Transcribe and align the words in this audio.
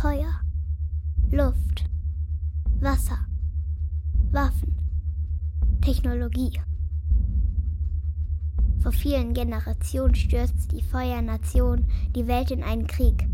Feuer, 0.00 0.32
Luft, 1.30 1.84
Wasser, 2.80 3.18
Waffen, 4.30 4.74
Technologie. 5.82 6.58
Vor 8.78 8.92
vielen 8.92 9.34
Generationen 9.34 10.14
stürzte 10.14 10.74
die 10.74 10.82
Feuernation 10.82 11.84
die 12.16 12.26
Welt 12.26 12.50
in 12.50 12.62
einen 12.62 12.86
Krieg. 12.86 13.28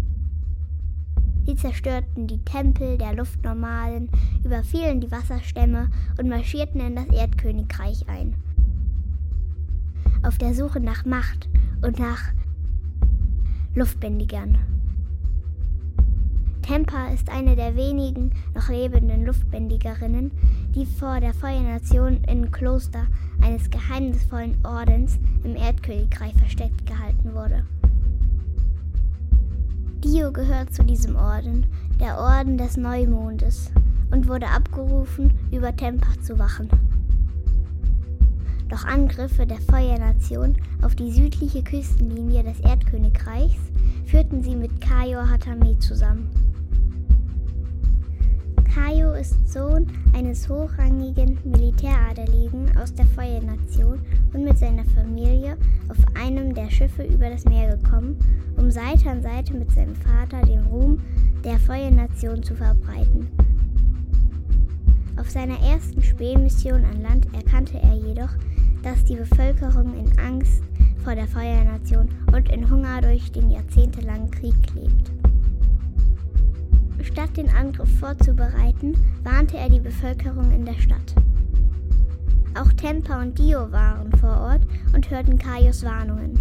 Sie 1.45 1.55
zerstörten 1.55 2.27
die 2.27 2.45
Tempel 2.45 2.99
der 2.99 3.15
Luftnormalen, 3.15 4.11
überfielen 4.43 5.01
die 5.01 5.13
Wasserstämme 5.13 5.89
und 6.19 6.29
marschierten 6.29 6.81
in 6.81 6.97
das 6.97 7.07
Erdkönigreich 7.07 8.09
ein. 8.09 8.35
Auf 10.25 10.37
der 10.39 10.53
Suche 10.53 10.81
nach 10.81 11.05
Macht 11.05 11.49
und 11.81 12.01
nach 12.01 12.33
Luftbändigern. 13.77 14.76
Tempa 16.67 17.11
ist 17.15 17.31
eine 17.31 17.55
der 17.55 17.77
wenigen 17.77 18.33
noch 18.53 18.69
lebenden 18.69 19.25
Luftbändigerinnen, 19.25 20.33
die 20.75 20.85
vor 20.85 21.21
der 21.21 21.33
Feuernation 21.33 22.25
im 22.25 22.51
Kloster 22.51 23.07
eines 23.41 23.71
geheimnisvollen 23.71 24.57
Ordens 24.65 25.21
im 25.45 25.55
Erdkönigreich 25.55 26.35
versteckt 26.35 26.85
gehalten 26.85 27.35
wurde. 27.35 27.65
Dio 30.03 30.33
gehört 30.33 30.75
zu 30.75 30.83
diesem 30.83 31.15
Orden, 31.15 31.67
der 32.01 32.19
Orden 32.19 32.59
des 32.59 32.77
Neumondes, 32.77 33.71
und 34.11 34.27
wurde 34.27 34.49
abgerufen, 34.49 35.33
über 35.53 35.75
Tempa 35.75 36.21
zu 36.21 36.37
wachen. 36.37 36.69
Doch 38.69 38.85
Angriffe 38.85 39.47
der 39.47 39.61
Feuernation 39.61 40.57
auf 40.83 40.97
die 40.97 41.13
südliche 41.13 41.63
Küstenlinie 41.63 42.43
des 42.43 42.59
Erdkönigreichs 42.59 43.71
führten 44.07 44.43
sie 44.43 44.57
mit 44.57 44.81
Kayo 44.81 45.21
Hatame 45.29 45.79
zusammen. 45.79 46.29
Kayo 48.77 49.15
ist 49.15 49.51
Sohn 49.51 49.87
eines 50.13 50.51
hochrangigen 50.51 51.39
Militäradeligen 51.45 52.77
aus 52.77 52.95
der 52.95 53.07
Feuernation 53.07 53.99
und 54.35 54.45
mit 54.45 54.59
seiner 54.59 54.85
Familie 54.85 55.57
auf 55.89 55.97
einem 56.15 56.55
der 56.55 56.71
Schiffe 56.71 57.05
über 57.05 57.31
das 57.31 57.47
Meer 57.47 57.75
gekommen, 57.75 58.19
um 58.59 58.71
Seite 58.71 59.09
an 59.09 59.23
Seite 59.23 59.55
mit 59.55 59.73
seinem 59.73 59.97
Vater 59.97 60.43
den 60.43 60.63
Ruhm 60.67 61.01
der 61.43 61.59
Feuernation 61.59 62.43
zu 62.43 62.55
verbreiten. 62.55 63.29
Auf 65.19 65.31
seiner 65.31 65.59
ersten 65.61 66.03
Spähmission 66.03 66.85
an 66.85 67.01
Land 67.01 67.29
erkannte 67.35 67.79
er 67.79 67.95
jedoch, 67.95 68.35
dass 68.83 69.03
die 69.07 69.17
Bevölkerung 69.17 69.95
in 69.99 70.19
Angst 70.19 70.63
vor 71.03 71.15
der 71.15 71.27
Feuernation 71.27 72.11
und 72.31 72.51
in 72.53 72.71
Hunger 72.71 73.01
durch 73.01 73.33
den 73.33 73.51
jahrzehntelangen 73.51 74.31
Krieg 74.31 74.75
lebt. 74.75 75.26
Statt 77.07 77.37
den 77.37 77.49
Angriff 77.49 77.89
vorzubereiten, 77.99 78.95
warnte 79.23 79.57
er 79.57 79.71
die 79.71 79.81
Bevölkerung 79.81 80.51
in 80.51 80.65
der 80.65 80.75
Stadt. 80.75 81.15
Auch 82.59 82.73
Tempa 82.73 83.23
und 83.23 83.39
Dio 83.39 83.71
waren 83.71 84.13
vor 84.19 84.37
Ort 84.41 84.63
und 84.93 85.09
hörten 85.09 85.39
Kaios 85.39 85.85
Warnungen. 85.85 86.39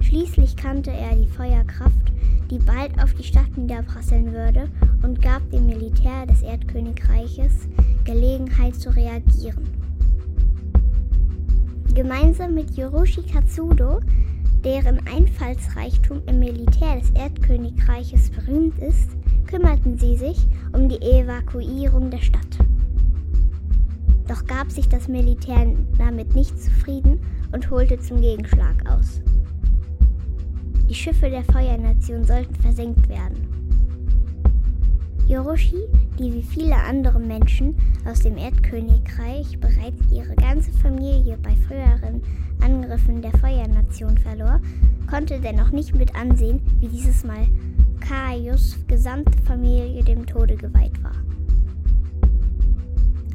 Schließlich 0.00 0.56
kannte 0.56 0.92
er 0.92 1.16
die 1.16 1.26
Feuerkraft, 1.26 2.12
die 2.48 2.58
bald 2.58 3.02
auf 3.02 3.12
die 3.14 3.24
Stadt 3.24 3.56
niederprasseln 3.56 4.32
würde, 4.32 4.70
und 5.02 5.20
gab 5.20 5.50
dem 5.50 5.66
Militär 5.66 6.24
des 6.26 6.42
Erdkönigreiches 6.42 7.68
Gelegenheit 8.04 8.76
zu 8.76 8.90
reagieren. 8.90 9.68
Gemeinsam 11.92 12.54
mit 12.54 12.76
Yoroshi 12.76 13.22
Katsudo 13.22 14.00
deren 14.66 14.98
Einfallsreichtum 15.06 16.22
im 16.26 16.40
Militär 16.40 16.98
des 16.98 17.10
Erdkönigreiches 17.10 18.30
berühmt 18.30 18.76
ist, 18.80 19.10
kümmerten 19.46 19.96
sie 19.96 20.16
sich 20.16 20.38
um 20.72 20.88
die 20.88 21.00
Evakuierung 21.00 22.10
der 22.10 22.18
Stadt. 22.18 22.40
Doch 24.26 24.44
gab 24.44 24.72
sich 24.72 24.88
das 24.88 25.06
Militär 25.06 25.72
damit 25.96 26.34
nicht 26.34 26.60
zufrieden 26.60 27.20
und 27.52 27.70
holte 27.70 28.00
zum 28.00 28.20
Gegenschlag 28.20 28.74
aus. 28.90 29.20
Die 30.90 30.94
Schiffe 30.96 31.30
der 31.30 31.44
Feuernation 31.44 32.24
sollten 32.24 32.56
versenkt 32.56 33.08
werden. 33.08 33.55
Yoroshi, 35.26 35.82
die 36.20 36.32
wie 36.32 36.42
viele 36.42 36.76
andere 36.76 37.18
Menschen 37.18 37.74
aus 38.08 38.20
dem 38.20 38.36
Erdkönigreich 38.36 39.58
bereits 39.58 40.00
ihre 40.12 40.36
ganze 40.36 40.70
Familie 40.70 41.36
bei 41.42 41.56
früheren 41.66 42.22
Angriffen 42.62 43.20
der 43.22 43.32
Feuernation 43.32 44.16
verlor, 44.18 44.60
konnte 45.10 45.40
dennoch 45.40 45.72
nicht 45.72 45.96
mit 45.96 46.14
ansehen, 46.14 46.60
wie 46.78 46.86
dieses 46.86 47.24
Mal 47.24 47.48
Kaius 47.98 48.76
gesamte 48.86 49.36
Familie 49.42 50.04
dem 50.04 50.26
Tode 50.26 50.54
geweiht 50.54 51.02
war. 51.02 51.16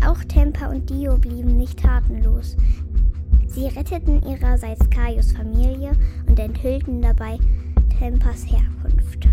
Auch 0.09 0.23
Tempa 0.23 0.67
und 0.67 0.89
Dio 0.89 1.17
blieben 1.17 1.57
nicht 1.57 1.79
tatenlos. 1.79 2.55
Sie 3.47 3.67
retteten 3.67 4.25
ihrerseits 4.25 4.89
Kaius 4.89 5.33
Familie 5.33 5.91
und 6.25 6.39
enthüllten 6.39 7.01
dabei 7.01 7.37
Tempas 7.99 8.45
Herkunft. 8.45 9.27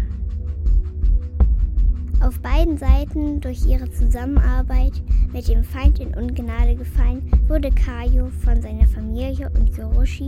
Auf 2.21 2.41
beiden 2.41 2.77
Seiten 2.77 3.41
durch 3.41 3.65
ihre 3.65 3.89
Zusammenarbeit 3.93 5.03
mit 5.33 5.47
dem 5.47 5.63
Feind 5.63 6.01
in 6.01 6.15
Ungnade 6.15 6.75
gefallen, 6.75 7.31
wurde 7.47 7.71
Kaio 7.71 8.27
von 8.45 8.61
seiner 8.61 8.89
Familie 8.89 9.49
und 9.51 9.77
Yoroshi 9.77 10.27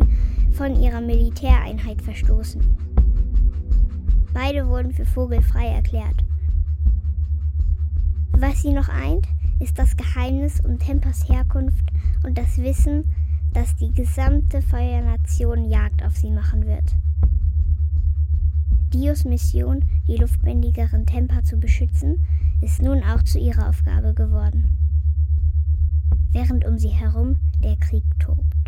von 0.53 0.81
ihrer 0.81 1.01
Militäreinheit 1.01 2.01
verstoßen. 2.01 2.63
Beide 4.33 4.69
wurden 4.69 4.93
für 4.93 5.05
vogelfrei 5.05 5.67
erklärt. 5.67 6.25
Was 8.33 8.63
sie 8.63 8.73
noch 8.73 8.89
eint, 8.89 9.27
ist 9.59 9.77
das 9.77 9.97
Geheimnis 9.97 10.61
um 10.65 10.79
Tempas 10.79 11.29
Herkunft 11.29 11.85
und 12.25 12.39
das 12.39 12.57
Wissen, 12.59 13.13
dass 13.53 13.75
die 13.77 13.93
gesamte 13.93 14.63
Feuernation 14.63 15.69
Jagd 15.69 16.05
auf 16.05 16.17
sie 16.17 16.31
machen 16.31 16.67
wird. 16.67 16.95
Dios 18.93 19.25
Mission, 19.25 19.85
die 20.09 20.17
luftbändigerin 20.17 21.07
Tempa 21.07 21.45
zu 21.45 21.59
beschützen, 21.59 22.27
ist 22.61 22.83
nun 22.83 23.05
auch 23.05 23.23
zu 23.23 23.39
ihrer 23.39 23.69
Aufgabe 23.69 24.15
geworden. 24.15 24.69
Während 26.33 26.67
um 26.67 26.77
sie 26.77 26.89
herum 26.89 27.37
der 27.63 27.77
Krieg 27.77 28.03
tobt. 28.19 28.60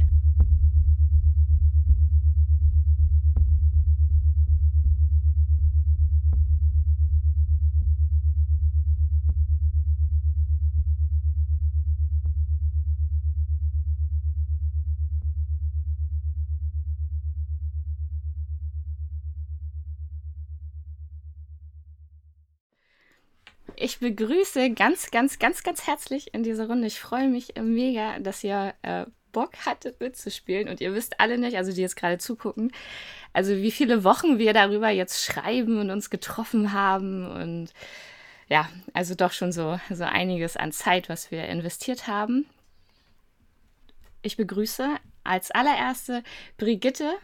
Ich 23.83 23.99
begrüße 23.99 24.71
ganz, 24.75 25.11
ganz, 25.11 25.41
ganz, 25.41 25.65
ganz 25.65 25.89
herzlich 25.89 26.33
in 26.33 26.45
dieser 26.45 26.69
Runde. 26.69 26.87
Ich 26.87 27.01
freue 27.01 27.27
mich 27.27 27.55
mega, 27.61 28.21
dass 28.21 28.45
ihr 28.45 28.75
äh, 28.83 29.07
Bock 29.33 29.67
hattet 29.67 29.99
mitzuspielen. 29.99 30.69
Und 30.69 30.81
ihr 30.81 30.95
wisst 30.95 31.19
alle 31.19 31.37
nicht, 31.37 31.57
also 31.57 31.73
die 31.73 31.81
jetzt 31.81 31.97
gerade 31.97 32.19
zugucken, 32.19 32.71
also 33.33 33.57
wie 33.57 33.73
viele 33.73 34.05
Wochen 34.05 34.39
wir 34.39 34.53
darüber 34.53 34.89
jetzt 34.89 35.25
schreiben 35.25 35.81
und 35.81 35.91
uns 35.91 36.11
getroffen 36.11 36.73
haben. 36.73 37.27
Und 37.27 37.73
ja, 38.49 38.69
also 38.95 39.17
doch 39.17 39.33
schon 39.33 39.51
so, 39.51 39.81
so 39.91 40.05
einiges 40.05 40.57
an 40.57 40.71
Zeit, 40.71 41.09
was 41.09 41.33
wir 41.33 41.47
investiert 41.47 42.07
haben. 42.07 42.47
Ich 44.23 44.37
begrüße 44.37 44.95
als 45.25 45.51
allererste 45.51 46.23
Brigitte. 46.57 47.15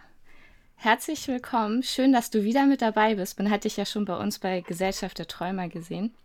Herzlich 0.75 1.29
willkommen. 1.29 1.85
Schön, 1.85 2.13
dass 2.13 2.31
du 2.31 2.43
wieder 2.43 2.67
mit 2.67 2.83
dabei 2.83 3.15
bist. 3.15 3.39
Man 3.39 3.49
hat 3.49 3.63
dich 3.63 3.77
ja 3.77 3.87
schon 3.87 4.05
bei 4.05 4.17
uns 4.17 4.41
bei 4.41 4.61
Gesellschaft 4.63 5.21
der 5.21 5.29
Träumer 5.29 5.69
gesehen. 5.69 6.17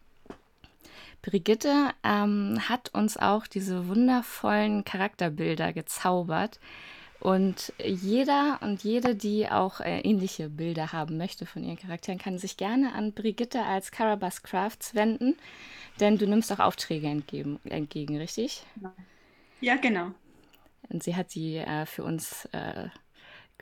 Brigitte 1.23 1.89
ähm, 2.03 2.59
hat 2.67 2.93
uns 2.93 3.17
auch 3.17 3.47
diese 3.47 3.87
wundervollen 3.87 4.83
Charakterbilder 4.83 5.73
gezaubert. 5.73 6.59
Und 7.19 7.71
jeder 7.81 8.59
und 8.61 8.83
jede, 8.83 9.15
die 9.15 9.49
auch 9.49 9.79
äh, 9.79 10.01
ähnliche 10.01 10.49
Bilder 10.49 10.91
haben 10.91 11.17
möchte 11.17 11.45
von 11.45 11.63
ihren 11.63 11.77
Charakteren, 11.77 12.19
kann 12.19 12.37
sich 12.37 12.57
gerne 12.57 12.93
an 12.93 13.13
Brigitte 13.13 13.63
als 13.63 13.91
Carabas 13.91 14.43
Crafts 14.43 14.93
wenden, 14.93 15.37
denn 16.01 16.17
du 16.17 16.27
nimmst 16.27 16.51
auch 16.51 16.59
Aufträge 16.59 17.07
entgegen, 17.07 17.61
entgegen 17.63 18.17
richtig? 18.17 18.65
Ja, 19.61 19.77
genau. 19.77 20.11
Und 20.89 21.01
sie 21.01 21.15
hat 21.15 21.31
sie 21.31 21.55
äh, 21.55 21.85
für 21.85 22.03
uns 22.03 22.43
äh, 22.51 22.89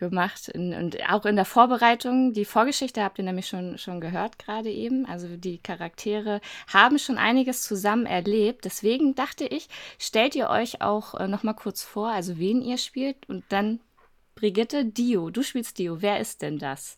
gemacht. 0.01 0.49
In, 0.49 0.73
und 0.73 0.97
auch 1.09 1.25
in 1.25 1.37
der 1.37 1.45
Vorbereitung, 1.45 2.33
die 2.33 2.43
Vorgeschichte 2.43 3.01
habt 3.01 3.19
ihr 3.19 3.23
nämlich 3.23 3.47
schon, 3.47 3.77
schon 3.77 4.01
gehört 4.01 4.37
gerade 4.37 4.69
eben. 4.69 5.05
Also 5.05 5.37
die 5.37 5.59
Charaktere 5.59 6.41
haben 6.67 6.99
schon 6.99 7.17
einiges 7.17 7.63
zusammen 7.63 8.05
erlebt. 8.05 8.65
Deswegen 8.65 9.15
dachte 9.15 9.45
ich, 9.45 9.69
stellt 9.97 10.35
ihr 10.35 10.49
euch 10.49 10.81
auch 10.81 11.13
äh, 11.13 11.29
noch 11.29 11.43
mal 11.43 11.53
kurz 11.53 11.83
vor, 11.83 12.09
also 12.09 12.37
wen 12.37 12.61
ihr 12.61 12.77
spielt 12.77 13.29
und 13.29 13.45
dann 13.47 13.79
Brigitte 14.35 14.85
Dio. 14.85 15.29
Du 15.29 15.43
spielst 15.43 15.77
Dio. 15.77 16.01
Wer 16.01 16.19
ist 16.19 16.41
denn 16.41 16.57
das? 16.57 16.97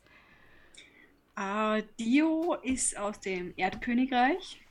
Äh, 1.37 1.83
Dio 1.99 2.55
ist 2.63 2.97
aus 2.97 3.19
dem 3.19 3.53
Erdkönigreich, 3.57 4.61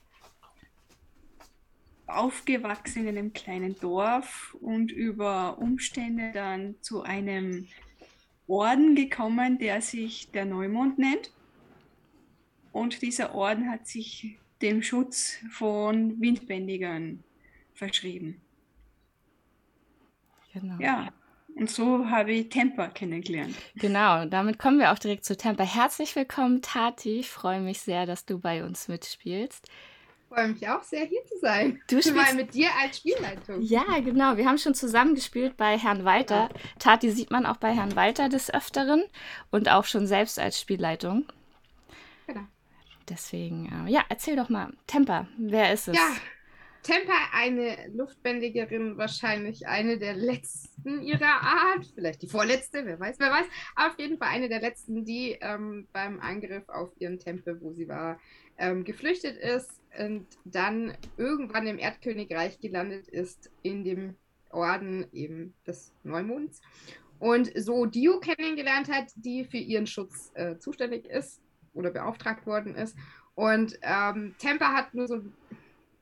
aufgewachsen 2.07 3.03
in 3.03 3.19
einem 3.19 3.33
kleinen 3.33 3.79
Dorf 3.79 4.57
und 4.61 4.91
über 4.91 5.59
Umstände 5.59 6.31
dann 6.33 6.77
zu 6.81 7.03
einem 7.03 7.69
Orden 8.53 8.95
gekommen, 8.95 9.59
der 9.59 9.81
sich 9.81 10.31
der 10.31 10.45
Neumond 10.45 10.99
nennt. 10.99 11.33
Und 12.71 13.01
dieser 13.01 13.35
Orden 13.35 13.71
hat 13.71 13.87
sich 13.87 14.39
dem 14.61 14.83
Schutz 14.83 15.39
von 15.51 16.21
Windbändigern 16.21 17.25
verschrieben. 17.73 18.43
Genau. 20.53 20.77
Ja, 20.79 21.09
und 21.55 21.71
so 21.71 22.11
habe 22.11 22.33
ich 22.33 22.51
Temper 22.51 22.89
kennengelernt. 22.89 23.55
Genau, 23.75 24.27
damit 24.27 24.59
kommen 24.59 24.79
wir 24.79 24.93
auch 24.93 24.99
direkt 24.99 25.25
zu 25.25 25.35
Temper. 25.35 25.65
Herzlich 25.65 26.15
willkommen, 26.15 26.61
Tati. 26.61 27.21
Ich 27.21 27.31
freue 27.31 27.61
mich 27.61 27.81
sehr, 27.81 28.05
dass 28.05 28.27
du 28.27 28.39
bei 28.39 28.65
uns 28.65 28.87
mitspielst. 28.87 29.67
Ich 30.33 30.39
freue 30.39 30.49
mich 30.49 30.67
auch 30.67 30.83
sehr, 30.83 31.05
hier 31.05 31.23
zu 31.27 31.39
sein. 31.43 31.83
Du 31.89 32.01
spielst 32.01 32.17
mal 32.17 32.35
mit 32.35 32.55
dir 32.55 32.69
als 32.83 32.97
Spielleitung. 32.97 33.61
Ja, 33.61 33.85
genau. 34.03 34.39
Wir 34.39 34.47
haben 34.47 34.57
schon 34.57 34.75
zusammen 34.75 35.15
gespielt 35.15 35.59
bei 35.59 35.77
Herrn 35.77 36.07
Walter. 36.07 36.49
Tati 36.79 37.11
sieht 37.11 37.31
man 37.31 37.45
auch 37.45 37.59
bei 37.59 37.75
Herrn 37.75 37.97
Walter 37.97 38.31
des 38.31 38.53
Öfteren 38.53 39.05
und 39.51 39.69
auch 39.69 39.85
schon 39.85 40.07
selbst 40.07 40.39
als 40.39 40.59
Spielleitung. 40.59 41.27
Genau. 42.27 42.47
Deswegen, 43.11 43.87
äh, 43.87 43.91
ja, 43.91 44.05
erzähl 44.09 44.37
doch 44.37 44.49
mal. 44.49 44.73
Temper, 44.87 45.29
wer 45.37 45.71
ist 45.71 45.89
es? 45.89 45.97
Ja, 45.97 46.09
Temper, 46.83 47.13
eine 47.33 47.77
Luftbändigerin, 47.95 48.97
wahrscheinlich 48.97 49.69
eine 49.69 49.99
der 49.99 50.15
letzten 50.15 51.03
ihrer 51.03 51.43
Art, 51.43 51.87
vielleicht 51.95 52.23
die 52.23 52.27
vorletzte, 52.27 52.85
wer 52.85 52.99
weiß, 52.99 53.21
wer 53.21 53.31
weiß. 53.31 53.47
auf 53.77 53.99
jeden 53.99 54.19
Fall 54.19 54.29
eine 54.29 54.49
der 54.49 54.61
letzten, 54.61 55.05
die 55.05 55.39
ähm, 55.41 55.87
beim 55.93 56.19
Angriff 56.21 56.69
auf 56.69 56.91
ihren 56.99 57.21
Tempel, 57.21 57.61
wo 57.61 57.73
sie 57.73 57.87
war, 57.87 58.19
ähm, 58.59 58.85
geflüchtet 58.85 59.37
ist 59.37 59.81
und 59.99 60.27
dann 60.45 60.97
irgendwann 61.17 61.67
im 61.67 61.79
Erdkönigreich 61.79 62.61
gelandet 62.61 63.09
ist, 63.09 63.51
in 63.63 63.85
dem 63.85 64.17
Orden 64.51 65.07
eben 65.13 65.55
des 65.67 65.93
Neumonds. 66.03 66.61
Und 67.19 67.53
so 67.57 67.87
Dio 67.87 68.19
kennengelernt 68.21 68.91
hat, 68.91 69.13
die 69.15 69.45
für 69.45 69.59
ihren 69.59 69.87
Schutz 69.87 70.33
äh, 70.35 70.59
zuständig 70.59 71.07
ist 71.07 71.41
oder 71.73 71.91
beauftragt 71.91 72.47
worden 72.47 72.75
ist. 72.75 72.97
Und 73.35 73.79
ähm, 73.83 74.35
Temper 74.39 74.75
hat 74.75 74.93
nur 74.95 75.07
so 75.07 75.23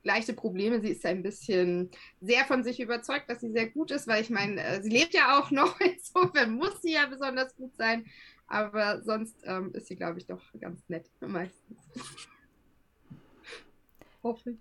leichte 0.02 0.32
Probleme. 0.32 0.80
Sie 0.80 0.90
ist 0.90 1.04
ein 1.04 1.22
bisschen 1.22 1.90
sehr 2.20 2.44
von 2.44 2.64
sich 2.64 2.80
überzeugt, 2.80 3.28
dass 3.28 3.40
sie 3.40 3.50
sehr 3.50 3.68
gut 3.68 3.90
ist, 3.90 4.08
weil 4.08 4.22
ich 4.22 4.30
meine, 4.30 4.62
äh, 4.62 4.82
sie 4.82 4.90
lebt 4.90 5.14
ja 5.14 5.38
auch 5.38 5.50
noch. 5.50 5.78
Insofern 5.80 6.54
muss 6.54 6.80
sie 6.82 6.94
ja 6.94 7.06
besonders 7.06 7.54
gut 7.54 7.76
sein. 7.76 8.06
Aber 8.46 9.02
sonst 9.02 9.36
ähm, 9.44 9.72
ist 9.74 9.86
sie, 9.86 9.96
glaube 9.96 10.18
ich, 10.18 10.26
doch 10.26 10.42
ganz 10.60 10.80
nett 10.88 11.08
meistens. 11.20 11.78
Hoffe 14.22 14.50
ich 14.50 14.58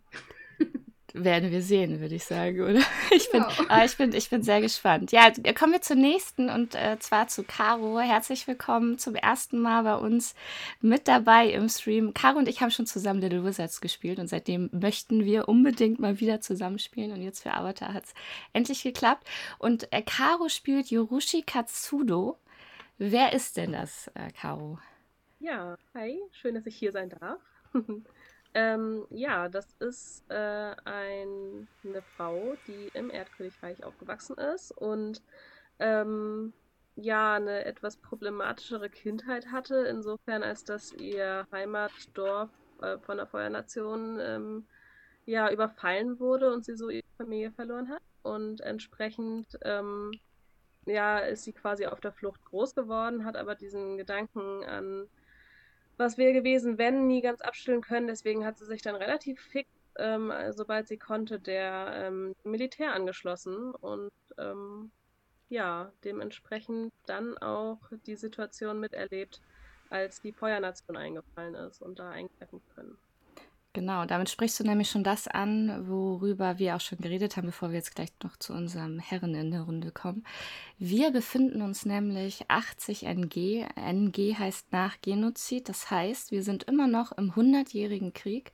werden 1.14 1.52
wir 1.52 1.62
sehen, 1.62 2.00
würde 2.00 2.16
ich 2.16 2.24
sagen, 2.24 2.62
oder? 2.62 2.82
Ich 3.12 3.32
bin, 3.32 3.44
genau. 3.44 3.76
äh, 3.76 3.86
ich, 3.86 3.98
bin, 3.98 4.14
ich 4.14 4.30
bin 4.30 4.44
sehr 4.44 4.62
gespannt. 4.62 5.12
Ja, 5.12 5.32
kommen 5.54 5.74
wir 5.74 5.82
zur 5.82 5.96
nächsten 5.96 6.50
und 6.50 6.76
äh, 6.76 6.98
zwar 7.00 7.28
zu 7.28 7.44
Caro. 7.44 8.00
Herzlich 8.00 8.48
willkommen 8.48 9.00
zum 9.00 9.16
ersten 9.16 9.60
Mal 9.60 9.84
bei 9.84 9.96
uns 9.96 10.36
mit 10.82 11.08
dabei 11.08 11.50
im 11.50 11.70
Stream. 11.70 12.14
Caro 12.14 12.38
und 12.38 12.48
ich 12.48 12.62
haben 12.62 12.72
schon 12.72 12.86
zusammen 12.86 13.22
Little 13.22 13.44
Wizards 13.44 13.82
gespielt 13.82 14.20
und 14.20 14.28
seitdem 14.28 14.70
möchten 14.72 15.26
wir 15.26 15.50
unbedingt 15.50 16.00
mal 16.00 16.20
wieder 16.20 16.40
zusammenspielen 16.42 17.12
und 17.12 17.22
jetzt 17.22 17.42
für 17.42 17.54
Avatar 17.54 17.94
hat 17.94 18.06
es 18.06 18.14
endlich 18.54 18.84
geklappt. 18.84 19.28
Und 19.58 19.92
äh, 19.92 20.04
Caro 20.04 20.50
spielt 20.50 20.92
Yorushi 20.92 21.42
Katsudo. 21.42 22.38
Wer 22.98 23.34
ist 23.34 23.58
denn 23.58 23.72
das, 23.72 24.10
äh, 24.14 24.30
Caro? 24.40 24.78
Ja, 25.40 25.78
hi, 25.96 26.20
schön, 26.32 26.54
dass 26.54 26.66
ich 26.66 26.76
hier 26.76 26.92
sein 26.92 27.10
darf. 27.10 27.40
Ähm, 28.54 29.06
ja, 29.12 29.48
das 29.48 29.74
ist 29.80 30.26
äh, 30.30 30.76
ein, 30.86 31.68
eine 31.84 32.02
Frau, 32.16 32.56
die 32.68 32.90
im 32.94 33.12
Erdkönigreich 33.12 33.84
aufgewachsen 33.84 34.38
ist 34.38 34.72
und 34.72 35.24
ähm, 35.80 36.54
ja, 36.96 37.36
eine 37.36 37.66
etwas 37.66 37.98
problematischere 37.98 38.90
Kindheit 38.90 39.52
hatte, 39.52 39.86
insofern 39.88 40.44
als 40.44 40.64
dass 40.66 40.92
ihr 40.92 41.48
Heimatdorf 41.52 42.50
äh, 42.82 42.98
von 43.00 43.18
der 43.18 43.28
Feuernation 43.28 44.20
ähm, 44.20 44.68
ja 45.26 45.52
überfallen 45.52 46.20
wurde 46.20 46.52
und 46.52 46.66
sie 46.66 46.76
so 46.76 46.90
ihre 46.90 47.06
Familie 47.18 47.52
verloren 47.52 47.90
hat. 47.90 48.02
Und 48.24 48.62
entsprechend 48.62 49.58
ähm, 49.64 50.12
ja, 50.86 51.20
ist 51.20 51.44
sie 51.44 51.54
quasi 51.54 51.86
auf 51.86 52.02
der 52.02 52.12
Flucht 52.14 52.44
groß 52.46 52.76
geworden, 52.76 53.26
hat 53.26 53.38
aber 53.38 53.56
diesen 53.56 53.98
Gedanken 53.98 54.64
an 54.66 55.08
was 56.00 56.18
wäre 56.18 56.34
gewesen, 56.34 56.78
wenn, 56.78 57.08
nie 57.08 57.22
ganz 57.22 57.42
abstellen 57.42 57.82
können. 57.82 58.08
Deswegen 58.08 58.46
hat 58.46 58.58
sie 58.58 58.66
sich 58.66 58.82
dann 58.82 58.96
relativ 58.96 59.42
fix, 59.42 59.70
ähm, 59.98 60.32
sobald 60.52 60.88
sie 60.88 60.98
konnte, 60.98 61.40
der 61.40 61.92
ähm, 61.96 62.36
Militär 62.44 62.94
angeschlossen 62.94 63.72
und 63.76 64.12
ähm, 64.38 64.92
ja, 65.50 65.92
dementsprechend 66.04 66.94
dann 67.06 67.38
auch 67.40 67.80
die 68.06 68.16
Situation 68.16 68.80
miterlebt, 68.80 69.42
als 69.90 70.22
die 70.22 70.32
Feuernation 70.32 70.96
eingefallen 70.96 71.56
ist 71.56 71.82
und 71.82 72.00
da 72.00 72.12
eingreifen 72.12 72.62
können. 72.76 72.98
Genau, 73.74 74.06
damit 74.06 74.32
sprichst 74.32 74.60
du 74.60 74.64
nämlich 74.64 74.90
schon 74.90 75.04
das 75.04 75.28
an, 75.28 75.88
worüber 75.88 76.58
wir 76.58 76.76
auch 76.76 76.82
schon 76.82 76.98
geredet 76.98 77.38
haben, 77.38 77.46
bevor 77.46 77.70
wir 77.70 77.76
jetzt 77.76 77.94
gleich 77.94 78.10
noch 78.24 78.36
zu 78.38 78.52
unserem 78.54 78.98
Herren 78.98 79.36
in 79.36 79.52
der 79.52 79.62
Runde 79.62 79.92
kommen. 79.92 80.26
Wir 80.80 81.12
befinden 81.12 81.62
uns 81.62 81.86
nämlich 81.86 82.50
80 82.50 83.04
NG. 83.04 83.68
NG 83.76 84.36
heißt 84.40 84.72
nach 84.72 85.00
Genozid, 85.04 85.70
das 85.70 85.92
heißt, 85.92 86.32
wir 86.32 86.42
sind 86.42 86.64
immer 86.64 86.88
noch 86.88 87.12
im 87.12 87.34
100-jährigen 87.34 88.12
Krieg. 88.14 88.54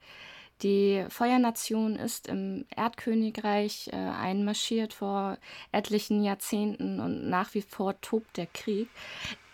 Die 0.64 1.06
Feuernation 1.08 1.96
ist 1.96 2.28
im 2.28 2.66
Erdkönigreich 2.76 3.90
äh, 3.94 3.96
einmarschiert 3.96 4.94
vor 4.94 5.38
etlichen 5.72 6.24
Jahrzehnten 6.24 7.00
und 7.00 7.30
nach 7.30 7.54
wie 7.54 7.62
vor 7.62 8.00
tobt 8.02 8.36
der 8.36 8.48
Krieg. 8.48 8.90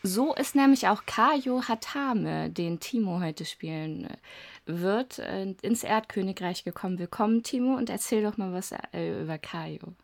So 0.03 0.33
ist 0.33 0.55
nämlich 0.55 0.87
auch 0.87 1.05
Kayo 1.05 1.61
Hatame, 1.67 2.49
den 2.49 2.79
Timo 2.79 3.19
heute 3.19 3.45
spielen 3.45 4.05
äh, 4.05 4.17
wird, 4.79 5.19
äh, 5.19 5.53
ins 5.61 5.83
Erdkönigreich 5.83 6.63
gekommen. 6.63 6.99
Willkommen, 6.99 7.43
Timo, 7.43 7.75
und 7.75 7.89
erzähl 7.89 8.23
doch 8.23 8.37
mal 8.37 8.53
was 8.53 8.71
äh, 8.93 9.21
über 9.21 9.37
Kayo. 9.37 9.95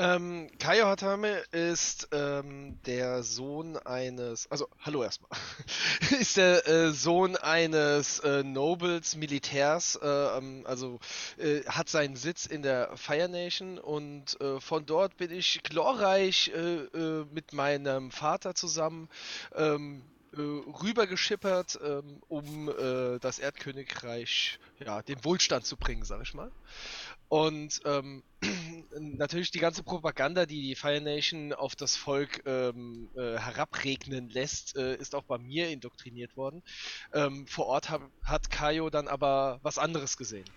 Ähm, 0.00 0.48
Kaio 0.58 0.86
Hatame 0.86 1.42
ist 1.52 2.08
ähm, 2.12 2.78
der 2.86 3.22
Sohn 3.22 3.76
eines, 3.76 4.50
also 4.50 4.66
hallo 4.78 5.02
erstmal, 5.02 5.30
ist 6.18 6.38
der 6.38 6.66
äh, 6.66 6.90
Sohn 6.92 7.36
eines 7.36 8.18
äh, 8.20 8.42
Nobles, 8.42 9.14
Militärs, 9.16 9.98
äh, 10.02 10.08
ähm, 10.08 10.62
also 10.64 11.00
äh, 11.36 11.64
hat 11.64 11.90
seinen 11.90 12.16
Sitz 12.16 12.46
in 12.46 12.62
der 12.62 12.96
Fire 12.96 13.28
Nation 13.28 13.78
und 13.78 14.40
äh, 14.40 14.58
von 14.58 14.86
dort 14.86 15.18
bin 15.18 15.30
ich 15.32 15.62
glorreich 15.64 16.50
äh, 16.54 17.24
mit 17.34 17.52
meinem 17.52 18.10
Vater 18.10 18.54
zusammen 18.54 19.10
ähm, 20.36 20.74
rübergeschippert, 20.82 21.78
ähm, 21.82 22.22
um 22.28 22.66
das 23.20 23.38
Erdkönigreich 23.38 24.58
ja, 24.78 25.02
den 25.02 25.24
Wohlstand 25.24 25.66
zu 25.66 25.76
bringen, 25.76 26.04
sag 26.04 26.22
ich 26.22 26.34
mal. 26.34 26.50
Und 27.28 27.80
ähm, 27.84 28.24
natürlich 28.98 29.52
die 29.52 29.60
ganze 29.60 29.84
Propaganda, 29.84 30.46
die 30.46 30.62
die 30.62 30.74
Fire 30.74 31.00
Nation 31.00 31.52
auf 31.52 31.76
das 31.76 31.94
Volk 31.94 32.42
ähm, 32.44 33.08
äh, 33.14 33.38
herabregnen 33.38 34.28
lässt, 34.28 34.76
äh, 34.76 34.96
ist 34.96 35.14
auch 35.14 35.22
bei 35.22 35.38
mir 35.38 35.68
indoktriniert 35.70 36.36
worden. 36.36 36.62
Ähm, 37.12 37.46
vor 37.46 37.66
Ort 37.66 37.88
hab, 37.88 38.02
hat 38.24 38.50
Kaio 38.50 38.90
dann 38.90 39.06
aber 39.06 39.60
was 39.62 39.78
anderes 39.78 40.16
gesehen. 40.16 40.50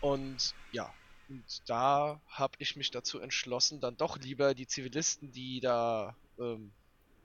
Und 0.00 0.54
ja, 0.70 0.92
und 1.28 1.44
da 1.66 2.20
habe 2.26 2.54
ich 2.58 2.76
mich 2.76 2.90
dazu 2.90 3.20
entschlossen, 3.20 3.80
dann 3.80 3.96
doch 3.96 4.18
lieber 4.18 4.54
die 4.54 4.66
Zivilisten, 4.66 5.32
die 5.32 5.60
da 5.60 6.14
ähm, 6.38 6.72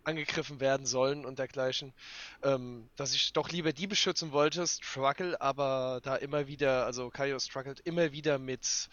angegriffen 0.04 0.60
werden 0.60 0.86
sollen 0.86 1.26
und 1.26 1.40
dergleichen, 1.40 1.94
ähm, 2.44 2.90
dass 2.96 3.14
ich 3.14 3.34
doch 3.34 3.50
lieber 3.50 3.74
die 3.74 3.88
beschützen 3.88 4.32
wollte, 4.32 4.66
struggle, 4.68 5.40
aber 5.42 6.00
da 6.04 6.16
immer 6.16 6.48
wieder, 6.48 6.86
also 6.86 7.10
Kaio 7.10 7.40
struggelt 7.40 7.80
immer 7.82 8.12
wieder 8.12 8.40
mit, 8.40 8.90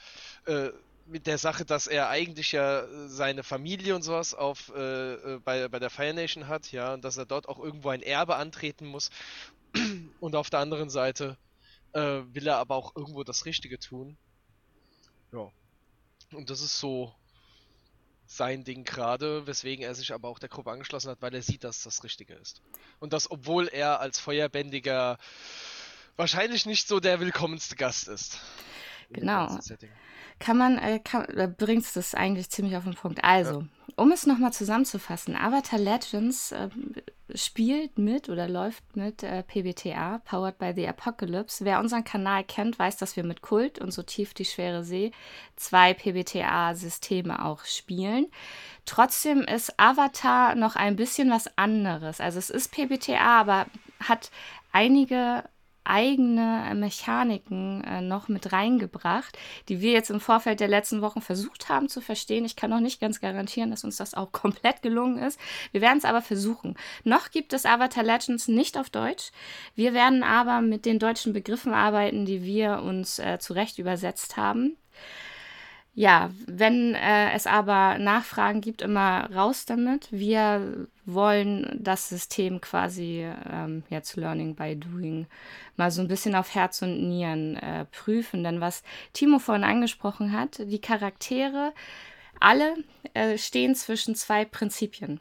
äh, 0.47 0.71
mit 1.07 1.27
der 1.27 1.39
Sache, 1.39 1.65
dass 1.65 1.87
er 1.87 2.09
eigentlich 2.09 2.53
ja 2.53 2.87
seine 3.09 3.43
Familie 3.43 3.95
und 3.95 4.03
sowas 4.03 4.35
auf 4.35 4.73
äh, 4.75 5.15
äh, 5.15 5.41
bei, 5.45 5.69
bei 5.69 5.79
der 5.79 5.91
Fire 5.91 6.15
Nation 6.15 6.47
hat, 6.47 6.71
ja, 6.73 6.95
und 6.95 7.05
dass 7.05 7.17
er 7.17 7.27
dort 7.27 7.49
auch 7.49 7.59
irgendwo 7.59 7.89
ein 7.89 8.03
Erbe 8.03 8.37
antreten 8.37 8.87
muss. 8.87 9.11
Und 10.21 10.35
auf 10.35 10.51
der 10.51 10.59
anderen 10.59 10.91
Seite 10.91 11.37
äh, 11.93 12.01
will 12.33 12.49
er 12.49 12.57
aber 12.57 12.75
auch 12.75 12.97
irgendwo 12.97 13.23
das 13.23 13.45
Richtige 13.45 13.79
tun. 13.79 14.17
Ja. 15.33 15.49
Und 16.33 16.51
das 16.51 16.61
ist 16.61 16.81
so 16.81 17.15
sein 18.31 18.63
Ding 18.63 18.85
gerade, 18.85 19.47
weswegen 19.47 19.85
er 19.85 19.95
sich 19.95 20.15
aber 20.15 20.29
auch 20.29 20.39
der 20.39 20.49
Gruppe 20.49 20.71
angeschlossen 20.71 21.11
hat, 21.11 21.21
weil 21.21 21.35
er 21.35 21.43
sieht, 21.43 21.65
dass 21.65 21.83
das 21.83 22.05
Richtige 22.05 22.35
ist. 22.35 22.63
Und 23.01 23.13
das, 23.13 23.31
obwohl 23.31 23.67
er 23.67 24.01
als 24.01 24.21
Feuerbändiger 24.21 25.19
wahrscheinlich 26.17 26.65
nicht 26.65 26.87
so 26.87 27.01
der 27.01 27.19
willkommenste 27.19 27.75
Gast 27.75 28.07
ist. 28.07 28.39
Genau. 29.11 29.59
Kann 30.41 30.57
man, 30.57 30.79
äh, 30.79 30.99
kann, 30.99 31.27
da 31.35 31.47
bringst 31.47 31.97
es 31.97 32.15
eigentlich 32.15 32.51
ziemlich 32.51 32.77
auf 32.77 32.85
den 32.85 32.95
Punkt. 32.95 33.23
Also, 33.23 33.61
ja. 33.61 33.67
um 33.97 34.11
es 34.11 34.27
nochmal 34.27 34.53
zusammenzufassen, 34.53 35.37
Avatar 35.37 35.79
Legends 35.79 36.51
äh, 36.51 36.71
spielt 37.35 37.99
mit 37.99 38.29
oder 38.29 38.49
läuft 38.49 38.97
mit 38.97 39.23
äh, 39.23 39.43
PBTA, 39.43 40.19
Powered 40.25 40.59
by 40.59 40.73
the 40.75 40.89
Apocalypse. 40.89 41.65
Wer 41.65 41.79
unseren 41.79 42.05
Kanal 42.05 42.43
kennt, 42.43 42.79
weiß, 42.79 42.97
dass 42.97 43.17
wir 43.17 43.23
mit 43.23 43.43
Kult 43.43 43.79
und 43.79 43.93
so 43.93 44.03
tief 44.03 44.33
die 44.33 44.47
schwere 44.47 44.83
See 44.83 45.13
zwei 45.57 45.93
PBTA-Systeme 45.93 47.45
auch 47.45 47.67
spielen. 47.67 48.27
Trotzdem 48.87 49.43
ist 49.43 49.79
Avatar 49.79 50.55
noch 50.55 50.75
ein 50.75 50.97
bisschen 50.97 51.31
was 51.31 51.57
anderes. 51.59 52.21
Also 52.21 52.39
es 52.39 52.51
ist 52.51 52.73
PBTA, 52.73 53.41
aber 53.41 53.67
hat 54.01 54.31
einige 54.73 55.45
eigene 55.85 56.73
Mechaniken 56.75 57.83
äh, 57.85 58.01
noch 58.01 58.29
mit 58.29 58.53
reingebracht, 58.53 59.39
die 59.69 59.81
wir 59.81 59.93
jetzt 59.93 60.11
im 60.11 60.21
Vorfeld 60.21 60.61
der 60.61 60.69
letzten 60.69 61.03
Wochen 61.03 61.21
versucht 61.21 61.69
haben 61.69 61.89
zu 61.89 62.01
verstehen. 62.01 62.45
Ich 62.45 62.57
kann 62.57 62.71
noch 62.71 62.81
nicht 62.81 63.01
ganz 63.01 63.21
garantieren, 63.21 63.71
dass 63.71 63.85
uns 63.85 63.97
das 63.97 64.15
auch 64.15 64.33
komplett 64.33 64.83
gelungen 64.83 65.19
ist. 65.19 65.39
Wir 65.73 65.81
werden 65.81 65.99
es 65.99 66.05
aber 66.05 66.23
versuchen. 66.23 66.77
Noch 67.05 67.31
gibt 67.31 67.53
es 67.53 67.67
Avatar 67.67 68.05
Legends 68.05 68.49
nicht 68.49 68.77
auf 68.79 68.91
Deutsch. 68.91 69.31
Wir 69.75 69.95
werden 69.95 70.23
aber 70.23 70.61
mit 70.61 70.85
den 70.85 70.99
deutschen 70.99 71.33
Begriffen 71.33 71.73
arbeiten, 71.73 72.27
die 72.27 72.43
wir 72.43 72.83
uns 72.83 73.19
äh, 73.19 73.39
zurecht 73.39 73.79
übersetzt 73.79 74.37
haben. 74.37 74.77
Ja, 75.93 76.31
wenn 76.47 76.95
äh, 76.95 77.33
es 77.33 77.47
aber 77.47 77.99
Nachfragen 77.99 78.61
gibt, 78.61 78.81
immer 78.81 79.29
raus 79.35 79.67
damit. 79.67 80.09
Wir 80.13 80.87
wollen 81.05 81.79
das 81.81 82.09
System 82.09 82.61
quasi 82.61 83.27
ähm, 83.51 83.83
jetzt 83.91 84.17
Learning 84.17 84.55
by 84.55 84.77
Doing 84.77 85.27
mal 85.77 85.91
so 85.91 86.01
ein 86.01 86.09
bisschen 86.09 86.37
auf 86.37 86.55
Herz 86.55 86.81
und 86.83 87.09
Nieren 87.09 87.57
äh, 87.57 87.87
prüfen. 87.87 88.45
Denn 88.45 88.61
was 88.61 88.85
Timo 89.13 89.41
vorhin 89.41 89.65
angesprochen 89.65 90.33
hat, 90.33 90.59
die 90.59 90.81
Charaktere, 90.81 91.73
alle 92.39 92.77
äh, 93.15 93.37
stehen 93.37 93.75
zwischen 93.75 94.15
zwei 94.15 94.45
Prinzipien 94.45 95.21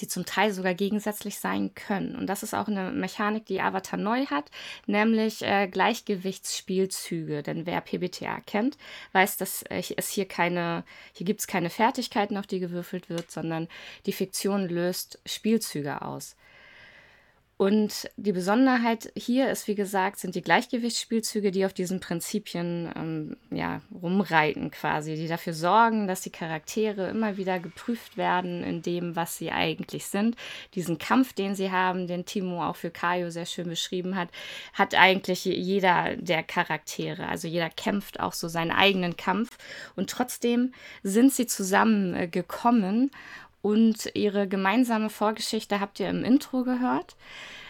die 0.00 0.08
zum 0.08 0.24
Teil 0.24 0.52
sogar 0.52 0.74
gegensätzlich 0.74 1.38
sein 1.38 1.74
können. 1.74 2.16
Und 2.16 2.26
das 2.26 2.42
ist 2.42 2.54
auch 2.54 2.68
eine 2.68 2.90
Mechanik, 2.90 3.46
die 3.46 3.60
Avatar 3.60 3.98
neu 3.98 4.26
hat, 4.26 4.50
nämlich 4.86 5.42
äh, 5.42 5.68
Gleichgewichtsspielzüge. 5.68 7.42
Denn 7.42 7.66
wer 7.66 7.80
PBTA 7.80 8.40
kennt, 8.40 8.76
weiß, 9.12 9.36
dass 9.36 9.62
äh, 9.62 9.82
es 9.96 10.08
hier 10.08 10.26
keine, 10.26 10.84
hier 11.12 11.26
gibt 11.26 11.40
es 11.40 11.46
keine 11.46 11.70
Fertigkeiten, 11.70 12.36
auf 12.36 12.46
die 12.46 12.60
gewürfelt 12.60 13.08
wird, 13.08 13.30
sondern 13.30 13.68
die 14.06 14.12
Fiktion 14.12 14.68
löst 14.68 15.20
Spielzüge 15.26 16.02
aus. 16.02 16.36
Und 17.62 18.08
die 18.16 18.32
Besonderheit 18.32 19.12
hier 19.14 19.48
ist, 19.48 19.68
wie 19.68 19.76
gesagt, 19.76 20.18
sind 20.18 20.34
die 20.34 20.42
Gleichgewichtsspielzüge, 20.42 21.52
die 21.52 21.64
auf 21.64 21.72
diesen 21.72 22.00
Prinzipien 22.00 22.90
ähm, 22.96 23.36
ja, 23.52 23.82
rumreiten 24.02 24.72
quasi, 24.72 25.14
die 25.14 25.28
dafür 25.28 25.54
sorgen, 25.54 26.08
dass 26.08 26.22
die 26.22 26.30
Charaktere 26.30 27.08
immer 27.08 27.36
wieder 27.36 27.60
geprüft 27.60 28.16
werden 28.16 28.64
in 28.64 28.82
dem, 28.82 29.14
was 29.14 29.38
sie 29.38 29.52
eigentlich 29.52 30.06
sind. 30.06 30.34
Diesen 30.74 30.98
Kampf, 30.98 31.34
den 31.34 31.54
sie 31.54 31.70
haben, 31.70 32.08
den 32.08 32.24
Timo 32.24 32.64
auch 32.64 32.74
für 32.74 32.90
Kaio 32.90 33.30
sehr 33.30 33.46
schön 33.46 33.68
beschrieben 33.68 34.16
hat, 34.16 34.30
hat 34.72 34.96
eigentlich 34.96 35.44
jeder 35.44 36.16
der 36.16 36.42
Charaktere. 36.42 37.28
Also 37.28 37.46
jeder 37.46 37.70
kämpft 37.70 38.18
auch 38.18 38.32
so 38.32 38.48
seinen 38.48 38.72
eigenen 38.72 39.16
Kampf. 39.16 39.56
Und 39.94 40.10
trotzdem 40.10 40.72
sind 41.04 41.32
sie 41.32 41.46
zusammengekommen 41.46 43.12
und 43.62 44.10
ihre 44.14 44.48
gemeinsame 44.48 45.08
Vorgeschichte 45.08 45.80
habt 45.80 46.00
ihr 46.00 46.10
im 46.10 46.24
Intro 46.24 46.64
gehört. 46.64 47.16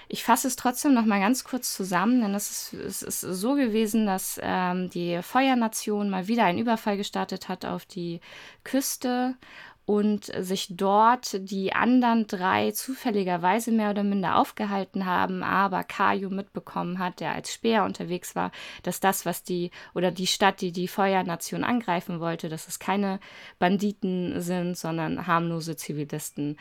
Ich 0.09 0.25
fasse 0.25 0.49
es 0.49 0.57
trotzdem 0.57 0.93
noch 0.93 1.07
mal 1.07 1.21
ganz 1.21 1.43
kurz 1.43 1.75
zusammen, 1.75 2.21
denn 2.21 2.35
es 2.35 2.73
ist, 2.75 3.03
es 3.03 3.03
ist 3.03 3.21
so 3.21 3.55
gewesen, 3.55 4.05
dass 4.05 4.39
ähm, 4.43 4.91
die 4.91 5.23
Feuernation 5.23 6.11
mal 6.11 6.29
wieder 6.29 6.45
einen 6.45 6.59
Überfall 6.59 6.99
gestartet 6.99 7.49
hat 7.49 7.65
auf 7.65 7.87
die 7.87 8.21
Küste 8.63 9.37
und 9.85 10.27
sich 10.39 10.69
dort 10.71 11.51
die 11.51 11.73
anderen 11.73 12.27
drei 12.27 12.71
zufälligerweise 12.71 13.73
mehr 13.73 13.91
oder 13.91 14.05
minder 14.05 14.37
aufgehalten 14.37 15.07
haben, 15.07 15.43
aber 15.43 15.83
Kayu 15.83 16.31
mitbekommen 16.31 16.99
hat, 16.99 17.21
der 17.21 17.33
als 17.33 17.53
Speer 17.53 17.85
unterwegs 17.85 18.37
war, 18.37 18.53
dass 18.85 19.01
das, 19.01 19.27
was 19.27 19.43
die 19.43 19.71
oder 19.95 20.11
die 20.11 20.29
Stadt, 20.29 20.61
die 20.61 20.73
die 20.73 20.89
Feuernation 20.89 21.65
angreifen 21.65 22.21
wollte, 22.21 22.49
dass 22.49 22.69
es 22.69 22.79
keine 22.79 23.19
Banditen 23.59 24.41
sind, 24.41 24.77
sondern 24.77 25.27
harmlose 25.27 25.77
Zivilisten. 25.77 26.57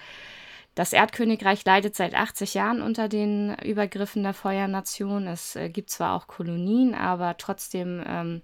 Das 0.73 0.93
Erdkönigreich 0.93 1.65
leidet 1.65 1.95
seit 1.95 2.15
80 2.15 2.53
Jahren 2.53 2.81
unter 2.81 3.09
den 3.09 3.55
Übergriffen 3.55 4.23
der 4.23 4.33
Feuernation. 4.33 5.27
Es 5.27 5.55
äh, 5.57 5.69
gibt 5.69 5.89
zwar 5.89 6.15
auch 6.15 6.27
Kolonien, 6.27 6.95
aber 6.95 7.35
trotzdem 7.37 8.01
ähm, 8.07 8.41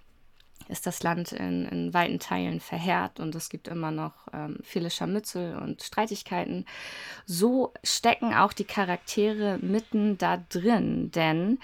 ist 0.70 0.86
das 0.86 1.04
Land 1.04 1.32
in, 1.32 1.66
in, 1.66 1.94
weiten 1.94 2.20
Teilen 2.20 2.60
verheert 2.60 3.20
und 3.20 3.34
es 3.36 3.50
gibt 3.50 3.68
immer 3.68 3.92
noch 3.92 4.14
ähm, 4.34 4.58
viele 4.64 4.90
Scharmützel 4.90 5.58
und 5.58 5.84
Streitigkeiten. 5.84 6.66
So 7.26 7.74
stecken 7.84 8.34
auch 8.34 8.54
die 8.54 8.66
Charaktere 8.66 9.60
mitten 9.62 10.18
da 10.18 10.44
drin, 10.50 11.12
denn 11.12 11.60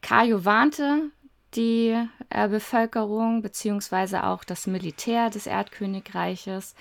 Kajo 0.00 0.44
warnte 0.44 1.10
die 1.54 1.96
äh, 2.30 2.48
Bevölkerung 2.48 3.42
beziehungsweise 3.42 4.24
auch 4.24 4.44
das 4.44 4.66
Militär 4.66 5.30
des 5.30 5.46
Erdkönigreiches, 5.46 6.74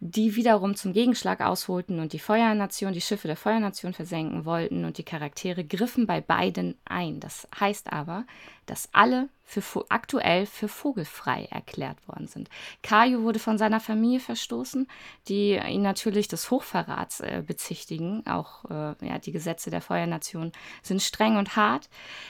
die 0.00 0.36
wiederum 0.36 0.76
zum 0.76 0.92
Gegenschlag 0.92 1.40
ausholten 1.40 2.00
und 2.00 2.12
die 2.12 2.18
Feuernation, 2.18 2.92
die 2.92 3.00
Schiffe 3.00 3.28
der 3.28 3.36
Feuernation 3.36 3.94
versenken 3.94 4.44
wollten 4.44 4.84
und 4.84 4.98
die 4.98 5.04
Charaktere 5.04 5.64
griffen 5.64 6.06
bei 6.06 6.20
beiden 6.20 6.76
ein. 6.84 7.18
Das 7.18 7.48
heißt 7.58 7.92
aber, 7.92 8.26
dass 8.66 8.90
alle 8.92 9.30
für, 9.42 9.62
aktuell 9.88 10.44
für 10.44 10.68
vogelfrei 10.68 11.46
erklärt 11.50 11.96
worden 12.08 12.26
sind. 12.26 12.50
Kajo 12.82 13.22
wurde 13.22 13.38
von 13.38 13.56
seiner 13.56 13.80
Familie 13.80 14.20
verstoßen, 14.20 14.86
die 15.28 15.52
ihn 15.54 15.82
natürlich 15.82 16.28
des 16.28 16.50
Hochverrats 16.50 17.20
äh, 17.20 17.42
bezichtigen. 17.46 18.26
Auch 18.26 18.64
äh, 18.66 18.94
ja, 19.06 19.18
die 19.18 19.32
Gesetze 19.32 19.70
der 19.70 19.80
Feuernation 19.80 20.52
sind 20.82 21.00
streng 21.00 21.36
und 21.36 21.56
hart. 21.56 21.88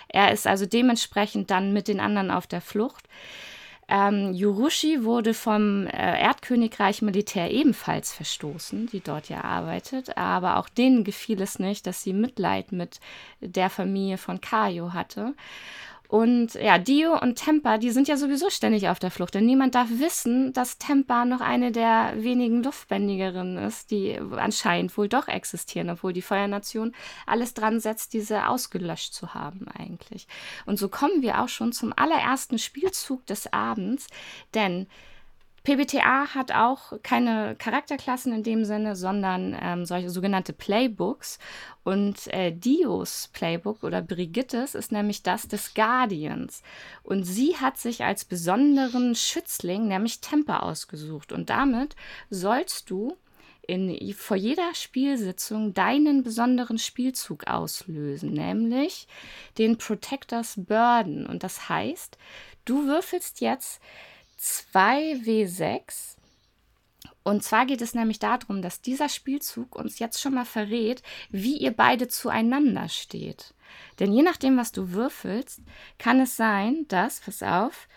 Er 0.09 0.31
ist 0.31 0.47
also 0.47 0.67
dementsprechend 0.67 1.51
dann 1.51 1.73
mit 1.73 1.89
den 1.89 1.99
anderen 1.99 2.31
auf 2.31 2.47
der 2.47 2.61
Flucht. 2.61 3.09
Ähm, 3.89 4.33
Yurushi 4.35 5.05
wurde 5.05 5.33
vom 5.33 5.87
äh, 5.87 6.21
Erdkönigreich 6.21 7.03
Militär 7.03 7.53
ebenfalls 7.53 8.13
verstoßen, 8.13 8.89
die 8.89 9.01
dort 9.01 9.29
ja 9.29 9.45
arbeitet, 9.45 10.17
aber 10.17 10.57
auch 10.57 10.69
denen 10.69 11.05
gefiel 11.05 11.41
es 11.41 11.61
nicht, 11.61 11.87
dass 11.87 12.03
sie 12.03 12.13
Mitleid 12.13 12.73
mit 12.73 12.99
der 13.41 13.71
Familie 13.71 14.19
von 14.19 14.41
Kayo 14.41 14.93
hatte. 14.93 15.35
Und 16.09 16.55
ja, 16.55 16.79
Dio 16.79 17.19
und 17.21 17.37
Tempa, 17.37 17.79
die 17.79 17.91
sind 17.91 18.09
ja 18.09 18.17
sowieso 18.17 18.51
ständig 18.51 18.89
auf 18.89 18.99
der 18.99 19.11
Flucht, 19.11 19.35
denn 19.35 19.47
niemand 19.47 19.75
darf 19.75 19.89
wissen, 19.91 20.53
dass 20.53 20.79
Tempa 20.79 21.25
noch 21.25 21.41
eine 21.41 21.73
der 21.73 22.15
wenigen 22.17 22.63
Luftbändigerinnen 22.63 23.59
ist, 23.59 23.91
die 23.91 24.19
anscheinend 24.37 24.97
wohl 24.97 25.09
doch 25.09 25.29
existieren, 25.29 25.91
obwohl 25.91 26.13
die 26.13 26.23
Feuernation 26.23 26.95
alles 27.27 27.55
dran 27.55 27.81
setzt, 27.81 28.13
diese 28.13 28.49
ausgelöscht 28.49 29.15
zu 29.15 29.35
haben 29.35 29.67
eigentlich. 29.69 30.27
Und 30.65 30.79
so 30.79 30.89
kommen 30.89 31.23
wir 31.23 31.41
auch 31.41 31.49
schon 31.49 31.73
zum 31.73 31.93
allerersten 31.97 32.59
Spielzug 32.59 33.27
des 33.27 33.53
Abends, 33.53 34.07
denn 34.55 34.87
PBTA 35.67 36.33
hat 36.33 36.53
auch 36.53 36.93
keine 37.03 37.57
Charakterklassen 37.57 38.33
in 38.33 38.45
dem 38.45 38.65
Sinne, 38.65 38.95
sondern 38.95 39.59
ähm, 39.61 39.85
solche 39.85 40.11
sogenannte 40.11 40.53
Playbooks. 40.53 41.41
Und 41.83 42.29
äh, 42.29 42.53
Dios 42.53 43.31
Playbook 43.33 43.83
oder 43.83 44.01
Brigittes 44.01 44.77
ist 44.77 44.93
nämlich 44.93 45.25
das 45.25 45.49
des 45.49 45.75
Guardians. 45.75 46.63
Und 47.03 47.25
sie 47.25 47.57
hat 47.57 47.79
sich 47.79 48.05
als 48.05 48.25
besonderen 48.25 49.17
Schützling, 49.17 49.89
nämlich 49.89 50.21
Temper, 50.21 50.63
ausgesucht. 50.63 51.33
Und 51.33 51.51
damit 51.51 51.97
sollst 52.31 52.89
du 52.89 53.17
in, 53.67 54.15
vor 54.15 54.37
jeder 54.37 54.73
Spielsitzung 54.73 55.75
deinen 55.75 56.23
besonderen 56.23 56.79
Spielzug 56.79 57.49
auslösen, 57.49 58.35
nämlich 58.35 59.09
den 59.59 59.79
Protector's 59.79 60.55
Burden. 60.57 61.27
Und 61.27 61.43
das 61.43 61.69
heißt, 61.69 62.19
du 62.67 62.87
würfelst 62.87 63.41
jetzt 63.41 63.81
2W6. 64.41 66.17
Und 67.23 67.43
zwar 67.43 67.67
geht 67.67 67.83
es 67.83 67.95
nämlich 67.95 68.19
darum, 68.19 68.63
dass 68.63 68.83
dieser 68.83 69.09
Spielzug 69.09 69.75
uns 69.75 69.99
jetzt 69.99 70.21
schon 70.21 70.35
mal 70.35 70.45
verrät, 70.45 71.03
wie 71.31 71.57
ihr 71.57 71.73
beide 71.73 72.07
zueinander 72.07 72.89
steht. 72.89 73.53
Denn 73.99 74.13
je 74.13 74.23
nachdem, 74.23 74.57
was 74.57 74.71
du 74.73 74.93
würfelst, 74.93 75.61
kann 75.99 76.21
es 76.21 76.37
sein, 76.37 76.87
dass, 76.89 77.21
pass 77.21 77.43
auf, 77.43 77.89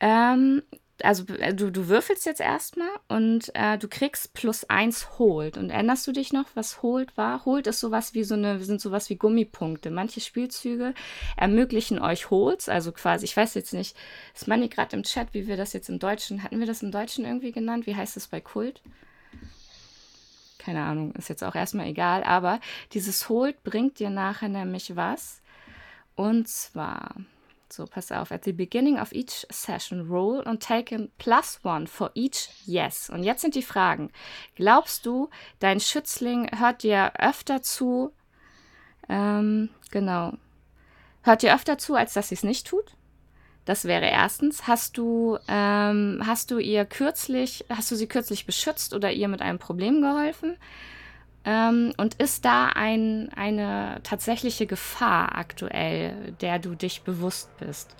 ähm, 0.00 0.62
also 1.02 1.24
äh, 1.34 1.54
du, 1.54 1.70
du 1.70 1.88
würfelst 1.88 2.26
jetzt 2.26 2.40
erstmal 2.40 2.88
und 3.08 3.50
äh, 3.54 3.78
du 3.78 3.88
kriegst 3.88 4.34
plus 4.34 4.64
eins 4.64 5.18
Hold. 5.18 5.56
Und 5.56 5.70
erinnerst 5.70 6.06
du 6.06 6.12
dich 6.12 6.32
noch, 6.32 6.46
was 6.54 6.82
Hold 6.82 7.16
war? 7.16 7.44
Hold 7.44 7.66
ist 7.66 7.80
sowas 7.80 8.14
wie 8.14 8.24
so 8.24 8.34
eine, 8.34 8.60
sind 8.60 8.80
sowas 8.80 9.08
wie 9.10 9.16
Gummipunkte. 9.16 9.90
Manche 9.90 10.20
Spielzüge 10.20 10.94
ermöglichen 11.36 11.98
euch 12.00 12.30
Holds, 12.30 12.68
also 12.68 12.92
quasi, 12.92 13.24
ich 13.24 13.36
weiß 13.36 13.54
jetzt 13.54 13.72
nicht, 13.72 13.96
ist 14.34 14.48
Manni 14.48 14.68
gerade 14.68 14.96
im 14.96 15.02
Chat, 15.02 15.28
wie 15.32 15.46
wir 15.46 15.56
das 15.56 15.72
jetzt 15.72 15.88
im 15.88 15.98
Deutschen, 15.98 16.42
hatten 16.42 16.58
wir 16.58 16.66
das 16.66 16.82
im 16.82 16.90
Deutschen 16.90 17.24
irgendwie 17.24 17.52
genannt? 17.52 17.86
Wie 17.86 17.96
heißt 17.96 18.16
das 18.16 18.28
bei 18.28 18.40
Kult? 18.40 18.80
Keine 20.58 20.82
Ahnung, 20.82 21.12
ist 21.14 21.28
jetzt 21.28 21.44
auch 21.44 21.54
erstmal 21.54 21.86
egal, 21.86 22.24
aber 22.24 22.60
dieses 22.92 23.28
Hold 23.28 23.62
bringt 23.62 24.00
dir 24.00 24.10
nachher 24.10 24.48
nämlich 24.48 24.96
was. 24.96 25.40
Und 26.16 26.48
zwar 26.48 27.14
So, 27.70 27.84
pass 27.84 28.10
auf. 28.10 28.32
At 28.32 28.44
the 28.44 28.52
beginning 28.52 28.98
of 28.98 29.12
each 29.12 29.46
session, 29.50 30.08
roll 30.08 30.42
and 30.46 30.60
take 30.60 30.94
a 30.94 31.08
plus 31.18 31.60
one 31.62 31.86
for 31.86 32.10
each 32.14 32.48
yes. 32.64 33.10
Und 33.10 33.24
jetzt 33.24 33.42
sind 33.42 33.54
die 33.54 33.62
Fragen. 33.62 34.10
Glaubst 34.56 35.04
du, 35.04 35.28
dein 35.58 35.80
Schützling 35.80 36.48
hört 36.58 36.82
dir 36.82 37.12
öfter 37.18 37.62
zu? 37.62 38.12
Ähm, 39.08 39.68
genau. 39.90 40.32
Hört 41.22 41.42
dir 41.42 41.54
öfter 41.54 41.76
zu, 41.76 41.94
als 41.94 42.14
dass 42.14 42.30
sie 42.30 42.36
es 42.36 42.42
nicht 42.42 42.66
tut? 42.66 42.96
Das 43.66 43.84
wäre 43.84 44.06
erstens. 44.06 44.66
Hast 44.66 44.96
du, 44.96 45.38
ähm, 45.46 46.22
hast 46.24 46.50
du 46.50 46.58
ihr 46.58 46.86
kürzlich, 46.86 47.66
hast 47.68 47.90
du 47.90 47.96
sie 47.96 48.06
kürzlich 48.06 48.46
beschützt 48.46 48.94
oder 48.94 49.12
ihr 49.12 49.28
mit 49.28 49.42
einem 49.42 49.58
Problem 49.58 50.00
geholfen? 50.00 50.56
Ähm, 51.44 51.92
und 51.96 52.14
ist 52.14 52.44
da 52.44 52.66
ein, 52.66 53.30
eine 53.34 54.00
tatsächliche 54.02 54.66
Gefahr 54.66 55.36
aktuell, 55.36 56.32
der 56.40 56.58
du 56.58 56.74
dich 56.74 57.02
bewusst 57.02 57.48
bist? 57.58 57.94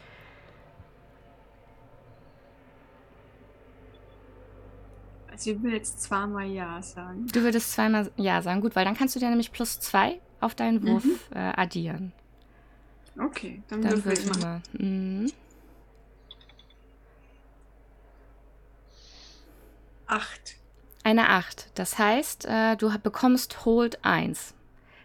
Also 5.31 5.53
ich 5.53 5.63
will 5.63 5.73
jetzt 5.73 6.03
zweimal 6.03 6.47
Ja 6.47 6.83
sagen. 6.83 7.27
Du 7.33 7.43
würdest 7.43 7.73
zweimal 7.73 8.11
Ja 8.17 8.43
sagen, 8.43 8.61
gut, 8.61 8.75
weil 8.75 8.85
dann 8.85 8.97
kannst 8.97 9.15
du 9.15 9.21
dir 9.21 9.29
nämlich 9.31 9.53
plus 9.53 9.79
zwei 9.81 10.21
auf 10.41 10.55
deinen 10.55 10.83
Wurf 10.87 11.05
Mhm. 11.05 11.19
äh, 11.35 11.39
addieren. 11.39 12.13
Okay, 13.19 13.63
dann, 13.69 13.83
Dann 13.83 14.05
würfel 14.05 14.13
ich 14.13 14.41
mal. 14.41 14.61
Mhm. 14.73 15.33
Acht. 20.07 20.58
Eine 21.09 21.31
8. 21.31 21.71
Das 21.75 21.99
heißt, 21.99 22.45
äh, 22.45 22.77
du 22.77 22.93
bekommst 22.99 23.65
Hold 23.65 24.05
1. 24.05 24.53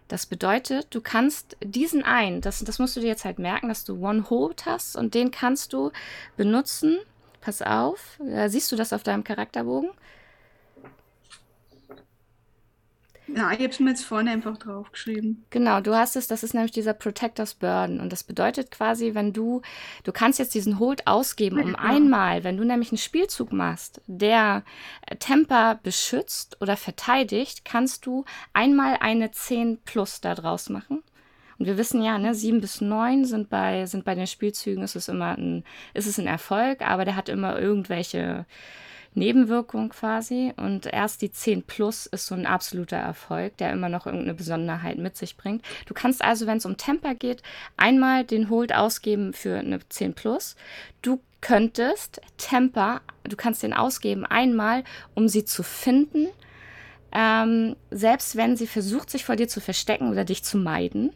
Das 0.09 0.25
bedeutet, 0.25 0.93
du 0.93 0.99
kannst 0.99 1.55
diesen 1.63 2.03
einen, 2.03 2.41
das, 2.41 2.61
das 2.61 2.77
musst 2.77 2.97
du 2.97 2.99
dir 2.99 3.07
jetzt 3.07 3.23
halt 3.23 3.39
merken, 3.39 3.69
dass 3.69 3.85
du 3.85 4.05
One 4.05 4.29
Hold 4.29 4.65
hast 4.65 4.97
und 4.97 5.13
den 5.13 5.31
kannst 5.31 5.71
du 5.71 5.93
benutzen. 6.35 6.99
Pass 7.39 7.61
auf, 7.61 8.19
äh, 8.19 8.49
siehst 8.49 8.69
du 8.73 8.75
das 8.75 8.91
auf 8.91 9.03
deinem 9.03 9.23
Charakterbogen? 9.23 9.91
Na, 13.27 13.51
ich 13.53 13.59
habe 13.59 13.69
es 13.69 13.79
mir 13.79 13.89
jetzt 13.91 14.03
vorne 14.05 14.31
einfach 14.31 14.57
draufgeschrieben. 14.57 15.45
Genau, 15.49 15.79
du 15.81 15.95
hast 15.95 16.15
es, 16.15 16.27
das 16.27 16.43
ist 16.43 16.53
nämlich 16.53 16.71
dieser 16.71 16.93
Protector's 16.93 17.53
Burden. 17.53 17.99
Und 18.01 18.11
das 18.11 18.23
bedeutet 18.23 18.69
quasi, 18.69 19.15
wenn 19.15 19.31
du, 19.33 19.61
du 20.03 20.11
kannst 20.11 20.39
jetzt 20.39 20.53
diesen 20.53 20.77
Hold 20.77 21.07
ausgeben, 21.07 21.59
um 21.59 21.71
Ja. 21.71 21.79
einmal, 21.79 22.43
wenn 22.43 22.57
du 22.57 22.63
nämlich 22.65 22.91
einen 22.91 22.97
Spielzug 22.97 23.53
machst, 23.53 24.01
der 24.07 24.63
äh, 25.07 25.15
Temper 25.15 25.79
beschützt 25.81 26.57
oder 26.61 26.75
verteidigt, 26.77 27.63
kannst 27.65 28.05
du 28.05 28.25
einmal 28.51 28.97
eine 28.99 29.31
10 29.31 29.79
plus 29.85 30.19
da 30.21 30.35
draus 30.35 30.69
machen. 30.69 31.01
Und 31.59 31.65
wir 31.67 31.77
wissen 31.77 32.03
ja, 32.03 32.17
ne, 32.17 32.35
7 32.35 32.59
bis 32.61 32.81
9 32.81 33.25
sind 33.25 33.49
bei, 33.49 33.85
sind 33.85 34.03
bei 34.05 34.15
den 34.15 34.27
Spielzügen, 34.27 34.83
ist 34.83 34.95
es 34.95 35.07
immer 35.07 35.37
ein, 35.37 35.63
ist 35.93 36.07
es 36.07 36.19
ein 36.19 36.27
Erfolg, 36.27 36.81
aber 36.81 37.05
der 37.05 37.15
hat 37.15 37.29
immer 37.29 37.57
irgendwelche 37.59 38.45
Nebenwirkung 39.15 39.89
quasi. 39.89 40.53
Und 40.57 40.85
erst 40.85 41.21
die 41.21 41.31
10 41.31 41.63
plus 41.63 42.05
ist 42.05 42.27
so 42.27 42.35
ein 42.35 42.45
absoluter 42.45 42.97
Erfolg, 42.97 43.57
der 43.57 43.71
immer 43.71 43.89
noch 43.89 44.05
irgendeine 44.05 44.33
Besonderheit 44.33 44.97
mit 44.97 45.17
sich 45.17 45.37
bringt. 45.37 45.63
Du 45.85 45.93
kannst 45.93 46.23
also, 46.23 46.47
wenn 46.47 46.57
es 46.57 46.65
um 46.65 46.77
Temper 46.77 47.15
geht, 47.15 47.43
einmal 47.77 48.23
den 48.23 48.49
Hold 48.49 48.73
ausgeben 48.73 49.33
für 49.33 49.59
eine 49.59 49.79
10 49.87 50.13
plus. 50.13 50.55
Du 51.01 51.19
könntest 51.41 52.21
Temper, 52.37 53.01
du 53.23 53.35
kannst 53.35 53.63
den 53.63 53.73
ausgeben 53.73 54.25
einmal, 54.25 54.83
um 55.13 55.27
sie 55.27 55.45
zu 55.45 55.63
finden. 55.63 56.27
Ähm, 57.11 57.75
selbst 57.91 58.35
wenn 58.35 58.55
sie 58.55 58.65
versucht, 58.65 59.09
sich 59.09 59.25
vor 59.25 59.35
dir 59.35 59.47
zu 59.47 59.61
verstecken 59.61 60.09
oder 60.09 60.23
dich 60.23 60.43
zu 60.43 60.57
meiden. 60.57 61.11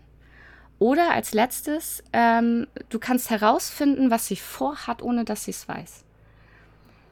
Oder 0.80 1.12
als 1.12 1.34
letztes, 1.34 2.04
ähm, 2.14 2.68
du 2.90 3.00
kannst 3.00 3.32
herausfinden, 3.32 4.12
was 4.12 4.28
sie 4.28 4.36
vorhat, 4.36 5.02
ohne 5.02 5.26
dass 5.26 5.46
sie 5.46 5.52
es 5.52 5.68
weiß. 5.68 6.04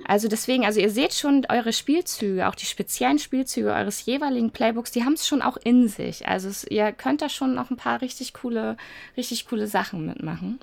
Also 0.07 0.27
deswegen, 0.27 0.65
also 0.65 0.79
ihr 0.79 0.91
seht 0.91 1.13
schon 1.13 1.45
eure 1.49 1.73
Spielzüge, 1.73 2.47
auch 2.47 2.55
die 2.55 2.65
speziellen 2.65 3.19
Spielzüge 3.19 3.73
eures 3.73 4.05
jeweiligen 4.05 4.51
Playbooks, 4.51 4.91
die 4.91 5.03
haben 5.03 5.13
es 5.13 5.27
schon 5.27 5.41
auch 5.41 5.57
in 5.57 5.87
sich. 5.87 6.27
Also 6.27 6.47
es, 6.49 6.63
ihr 6.63 6.91
könnt 6.91 7.21
da 7.21 7.29
schon 7.29 7.55
noch 7.55 7.71
ein 7.71 7.77
paar 7.77 8.01
richtig 8.01 8.33
coole, 8.33 8.77
richtig 9.17 9.47
coole 9.47 9.67
Sachen 9.67 10.05
mitmachen. 10.05 10.59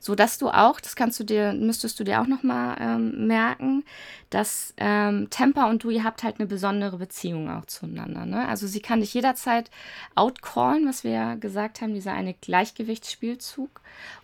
So 0.00 0.14
dass 0.14 0.38
du 0.38 0.48
auch, 0.48 0.80
das 0.80 0.96
kannst 0.96 1.20
du 1.20 1.24
dir, 1.24 1.52
müsstest 1.52 2.00
du 2.00 2.04
dir 2.04 2.20
auch 2.20 2.26
nochmal 2.26 2.76
ähm, 2.80 3.26
merken, 3.26 3.84
dass 4.30 4.74
ähm, 4.78 5.28
Temper 5.30 5.68
und 5.68 5.84
du, 5.84 5.90
ihr 5.90 6.04
habt 6.04 6.22
halt 6.22 6.38
eine 6.38 6.46
besondere 6.46 6.98
Beziehung 6.98 7.50
auch 7.50 7.66
zueinander. 7.66 8.26
Ne? 8.26 8.48
Also 8.48 8.66
sie 8.66 8.80
kann 8.80 9.00
dich 9.00 9.14
jederzeit 9.14 9.70
outcallen, 10.14 10.88
was 10.88 11.04
wir 11.04 11.10
ja 11.10 11.34
gesagt 11.34 11.80
haben, 11.80 11.94
dieser 11.94 12.12
eine 12.12 12.34
Gleichgewichtsspielzug, 12.34 13.80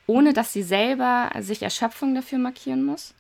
ohne 0.07 0.33
dass 0.33 0.53
sie 0.53 0.63
selber 0.63 1.31
sich 1.41 1.63
Erschöpfung 1.63 2.15
dafür 2.15 2.39
markieren 2.39 2.85
muss. 2.85 3.15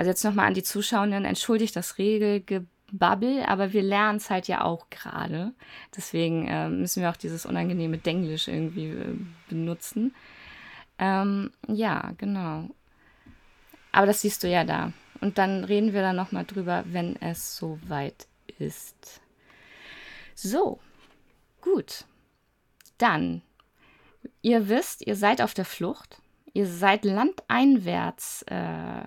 Also 0.00 0.12
jetzt 0.12 0.24
nochmal 0.24 0.46
an 0.46 0.54
die 0.54 0.62
Zuschauenden, 0.62 1.26
entschuldigt 1.26 1.76
das 1.76 1.98
Regelgebabbel, 1.98 3.42
aber 3.42 3.74
wir 3.74 3.82
lernen 3.82 4.16
es 4.16 4.30
halt 4.30 4.48
ja 4.48 4.64
auch 4.64 4.88
gerade. 4.88 5.52
Deswegen 5.94 6.48
äh, 6.48 6.70
müssen 6.70 7.02
wir 7.02 7.10
auch 7.10 7.18
dieses 7.18 7.44
unangenehme 7.44 7.98
Denglisch 7.98 8.48
irgendwie 8.48 8.92
äh, 8.92 9.14
benutzen. 9.50 10.14
Ähm, 10.98 11.50
ja, 11.68 12.14
genau. 12.16 12.70
Aber 13.92 14.06
das 14.06 14.22
siehst 14.22 14.42
du 14.42 14.48
ja 14.48 14.64
da. 14.64 14.94
Und 15.20 15.36
dann 15.36 15.64
reden 15.64 15.92
wir 15.92 16.00
da 16.00 16.14
nochmal 16.14 16.46
drüber, 16.46 16.82
wenn 16.86 17.20
es 17.20 17.58
soweit 17.58 18.26
ist. 18.58 19.20
So, 20.34 20.80
gut. 21.60 22.06
Dann, 22.96 23.42
ihr 24.40 24.70
wisst, 24.70 25.06
ihr 25.06 25.16
seid 25.16 25.42
auf 25.42 25.52
der 25.52 25.66
Flucht. 25.66 26.22
Ihr 26.54 26.66
seid 26.66 27.04
landeinwärts 27.04 28.46
äh, 28.46 29.02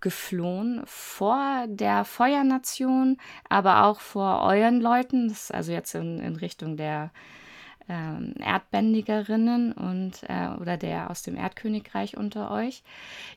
geflohen 0.00 0.82
vor 0.84 1.66
der 1.68 2.04
Feuernation, 2.04 3.18
aber 3.48 3.84
auch 3.84 4.00
vor 4.00 4.42
euren 4.42 4.80
Leuten, 4.80 5.28
das 5.28 5.44
ist 5.44 5.54
also 5.54 5.72
jetzt 5.72 5.94
in, 5.94 6.18
in 6.18 6.36
Richtung 6.36 6.76
der 6.76 7.10
ähm, 7.88 8.34
Erdbändigerinnen 8.38 9.72
und 9.72 10.22
äh, 10.28 10.48
oder 10.60 10.76
der 10.76 11.10
aus 11.10 11.22
dem 11.22 11.36
Erdkönigreich 11.36 12.16
unter 12.16 12.50
euch. 12.50 12.82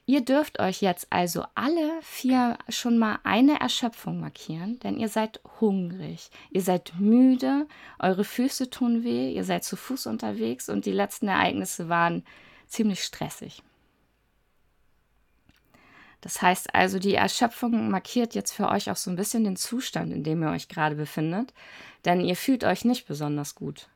Ihr 0.06 0.21
dürft 0.21 0.60
euch 0.60 0.82
jetzt 0.82 1.08
also 1.10 1.45
alle 1.56 1.89
vier 2.02 2.58
schon 2.69 2.97
mal 2.97 3.19
eine 3.24 3.60
Erschöpfung 3.62 4.19
markieren, 4.19 4.80
denn 4.80 4.97
ihr 4.97 5.10
seid 5.10 5.39
hungrig, 5.62 6.30
ihr 6.50 6.62
seid 6.62 6.93
müde, 7.00 7.67
eure 8.00 8.26
Füße 8.26 8.69
tun 8.69 9.04
weh, 9.04 9.32
ihr 9.32 9.45
seid 9.45 9.63
zu 9.63 9.76
Fuß 9.78 10.08
unterwegs 10.08 10.69
und 10.69 10.86
die 10.86 10.91
letzten 10.91 11.28
Ereignisse 11.28 11.88
waren 11.88 12.24
ziemlich 12.67 13.04
stressig. 13.04 13.63
Das 16.21 16.41
heißt 16.41 16.75
also, 16.75 16.99
die 16.99 17.15
Erschöpfung 17.15 17.89
markiert 17.89 18.36
jetzt 18.36 18.51
für 18.51 18.69
euch 18.69 18.91
auch 18.91 18.95
so 18.95 19.10
ein 19.10 19.15
bisschen 19.15 19.43
den 19.43 19.55
Zustand, 19.55 20.13
in 20.13 20.23
dem 20.23 20.43
ihr 20.43 20.51
euch 20.51 20.67
gerade 20.67 20.95
befindet, 20.95 21.51
denn 22.05 22.21
ihr 22.21 22.36
fühlt 22.36 22.63
euch 22.63 22.86
nicht 22.86 23.07
besonders 23.07 23.55
gut. 23.55 23.89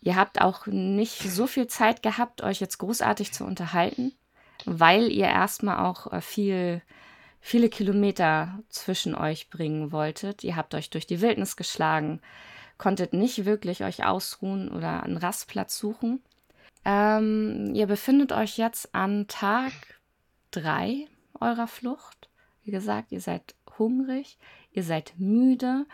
Ihr 0.00 0.16
habt 0.16 0.40
auch 0.40 0.66
nicht 0.66 1.18
so 1.30 1.46
viel 1.46 1.66
Zeit 1.66 2.02
gehabt, 2.02 2.42
euch 2.42 2.60
jetzt 2.60 2.78
großartig 2.78 3.32
zu 3.32 3.44
unterhalten, 3.44 4.12
weil 4.64 5.10
ihr 5.10 5.26
erstmal 5.26 5.84
auch 5.84 6.12
äh, 6.12 6.20
viel, 6.20 6.82
viele 7.40 7.68
Kilometer 7.68 8.60
zwischen 8.68 9.14
euch 9.14 9.50
bringen 9.50 9.92
wolltet. 9.92 10.44
Ihr 10.44 10.56
habt 10.56 10.74
euch 10.74 10.90
durch 10.90 11.06
die 11.06 11.20
Wildnis 11.20 11.56
geschlagen, 11.56 12.20
konntet 12.78 13.12
nicht 13.12 13.44
wirklich 13.44 13.84
euch 13.84 14.04
ausruhen 14.04 14.68
oder 14.68 15.02
einen 15.02 15.16
Rastplatz 15.16 15.78
suchen. 15.78 16.20
Ähm, 16.84 17.72
ihr 17.74 17.86
befindet 17.86 18.32
euch 18.32 18.56
jetzt 18.56 18.92
an 18.92 19.26
Tag 19.28 19.72
drei 20.52 21.08
eurer 21.40 21.66
Flucht. 21.66 22.28
Wie 22.62 22.70
gesagt, 22.70 23.10
ihr 23.10 23.20
seid 23.20 23.56
hungrig, 23.78 24.38
ihr 24.70 24.84
seid 24.84 25.14
müde, 25.16 25.86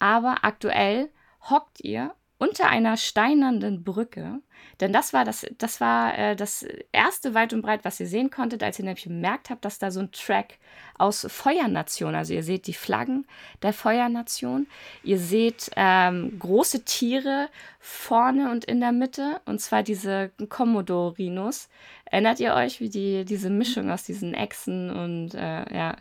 aber 0.00 0.42
aktuell 0.42 1.10
hockt 1.48 1.80
ihr 1.84 2.14
unter 2.42 2.68
einer 2.68 2.96
steinernden 2.96 3.84
Brücke, 3.84 4.40
denn 4.80 4.92
das 4.92 5.12
war 5.12 5.24
das, 5.24 5.46
das 5.58 5.80
war 5.80 6.18
äh, 6.18 6.34
das 6.34 6.66
erste 6.90 7.34
weit 7.34 7.52
und 7.52 7.62
breit, 7.62 7.84
was 7.84 8.00
ihr 8.00 8.08
sehen 8.08 8.30
konntet, 8.30 8.64
als 8.64 8.80
ihr 8.80 8.84
nämlich 8.84 9.04
bemerkt 9.04 9.48
habt, 9.48 9.64
dass 9.64 9.78
da 9.78 9.92
so 9.92 10.00
ein 10.00 10.10
Track 10.10 10.58
aus 10.98 11.24
Feuernation, 11.30 12.16
also 12.16 12.34
ihr 12.34 12.42
seht 12.42 12.66
die 12.66 12.74
Flaggen 12.74 13.28
der 13.62 13.72
Feuernation, 13.72 14.66
ihr 15.04 15.20
seht 15.20 15.70
ähm, 15.76 16.36
große 16.36 16.84
Tiere 16.84 17.48
vorne 17.78 18.50
und 18.50 18.64
in 18.64 18.80
der 18.80 18.90
Mitte, 18.90 19.40
und 19.44 19.60
zwar 19.60 19.84
diese 19.84 20.32
Komodo-Rhinos. 20.48 21.68
Erinnert 22.06 22.40
ihr 22.40 22.54
euch, 22.54 22.80
wie 22.80 22.90
die 22.90 23.24
diese 23.24 23.50
Mischung 23.50 23.88
aus 23.88 24.02
diesen 24.02 24.34
Echsen 24.34 24.90
und 24.90 25.34
äh, 25.34 25.72
ja 25.72 25.94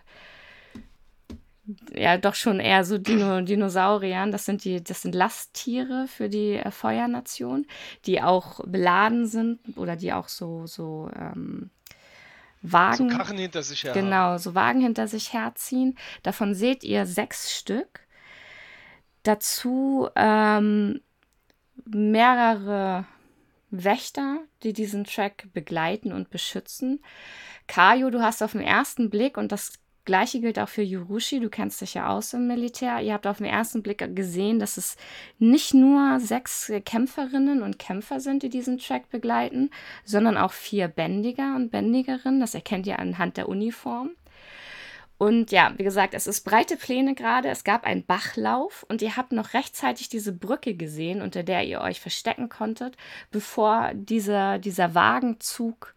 ja 1.93 2.17
doch 2.17 2.35
schon 2.35 2.59
eher 2.59 2.83
so 2.83 2.97
Dino, 2.97 3.41
Dinosauriern. 3.41 4.31
Das 4.31 4.45
sind 4.45 4.63
die, 4.63 4.83
das 4.83 5.01
sind 5.01 5.15
Lasttiere 5.15 6.07
für 6.07 6.29
die 6.29 6.53
äh, 6.53 6.71
Feuernation, 6.71 7.65
die 8.05 8.21
auch 8.21 8.61
beladen 8.65 9.25
sind 9.27 9.59
oder 9.77 9.95
die 9.95 10.13
auch 10.13 10.27
so, 10.27 10.67
so 10.67 11.09
ähm, 11.15 11.69
Wagen. 12.61 13.09
So 13.09 13.17
Karren 13.17 13.37
hinter 13.37 13.63
sich 13.63 13.83
her. 13.83 13.93
Genau, 13.93 14.37
so 14.37 14.55
Wagen 14.55 14.81
hinter 14.81 15.07
sich 15.07 15.33
herziehen. 15.33 15.97
Davon 16.23 16.53
seht 16.53 16.83
ihr 16.83 17.05
sechs 17.05 17.55
Stück. 17.55 18.01
Dazu 19.23 20.09
ähm, 20.15 21.01
mehrere 21.85 23.05
Wächter, 23.71 24.39
die 24.63 24.73
diesen 24.73 25.05
Track 25.05 25.47
begleiten 25.53 26.11
und 26.11 26.29
beschützen. 26.29 27.03
Kayo, 27.67 28.09
du 28.09 28.21
hast 28.21 28.43
auf 28.43 28.51
den 28.51 28.61
ersten 28.61 29.09
Blick, 29.09 29.37
und 29.37 29.51
das 29.51 29.73
Gleiche 30.03 30.39
gilt 30.39 30.57
auch 30.57 30.69
für 30.69 30.81
Yurushi, 30.81 31.39
du 31.39 31.49
kennst 31.49 31.81
dich 31.81 31.93
ja 31.93 32.09
aus 32.09 32.33
im 32.33 32.47
Militär. 32.47 33.01
Ihr 33.01 33.13
habt 33.13 33.27
auf 33.27 33.37
den 33.37 33.45
ersten 33.45 33.83
Blick 33.83 34.15
gesehen, 34.15 34.59
dass 34.59 34.77
es 34.77 34.97
nicht 35.37 35.73
nur 35.73 36.19
sechs 36.19 36.71
Kämpferinnen 36.85 37.61
und 37.61 37.77
Kämpfer 37.77 38.19
sind, 38.19 38.41
die 38.41 38.49
diesen 38.49 38.79
Track 38.79 39.09
begleiten, 39.09 39.69
sondern 40.03 40.37
auch 40.37 40.53
vier 40.53 40.87
Bändiger 40.87 41.55
und 41.55 41.69
Bändigerinnen. 41.69 42.39
Das 42.39 42.55
erkennt 42.55 42.87
ihr 42.87 42.97
anhand 42.97 43.37
der 43.37 43.47
Uniform. 43.47 44.11
Und 45.19 45.51
ja, 45.51 45.71
wie 45.77 45.83
gesagt, 45.83 46.15
es 46.15 46.25
ist 46.25 46.45
breite 46.45 46.77
Pläne 46.77 47.13
gerade. 47.13 47.49
Es 47.49 47.63
gab 47.63 47.83
einen 47.83 48.03
Bachlauf 48.03 48.83
und 48.89 49.03
ihr 49.03 49.17
habt 49.17 49.33
noch 49.33 49.53
rechtzeitig 49.53 50.09
diese 50.09 50.33
Brücke 50.33 50.73
gesehen, 50.73 51.21
unter 51.21 51.43
der 51.43 51.63
ihr 51.63 51.79
euch 51.81 52.01
verstecken 52.01 52.49
konntet, 52.49 52.97
bevor 53.29 53.91
dieser, 53.93 54.57
dieser 54.57 54.95
Wagenzug 54.95 55.93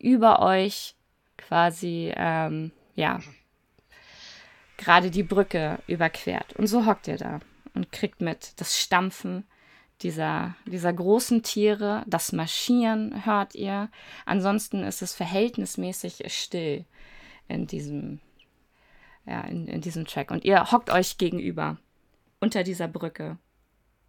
über 0.00 0.42
euch 0.42 0.96
quasi 1.36 2.12
ähm, 2.16 2.72
ja, 2.94 3.20
gerade 4.76 5.10
die 5.10 5.22
Brücke 5.22 5.78
überquert. 5.86 6.54
Und 6.54 6.66
so 6.66 6.86
hockt 6.86 7.08
ihr 7.08 7.16
da 7.16 7.40
und 7.74 7.92
kriegt 7.92 8.20
mit 8.20 8.58
das 8.60 8.78
Stampfen 8.78 9.44
dieser, 10.02 10.56
dieser 10.66 10.92
großen 10.92 11.42
Tiere, 11.42 12.02
das 12.06 12.32
Marschieren 12.32 13.26
hört 13.26 13.54
ihr. 13.54 13.90
Ansonsten 14.24 14.82
ist 14.82 15.02
es 15.02 15.14
verhältnismäßig 15.14 16.22
still 16.28 16.86
in 17.48 17.66
diesem, 17.66 18.20
ja, 19.26 19.42
in, 19.42 19.66
in 19.68 19.80
diesem 19.80 20.06
Track. 20.06 20.30
Und 20.30 20.44
ihr 20.44 20.72
hockt 20.72 20.90
euch 20.90 21.18
gegenüber 21.18 21.76
unter 22.40 22.62
dieser 22.62 22.88
Brücke 22.88 23.36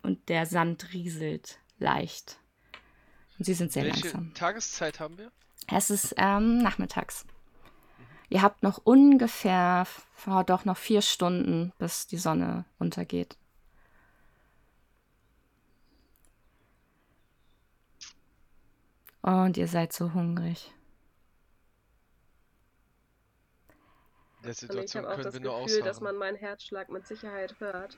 und 0.02 0.30
der 0.30 0.46
Sand 0.46 0.94
rieselt 0.94 1.60
leicht. 1.78 2.38
Und 3.38 3.46
sie 3.46 3.54
sind 3.54 3.72
sehr 3.72 3.84
Welche 3.84 4.08
langsam. 4.08 4.34
Tageszeit 4.34 5.00
haben 5.00 5.18
wir? 5.18 5.32
Es 5.68 5.90
ist 5.90 6.16
ähm, 6.18 6.60
nachmittags. 6.60 7.26
Ihr 8.32 8.42
habt 8.42 8.64
noch 8.64 8.80
ungefähr, 8.86 9.86
oh, 10.26 10.42
doch 10.48 10.64
noch 10.64 10.78
vier 10.78 11.02
Stunden, 11.02 11.74
bis 11.78 12.08
die 12.08 12.18
Sonne 12.18 12.64
untergeht. 12.80 13.38
Und 19.22 19.58
ihr 19.58 19.68
seid 19.68 19.92
so 19.92 20.14
hungrig. 20.14 20.74
In 24.38 24.44
der 24.44 24.50
Und 24.50 24.50
ich 24.54 24.60
Situation 24.60 25.06
habe 25.06 25.14
auch 25.14 25.22
das 25.22 25.34
Gefühl, 25.34 25.82
dass 25.82 25.98
ausharren. 25.98 26.04
man 26.04 26.16
meinen 26.16 26.38
Herzschlag 26.38 26.90
mit 26.90 27.06
Sicherheit 27.06 27.60
hört. 27.60 27.98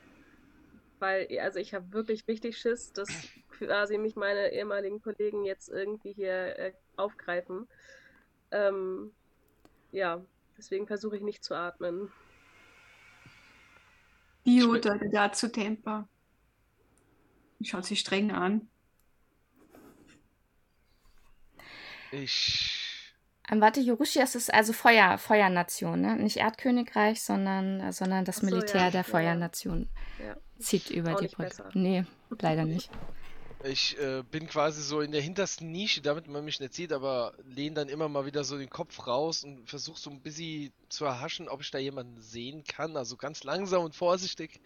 Weil, 0.98 1.28
also 1.38 1.60
ich 1.60 1.74
habe 1.74 1.92
wirklich 1.92 2.26
richtig 2.26 2.58
Schiss, 2.58 2.92
dass 2.92 3.08
quasi 3.50 3.98
mich 3.98 4.16
meine 4.16 4.52
ehemaligen 4.52 5.00
Kollegen 5.00 5.44
jetzt 5.44 5.68
irgendwie 5.68 6.12
hier 6.12 6.58
äh, 6.58 6.72
aufgreifen. 6.96 7.68
Ähm, 8.50 9.12
ja, 9.94 10.20
deswegen 10.58 10.86
versuche 10.86 11.16
ich 11.16 11.22
nicht 11.22 11.44
zu 11.44 11.54
atmen. 11.54 12.12
Dio 14.44 14.76
dazu 14.76 15.48
Temper. 15.48 16.08
Schaut 17.62 17.86
sie 17.86 17.96
streng 17.96 18.30
an. 18.30 18.68
Ich. 22.10 23.14
Ähm, 23.48 23.60
warte, 23.60 23.80
Yorushi, 23.80 24.20
es 24.20 24.34
ist 24.34 24.52
also 24.52 24.72
Feuer, 24.72 25.16
Feuernation, 25.18 26.00
ne? 26.00 26.16
Nicht 26.16 26.36
Erdkönigreich, 26.36 27.22
sondern, 27.22 27.92
sondern 27.92 28.24
das 28.24 28.36
so, 28.36 28.46
Militär 28.46 28.82
ja, 28.82 28.90
der 28.90 29.00
ja. 29.00 29.04
Feuernation 29.04 29.88
Ja. 30.18 30.36
zieht 30.58 30.90
über 30.90 31.14
Auch 31.14 31.20
die 31.20 31.28
Brücke. 31.28 31.48
besser. 31.48 31.70
Nee, 31.74 32.04
leider 32.40 32.64
nicht. 32.64 32.90
Ich 33.66 33.98
äh, 33.98 34.22
bin 34.22 34.46
quasi 34.46 34.82
so 34.82 35.00
in 35.00 35.10
der 35.10 35.22
hintersten 35.22 35.70
Nische, 35.72 36.02
damit 36.02 36.28
man 36.28 36.44
mich 36.44 36.60
nicht 36.60 36.74
sieht, 36.74 36.92
aber 36.92 37.34
lehne 37.44 37.74
dann 37.76 37.88
immer 37.88 38.08
mal 38.10 38.26
wieder 38.26 38.44
so 38.44 38.58
den 38.58 38.68
Kopf 38.68 39.06
raus 39.06 39.42
und 39.42 39.66
versuche 39.68 39.98
so 39.98 40.10
ein 40.10 40.20
bisschen 40.22 40.72
zu 40.90 41.04
erhaschen, 41.06 41.48
ob 41.48 41.62
ich 41.62 41.70
da 41.70 41.78
jemanden 41.78 42.20
sehen 42.20 42.64
kann. 42.64 42.96
Also 42.96 43.16
ganz 43.16 43.42
langsam 43.42 43.82
und 43.84 43.96
vorsichtig. 43.96 44.60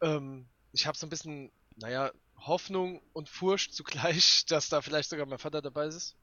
Ähm, 0.00 0.48
ich 0.72 0.86
habe 0.86 0.96
so 0.96 1.06
ein 1.06 1.10
bisschen, 1.10 1.52
naja, 1.76 2.12
Hoffnung 2.38 3.02
und 3.12 3.28
Furcht 3.28 3.74
zugleich, 3.74 4.44
dass 4.48 4.68
da 4.68 4.82
vielleicht 4.82 5.10
sogar 5.10 5.26
mein 5.26 5.38
Vater 5.38 5.60
dabei 5.62 5.86
ist. 5.86 6.16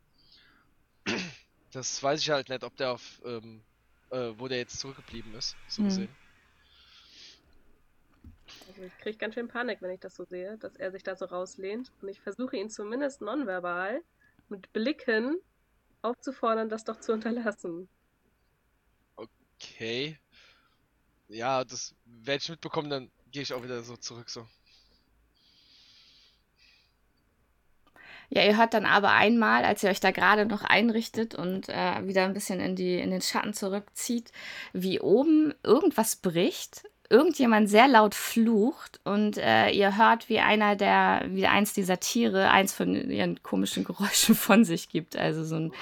Das 1.72 2.02
weiß 2.02 2.22
ich 2.22 2.30
halt 2.30 2.48
nicht, 2.50 2.64
ob 2.64 2.76
der 2.78 2.92
auf, 2.94 3.22
ähm, 3.26 3.66
äh, 4.12 4.32
wo 4.38 4.48
der 4.48 4.60
jetzt 4.60 4.80
zurückgeblieben 4.80 5.34
ist, 5.36 5.58
so 5.68 5.82
Hm. 5.82 5.90
gesehen. 5.90 6.18
Also 8.68 8.84
ich 8.84 8.98
kriege 9.00 9.18
ganz 9.18 9.36
schön 9.36 9.48
Panik, 9.48 9.82
wenn 9.82 9.92
ich 9.92 10.00
das 10.00 10.16
so 10.16 10.26
sehe, 10.26 10.58
dass 10.58 10.76
er 10.76 10.92
sich 10.92 11.04
da 11.04 11.16
so 11.16 11.26
rauslehnt. 11.26 11.92
Und 12.02 12.10
ich 12.10 12.20
versuche 12.22 12.58
ihn 12.58 12.70
zumindest 12.70 13.22
nonverbal 13.22 14.02
mit 14.50 14.72
Blicken 14.74 15.38
aufzufordern, 16.02 16.70
das 16.70 16.84
doch 16.84 17.00
zu 17.00 17.14
unterlassen. 17.14 17.88
Okay. 19.16 20.18
Ja, 21.28 21.64
das 21.64 21.96
werde 22.06 22.42
ich 22.42 22.50
mitbekommen, 22.50 22.90
dann 22.90 23.12
gehe 23.32 23.42
ich 23.42 23.54
auch 23.54 23.64
wieder 23.64 23.82
so 23.84 23.98
zurück 23.98 24.30
so. 24.30 24.48
Ja, 28.30 28.44
ihr 28.44 28.58
hört 28.58 28.74
dann 28.74 28.86
aber 28.86 29.12
einmal, 29.12 29.64
als 29.64 29.84
ihr 29.84 29.92
euch 29.92 30.00
da 30.00 30.10
gerade 30.12 30.46
noch 30.46 30.64
einrichtet 30.64 31.36
und 31.36 31.70
äh, 31.70 32.08
wieder 32.08 32.26
ein 32.26 32.34
bisschen 32.34 32.60
in, 32.60 32.76
die, 32.76 33.00
in 33.00 33.12
den 33.12 33.22
Schatten 33.22 33.54
zurückzieht, 33.54 34.32
wie 34.74 35.00
oben 35.00 35.54
irgendwas 35.64 36.16
bricht, 36.16 36.84
irgendjemand 37.14 37.70
sehr 37.70 37.88
laut 37.88 38.16
flucht 38.16 39.00
und 39.04 39.38
äh, 39.38 39.70
ihr 39.70 39.98
hört, 39.98 40.30
wie 40.30 40.40
einer 40.40 40.76
der, 40.76 41.24
wie 41.28 41.46
eins 41.46 41.74
dieser 41.74 42.00
Tiere 42.00 42.50
eins 42.50 42.74
von 42.74 42.96
ihren 43.10 43.44
komischen 43.44 43.84
Geräuschen 43.84 44.36
von 44.36 44.66
sich 44.66 44.90
gibt. 44.90 45.16
Also 45.16 45.44
so 45.44 45.56
ein, 45.56 45.74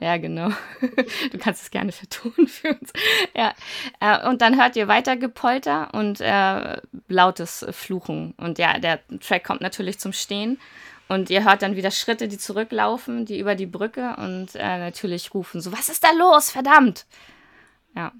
ja 0.00 0.16
genau. 0.16 0.50
Du 1.30 1.38
kannst 1.38 1.62
es 1.62 1.70
gerne 1.70 1.92
vertonen 1.92 2.48
für 2.48 2.70
uns. 2.70 2.92
Ja. 3.36 3.54
Äh, 4.00 4.28
und 4.28 4.42
dann 4.42 4.60
hört 4.60 4.74
ihr 4.74 4.88
weiter 4.88 5.16
Gepolter 5.16 5.94
und 5.94 6.20
äh, 6.20 6.80
lautes 7.06 7.64
Fluchen. 7.70 8.34
Und 8.36 8.58
ja, 8.58 8.80
der 8.80 8.98
Track 9.20 9.44
kommt 9.44 9.60
natürlich 9.60 10.00
zum 10.00 10.12
Stehen. 10.12 10.58
Und 11.08 11.30
ihr 11.30 11.44
hört 11.44 11.62
dann 11.62 11.76
wieder 11.76 11.92
Schritte, 11.92 12.26
die 12.26 12.38
zurücklaufen, 12.38 13.24
die 13.26 13.38
über 13.38 13.54
die 13.54 13.66
Brücke 13.66 14.16
und 14.16 14.54
äh, 14.54 14.78
natürlich 14.78 15.32
rufen 15.34 15.60
so, 15.60 15.70
was 15.70 15.88
ist 15.88 16.02
da 16.02 16.10
los, 16.12 16.50
verdammt? 16.50 17.06
Ja. 17.94 18.12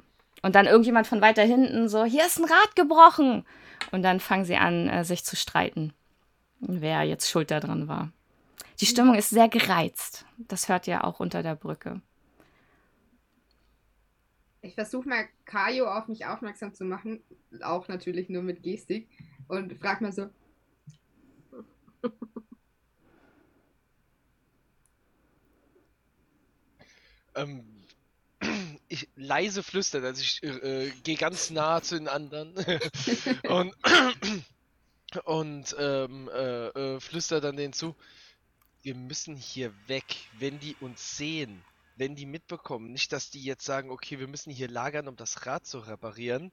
Und 0.42 0.54
dann 0.54 0.66
irgendjemand 0.66 1.06
von 1.06 1.20
weiter 1.20 1.42
hinten 1.42 1.88
so, 1.88 2.04
hier 2.04 2.26
ist 2.26 2.38
ein 2.38 2.44
Rad 2.44 2.76
gebrochen. 2.76 3.46
Und 3.90 4.02
dann 4.02 4.20
fangen 4.20 4.44
sie 4.44 4.56
an, 4.56 4.88
äh, 4.88 5.04
sich 5.04 5.24
zu 5.24 5.36
streiten, 5.36 5.92
wer 6.60 7.02
jetzt 7.02 7.30
schuld 7.30 7.50
daran 7.50 7.88
war. 7.88 8.10
Die 8.80 8.86
Stimmung 8.86 9.14
ist 9.14 9.30
sehr 9.30 9.48
gereizt. 9.48 10.24
Das 10.38 10.68
hört 10.68 10.86
ihr 10.88 11.04
auch 11.04 11.20
unter 11.20 11.42
der 11.42 11.54
Brücke. 11.54 12.00
Ich 14.60 14.74
versuche 14.74 15.08
mal 15.08 15.26
Kajo 15.44 15.86
auf 15.86 16.08
mich 16.08 16.26
aufmerksam 16.26 16.72
zu 16.74 16.84
machen, 16.84 17.20
auch 17.62 17.88
natürlich 17.88 18.28
nur 18.28 18.42
mit 18.42 18.62
Gestik, 18.62 19.08
und 19.48 19.72
frag 19.78 20.00
mal 20.00 20.12
so, 20.12 20.28
Ähm, 27.34 27.64
ich 28.92 29.08
leise 29.16 29.62
flüstert, 29.62 30.04
also 30.04 30.20
ich 30.20 30.42
äh, 30.42 30.90
gehe 31.02 31.16
ganz 31.16 31.50
nah 31.50 31.82
zu 31.82 31.96
den 31.96 32.08
anderen 32.08 32.54
und, 33.48 33.74
und 35.24 35.76
ähm, 35.78 36.28
äh, 36.28 36.66
äh, 36.68 37.00
flüster 37.00 37.40
dann 37.40 37.56
denen 37.56 37.72
zu, 37.72 37.96
wir 38.82 38.94
müssen 38.94 39.34
hier 39.34 39.72
weg, 39.86 40.04
wenn 40.38 40.58
die 40.58 40.76
uns 40.80 41.16
sehen, 41.16 41.64
wenn 41.96 42.16
die 42.16 42.26
mitbekommen, 42.26 42.92
nicht, 42.92 43.12
dass 43.12 43.30
die 43.30 43.42
jetzt 43.42 43.64
sagen, 43.64 43.90
okay, 43.90 44.18
wir 44.18 44.28
müssen 44.28 44.50
hier 44.50 44.68
lagern, 44.68 45.08
um 45.08 45.16
das 45.16 45.46
Rad 45.46 45.66
zu 45.66 45.78
reparieren 45.78 46.52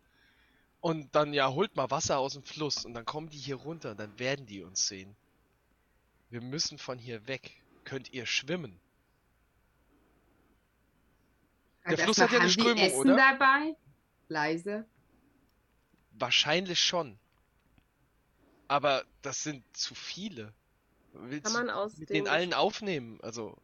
und 0.80 1.14
dann, 1.16 1.34
ja, 1.34 1.52
holt 1.52 1.76
mal 1.76 1.92
Wasser 1.92 2.20
aus 2.20 2.34
dem 2.34 2.44
Fluss 2.44 2.86
und 2.86 2.94
dann 2.94 3.06
kommen 3.06 3.30
die 3.30 3.38
hier 3.38 3.56
runter 3.56 3.92
und 3.92 4.00
dann 4.00 4.18
werden 4.18 4.46
die 4.46 4.64
uns 4.64 4.88
sehen. 4.88 5.14
Wir 6.30 6.42
müssen 6.42 6.78
von 6.78 7.00
hier 7.00 7.28
weg. 7.28 7.52
Könnt 7.84 8.14
ihr 8.14 8.26
schwimmen? 8.26 8.80
Der 11.90 11.98
frag 11.98 12.06
Fluss 12.06 12.20
hat 12.20 12.32
ja 12.32 12.40
eine 12.40 12.48
die 12.48 12.54
Strömung, 12.54 12.78
Essen 12.78 13.12
oder? 13.12 13.16
dabei? 13.16 13.76
Leise. 14.28 14.86
Wahrscheinlich 16.12 16.80
schon. 16.80 17.20
Aber 18.68 19.04
das 19.22 19.44
sind 19.44 19.66
zu 19.76 19.96
viele. 19.96 20.54
Willst 21.14 21.46
Kann 21.46 21.54
man 21.54 21.68
du 21.68 21.76
aus 21.76 21.98
mit 21.98 22.10
den 22.10 22.26
den 22.26 22.28
allen 22.28 22.54
aufnehmen? 22.54 23.20
Also, 23.22 23.58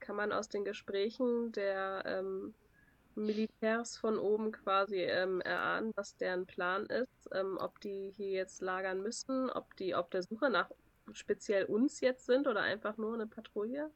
kann 0.00 0.16
man 0.16 0.32
aus 0.32 0.48
den 0.48 0.64
Gesprächen 0.64 1.52
der 1.52 2.02
ähm, 2.06 2.54
Militärs 3.16 3.96
von 3.96 4.18
oben 4.18 4.52
quasi 4.52 4.96
ähm, 5.02 5.40
erahnen, 5.40 5.92
was 5.96 6.16
deren 6.16 6.46
Plan 6.46 6.86
ist, 6.86 7.28
ähm, 7.32 7.56
ob 7.58 7.80
die 7.80 8.12
hier 8.16 8.30
jetzt 8.30 8.60
lagern 8.62 9.02
müssen, 9.02 9.50
ob 9.50 9.76
die 9.76 9.94
auf 9.94 10.08
der 10.10 10.22
Suche 10.22 10.50
nach 10.50 10.70
speziell 11.12 11.64
uns 11.64 12.00
jetzt 12.00 12.26
sind 12.26 12.46
oder 12.46 12.60
einfach 12.62 12.96
nur 12.98 13.14
eine 13.14 13.26
Patrouille? 13.26 13.90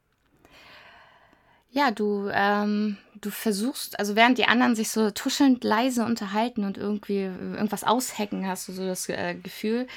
Ja, 1.73 1.89
du, 1.89 2.29
ähm, 2.33 2.97
du 3.21 3.29
versuchst, 3.29 3.97
also 3.97 4.17
während 4.17 4.37
die 4.37 4.45
anderen 4.45 4.75
sich 4.75 4.89
so 4.89 5.09
tuschelnd 5.09 5.63
leise 5.63 6.03
unterhalten 6.03 6.65
und 6.65 6.77
irgendwie 6.77 7.21
irgendwas 7.21 7.85
aushacken, 7.85 8.45
hast 8.45 8.67
du 8.67 8.73
so 8.73 8.85
das 8.85 9.07
äh, 9.07 9.35
Gefühl, 9.35 9.87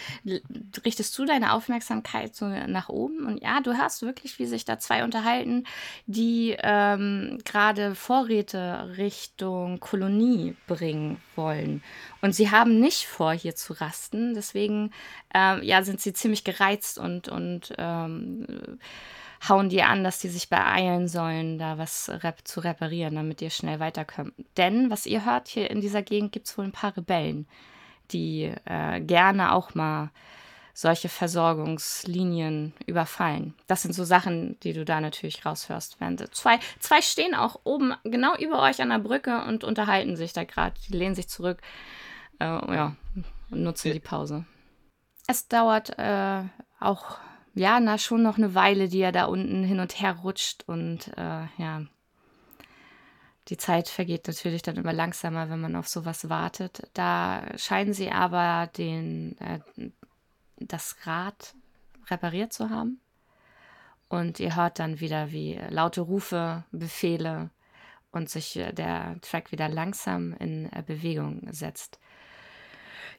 richtest 0.84 1.18
du 1.18 1.24
deine 1.24 1.52
Aufmerksamkeit 1.52 2.36
so 2.36 2.46
nach 2.46 2.90
oben 2.90 3.26
und 3.26 3.42
ja, 3.42 3.60
du 3.60 3.76
hörst 3.76 4.02
wirklich, 4.02 4.38
wie 4.38 4.46
sich 4.46 4.64
da 4.64 4.78
zwei 4.78 5.02
unterhalten, 5.02 5.64
die 6.06 6.56
ähm, 6.62 7.40
gerade 7.44 7.96
Vorräte 7.96 8.94
Richtung 8.96 9.80
Kolonie 9.80 10.54
bringen 10.68 11.20
wollen. 11.34 11.82
Und 12.20 12.36
sie 12.36 12.52
haben 12.52 12.78
nicht 12.78 13.06
vor, 13.06 13.32
hier 13.32 13.56
zu 13.56 13.72
rasten, 13.72 14.34
deswegen 14.34 14.92
ähm, 15.34 15.60
ja, 15.64 15.82
sind 15.82 16.00
sie 16.00 16.12
ziemlich 16.12 16.44
gereizt 16.44 16.98
und, 16.98 17.26
und 17.26 17.74
ähm, 17.78 18.78
hauen 19.48 19.68
die 19.68 19.82
an, 19.82 20.04
dass 20.04 20.18
die 20.18 20.28
sich 20.28 20.48
beeilen 20.48 21.08
sollen, 21.08 21.58
da 21.58 21.78
was 21.78 22.10
rep 22.10 22.46
zu 22.46 22.60
reparieren, 22.60 23.14
damit 23.14 23.42
ihr 23.42 23.50
schnell 23.50 23.80
weiterkommt. 23.80 24.32
Denn, 24.56 24.90
was 24.90 25.06
ihr 25.06 25.24
hört, 25.24 25.48
hier 25.48 25.70
in 25.70 25.80
dieser 25.80 26.02
Gegend 26.02 26.32
gibt 26.32 26.46
es 26.46 26.56
wohl 26.56 26.64
ein 26.64 26.72
paar 26.72 26.96
Rebellen, 26.96 27.46
die 28.10 28.52
äh, 28.64 29.00
gerne 29.00 29.52
auch 29.52 29.74
mal 29.74 30.10
solche 30.76 31.08
Versorgungslinien 31.08 32.74
überfallen. 32.86 33.54
Das 33.68 33.82
sind 33.82 33.92
so 33.92 34.04
Sachen, 34.04 34.58
die 34.60 34.72
du 34.72 34.84
da 34.84 35.00
natürlich 35.00 35.46
raushörst. 35.46 36.00
Während 36.00 36.34
zwei, 36.34 36.58
zwei 36.80 37.00
stehen 37.00 37.34
auch 37.34 37.60
oben 37.62 37.94
genau 38.02 38.36
über 38.36 38.60
euch 38.60 38.82
an 38.82 38.88
der 38.88 38.98
Brücke 38.98 39.44
und 39.44 39.62
unterhalten 39.62 40.16
sich 40.16 40.32
da 40.32 40.42
gerade. 40.42 40.74
Die 40.88 40.92
lehnen 40.92 41.14
sich 41.14 41.28
zurück 41.28 41.62
äh, 42.40 42.44
ja, 42.44 42.96
und 43.50 43.62
nutzen 43.62 43.92
die 43.92 44.00
Pause. 44.00 44.44
Es 45.28 45.46
dauert 45.46 45.96
äh, 45.96 46.42
auch 46.80 47.18
ja, 47.54 47.78
na, 47.78 47.98
schon 47.98 48.22
noch 48.22 48.36
eine 48.36 48.54
Weile, 48.54 48.88
die 48.88 49.00
er 49.00 49.12
da 49.12 49.26
unten 49.26 49.62
hin 49.64 49.80
und 49.80 50.00
her 50.00 50.16
rutscht 50.22 50.64
und 50.66 51.08
äh, 51.16 51.46
ja, 51.56 51.82
die 53.48 53.56
Zeit 53.56 53.88
vergeht 53.88 54.26
natürlich 54.26 54.62
dann 54.62 54.76
immer 54.76 54.92
langsamer, 54.92 55.50
wenn 55.50 55.60
man 55.60 55.76
auf 55.76 55.86
sowas 55.86 56.28
wartet. 56.28 56.88
Da 56.94 57.44
scheinen 57.56 57.92
sie 57.92 58.10
aber 58.10 58.68
den, 58.76 59.36
äh, 59.38 59.60
das 60.56 60.96
Rad 61.04 61.54
repariert 62.10 62.52
zu 62.52 62.70
haben. 62.70 63.00
Und 64.08 64.40
ihr 64.40 64.56
hört 64.56 64.78
dann 64.78 65.00
wieder, 65.00 65.30
wie 65.30 65.60
laute 65.68 66.00
Rufe, 66.00 66.64
Befehle 66.72 67.50
und 68.10 68.30
sich 68.30 68.56
äh, 68.56 68.72
der 68.72 69.16
Track 69.20 69.52
wieder 69.52 69.68
langsam 69.68 70.34
in 70.34 70.72
äh, 70.72 70.82
Bewegung 70.84 71.46
setzt. 71.50 72.00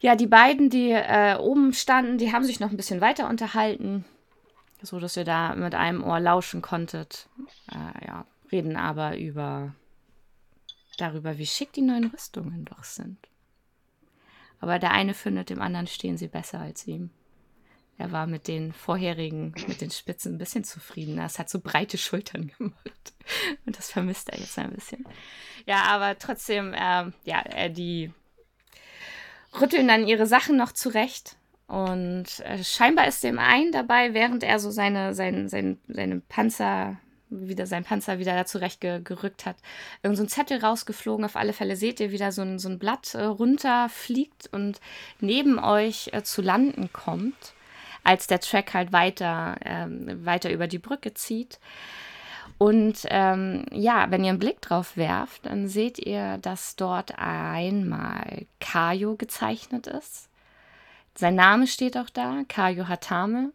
Ja, 0.01 0.15
die 0.15 0.27
beiden, 0.27 0.69
die 0.69 0.91
äh, 0.91 1.37
oben 1.37 1.71
standen, 1.71 2.17
die 2.17 2.33
haben 2.33 2.43
sich 2.43 2.59
noch 2.59 2.69
ein 2.69 2.77
bisschen 2.77 2.99
weiter 2.99 3.29
unterhalten 3.29 4.05
so 4.85 4.99
dass 4.99 5.17
ihr 5.17 5.25
da 5.25 5.55
mit 5.55 5.75
einem 5.75 6.03
Ohr 6.03 6.19
lauschen 6.19 6.61
konntet. 6.61 7.27
Äh, 7.71 8.05
ja, 8.05 8.25
reden 8.51 8.77
aber 8.77 9.17
über 9.17 9.73
darüber, 10.97 11.37
wie 11.37 11.45
schick 11.45 11.73
die 11.73 11.81
neuen 11.81 12.05
Rüstungen 12.05 12.65
doch 12.65 12.83
sind. 12.83 13.17
Aber 14.59 14.79
der 14.79 14.91
eine 14.91 15.13
findet, 15.13 15.49
dem 15.49 15.61
anderen 15.61 15.87
stehen 15.87 16.17
sie 16.17 16.27
besser 16.27 16.59
als 16.59 16.87
ihm. 16.87 17.09
Er 17.97 18.11
war 18.11 18.27
mit 18.27 18.47
den 18.47 18.73
vorherigen, 18.73 19.53
mit 19.67 19.79
den 19.79 19.91
Spitzen 19.91 20.35
ein 20.35 20.37
bisschen 20.37 20.63
zufriedener. 20.63 21.25
Es 21.25 21.39
hat 21.39 21.49
so 21.49 21.59
breite 21.59 21.97
Schultern 21.97 22.47
gemacht. 22.57 23.13
Und 23.65 23.77
das 23.77 23.91
vermisst 23.91 24.29
er 24.29 24.39
jetzt 24.39 24.57
ein 24.59 24.73
bisschen. 24.73 25.05
Ja, 25.65 25.83
aber 25.83 26.17
trotzdem, 26.19 26.73
äh, 26.73 27.11
ja, 27.23 27.69
die 27.69 28.11
rütteln 29.59 29.87
dann 29.87 30.07
ihre 30.07 30.27
Sachen 30.27 30.57
noch 30.57 30.73
zurecht 30.73 31.37
und 31.67 32.25
äh, 32.41 32.63
scheinbar 32.63 33.07
ist 33.07 33.23
dem 33.23 33.39
einen 33.39 33.71
dabei, 33.71 34.13
während 34.13 34.43
er 34.43 34.59
so 34.59 34.69
seine, 34.69 35.15
sein, 35.15 35.49
sein, 35.49 35.79
seine 35.87 36.19
Panzer, 36.19 36.97
wieder 37.29 37.65
sein 37.65 37.83
Panzer 37.83 38.19
wieder 38.19 38.35
da 38.35 38.45
zurechtgerückt 38.45 39.45
hat, 39.47 39.57
irgend 40.03 40.17
so 40.17 40.23
ein 40.23 40.29
Zettel 40.29 40.59
rausgeflogen. 40.59 41.25
Auf 41.25 41.35
alle 41.35 41.53
Fälle 41.53 41.75
seht 41.75 41.99
ihr, 41.99 42.11
wie 42.11 42.19
da 42.19 42.31
so 42.31 42.43
ein, 42.43 42.59
so 42.59 42.69
ein 42.69 42.77
Blatt 42.77 43.15
äh, 43.15 43.23
runterfliegt 43.23 44.49
und 44.51 44.79
neben 45.19 45.57
euch 45.57 46.11
äh, 46.13 46.21
zu 46.21 46.43
landen 46.43 46.91
kommt, 46.93 47.53
als 48.03 48.27
der 48.27 48.41
Track 48.41 48.75
halt 48.75 48.93
weiter, 48.93 49.55
ähm, 49.65 50.23
weiter 50.23 50.51
über 50.51 50.67
die 50.67 50.79
Brücke 50.79 51.15
zieht. 51.15 51.59
Und 52.59 52.99
ähm, 53.09 53.65
ja, 53.71 54.11
wenn 54.11 54.23
ihr 54.23 54.29
einen 54.29 54.39
Blick 54.39 54.61
drauf 54.61 54.95
werft, 54.97 55.47
dann 55.47 55.67
seht 55.67 55.97
ihr, 55.97 56.37
dass 56.37 56.75
dort 56.75 57.17
einmal 57.17 58.45
Kayo 58.59 59.15
gezeichnet 59.15 59.87
ist 59.87 60.29
sein 61.17 61.35
Name 61.35 61.67
steht 61.67 61.97
auch 61.97 62.09
da, 62.09 62.43
Kayo 62.47 62.87
Hatame. 62.87 63.51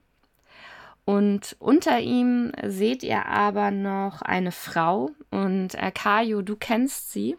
Und 1.05 1.57
unter 1.59 2.01
ihm 2.01 2.53
seht 2.65 3.03
ihr 3.03 3.27
aber 3.27 3.71
noch 3.71 4.23
eine 4.23 4.53
Frau. 4.53 5.11
Und 5.31 5.75
äh, 5.75 5.91
Kayo, 5.91 6.43
du 6.43 6.57
kennst 6.57 7.13
sie. 7.13 7.37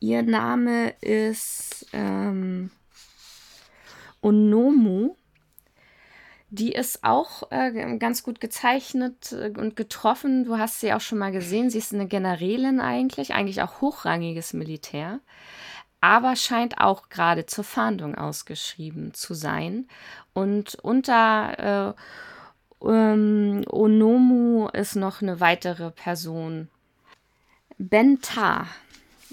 Ihr 0.00 0.22
Name 0.22 0.90
ist 1.00 1.86
ähm, 1.92 2.70
Onomu. 4.20 5.14
Die 6.50 6.72
ist 6.72 7.04
auch 7.04 7.50
äh, 7.50 7.98
ganz 7.98 8.22
gut 8.22 8.40
gezeichnet 8.40 9.32
äh, 9.32 9.52
und 9.56 9.76
getroffen. 9.76 10.44
Du 10.44 10.58
hast 10.58 10.80
sie 10.80 10.92
auch 10.92 11.00
schon 11.00 11.18
mal 11.18 11.32
gesehen. 11.32 11.70
Sie 11.70 11.78
ist 11.78 11.92
eine 11.92 12.06
Generälin 12.06 12.80
eigentlich, 12.80 13.34
eigentlich 13.34 13.62
auch 13.62 13.80
hochrangiges 13.80 14.52
Militär 14.52 15.20
aber 16.06 16.36
scheint 16.36 16.78
auch 16.78 17.08
gerade 17.08 17.46
zur 17.46 17.64
Fahndung 17.64 18.14
ausgeschrieben 18.14 19.12
zu 19.12 19.34
sein. 19.34 19.88
Und 20.34 20.76
unter 20.76 21.96
äh, 22.80 22.88
ähm, 22.88 23.64
Onomu 23.68 24.68
ist 24.68 24.94
noch 24.94 25.20
eine 25.20 25.40
weitere 25.40 25.90
Person. 25.90 26.68
Ben 27.78 28.20
Ta. 28.22 28.68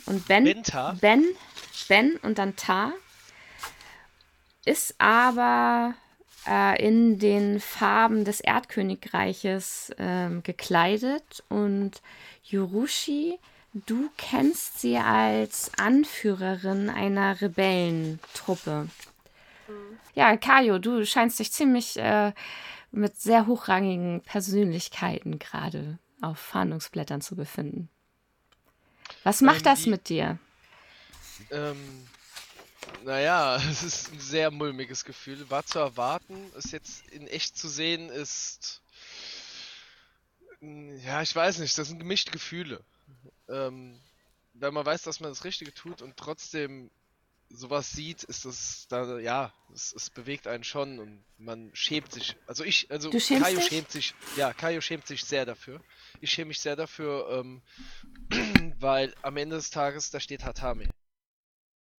Und 0.07 0.27
Ben, 0.27 0.45
ben, 0.45 0.63
Ta? 0.63 0.97
ben, 0.99 1.23
ben 1.87 2.17
und 2.23 2.39
dann 2.39 2.55
Ta 2.55 2.91
ist 4.65 4.95
aber 4.97 5.93
äh, 6.47 6.83
in 6.83 7.19
den 7.19 7.59
Farben 7.59 8.25
des 8.25 8.39
Erdkönigreiches 8.39 9.91
äh, 9.99 10.41
gekleidet 10.41 11.43
und 11.49 12.01
Yurushi 12.45 13.37
Du 13.73 14.11
kennst 14.17 14.79
sie 14.79 14.97
als 14.97 15.71
Anführerin 15.77 16.91
einer 16.91 17.41
Rebellentruppe. 17.41 18.87
Mhm. 19.67 19.99
Ja, 20.13 20.37
Kajo, 20.37 20.77
du 20.77 21.03
scheinst 21.07 21.39
dich 21.39 21.51
ziemlich 21.51 21.97
äh, 21.97 22.33
mit 22.91 23.19
sehr 23.19 23.47
hochrangigen 23.47 24.21
Persönlichkeiten 24.21 25.39
gerade 25.39 25.97
auf 26.21 26.37
Fahndungsblättern 26.37 27.21
zu 27.21 27.35
befinden. 27.35 27.89
Was 29.23 29.41
macht 29.41 29.59
ähm, 29.59 29.63
das 29.63 29.83
die, 29.83 29.89
mit 29.89 30.09
dir? 30.09 30.37
Ähm, 31.49 32.07
naja, 33.03 33.55
es 33.71 33.81
ist 33.81 34.13
ein 34.13 34.19
sehr 34.19 34.51
mulmiges 34.51 35.03
Gefühl. 35.03 35.49
War 35.49 35.65
zu 35.65 35.79
erwarten, 35.79 36.51
es 36.55 36.71
jetzt 36.71 37.09
in 37.09 37.25
echt 37.25 37.57
zu 37.57 37.67
sehen, 37.67 38.09
ist. 38.09 38.81
Ja, 40.61 41.23
ich 41.23 41.35
weiß 41.35 41.57
nicht, 41.57 41.75
das 41.75 41.87
sind 41.87 41.97
gemischte 41.97 42.31
Gefühle 42.31 42.85
ähm, 43.53 43.99
wenn 44.53 44.73
man 44.73 44.85
weiß, 44.85 45.03
dass 45.03 45.19
man 45.19 45.31
das 45.31 45.43
Richtige 45.43 45.73
tut 45.73 46.01
und 46.01 46.17
trotzdem 46.17 46.91
sowas 47.49 47.91
sieht, 47.91 48.23
ist 48.23 48.45
das 48.45 48.87
da, 48.89 49.19
ja, 49.19 49.53
es, 49.73 49.93
es, 49.93 50.09
bewegt 50.09 50.47
einen 50.47 50.63
schon 50.63 50.99
und 50.99 51.23
man 51.37 51.69
schämt 51.73 52.11
sich. 52.11 52.35
Also 52.47 52.63
ich, 52.63 52.89
also 52.89 53.11
Kaio 53.11 53.57
dich? 53.57 53.65
schämt 53.67 53.91
sich, 53.91 54.15
ja, 54.35 54.53
Kaio 54.53 54.81
schämt 54.81 55.05
sich 55.05 55.23
sehr 55.23 55.45
dafür. 55.45 55.79
Ich 56.19 56.31
schäme 56.31 56.49
mich 56.49 56.59
sehr 56.59 56.75
dafür, 56.75 57.29
ähm, 57.31 57.61
weil 58.79 59.13
am 59.21 59.37
Ende 59.37 59.55
des 59.55 59.69
Tages 59.69 60.09
da 60.09 60.19
steht 60.19 60.43
Hatame. 60.43 60.89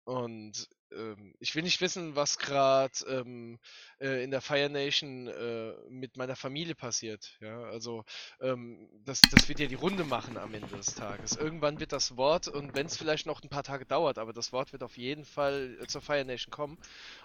Und 0.05 0.69
ähm, 0.97 1.35
ich 1.41 1.55
will 1.55 1.63
nicht 1.63 1.81
wissen, 1.81 2.17
was 2.17 2.39
gerade 2.39 2.93
ähm, 3.09 3.59
äh, 4.01 4.23
in 4.25 4.31
der 4.31 4.41
Fire 4.41 4.69
Nation 4.71 5.27
äh, 5.29 5.75
mit 5.89 6.17
meiner 6.17 6.37
Familie 6.37 6.75
passiert. 6.75 7.37
Ja, 7.41 7.63
also 7.65 8.05
ähm, 8.41 8.89
das, 9.05 9.29
das 9.29 9.49
wird 9.49 9.59
ja 9.61 9.67
die 9.67 9.75
Runde 9.75 10.05
machen 10.05 10.37
am 10.37 10.55
Ende 10.55 10.77
des 10.77 10.95
Tages. 10.95 11.37
Irgendwann 11.37 11.81
wird 11.81 11.93
das 11.93 12.17
Wort, 12.17 12.49
und 12.49 12.75
wenn 12.75 12.87
es 12.87 12.97
vielleicht 12.97 13.27
noch 13.27 13.43
ein 13.43 13.49
paar 13.51 13.63
Tage 13.65 13.87
dauert, 13.87 14.19
aber 14.19 14.33
das 14.33 14.53
Wort 14.53 14.73
wird 14.73 14.83
auf 14.83 14.97
jeden 14.97 15.25
Fall 15.25 15.79
äh, 15.81 15.87
zur 15.87 16.01
Fire 16.03 16.25
Nation 16.25 16.51
kommen. 16.51 16.79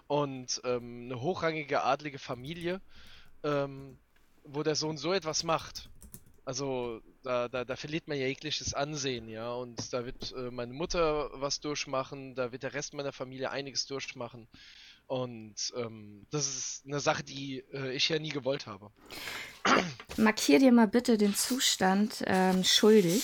Und 0.08 0.62
ähm, 0.66 1.06
eine 1.06 1.22
hochrangige 1.22 1.84
adlige 1.84 2.20
Familie, 2.20 2.82
ähm, 3.44 4.00
wo 4.44 4.64
der 4.64 4.76
Sohn 4.76 4.98
so 4.98 5.14
etwas 5.14 5.44
macht, 5.44 5.92
also 6.46 7.02
da, 7.24 7.48
da, 7.48 7.66
da 7.66 7.76
verliert 7.76 8.08
man 8.08 8.18
ja 8.18 8.28
jegliches 8.28 8.74
Ansehen, 8.74 9.28
ja. 9.30 9.52
Und 9.54 9.94
da 9.94 10.06
wird 10.06 10.34
äh, 10.34 10.52
meine 10.52 10.74
Mutter 10.74 11.30
was 11.34 11.60
durchmachen, 11.60 12.36
da 12.36 12.52
wird 12.52 12.64
der 12.64 12.74
Rest 12.74 12.94
meiner 12.94 13.14
Familie 13.14 13.52
einiges 13.52 13.86
durchmachen. 13.86 14.48
Und 15.08 15.74
ähm, 15.76 16.28
das 16.30 16.48
ist 16.48 16.86
eine 16.86 17.00
Sache, 17.00 17.24
die 17.24 17.64
äh, 17.74 17.94
ich 17.94 18.10
ja 18.10 18.20
nie 18.20 18.30
gewollt 18.30 18.68
habe. 18.68 18.92
Markier 20.18 20.60
dir 20.60 20.72
mal 20.72 20.88
bitte 20.88 21.18
den 21.18 21.36
Zustand 21.36 22.24
ähm, 22.28 22.64
schuldig. 22.64 23.24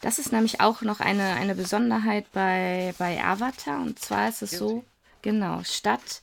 Das 0.00 0.18
ist 0.18 0.32
nämlich 0.32 0.60
auch 0.60 0.82
noch 0.82 1.00
eine, 1.00 1.34
eine 1.34 1.54
Besonderheit 1.54 2.26
bei, 2.32 2.94
bei 2.98 3.22
Avatar. 3.22 3.80
Und 3.80 3.98
zwar 3.98 4.28
ist 4.28 4.42
es 4.42 4.50
so, 4.50 4.84
genau, 5.22 5.62
statt, 5.62 6.22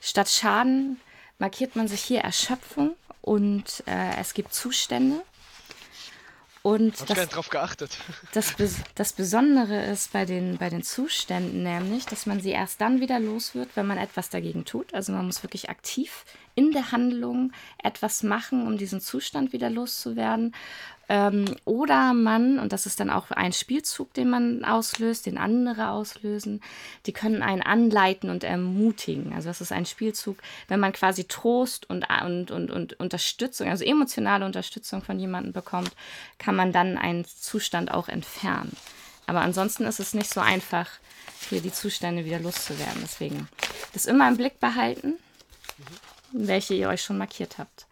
statt 0.00 0.28
Schaden 0.28 0.98
markiert 1.38 1.76
man 1.76 1.86
sich 1.86 2.00
hier 2.00 2.20
Erschöpfung 2.20 2.96
und 3.20 3.84
äh, 3.86 4.16
es 4.18 4.34
gibt 4.34 4.54
Zustände. 4.54 5.22
Und 6.62 7.00
Hab 7.00 7.10
ich 7.10 7.16
das, 7.16 7.28
drauf 7.30 7.48
geachtet. 7.48 7.96
das, 8.32 8.54
das 8.94 9.12
Besondere 9.14 9.84
ist 9.84 10.12
bei 10.12 10.26
den, 10.26 10.58
bei 10.58 10.68
den 10.68 10.82
Zuständen 10.82 11.62
nämlich, 11.62 12.04
dass 12.04 12.26
man 12.26 12.40
sie 12.40 12.50
erst 12.50 12.80
dann 12.80 13.00
wieder 13.00 13.18
los 13.18 13.54
wird, 13.54 13.70
wenn 13.76 13.86
man 13.86 13.96
etwas 13.96 14.28
dagegen 14.28 14.66
tut. 14.66 14.92
Also 14.92 15.12
man 15.12 15.24
muss 15.24 15.42
wirklich 15.42 15.70
aktiv 15.70 16.24
in 16.54 16.72
der 16.72 16.92
Handlung 16.92 17.52
etwas 17.82 18.22
machen, 18.22 18.66
um 18.66 18.76
diesen 18.76 19.00
Zustand 19.00 19.54
wieder 19.54 19.70
loszuwerden. 19.70 20.54
Ähm, 21.10 21.56
oder 21.64 22.14
man, 22.14 22.60
und 22.60 22.72
das 22.72 22.86
ist 22.86 23.00
dann 23.00 23.10
auch 23.10 23.32
ein 23.32 23.52
Spielzug, 23.52 24.14
den 24.14 24.30
man 24.30 24.64
auslöst, 24.64 25.26
den 25.26 25.38
andere 25.38 25.88
auslösen, 25.88 26.62
die 27.04 27.12
können 27.12 27.42
einen 27.42 27.62
anleiten 27.62 28.30
und 28.30 28.44
ermutigen. 28.44 29.32
Also 29.32 29.48
das 29.48 29.60
ist 29.60 29.72
ein 29.72 29.86
Spielzug, 29.86 30.38
wenn 30.68 30.78
man 30.78 30.92
quasi 30.92 31.24
Trost 31.24 31.90
und, 31.90 32.06
und, 32.08 32.52
und, 32.52 32.70
und 32.70 33.00
Unterstützung, 33.00 33.68
also 33.68 33.84
emotionale 33.84 34.46
Unterstützung 34.46 35.02
von 35.02 35.18
jemandem 35.18 35.52
bekommt, 35.52 35.90
kann 36.38 36.54
man 36.54 36.72
dann 36.72 36.96
einen 36.96 37.24
Zustand 37.24 37.90
auch 37.90 38.08
entfernen. 38.08 38.76
Aber 39.26 39.40
ansonsten 39.40 39.86
ist 39.86 39.98
es 39.98 40.14
nicht 40.14 40.32
so 40.32 40.38
einfach, 40.38 40.88
hier 41.48 41.60
die 41.60 41.72
Zustände 41.72 42.24
wieder 42.24 42.38
loszuwerden. 42.38 43.00
Deswegen 43.02 43.48
das 43.94 44.06
immer 44.06 44.28
im 44.28 44.36
Blick 44.36 44.60
behalten, 44.60 45.14
welche 46.30 46.74
ihr 46.74 46.88
euch 46.88 47.02
schon 47.02 47.18
markiert 47.18 47.58
habt. 47.58 47.86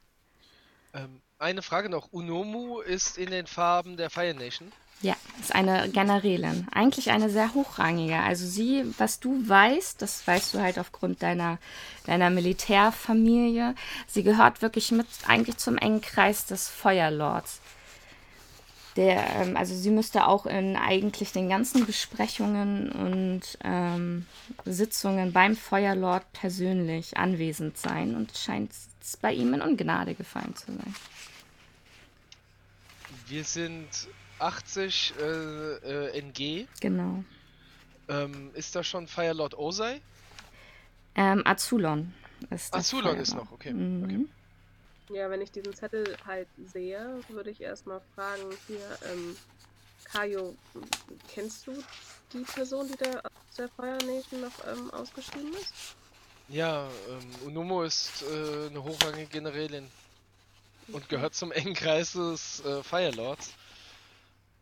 Ähm, 0.95 1.21
eine 1.39 1.63
Frage 1.63 1.89
noch. 1.89 2.09
Unomu 2.13 2.81
ist 2.81 3.19
in 3.19 3.31
den 3.31 3.47
Farben 3.47 3.97
der 3.97 4.11
Fire 4.11 4.35
Nation. 4.35 4.73
Ja, 5.01 5.15
ist 5.41 5.55
eine 5.55 5.89
Generälin. 5.91 6.67
Eigentlich 6.73 7.11
eine 7.11 7.31
sehr 7.31 7.55
hochrangige. 7.55 8.19
Also 8.19 8.47
sie, 8.47 8.85
was 8.99 9.21
du 9.21 9.49
weißt, 9.49 10.03
das 10.03 10.27
weißt 10.27 10.55
du 10.55 10.61
halt 10.61 10.79
aufgrund 10.79 11.23
deiner, 11.23 11.59
deiner 12.07 12.31
Militärfamilie. 12.31 13.77
Sie 14.09 14.25
gehört 14.25 14.61
wirklich 14.61 14.91
mit 14.91 15.07
eigentlich 15.29 15.59
zum 15.59 15.79
engen 15.79 16.01
Kreis 16.01 16.47
des 16.47 16.69
Feuerlords. 16.69 17.61
Der, 18.97 19.25
ähm, 19.37 19.57
also 19.57 19.73
sie 19.77 19.91
müsste 19.91 20.27
auch 20.27 20.47
in 20.47 20.75
eigentlich 20.75 21.31
den 21.31 21.49
ganzen 21.49 21.87
Besprechungen 21.87 22.91
und 22.91 23.43
ähm, 23.63 24.27
Sitzungen 24.65 25.33
beim 25.33 25.55
Feuerlord 25.55 26.25
persönlich 26.33 27.17
anwesend 27.17 27.79
sein 27.79 28.17
und 28.17 28.37
scheint 28.37 28.73
bei 29.23 29.33
ihm 29.33 29.55
in 29.55 29.63
Ungnade 29.63 30.15
gefallen 30.15 30.57
zu 30.57 30.67
sein. 30.67 30.95
Wir 33.27 33.45
sind 33.45 33.89
80 34.39 35.15
äh, 35.19 35.25
äh, 35.25 36.19
NG. 36.19 36.67
Genau. 36.81 37.25
Ähm, 38.09 38.51
ist 38.55 38.75
da 38.75 38.83
schon 38.83 39.07
Firelord 39.07 39.57
Osei? 39.59 40.01
Ähm, 41.15 41.43
Azulon 41.45 42.15
ist 42.51 42.73
der 42.73 42.81
Azulon 42.81 43.17
ist 43.17 43.31
Feuerlord. 43.31 43.51
noch, 43.51 43.53
okay. 43.53 43.73
Mhm. 43.73 44.05
okay. 44.05 44.27
Ja, 45.17 45.31
wenn 45.31 45.41
ich 45.41 45.51
diesen 45.51 45.75
Zettel 45.75 46.17
halt 46.27 46.49
sehe, 46.67 47.21
würde 47.29 47.51
ich 47.51 47.61
erstmal 47.61 48.01
fragen, 48.15 48.43
hier, 48.67 48.99
ähm, 49.11 49.37
Kajo, 50.05 50.55
kennst 51.33 51.67
du 51.67 51.73
die 52.33 52.43
Person, 52.43 52.89
die 52.89 52.97
da 52.97 53.19
aus 53.21 53.57
der 53.57 53.69
Fire 53.69 53.99
Nation 54.07 54.43
noch 54.43 54.53
ähm, 54.67 54.91
ausgeschrieben 54.91 55.53
ist? 55.55 55.73
Ja, 56.49 56.89
ähm, 57.09 57.47
Unomo 57.47 57.83
ist 57.83 58.23
äh, 58.23 58.69
eine 58.69 58.83
hochrangige 58.83 59.27
Generälin 59.27 59.87
und 60.93 61.09
gehört 61.09 61.35
zum 61.35 61.53
engen 61.53 61.75
Kreis 61.75 62.13
des 62.13 62.65
äh, 62.65 62.83
Firelords. 62.83 63.55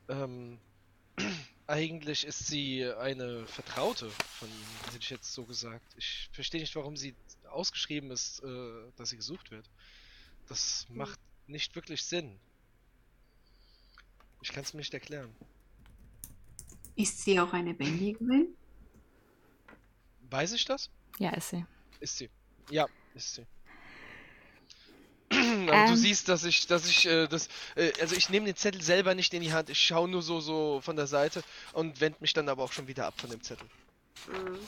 Ähm, 0.09 0.59
eigentlich 1.67 2.25
ist 2.27 2.47
sie 2.47 2.87
eine 2.87 3.47
Vertraute 3.47 4.11
von 4.11 4.49
ihm, 4.49 4.85
hätte 4.87 4.99
ich 5.01 5.11
jetzt 5.11 5.33
so 5.33 5.45
gesagt. 5.45 5.95
Ich 5.97 6.29
verstehe 6.33 6.61
nicht, 6.61 6.75
warum 6.77 6.97
sie 6.97 7.15
ausgeschrieben 7.51 8.11
ist, 8.11 8.43
äh, 8.43 8.91
dass 8.97 9.11
sie 9.11 9.17
gesucht 9.17 9.51
wird. 9.51 9.69
Das 10.49 10.87
macht 10.91 11.19
nicht 11.47 11.75
wirklich 11.75 12.03
Sinn. 12.05 12.39
Ich 14.43 14.53
kann 14.53 14.63
es 14.63 14.75
mir 14.75 14.79
nicht 14.79 14.95
erklären. 14.95 15.35
Ist 16.95 17.25
sie 17.25 17.39
auch 17.41 17.53
eine 17.53 17.75
Bändigerin? 17.75 18.55
Weiß 20.31 20.53
ich 20.53 20.65
das? 20.65 20.91
Ja, 21.19 21.31
ist 21.31 21.51
sie. 21.51 21.65
Ist 22.01 22.19
sie. 22.19 22.31
Ja, 22.71 22.87
ist 23.15 23.35
sie. 23.35 23.47
Du 25.67 25.73
Ähm. 25.73 25.97
siehst, 25.97 26.29
dass 26.29 26.45
ich, 26.45 26.67
dass 26.67 26.89
ich, 26.89 27.07
äh, 27.07 27.27
das, 27.27 27.49
äh, 27.75 27.93
also 28.01 28.15
ich 28.15 28.29
nehme 28.31 28.47
den 28.47 28.57
Zettel 28.57 28.83
selber 28.83 29.15
nicht 29.15 29.33
in 29.35 29.43
die 29.43 29.53
Hand. 29.53 29.71
Ich 29.71 29.81
schaue 29.81 30.09
nur 30.09 30.23
so, 30.23 30.41
so 30.41 30.81
von 30.83 30.97
der 30.97 31.07
Seite 31.07 31.43
und 31.73 32.01
wende 32.01 32.19
mich 32.21 32.33
dann 32.33 32.49
aber 32.49 32.63
auch 32.63 32.73
schon 32.73 32.89
wieder 32.89 33.07
ab 33.07 33.15
von 33.19 33.31
dem 33.31 33.43
Zettel. 33.43 33.67
Mhm. 34.29 34.59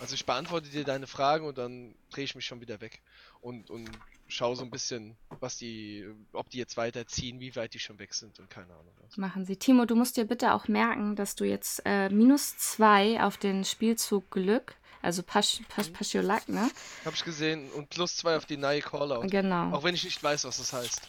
Also 0.00 0.14
ich 0.14 0.26
beantworte 0.26 0.68
dir 0.68 0.82
deine 0.84 1.06
Fragen 1.06 1.46
und 1.46 1.58
dann 1.58 1.94
drehe 2.10 2.24
ich 2.24 2.34
mich 2.34 2.44
schon 2.44 2.60
wieder 2.60 2.80
weg 2.80 3.00
und, 3.40 3.70
und 3.70 3.88
schaue 4.26 4.56
so 4.56 4.64
ein 4.64 4.70
bisschen, 4.70 5.16
was 5.40 5.58
die, 5.58 6.04
ob 6.32 6.50
die 6.50 6.58
jetzt 6.58 6.76
weiterziehen, 6.76 7.38
wie 7.38 7.54
weit 7.54 7.74
die 7.74 7.78
schon 7.78 7.98
weg 8.00 8.14
sind 8.14 8.38
und 8.40 8.50
keine 8.50 8.72
Ahnung. 8.72 8.92
was. 9.00 9.16
Machen 9.16 9.44
sie. 9.44 9.56
Timo, 9.56 9.84
du 9.84 9.94
musst 9.94 10.16
dir 10.16 10.24
bitte 10.24 10.54
auch 10.54 10.66
merken, 10.68 11.14
dass 11.14 11.36
du 11.36 11.44
jetzt 11.44 11.82
äh, 11.84 12.08
minus 12.08 12.56
zwei 12.56 13.22
auf 13.22 13.36
den 13.36 13.64
Spielzug 13.64 14.30
Glück, 14.30 14.74
also 15.02 15.22
Pas 15.22 15.60
Pas 15.68 15.88
Pasiolak, 15.88 16.48
ne? 16.48 16.70
Hab 17.04 17.14
ich 17.14 17.24
gesehen 17.24 17.70
und 17.72 17.90
plus 17.90 18.16
zwei 18.16 18.36
auf 18.36 18.46
die 18.46 18.56
neue 18.56 18.80
Callout. 18.80 19.26
Genau. 19.28 19.72
Auch 19.72 19.84
wenn 19.84 19.94
ich 19.94 20.04
nicht 20.04 20.22
weiß, 20.22 20.44
was 20.44 20.58
das 20.58 20.72
heißt. 20.72 21.00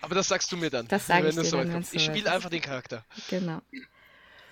Aber 0.00 0.14
das 0.14 0.28
sagst 0.28 0.50
du 0.50 0.56
mir 0.56 0.70
dann. 0.70 0.88
Das 0.88 1.06
sag 1.06 1.24
ich 1.24 1.34
dir 1.34 1.50
dann, 1.50 1.72
kommt. 1.72 1.92
Ich 1.92 2.04
spiele 2.04 2.32
einfach 2.32 2.50
den 2.50 2.62
Charakter. 2.62 3.04
Genau. 3.28 3.60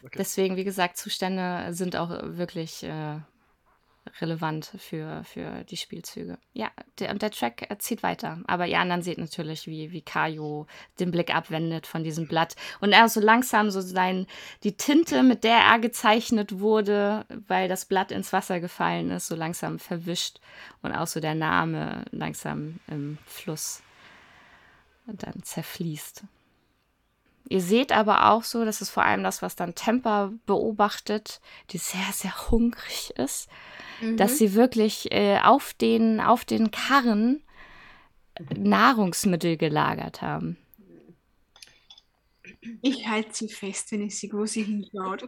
Okay. 0.02 0.16
Deswegen, 0.18 0.56
wie 0.56 0.64
gesagt, 0.64 0.96
Zustände 0.96 1.68
sind 1.72 1.96
auch 1.96 2.10
wirklich 2.10 2.82
äh, 2.82 3.18
relevant 4.20 4.72
für, 4.78 5.22
für 5.24 5.64
die 5.64 5.76
Spielzüge. 5.76 6.38
Ja, 6.52 6.70
der, 6.98 7.10
und 7.10 7.22
der 7.22 7.30
Track 7.30 7.70
äh, 7.70 7.78
zieht 7.78 8.02
weiter. 8.02 8.40
Aber 8.46 8.66
ihr 8.66 8.78
anderen 8.78 9.02
seht 9.02 9.18
natürlich, 9.18 9.66
wie, 9.66 9.92
wie 9.92 10.02
Kajo 10.02 10.66
den 10.98 11.10
Blick 11.10 11.34
abwendet 11.34 11.86
von 11.86 12.04
diesem 12.04 12.26
Blatt. 12.26 12.56
Und 12.80 12.92
er 12.92 13.08
so 13.08 13.20
langsam 13.20 13.70
so 13.70 13.80
sein, 13.80 14.26
die 14.62 14.76
Tinte, 14.76 15.22
mit 15.22 15.44
der 15.44 15.58
er 15.58 15.78
gezeichnet 15.78 16.60
wurde, 16.60 17.24
weil 17.46 17.68
das 17.68 17.84
Blatt 17.84 18.12
ins 18.12 18.32
Wasser 18.32 18.60
gefallen 18.60 19.10
ist, 19.10 19.28
so 19.28 19.34
langsam 19.34 19.78
verwischt. 19.78 20.40
Und 20.82 20.92
auch 20.92 21.06
so 21.06 21.20
der 21.20 21.34
Name 21.34 22.04
langsam 22.10 22.80
im 22.88 23.18
Fluss 23.26 23.82
dann 25.06 25.42
zerfließt. 25.42 26.24
Ihr 27.48 27.60
seht 27.60 27.92
aber 27.92 28.30
auch 28.30 28.44
so, 28.44 28.64
das 28.64 28.80
ist 28.80 28.90
vor 28.90 29.04
allem 29.04 29.22
das, 29.24 29.42
was 29.42 29.56
dann 29.56 29.74
Temper 29.74 30.32
beobachtet, 30.46 31.40
die 31.70 31.78
sehr, 31.78 32.12
sehr 32.12 32.50
hungrig 32.50 33.12
ist, 33.16 33.48
dass 34.16 34.38
sie 34.38 34.54
wirklich 34.54 35.10
äh, 35.12 35.38
auf, 35.42 35.74
den, 35.74 36.20
auf 36.20 36.44
den 36.44 36.70
Karren 36.70 37.42
Nahrungsmittel 38.56 39.56
gelagert 39.56 40.22
haben. 40.22 40.56
Ich 42.82 43.08
halte 43.08 43.32
sie 43.32 43.48
fest, 43.48 43.92
wenn 43.92 44.02
ich 44.02 44.18
sehe, 44.18 44.32
wo 44.32 44.46
sie 44.46 44.62
hinschaut. 44.62 45.26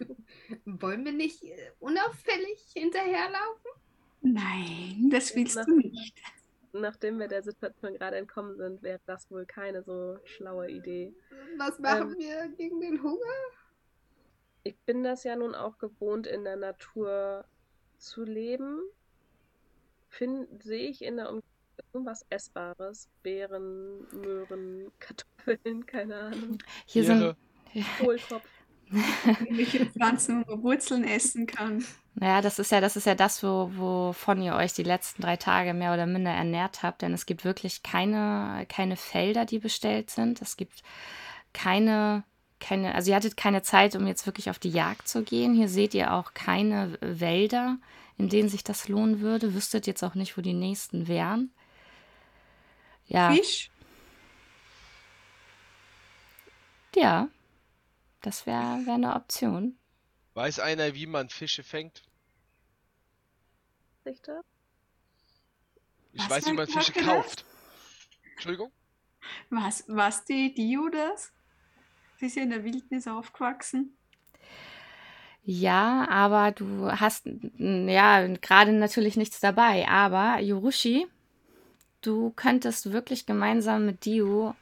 Wollen 0.64 1.04
wir 1.04 1.12
nicht 1.12 1.42
äh, 1.44 1.70
unauffällig 1.78 2.58
hinterherlaufen? 2.74 3.70
Nein, 4.22 5.08
das 5.10 5.34
willst 5.36 5.56
du 5.56 5.76
nicht. 5.76 6.14
Nachdem 6.80 7.18
wir 7.18 7.28
der 7.28 7.42
Situation 7.42 7.94
gerade 7.94 8.16
entkommen 8.16 8.56
sind, 8.56 8.82
wäre 8.82 9.00
das 9.06 9.30
wohl 9.30 9.46
keine 9.46 9.82
so 9.82 10.18
schlaue 10.24 10.70
Idee. 10.70 11.14
Was 11.56 11.78
machen 11.78 12.16
wir 12.18 12.48
gegen 12.56 12.80
den 12.80 13.02
Hunger? 13.02 13.18
Ich 14.64 14.76
bin 14.80 15.02
das 15.02 15.24
ja 15.24 15.36
nun 15.36 15.54
auch 15.54 15.78
gewohnt, 15.78 16.26
in 16.26 16.44
der 16.44 16.56
Natur 16.56 17.44
zu 17.98 18.24
leben. 18.24 18.80
Sehe 20.10 20.88
ich 20.88 21.02
in 21.02 21.16
der 21.16 21.28
Umgebung 21.28 21.44
irgendwas 21.92 22.26
Essbares? 22.30 23.08
Beeren, 23.22 24.06
Möhren, 24.12 24.90
Kartoffeln, 24.98 25.86
keine 25.86 26.16
Ahnung. 26.16 26.58
Hier 26.86 27.04
Ihre- 27.04 27.36
sind, 27.72 27.86
Kohlkopf. 28.00 28.48
Welche 29.50 29.84
Pflanzen, 29.86 30.44
wo 30.46 30.52
man 30.56 30.62
Wurzeln 30.64 31.04
essen 31.04 31.46
kann. 31.46 31.84
Naja, 32.20 32.40
das 32.40 32.58
ist 32.58 32.72
ja, 32.72 32.80
das 32.80 32.96
ist 32.96 33.06
ja 33.06 33.14
das, 33.14 33.44
wo, 33.44 33.70
wovon 33.76 34.42
ihr 34.42 34.56
euch 34.56 34.72
die 34.72 34.82
letzten 34.82 35.22
drei 35.22 35.36
Tage 35.36 35.72
mehr 35.72 35.92
oder 35.92 36.06
minder 36.06 36.32
ernährt 36.32 36.82
habt, 36.82 37.02
denn 37.02 37.14
es 37.14 37.26
gibt 37.26 37.44
wirklich 37.44 37.84
keine, 37.84 38.66
keine 38.68 38.96
Felder, 38.96 39.44
die 39.44 39.60
bestellt 39.60 40.10
sind. 40.10 40.42
Es 40.42 40.56
gibt 40.56 40.82
keine, 41.52 42.24
keine, 42.58 42.96
also 42.96 43.10
ihr 43.10 43.16
hattet 43.16 43.36
keine 43.36 43.62
Zeit, 43.62 43.94
um 43.94 44.04
jetzt 44.08 44.26
wirklich 44.26 44.50
auf 44.50 44.58
die 44.58 44.70
Jagd 44.70 45.06
zu 45.06 45.22
gehen. 45.22 45.54
Hier 45.54 45.68
seht 45.68 45.94
ihr 45.94 46.12
auch 46.12 46.34
keine 46.34 46.98
Wälder, 47.00 47.76
in 48.16 48.28
denen 48.28 48.48
sich 48.48 48.64
das 48.64 48.88
lohnen 48.88 49.20
würde. 49.20 49.54
Wüsstet 49.54 49.86
jetzt 49.86 50.02
auch 50.02 50.16
nicht, 50.16 50.36
wo 50.36 50.40
die 50.40 50.54
nächsten 50.54 51.06
wären. 51.06 51.52
Ja, 53.06 53.30
Fisch? 53.30 53.70
ja, 56.96 57.28
das 58.22 58.44
wäre 58.44 58.84
wär 58.86 58.94
eine 58.94 59.14
Option. 59.14 59.78
Weiß 60.34 60.58
einer, 60.58 60.94
wie 60.94 61.06
man 61.06 61.28
Fische 61.28 61.62
fängt? 61.62 62.02
Richter? 64.08 64.42
Ich 66.12 66.22
Was 66.22 66.30
weiß, 66.30 66.46
wie 66.46 66.52
man 66.54 66.66
Fische 66.66 66.92
kauft. 66.92 67.44
Entschuldigung? 68.32 68.72
Was, 69.50 69.84
was 69.86 70.24
die 70.24 70.54
Dio 70.54 70.88
das? 70.88 71.32
Sie 72.16 72.26
ist 72.26 72.36
ja 72.36 72.42
in 72.42 72.50
der 72.50 72.64
Wildnis 72.64 73.06
aufgewachsen. 73.06 73.96
Ja, 75.44 76.08
aber 76.08 76.52
du 76.52 76.90
hast 76.90 77.28
ja 77.56 78.26
gerade 78.26 78.72
natürlich 78.72 79.16
nichts 79.16 79.40
dabei. 79.40 79.86
Aber 79.88 80.40
Yorushi, 80.40 81.06
du 82.00 82.30
könntest 82.30 82.92
wirklich 82.92 83.26
gemeinsam 83.26 83.86
mit 83.86 84.04
Dio 84.04 84.54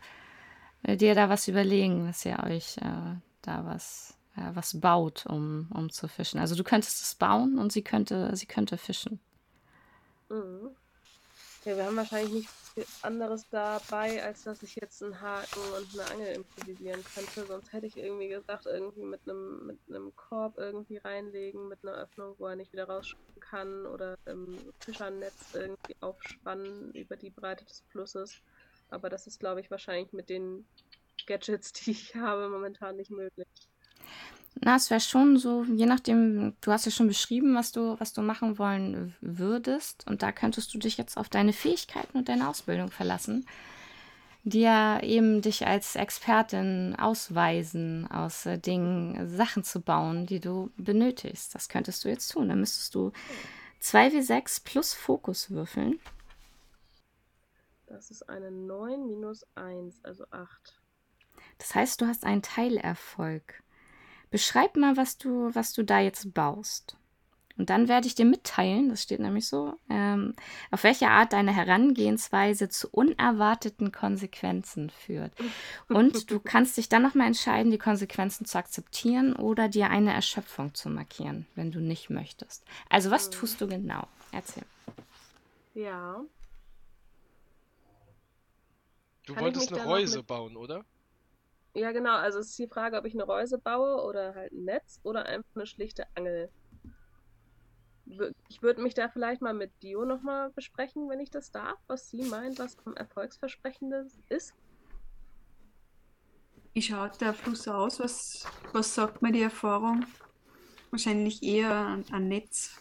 äh, 0.82 0.96
dir 0.96 1.14
da 1.14 1.28
was 1.28 1.48
überlegen, 1.48 2.06
dass 2.06 2.24
ihr 2.24 2.38
euch 2.44 2.76
äh, 2.78 3.16
da 3.42 3.64
was, 3.64 4.16
äh, 4.36 4.50
was 4.54 4.80
baut, 4.80 5.26
um, 5.26 5.68
um 5.72 5.90
zu 5.90 6.08
fischen. 6.08 6.38
Also 6.40 6.54
du 6.54 6.64
könntest 6.64 7.02
es 7.02 7.14
bauen 7.14 7.58
und 7.58 7.72
sie 7.72 7.82
könnte, 7.82 8.34
sie 8.36 8.46
könnte 8.46 8.76
fischen. 8.76 9.20
Mhm. 10.28 10.76
Ja, 11.64 11.76
wir 11.76 11.84
haben 11.84 11.96
wahrscheinlich 11.96 12.32
nicht 12.32 12.48
viel 12.74 12.86
anderes 13.02 13.48
dabei, 13.50 14.22
als 14.22 14.44
dass 14.44 14.62
ich 14.62 14.76
jetzt 14.76 15.02
einen 15.02 15.20
Haken 15.20 15.60
und 15.76 15.98
eine 15.98 16.10
Angel 16.10 16.34
improvisieren 16.34 17.02
könnte. 17.02 17.46
Sonst 17.46 17.72
hätte 17.72 17.86
ich 17.86 17.96
irgendwie 17.96 18.28
gesagt, 18.28 18.66
irgendwie 18.66 19.04
mit 19.04 19.20
einem 19.26 19.66
mit 19.66 19.78
einem 19.88 20.14
Korb 20.14 20.58
irgendwie 20.58 20.98
reinlegen, 20.98 21.68
mit 21.68 21.78
einer 21.82 21.96
Öffnung, 21.96 22.36
wo 22.38 22.46
er 22.46 22.56
nicht 22.56 22.72
wieder 22.72 22.84
rausschauen 22.84 23.40
kann 23.40 23.86
oder 23.86 24.16
im 24.26 24.58
Fischernetz 24.80 25.54
irgendwie 25.54 25.96
aufspannen 26.00 26.92
über 26.92 27.16
die 27.16 27.30
Breite 27.30 27.64
des 27.64 27.82
Flusses. 27.90 28.36
Aber 28.90 29.08
das 29.08 29.26
ist, 29.26 29.40
glaube 29.40 29.60
ich, 29.60 29.70
wahrscheinlich 29.70 30.12
mit 30.12 30.28
den 30.28 30.66
Gadgets, 31.26 31.72
die 31.72 31.90
ich 31.92 32.14
habe, 32.14 32.48
momentan 32.48 32.96
nicht 32.96 33.10
möglich. 33.10 33.48
Na, 34.60 34.76
es 34.76 34.90
wäre 34.90 35.00
schon 35.00 35.36
so, 35.36 35.64
je 35.64 35.84
nachdem, 35.84 36.54
du 36.62 36.72
hast 36.72 36.86
ja 36.86 36.90
schon 36.90 37.08
beschrieben, 37.08 37.54
was 37.54 37.72
du, 37.72 38.00
was 38.00 38.14
du 38.14 38.22
machen 38.22 38.58
wollen 38.58 39.14
würdest. 39.20 40.06
Und 40.06 40.22
da 40.22 40.32
könntest 40.32 40.72
du 40.72 40.78
dich 40.78 40.96
jetzt 40.96 41.18
auf 41.18 41.28
deine 41.28 41.52
Fähigkeiten 41.52 42.16
und 42.16 42.28
deine 42.28 42.48
Ausbildung 42.48 42.90
verlassen, 42.90 43.46
die 44.44 44.60
ja 44.60 45.00
eben 45.02 45.42
dich 45.42 45.66
als 45.66 45.94
Expertin 45.94 46.96
ausweisen, 46.98 48.10
aus 48.10 48.46
äh, 48.46 48.58
Dingen, 48.58 49.28
Sachen 49.28 49.62
zu 49.62 49.80
bauen, 49.80 50.24
die 50.24 50.40
du 50.40 50.70
benötigst. 50.78 51.54
Das 51.54 51.68
könntest 51.68 52.04
du 52.04 52.08
jetzt 52.08 52.28
tun. 52.28 52.48
Dann 52.48 52.60
müsstest 52.60 52.94
du 52.94 53.12
2W6 53.82 54.64
plus 54.64 54.94
Fokus 54.94 55.50
würfeln. 55.50 56.00
Das 57.86 58.10
ist 58.10 58.28
eine 58.28 58.50
9 58.50 59.06
minus 59.06 59.46
1, 59.54 60.02
also 60.02 60.24
8. 60.30 60.80
Das 61.58 61.74
heißt, 61.74 62.00
du 62.00 62.06
hast 62.06 62.24
einen 62.24 62.42
Teilerfolg. 62.42 63.62
Beschreib 64.30 64.76
mal, 64.76 64.96
was 64.96 65.18
du, 65.18 65.54
was 65.54 65.72
du 65.72 65.84
da 65.84 66.00
jetzt 66.00 66.34
baust. 66.34 66.96
Und 67.58 67.70
dann 67.70 67.88
werde 67.88 68.06
ich 68.06 68.14
dir 68.14 68.26
mitteilen, 68.26 68.90
das 68.90 69.02
steht 69.02 69.20
nämlich 69.20 69.48
so, 69.48 69.74
ähm, 69.88 70.34
auf 70.70 70.84
welche 70.84 71.08
Art 71.08 71.32
deine 71.32 71.54
Herangehensweise 71.54 72.68
zu 72.68 72.88
unerwarteten 72.90 73.92
Konsequenzen 73.92 74.90
führt. 74.90 75.32
Und 75.88 76.30
du 76.30 76.38
kannst 76.44 76.76
dich 76.76 76.90
dann 76.90 77.02
nochmal 77.02 77.28
entscheiden, 77.28 77.70
die 77.70 77.78
Konsequenzen 77.78 78.44
zu 78.44 78.58
akzeptieren 78.58 79.34
oder 79.34 79.68
dir 79.68 79.88
eine 79.88 80.12
Erschöpfung 80.12 80.74
zu 80.74 80.90
markieren, 80.90 81.46
wenn 81.54 81.72
du 81.72 81.80
nicht 81.80 82.10
möchtest. 82.10 82.62
Also 82.90 83.10
was 83.10 83.30
tust 83.30 83.60
du 83.60 83.66
genau? 83.66 84.06
Erzähl. 84.32 84.64
Ja. 85.74 86.20
Du 89.24 89.34
Kann 89.34 89.44
wolltest 89.44 89.72
eine 89.72 89.84
Reuse 89.84 90.22
bauen, 90.22 90.56
oder? 90.56 90.84
Ja, 91.76 91.92
genau. 91.92 92.16
Also 92.16 92.38
es 92.38 92.48
ist 92.48 92.58
die 92.58 92.68
Frage, 92.68 92.96
ob 92.96 93.04
ich 93.04 93.12
eine 93.12 93.24
Reuse 93.24 93.58
baue 93.58 94.02
oder 94.02 94.34
halt 94.34 94.50
ein 94.50 94.64
Netz 94.64 94.98
oder 95.02 95.26
einfach 95.26 95.50
eine 95.54 95.66
schlichte 95.66 96.06
Angel. 96.14 96.48
Ich 98.48 98.62
würde 98.62 98.80
mich 98.80 98.94
da 98.94 99.10
vielleicht 99.10 99.42
mal 99.42 99.52
mit 99.52 99.70
Dio 99.82 100.06
nochmal 100.06 100.48
besprechen, 100.50 101.10
wenn 101.10 101.20
ich 101.20 101.30
das 101.30 101.50
darf, 101.50 101.78
was 101.86 102.08
sie 102.08 102.22
meint, 102.22 102.58
was 102.58 102.78
am 102.86 102.96
erfolgsversprechendes 102.96 104.18
ist. 104.30 104.54
Wie 106.72 106.80
schaut 106.80 107.20
der 107.20 107.34
Fluss 107.34 107.68
aus? 107.68 108.00
Was, 108.00 108.46
was 108.72 108.94
sagt 108.94 109.20
mir 109.20 109.32
die 109.32 109.42
Erfahrung? 109.42 110.06
Wahrscheinlich 110.90 111.42
eher 111.42 111.88
ein, 111.88 112.06
ein 112.10 112.28
Netz. 112.28 112.80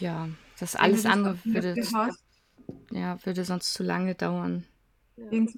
Ja, 0.00 0.28
das 0.58 0.74
alles 0.74 1.06
andere 1.06 1.38
würde, 1.44 1.76
hast, 1.94 2.27
ja, 2.90 3.18
würde 3.24 3.44
sonst 3.44 3.72
zu 3.74 3.82
lange 3.82 4.14
dauern. 4.14 4.64
Ja. 5.16 5.24
irgend 5.30 5.52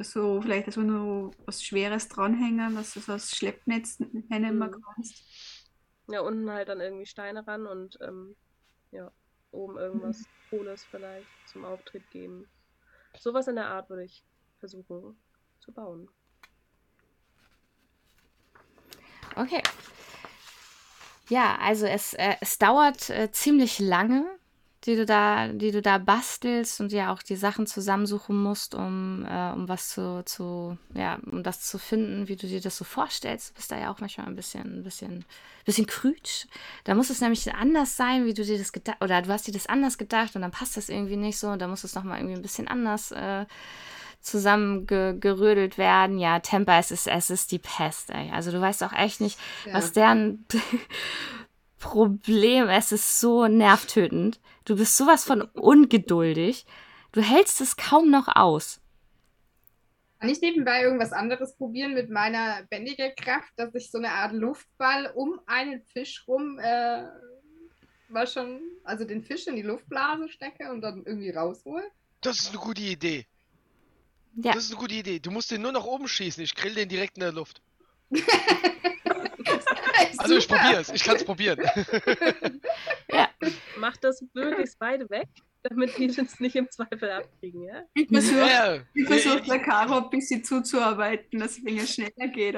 so, 0.00 0.40
vielleicht 0.42 0.72
so 0.72 0.80
noch 0.82 1.32
was 1.46 1.62
Schweres 1.62 2.08
dranhängen, 2.08 2.74
dass 2.74 2.94
du 2.94 3.00
so 3.00 3.12
das 3.12 3.30
Schleppnetz 3.30 3.98
nennen 4.00 4.58
Mhm. 4.60 4.84
kannst. 4.96 5.24
Ja, 6.08 6.20
unten 6.20 6.50
halt 6.50 6.68
dann 6.68 6.80
irgendwie 6.80 7.06
Steine 7.06 7.46
ran 7.46 7.66
und 7.66 7.98
ähm, 8.02 8.36
ja, 8.92 9.10
oben 9.52 9.78
irgendwas 9.78 10.28
Cooles 10.50 10.84
vielleicht 10.90 11.28
zum 11.46 11.64
Auftritt 11.64 12.10
geben. 12.10 12.46
Sowas 13.18 13.48
in 13.48 13.56
der 13.56 13.68
Art 13.68 13.88
würde 13.90 14.04
ich 14.04 14.24
versuchen 14.60 15.16
zu 15.60 15.72
bauen. 15.72 16.08
Okay. 19.36 19.62
Ja, 21.28 21.56
also 21.60 21.86
es, 21.86 22.14
äh, 22.14 22.36
es 22.40 22.58
dauert 22.58 23.08
äh, 23.10 23.30
ziemlich 23.32 23.78
lange, 23.78 24.26
die 24.84 24.96
du 24.96 25.06
da, 25.06 25.48
die 25.48 25.70
du 25.70 25.80
da 25.80 25.96
bastelst 25.98 26.80
und 26.80 26.92
ja 26.92 27.12
auch 27.12 27.22
die 27.22 27.36
Sachen 27.36 27.66
zusammensuchen 27.66 28.36
musst, 28.42 28.74
um, 28.74 29.24
äh, 29.24 29.52
um 29.52 29.66
was 29.68 29.88
zu, 29.88 30.22
zu, 30.26 30.76
ja, 30.92 31.18
um 31.30 31.42
das 31.42 31.60
zu 31.62 31.78
finden, 31.78 32.28
wie 32.28 32.36
du 32.36 32.46
dir 32.46 32.60
das 32.60 32.76
so 32.76 32.84
vorstellst. 32.84 33.50
Du 33.50 33.54
bist 33.54 33.72
da 33.72 33.78
ja 33.78 33.90
auch 33.90 34.00
manchmal 34.00 34.26
ein 34.26 34.36
bisschen, 34.36 34.80
ein 34.80 34.82
bisschen, 34.84 35.24
bisschen 35.64 35.86
krütsch. 35.86 36.46
Da 36.84 36.94
muss 36.94 37.08
es 37.08 37.22
nämlich 37.22 37.54
anders 37.54 37.96
sein, 37.96 38.26
wie 38.26 38.34
du 38.34 38.44
dir 38.44 38.58
das 38.58 38.72
gedacht, 38.72 38.98
oder 39.02 39.22
du 39.22 39.30
hast 39.32 39.46
dir 39.46 39.52
das 39.52 39.66
anders 39.66 39.96
gedacht 39.96 40.36
und 40.36 40.42
dann 40.42 40.50
passt 40.50 40.76
das 40.76 40.90
irgendwie 40.90 41.16
nicht 41.16 41.38
so 41.38 41.48
und 41.48 41.62
dann 41.62 41.70
muss 41.70 41.84
es 41.84 41.94
nochmal 41.94 42.18
irgendwie 42.18 42.36
ein 42.36 42.42
bisschen 42.42 42.68
anders 42.68 43.10
äh, 43.12 43.46
zusammengerödelt 44.20 45.78
werden. 45.78 46.18
Ja, 46.18 46.40
Temper, 46.40 46.78
es 46.78 46.90
ist, 46.90 47.06
es 47.06 47.30
ist 47.30 47.52
die 47.52 47.58
Pest, 47.58 48.10
ey. 48.10 48.30
Also 48.32 48.50
du 48.50 48.60
weißt 48.60 48.82
auch 48.84 48.92
echt 48.92 49.20
nicht, 49.20 49.38
Ja. 49.64 49.74
was 49.74 49.92
deren 49.92 50.44
Problem, 51.84 52.70
es 52.70 52.92
ist 52.92 53.20
so 53.20 53.46
nervtötend. 53.46 54.40
Du 54.64 54.76
bist 54.76 54.96
sowas 54.96 55.26
von 55.26 55.42
ungeduldig. 55.42 56.64
Du 57.12 57.20
hältst 57.20 57.60
es 57.60 57.76
kaum 57.76 58.10
noch 58.10 58.26
aus. 58.34 58.80
Kann 60.18 60.30
ich 60.30 60.40
nebenbei 60.40 60.80
irgendwas 60.80 61.12
anderes 61.12 61.54
probieren 61.56 61.92
mit 61.92 62.08
meiner 62.08 62.62
Bändigerkraft, 62.70 63.52
dass 63.56 63.74
ich 63.74 63.90
so 63.90 63.98
eine 63.98 64.12
Art 64.12 64.32
Luftball 64.32 65.12
um 65.14 65.38
einen 65.44 65.82
Fisch 65.82 66.24
rum 66.26 66.58
äh, 66.58 67.02
mal 68.08 68.26
schon, 68.26 68.62
also 68.84 69.04
den 69.04 69.22
Fisch 69.22 69.46
in 69.46 69.56
die 69.56 69.62
Luftblase 69.62 70.30
stecke 70.30 70.72
und 70.72 70.80
dann 70.80 71.04
irgendwie 71.04 71.30
raushole? 71.30 71.84
Das 72.22 72.40
ist 72.40 72.48
eine 72.48 72.60
gute 72.60 72.80
Idee. 72.80 73.26
Ja. 74.36 74.52
Das 74.52 74.64
ist 74.64 74.70
eine 74.70 74.80
gute 74.80 74.94
Idee. 74.94 75.18
Du 75.18 75.30
musst 75.30 75.50
den 75.50 75.60
nur 75.60 75.72
nach 75.72 75.84
oben 75.84 76.08
schießen. 76.08 76.42
Ich 76.42 76.54
grill 76.54 76.74
den 76.74 76.88
direkt 76.88 77.18
in 77.18 77.24
der 77.24 77.32
Luft. 77.32 77.60
Also 80.18 80.36
ich 80.36 80.48
probiere 80.48 80.80
es. 80.80 80.90
Ich 80.90 81.02
kann 81.02 81.16
es 81.16 81.24
probieren. 81.24 81.60
Macht 83.78 84.04
das 84.04 84.24
möglichst 84.32 84.78
beide 84.78 85.08
weg, 85.10 85.28
damit 85.62 85.96
die 85.98 86.08
das 86.08 86.40
nicht 86.40 86.56
im 86.56 86.70
Zweifel 86.70 87.10
abkriegen, 87.10 87.64
ja? 87.64 87.82
Ich 87.94 88.08
versuche 88.08 88.38
ja, 88.38 88.78
ich 88.94 89.06
versuch 89.06 89.40
der 89.40 89.58
Caro 89.60 90.04
ein 90.04 90.10
bisschen 90.10 90.44
zuzuarbeiten, 90.44 91.38
dass 91.38 91.58
es 91.58 91.64
wegen 91.64 91.86
schneller 91.86 92.28
geht. 92.32 92.56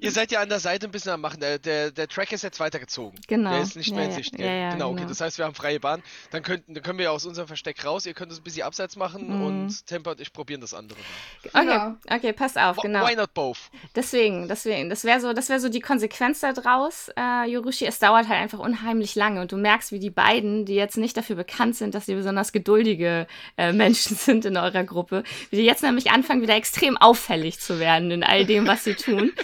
Ihr 0.00 0.10
seid 0.10 0.30
ja 0.32 0.40
an 0.40 0.48
der 0.48 0.60
Seite 0.60 0.86
ein 0.86 0.90
bisschen 0.92 1.12
am 1.12 1.20
machen. 1.20 1.40
Der, 1.40 1.58
der, 1.58 1.90
der 1.90 2.08
Track 2.08 2.32
ist 2.32 2.42
jetzt 2.42 2.60
weitergezogen. 2.60 3.18
Genau. 3.26 3.50
Der 3.50 3.62
ist 3.62 3.76
nicht 3.76 3.90
mehr 3.92 4.00
Ja, 4.00 4.04
in 4.06 4.10
ja. 4.10 4.16
Sicht. 4.16 4.38
Ja, 4.38 4.46
ja, 4.46 4.70
genau, 4.72 4.88
okay. 4.90 4.96
genau. 4.96 5.08
Das 5.08 5.20
heißt, 5.20 5.38
wir 5.38 5.44
haben 5.44 5.54
freie 5.54 5.80
Bahn. 5.80 6.02
Dann, 6.30 6.42
könnten, 6.42 6.74
dann 6.74 6.82
können 6.82 6.98
wir 6.98 7.06
ja 7.06 7.10
aus 7.10 7.26
unserem 7.26 7.46
Versteck 7.48 7.84
raus. 7.84 8.06
Ihr 8.06 8.14
könnt 8.14 8.32
es 8.32 8.38
ein 8.38 8.44
bisschen 8.44 8.62
abseits 8.64 8.96
machen 8.96 9.28
Mhm. 9.28 9.42
und 9.44 9.86
Temper 9.86 10.12
und 10.12 10.20
ich 10.20 10.32
probieren 10.32 10.60
das 10.60 10.74
andere. 10.74 10.98
Okay, 11.44 11.50
Genau. 11.64 11.94
okay, 12.10 12.32
pass 12.32 12.56
auf, 12.56 12.76
genau. 12.78 13.06
Why 13.06 13.16
not 13.16 13.34
both? 13.34 13.58
Deswegen, 13.94 14.48
deswegen, 14.48 14.90
das 14.90 15.04
wäre 15.04 15.20
so, 15.20 15.32
das 15.32 15.48
wäre 15.48 15.60
so 15.60 15.68
die 15.68 15.80
Konsequenz 15.80 16.40
daraus, 16.40 17.10
äh, 17.16 17.48
Yorushi. 17.50 17.86
Es 17.86 17.98
dauert 17.98 18.28
halt 18.28 18.40
einfach 18.40 18.58
unheimlich 18.58 19.14
lange 19.14 19.40
und 19.40 19.52
du 19.52 19.56
merkst, 19.56 19.92
wie 19.92 19.98
die 19.98 20.10
beiden, 20.10 20.64
die 20.64 20.74
jetzt 20.74 20.96
nicht 20.96 21.16
dafür 21.16 21.36
bekannt 21.36 21.76
sind, 21.76 21.94
dass 21.94 22.06
sie 22.06 22.14
besonders 22.14 22.52
geduldige 22.52 23.26
äh, 23.56 23.72
Menschen 23.72 24.16
sind 24.16 24.44
in 24.44 24.56
eurer 24.56 24.84
Gruppe, 24.84 25.24
wie 25.50 25.56
die 25.56 25.64
jetzt 25.64 25.82
nämlich 25.82 26.10
anfangen, 26.10 26.42
wieder 26.42 26.56
extrem 26.56 26.96
auffällig 26.96 27.60
zu 27.60 27.78
werden 27.78 28.10
in 28.10 28.22
all 28.24 28.44
dem, 28.46 28.66
was 28.66 28.84
sie 28.84 28.94
tun. 28.94 29.32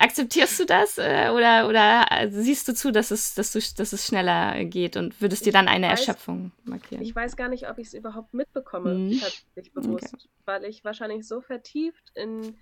Akzeptierst 0.00 0.58
du 0.60 0.64
das 0.66 0.98
äh, 0.98 1.30
oder, 1.30 1.68
oder 1.68 2.06
äh, 2.10 2.30
siehst 2.30 2.68
du 2.68 2.74
zu, 2.74 2.92
dass 2.92 3.10
es, 3.10 3.34
dass, 3.34 3.52
du, 3.52 3.58
dass 3.76 3.92
es 3.92 4.06
schneller 4.06 4.64
geht 4.64 4.96
und 4.96 5.20
würdest 5.20 5.46
dir 5.46 5.52
dann 5.52 5.68
eine 5.68 5.86
weiß- 5.86 5.90
Erschöpfung 5.90 6.52
markieren? 6.64 7.02
Ich 7.02 7.14
weiß 7.14 7.36
gar 7.36 7.48
nicht, 7.48 7.68
ob 7.68 7.78
ich 7.78 7.88
es 7.88 7.94
überhaupt 7.94 8.34
mitbekomme, 8.34 8.94
Mhm. 8.94 9.20
tatsächlich 9.20 9.72
bewusst, 9.72 10.28
weil 10.46 10.64
ich 10.64 10.84
wahrscheinlich 10.84 11.26
so 11.26 11.40
vertieft 11.40 12.10
in 12.14 12.58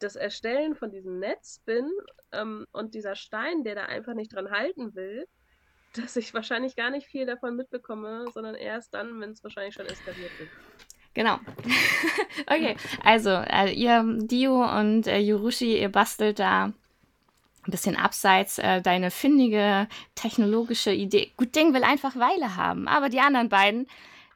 das 0.00 0.16
Erstellen 0.16 0.74
von 0.74 0.90
diesem 0.90 1.18
Netz 1.18 1.60
bin 1.64 1.90
ähm, 2.32 2.66
und 2.72 2.94
dieser 2.94 3.14
Stein, 3.16 3.64
der 3.64 3.74
da 3.74 3.84
einfach 3.86 4.14
nicht 4.14 4.34
dran 4.34 4.50
halten 4.50 4.94
will, 4.94 5.26
dass 5.92 6.16
ich 6.16 6.34
wahrscheinlich 6.34 6.76
gar 6.76 6.90
nicht 6.90 7.06
viel 7.06 7.26
davon 7.26 7.56
mitbekomme, 7.56 8.26
sondern 8.32 8.54
erst 8.56 8.94
dann, 8.94 9.20
wenn 9.20 9.30
es 9.30 9.42
wahrscheinlich 9.44 9.74
schon 9.74 9.86
eskaliert 9.86 10.34
ist. 10.38 10.52
Genau. 11.14 11.38
okay, 12.46 12.76
also 13.02 13.30
äh, 13.30 13.72
ihr 13.72 14.04
Dio 14.18 14.64
und 14.78 15.06
äh, 15.06 15.18
Yurushi, 15.18 15.78
ihr 15.80 15.88
bastelt 15.90 16.40
da 16.40 16.64
ein 17.66 17.70
bisschen 17.70 17.96
abseits 17.96 18.58
äh, 18.58 18.82
deine 18.82 19.10
findige 19.10 19.88
technologische 20.16 20.92
Idee. 20.92 21.32
Gut 21.36 21.54
Ding 21.54 21.72
will 21.72 21.84
einfach 21.84 22.16
Weile 22.16 22.56
haben, 22.56 22.88
aber 22.88 23.08
die 23.08 23.20
anderen 23.20 23.48
beiden, 23.48 23.86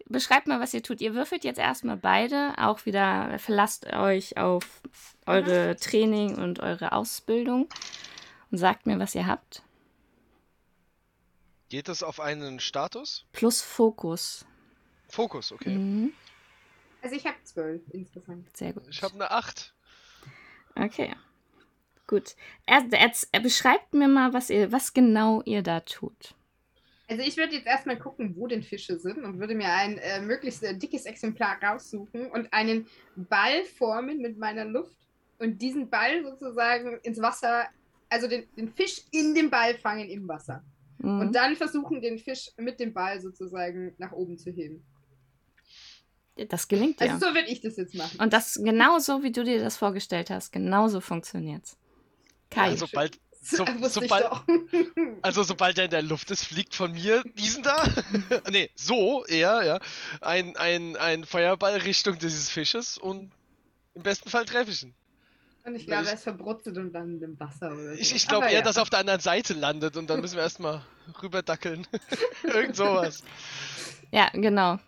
beschreibt 0.06 0.46
mal, 0.46 0.60
was 0.60 0.72
ihr 0.72 0.82
tut. 0.82 1.00
Ihr 1.00 1.14
würfelt 1.14 1.44
jetzt 1.44 1.58
erstmal 1.58 1.96
beide, 1.96 2.54
auch 2.56 2.86
wieder 2.86 3.38
verlasst 3.38 3.92
euch 3.92 4.36
auf 4.38 4.82
eure 5.26 5.76
Training 5.76 6.36
und 6.36 6.60
eure 6.60 6.92
Ausbildung 6.92 7.68
und 8.50 8.58
sagt 8.58 8.86
mir, 8.86 8.98
was 8.98 9.14
ihr 9.14 9.26
habt. 9.26 9.62
Geht 11.68 11.88
das 11.88 12.02
auf 12.02 12.20
einen 12.20 12.60
Status? 12.60 13.26
Plus 13.32 13.60
Fokus. 13.60 14.46
Fokus, 15.08 15.52
okay. 15.52 15.76
Mhm. 15.76 16.12
Also 17.08 17.16
ich 17.16 17.24
habe 17.24 17.42
zwölf 17.42 17.80
insgesamt. 17.92 18.54
Sehr 18.54 18.74
gut. 18.74 18.82
Ich 18.90 19.02
habe 19.02 19.14
eine 19.14 19.30
8. 19.30 19.72
Okay. 20.74 21.14
Gut. 22.06 22.36
Er, 22.66 22.84
er, 22.90 23.10
er 23.32 23.40
beschreibt 23.40 23.94
mir 23.94 24.08
mal, 24.08 24.34
was 24.34 24.50
ihr, 24.50 24.70
was 24.72 24.92
genau 24.92 25.40
ihr 25.46 25.62
da 25.62 25.80
tut. 25.80 26.34
Also 27.08 27.22
ich 27.22 27.38
würde 27.38 27.54
jetzt 27.54 27.66
erstmal 27.66 27.98
gucken, 27.98 28.36
wo 28.36 28.46
denn 28.46 28.62
Fische 28.62 28.98
sind 28.98 29.24
und 29.24 29.40
würde 29.40 29.54
mir 29.54 29.72
ein 29.72 29.96
äh, 29.96 30.20
möglichst 30.20 30.62
äh, 30.62 30.76
dickes 30.76 31.06
Exemplar 31.06 31.56
raussuchen 31.62 32.26
und 32.26 32.52
einen 32.52 32.86
Ball 33.16 33.64
formen 33.64 34.18
mit 34.18 34.36
meiner 34.36 34.66
Luft 34.66 34.98
und 35.38 35.62
diesen 35.62 35.88
Ball 35.88 36.22
sozusagen 36.22 36.98
ins 37.04 37.22
Wasser, 37.22 37.68
also 38.10 38.28
den, 38.28 38.46
den 38.54 38.68
Fisch 38.68 39.00
in 39.12 39.34
den 39.34 39.48
Ball 39.48 39.78
fangen 39.78 40.10
im 40.10 40.28
Wasser. 40.28 40.62
Mhm. 40.98 41.20
Und 41.20 41.34
dann 41.34 41.56
versuchen, 41.56 42.02
den 42.02 42.18
Fisch 42.18 42.50
mit 42.58 42.78
dem 42.78 42.92
Ball 42.92 43.18
sozusagen 43.18 43.94
nach 43.96 44.12
oben 44.12 44.36
zu 44.36 44.50
heben. 44.50 44.84
Das 46.46 46.68
gelingt 46.68 47.00
dir. 47.00 47.12
Also 47.12 47.26
so 47.26 47.34
würde 47.34 47.48
ich 47.48 47.60
das 47.60 47.76
jetzt 47.76 47.94
machen. 47.94 48.18
Und 48.20 48.32
das 48.32 48.54
genauso, 48.62 49.22
wie 49.22 49.32
du 49.32 49.44
dir 49.44 49.60
das 49.60 49.76
vorgestellt 49.76 50.30
hast, 50.30 50.52
genauso 50.52 51.00
funktioniert's. 51.00 51.76
Kai. 52.50 52.62
Also 52.62 52.86
sobald, 52.86 53.18
so, 53.42 53.64
sobald, 53.88 54.26
also 55.22 55.42
sobald 55.42 55.78
er 55.78 55.84
in 55.86 55.90
der 55.90 56.02
Luft 56.02 56.30
ist, 56.30 56.44
fliegt 56.44 56.74
von 56.74 56.92
mir 56.92 57.22
diesen 57.34 57.62
da, 57.62 57.84
nee, 58.50 58.70
so 58.74 59.24
eher, 59.26 59.64
ja, 59.64 59.80
ein, 60.20 60.56
ein, 60.56 60.96
ein 60.96 61.24
Feuerball 61.24 61.78
Richtung 61.78 62.18
dieses 62.18 62.48
Fisches 62.48 62.98
und 62.98 63.32
im 63.94 64.02
besten 64.02 64.30
Fall 64.30 64.44
treffe 64.44 64.70
ich 64.70 64.82
ihn. 64.84 64.94
Und 65.64 65.74
ich 65.74 65.86
glaube, 65.86 66.06
er 66.06 66.14
ist 66.14 66.22
verbrutzelt 66.22 66.78
und 66.78 66.92
dann 66.92 67.20
im 67.20 67.38
Wasser 67.38 67.72
oder 67.72 67.94
so. 67.94 68.00
Ich, 68.00 68.14
ich 68.14 68.26
glaube 68.26 68.46
eher, 68.46 68.52
ja. 68.52 68.62
dass 68.62 68.76
er 68.76 68.82
auf 68.82 68.90
der 68.90 69.00
anderen 69.00 69.20
Seite 69.20 69.52
landet 69.52 69.98
und 69.98 70.08
dann 70.08 70.20
müssen 70.20 70.36
wir 70.36 70.42
erstmal 70.42 70.82
rüberdackeln. 71.22 71.86
Irgend 72.42 72.76
sowas. 72.76 73.22
Ja, 74.10 74.30
genau. 74.32 74.78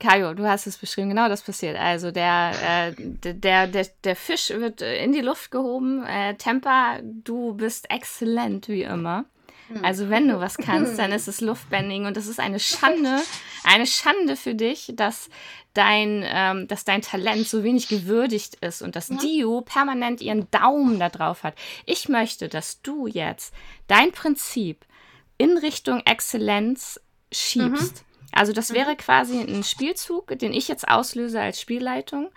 Kajo, 0.00 0.34
du 0.34 0.48
hast 0.48 0.66
es 0.66 0.78
beschrieben, 0.78 1.10
genau 1.10 1.28
das 1.28 1.42
passiert. 1.42 1.78
Also 1.78 2.10
der, 2.10 2.52
äh, 2.62 2.94
der, 2.96 3.66
der, 3.66 3.86
der 4.04 4.16
Fisch 4.16 4.50
wird 4.50 4.82
äh, 4.82 5.04
in 5.04 5.12
die 5.12 5.20
Luft 5.20 5.50
gehoben. 5.50 6.04
Äh, 6.04 6.34
Temper, 6.34 7.00
du 7.02 7.54
bist 7.54 7.90
exzellent 7.90 8.68
wie 8.68 8.82
immer. 8.82 9.26
Hm. 9.68 9.84
Also 9.84 10.10
wenn 10.10 10.26
du 10.26 10.40
was 10.40 10.56
kannst, 10.56 10.98
dann 10.98 11.12
ist 11.12 11.28
es 11.28 11.40
Luftbending 11.40 12.06
und 12.06 12.16
das 12.16 12.26
ist 12.26 12.40
eine 12.40 12.58
Schande, 12.58 13.20
eine 13.62 13.86
Schande 13.86 14.36
für 14.36 14.54
dich, 14.54 14.92
dass 14.96 15.28
dein, 15.74 16.24
ähm, 16.26 16.66
dass 16.66 16.84
dein 16.84 17.02
Talent 17.02 17.46
so 17.46 17.62
wenig 17.62 17.88
gewürdigt 17.88 18.56
ist 18.56 18.82
und 18.82 18.96
dass 18.96 19.08
Dio 19.08 19.60
permanent 19.60 20.20
ihren 20.20 20.50
Daumen 20.50 20.98
da 20.98 21.08
drauf 21.08 21.44
hat. 21.44 21.54
Ich 21.86 22.08
möchte, 22.08 22.48
dass 22.48 22.82
du 22.82 23.06
jetzt 23.06 23.54
dein 23.86 24.10
Prinzip 24.10 24.84
in 25.38 25.56
Richtung 25.56 26.00
Exzellenz 26.04 27.00
schiebst. 27.32 28.04
Also 28.32 28.52
das 28.52 28.72
wäre 28.72 28.96
quasi 28.96 29.40
ein 29.40 29.64
Spielzug, 29.64 30.38
den 30.38 30.52
ich 30.52 30.68
jetzt 30.68 30.88
auslöse 30.88 31.40
als 31.40 31.60
Spielleitung, 31.60 32.30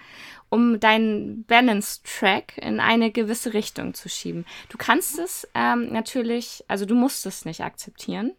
um 0.49 0.79
deinen 0.79 1.43
Balance-Track 1.45 2.57
in 2.57 2.79
eine 2.79 3.11
gewisse 3.11 3.53
Richtung 3.53 3.93
zu 3.93 4.09
schieben. 4.09 4.45
Du 4.69 4.77
kannst 4.77 5.19
es 5.19 5.47
ähm, 5.53 5.91
natürlich, 5.91 6.63
also 6.67 6.85
du 6.85 6.95
musst 6.95 7.25
es 7.25 7.45
nicht 7.45 7.61
akzeptieren. 7.61 8.33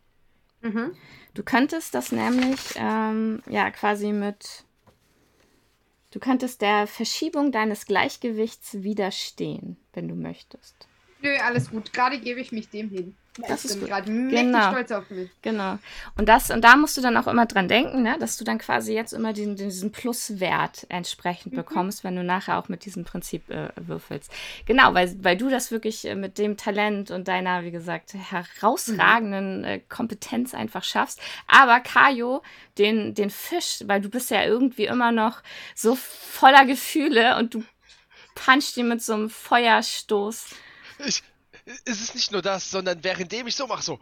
Mhm. 0.63 0.97
Du 1.35 1.43
könntest 1.43 1.95
das 1.95 2.13
nämlich, 2.13 2.61
ähm, 2.77 3.43
ja, 3.49 3.71
quasi 3.71 4.13
mit, 4.13 4.65
du 6.13 6.21
könntest 6.21 6.63
der 6.63 6.87
Verschiebung 6.87 7.51
deines 7.51 7.87
Gleichgewichts 7.87 8.83
widerstehen, 8.85 9.77
wenn 9.93 10.09
du 10.09 10.15
möchtest. 10.15 10.89
Nö, 11.21 11.35
alles 11.43 11.71
gut. 11.71 11.93
Gerade 11.93 12.21
gebe 12.21 12.41
ich 12.41 12.53
mich 12.53 12.69
dem 12.69 12.91
hin. 12.91 13.17
Das 13.39 13.65
ich 13.65 13.71
ist 13.73 13.81
bin 13.81 13.89
gerade 13.89 14.11
mächtig 14.11 14.53
Genau. 14.53 14.71
stolz 14.71 14.93
auf 14.93 15.11
mich. 15.11 15.29
Genau. 15.43 15.79
Und 16.17 16.29
das, 16.29 16.51
und 16.51 16.63
da 16.63 16.77
musst 16.77 16.97
du 16.97 17.01
dann 17.01 17.17
auch 17.17 17.27
immer 17.27 17.47
dran 17.47 17.67
denken, 17.67 18.03
ne, 18.03 18.17
dass 18.21 18.37
du 18.37 18.45
dann 18.45 18.59
quasi 18.59 18.95
jetzt 18.95 19.13
immer 19.13 19.33
diesen, 19.33 19.57
diesen 19.57 19.91
Pluswert 19.91 20.87
entsprechend 20.89 21.55
bekommst, 21.55 22.05
wenn 22.05 22.15
du 22.15 22.23
nachher 22.23 22.59
auch 22.59 22.69
mit 22.69 22.85
diesem 22.85 23.05
Prinzip 23.05 23.51
äh, 23.51 23.71
würfelst. 23.77 24.31
Genau, 24.67 24.95
weil, 24.95 25.17
weil 25.25 25.37
du 25.37 25.49
das 25.51 25.73
wirklich 25.73 26.05
äh, 26.07 26.15
mit 26.15 26.39
dem 26.39 26.57
Talent 26.57 27.11
und 27.11 27.27
deiner, 27.27 27.65
wie 27.65 27.73
gesagt, 27.73 28.15
herausragenden 28.15 29.65
äh, 29.65 29.81
Kompetenz 29.89 30.55
einfach 30.55 30.85
schaffst. 30.85 31.21
Aber 31.49 31.81
Kajo, 31.81 32.43
den, 32.79 33.15
den 33.15 33.31
Fisch, 33.31 33.81
weil 33.87 34.01
du 34.01 34.09
bist 34.11 34.31
ja 34.31 34.45
irgendwie 34.45 34.87
immer 34.87 35.11
noch 35.13 35.43
so 35.75 35.97
voller 35.97 36.65
Gefühle 36.67 37.37
und 37.37 37.55
du 37.55 37.65
punchst 38.37 38.77
ihn 38.77 38.89
mit 38.89 39.03
so 39.03 39.15
einem 39.15 39.31
Feuerstoß. 39.31 40.47
Ich, 41.07 41.23
es 41.67 42.01
ist 42.01 42.15
nicht 42.15 42.31
nur 42.31 42.43
das, 42.43 42.71
sondern 42.71 43.03
währenddem 43.03 43.47
ich 43.47 43.57
so 43.57 43.67
mache, 43.67 43.83
so, 43.83 43.99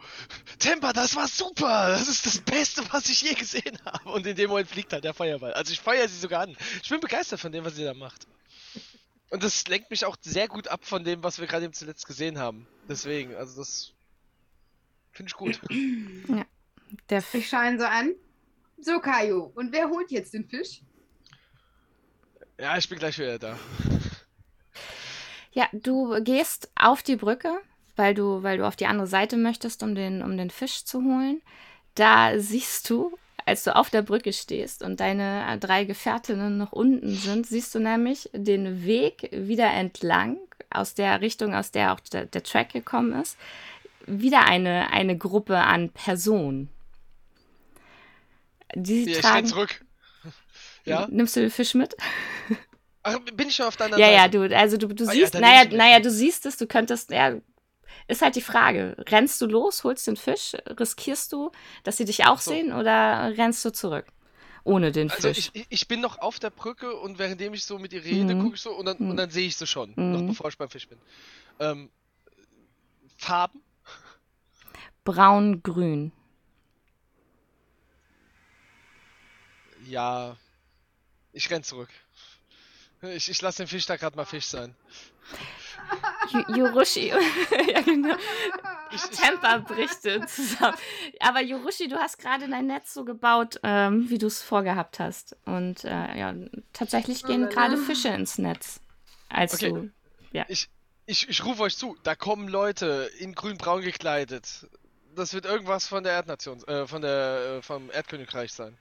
Temper, 0.59 0.91
das 0.91 1.15
war 1.15 1.27
super, 1.27 1.89
das 1.89 2.07
ist 2.07 2.25
das 2.25 2.39
Beste, 2.39 2.83
was 2.91 3.09
ich 3.09 3.21
je 3.21 3.33
gesehen 3.33 3.77
habe. 3.85 4.09
Und 4.09 4.27
in 4.27 4.35
dem 4.35 4.49
Moment 4.49 4.69
fliegt 4.69 4.91
halt 4.91 5.03
der 5.03 5.13
Feuerball. 5.13 5.53
Also 5.53 5.71
ich 5.71 5.79
feuere 5.79 6.07
sie 6.07 6.19
sogar 6.19 6.41
an. 6.41 6.57
Ich 6.81 6.89
bin 6.89 6.99
begeistert 6.99 7.39
von 7.39 7.51
dem, 7.51 7.63
was 7.63 7.75
sie 7.75 7.83
da 7.83 7.93
macht. 7.93 8.27
Und 9.29 9.43
das 9.43 9.67
lenkt 9.67 9.89
mich 9.89 10.05
auch 10.05 10.17
sehr 10.21 10.47
gut 10.47 10.67
ab 10.67 10.85
von 10.85 11.03
dem, 11.03 11.23
was 11.23 11.39
wir 11.39 11.47
gerade 11.47 11.65
eben 11.65 11.73
zuletzt 11.73 12.05
gesehen 12.05 12.37
haben. 12.37 12.67
Deswegen, 12.87 13.35
also 13.35 13.55
das 13.55 13.93
finde 15.11 15.29
ich 15.29 15.35
gut. 15.35 15.59
Der 17.09 17.23
Ich 17.33 17.53
ihn 17.53 17.79
so 17.79 17.85
an. 17.85 18.13
So, 18.79 18.99
Kajo. 18.99 19.51
Und 19.55 19.71
wer 19.71 19.89
holt 19.89 20.11
jetzt 20.11 20.33
den 20.33 20.47
Fisch? 20.47 20.81
Ja, 22.59 22.77
ich 22.77 22.87
bin 22.87 22.99
gleich 22.99 23.17
wieder 23.17 23.39
da. 23.39 23.57
Ja, 25.53 25.67
du 25.71 26.21
gehst 26.23 26.69
auf 26.75 27.03
die 27.03 27.15
Brücke, 27.15 27.51
weil 27.95 28.13
du, 28.13 28.43
weil 28.43 28.57
du 28.57 28.67
auf 28.67 28.75
die 28.75 28.87
andere 28.87 29.07
Seite 29.07 29.37
möchtest, 29.37 29.83
um 29.83 29.95
den, 29.95 30.21
um 30.21 30.35
den 30.37 30.49
Fisch 30.49 30.83
zu 30.83 31.03
holen. 31.03 31.41
Da 31.95 32.39
siehst 32.39 32.89
du, 32.89 33.15
als 33.45 33.63
du 33.63 33.75
auf 33.75 33.89
der 33.89 34.01
Brücke 34.01 34.33
stehst 34.33 34.81
und 34.83 34.99
deine 34.99 35.57
drei 35.59 35.83
Gefährtinnen 35.83 36.57
noch 36.57 36.71
unten 36.71 37.13
sind, 37.15 37.45
siehst 37.45 37.75
du 37.75 37.79
nämlich 37.79 38.29
den 38.33 38.83
Weg 38.83 39.29
wieder 39.31 39.71
entlang, 39.71 40.37
aus 40.71 40.95
der 40.95 41.21
Richtung, 41.21 41.53
aus 41.53 41.69
der 41.69 41.93
auch 41.93 41.99
der, 41.99 42.25
der 42.25 42.41
Track 42.41 42.73
gekommen 42.73 43.21
ist, 43.21 43.37
wieder 44.07 44.45
eine, 44.45 44.91
eine 44.91 45.17
Gruppe 45.17 45.57
an 45.57 45.89
Personen. 45.89 46.69
Die 48.75 49.03
ich 49.03 49.15
renn 49.17 49.21
tragen. 49.21 49.47
zurück. 49.47 49.85
Ja? 50.85 51.07
Nimmst 51.09 51.37
du 51.37 51.39
den 51.39 51.49
Fisch 51.49 51.75
mit? 51.75 51.95
Ach, 53.03 53.19
bin 53.19 53.49
ich 53.49 53.55
schon 53.55 53.65
auf 53.65 53.75
der 53.75 53.87
anderen 53.87 54.01
Ja, 54.01 54.09
ja, 54.11 54.23
Seite? 54.23 54.49
du, 54.49 54.57
also 54.57 54.77
du, 54.77 54.87
du 54.87 55.03
Ah, 55.03 55.07
ja, 55.07 55.13
siehst, 55.13 55.33
dann 55.35 55.41
naja, 55.41 55.65
naja, 55.65 55.99
du 55.99 56.09
siehst 56.09 56.45
es, 56.45 56.57
du 56.57 56.67
könntest, 56.67 57.11
ja, 57.11 57.35
ist 58.07 58.21
halt 58.21 58.35
die 58.35 58.41
Frage. 58.41 58.95
Rennst 59.09 59.41
du 59.41 59.45
los, 59.45 59.83
holst 59.83 60.07
den 60.07 60.15
Fisch, 60.17 60.53
riskierst 60.67 61.31
du, 61.33 61.51
dass 61.83 61.97
sie 61.97 62.05
dich 62.05 62.25
auch 62.25 62.39
so. 62.39 62.51
sehen 62.51 62.71
oder 62.73 63.33
rennst 63.37 63.63
du 63.65 63.71
zurück? 63.71 64.05
Ohne 64.63 64.93
den 64.93 65.09
Also 65.09 65.27
Fisch. 65.27 65.51
ich, 65.53 65.65
ich 65.69 65.87
bin 65.89 65.99
noch 65.99 66.19
auf 66.19 66.39
der 66.39 66.49
Brücke 66.49 66.95
und 66.95 67.19
währenddem 67.19 67.53
ich 67.53 67.65
so 67.65 67.77
mit 67.77 67.91
ihr 67.91 68.03
rede, 68.03 68.35
Mhm. 68.35 68.39
gucke 68.41 68.55
ich 68.55 68.61
so 68.61 68.71
und 68.71 68.85
dann, 68.85 68.97
Mhm. 68.97 69.11
und 69.11 69.17
dann 69.17 69.29
sehe 69.29 69.47
ich 69.47 69.57
sie 69.57 69.67
schon, 69.67 69.91
Mhm. 69.97 70.11
noch 70.13 70.21
bevor 70.23 70.47
ich 70.49 70.57
beim 70.57 70.69
Fisch 70.69 70.87
bin. 70.87 70.97
Ähm, 71.59 71.89
Farben? 73.17 73.61
Braun-grün. 75.03 76.13
Ja. 79.85 80.37
Ich 81.33 81.49
renn 81.51 81.63
zurück. 81.63 81.89
Ich, 83.03 83.29
ich 83.29 83.41
lasse 83.41 83.63
den 83.63 83.67
Fisch 83.67 83.85
da 83.85 83.97
gerade 83.97 84.15
mal 84.15 84.25
Fisch 84.25 84.47
sein. 84.47 84.75
Yorushi, 86.55 87.09
ja 87.67 87.81
genau. 87.81 88.15
Temper 89.11 89.59
bricht 89.59 90.01
zusammen. 90.01 90.77
Aber 91.19 91.41
Yorushi, 91.41 91.87
du 91.87 91.97
hast 91.97 92.17
gerade 92.17 92.47
dein 92.47 92.67
Netz 92.67 92.93
so 92.93 93.03
gebaut, 93.03 93.59
ähm, 93.63 94.09
wie 94.09 94.17
du 94.17 94.27
es 94.27 94.41
vorgehabt 94.41 94.99
hast. 94.99 95.35
Und 95.45 95.83
äh, 95.83 95.89
ja, 96.17 96.33
tatsächlich 96.71 97.23
gehen 97.23 97.49
gerade 97.49 97.77
Fische 97.77 98.09
ins 98.09 98.37
Netz. 98.37 98.79
Als 99.29 99.55
Okay. 99.55 99.69
du. 99.69 99.91
ich, 100.47 100.69
ich, 101.05 101.27
ich 101.27 101.45
rufe 101.45 101.63
euch 101.63 101.77
zu, 101.77 101.97
da 102.03 102.15
kommen 102.15 102.47
Leute 102.47 103.09
in 103.19 103.35
grün-braun 103.35 103.81
gekleidet. 103.81 104.67
Das 105.15 105.33
wird 105.33 105.45
irgendwas 105.45 105.87
von 105.87 106.03
der 106.03 106.13
Erdnation, 106.13 106.63
äh, 106.67 106.87
von 106.87 107.01
der, 107.01 107.57
äh, 107.57 107.61
vom 107.61 107.91
Erdkönigreich 107.91 108.53
sein. 108.53 108.77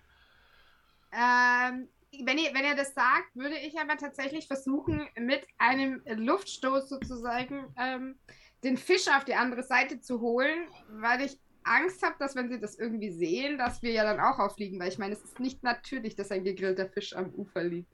Ähm, 1.12 1.88
wenn, 2.24 2.38
ihr, 2.38 2.54
wenn 2.54 2.64
ihr 2.64 2.76
das 2.76 2.94
sagt, 2.94 3.34
würde 3.34 3.58
ich 3.58 3.78
aber 3.78 3.96
tatsächlich 3.96 4.46
versuchen, 4.46 5.06
mit 5.18 5.46
einem 5.58 6.02
Luftstoß 6.06 6.88
sozusagen 6.88 7.74
ähm, 7.78 8.16
den 8.64 8.76
Fisch 8.76 9.08
auf 9.08 9.24
die 9.24 9.34
andere 9.34 9.62
Seite 9.62 10.00
zu 10.00 10.20
holen, 10.20 10.68
weil 10.88 11.22
ich 11.22 11.38
Angst 11.64 12.02
habe, 12.02 12.16
dass 12.18 12.34
wenn 12.34 12.48
sie 12.48 12.60
das 12.60 12.78
irgendwie 12.78 13.10
sehen, 13.10 13.56
dass 13.58 13.82
wir 13.82 13.92
ja 13.92 14.04
dann 14.04 14.20
auch 14.20 14.38
auffliegen, 14.38 14.78
weil 14.80 14.88
ich 14.88 14.98
meine, 14.98 15.14
es 15.14 15.22
ist 15.22 15.40
nicht 15.40 15.62
natürlich, 15.62 16.16
dass 16.16 16.30
ein 16.30 16.44
gegrillter 16.44 16.88
Fisch 16.88 17.14
am 17.14 17.30
Ufer 17.30 17.62
liegt. 17.62 17.90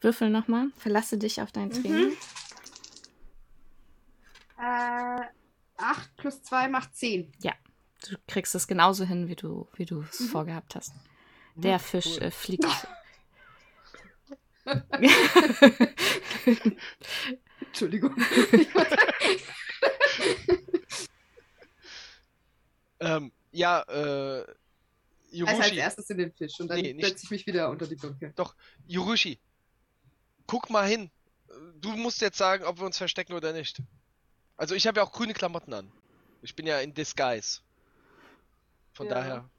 Würfel 0.00 0.30
nochmal. 0.30 0.68
Verlasse 0.76 1.16
dich 1.18 1.40
auf 1.40 1.52
dein 1.52 1.70
Training. 1.70 2.16
Äh, 4.58 5.20
8 5.76 6.16
plus 6.16 6.42
2 6.42 6.68
macht 6.68 6.96
10. 6.96 7.32
Du 8.08 8.16
kriegst 8.26 8.54
es 8.54 8.66
genauso 8.66 9.04
hin, 9.04 9.28
wie 9.28 9.36
du 9.36 9.68
wie 9.74 9.84
du 9.84 10.02
es 10.02 10.26
vorgehabt 10.26 10.74
hast. 10.74 10.92
Der 11.54 11.78
Fisch 11.78 12.16
cool. 12.16 12.22
äh, 12.22 12.30
fliegt. 12.30 12.64
Entschuldigung. 17.60 18.14
Ähm, 23.00 23.32
ja, 23.50 23.82
äh, 23.88 24.44
Also 24.44 24.46
als 24.46 25.32
Yurushi, 25.32 25.76
erstes 25.76 26.10
in 26.10 26.18
den 26.18 26.32
Fisch 26.32 26.60
und 26.60 26.68
dann 26.68 26.80
Nee, 26.80 26.96
setze 27.02 27.24
ich 27.24 27.30
mich 27.30 27.46
wieder 27.46 27.68
unter 27.68 27.86
die 27.88 27.96
Brücke. 27.96 28.32
Yurushi, 28.86 29.40
guck 30.46 30.70
mal 30.70 30.86
hin. 30.86 31.10
Du 31.80 31.90
musst 31.96 32.20
jetzt 32.20 32.38
sagen, 32.38 32.64
ob 32.64 32.78
wir 32.78 32.86
uns 32.86 32.98
verstecken 32.98 33.32
oder 33.32 33.52
nicht. 33.52 33.82
Also 34.56 34.74
ich 34.76 34.86
habe 34.86 35.00
ja 35.00 35.04
auch 35.04 35.10
grüne 35.12 35.34
Klamotten 35.34 35.74
an. 35.74 35.90
Ich 36.42 36.54
bin 36.54 36.66
ja 36.66 36.78
in 36.78 36.94
Disguise. 36.94 37.60
Von 38.92 39.06
Ja. 39.08 39.14
daher. 39.14 39.50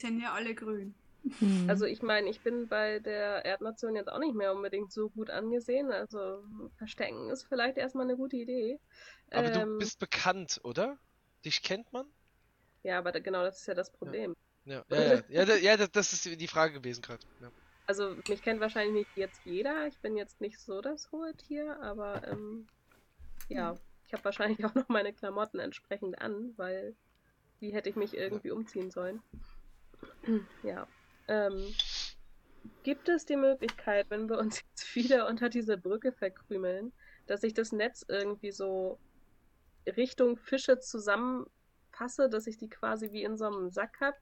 Sind 0.00 0.20
ja 0.20 0.32
alle 0.32 0.54
grün. 0.54 0.94
Hm. 1.24 1.68
Also 1.68 1.84
ich 1.86 2.02
meine, 2.02 2.28
ich 2.28 2.42
bin 2.42 2.68
bei 2.68 2.98
der 2.98 3.44
Erdnation 3.44 3.96
jetzt 3.96 4.10
auch 4.10 4.18
nicht 4.18 4.34
mehr 4.34 4.52
unbedingt 4.54 4.92
so 4.92 5.08
gut 5.10 5.30
angesehen. 5.30 5.92
Also 5.92 6.42
verstecken 6.76 7.30
ist 7.30 7.44
vielleicht 7.44 7.78
erstmal 7.78 8.06
eine 8.06 8.16
gute 8.16 8.36
Idee. 8.36 8.78
Aber 9.30 9.50
du 9.50 9.60
Ähm, 9.60 9.78
bist 9.78 9.98
bekannt, 9.98 10.60
oder? 10.64 10.98
Dich 11.44 11.62
kennt 11.62 11.92
man? 11.92 12.06
Ja, 12.82 12.98
aber 12.98 13.12
da- 13.12 13.20
genau 13.20 13.42
das 13.44 13.60
ist 13.60 13.66
ja 13.66 13.74
das 13.74 13.90
Problem. 13.92 14.34
Ja, 14.64 14.84
ja, 14.90 15.22
ja. 15.28 15.44
ja, 15.44 15.54
ja 15.56 15.76
da- 15.76 15.86
das 15.88 16.12
ist 16.12 16.24
die 16.24 16.48
Frage 16.48 16.74
gewesen 16.74 17.02
gerade. 17.02 17.24
Ja. 17.40 17.50
Also 17.86 18.16
mich 18.28 18.42
kennt 18.42 18.60
wahrscheinlich 18.60 18.94
nicht 18.94 19.10
jetzt 19.16 19.44
jeder. 19.44 19.86
Ich 19.86 19.98
bin 20.00 20.16
jetzt 20.16 20.40
nicht 20.40 20.58
so 20.58 20.80
das 20.80 21.10
hohe 21.12 21.34
Tier, 21.36 21.80
aber 21.82 22.26
ähm, 22.26 22.66
ja, 23.48 23.76
ich 24.06 24.12
habe 24.14 24.24
wahrscheinlich 24.24 24.64
auch 24.64 24.74
noch 24.74 24.88
meine 24.88 25.12
Klamotten 25.12 25.58
entsprechend 25.60 26.20
an, 26.20 26.54
weil 26.56 26.96
wie 27.60 27.72
hätte 27.74 27.90
ich 27.90 27.96
mich 27.96 28.14
irgendwie 28.16 28.50
umziehen 28.50 28.90
sollen? 28.90 29.22
ja. 30.62 30.86
Ähm, 31.28 31.74
gibt 32.82 33.08
es 33.08 33.24
die 33.24 33.36
Möglichkeit, 33.36 34.06
wenn 34.10 34.28
wir 34.28 34.38
uns 34.38 34.62
jetzt 34.70 34.94
wieder 34.94 35.28
unter 35.28 35.48
diese 35.48 35.76
Brücke 35.76 36.12
verkrümeln, 36.12 36.92
dass 37.26 37.42
ich 37.42 37.54
das 37.54 37.72
Netz 37.72 38.04
irgendwie 38.08 38.52
so 38.52 38.98
Richtung 39.86 40.36
Fische 40.36 40.78
zusammenpasse, 40.78 42.28
dass 42.28 42.46
ich 42.46 42.58
die 42.58 42.68
quasi 42.68 43.12
wie 43.12 43.22
in 43.24 43.36
so 43.36 43.46
einem 43.46 43.70
Sack 43.70 44.00
habe? 44.00 44.16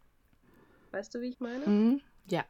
Weißt 0.90 1.14
du, 1.14 1.20
wie 1.20 1.28
ich 1.28 1.40
meine? 1.40 1.64
Hm, 1.64 2.01
ja. 2.26 2.44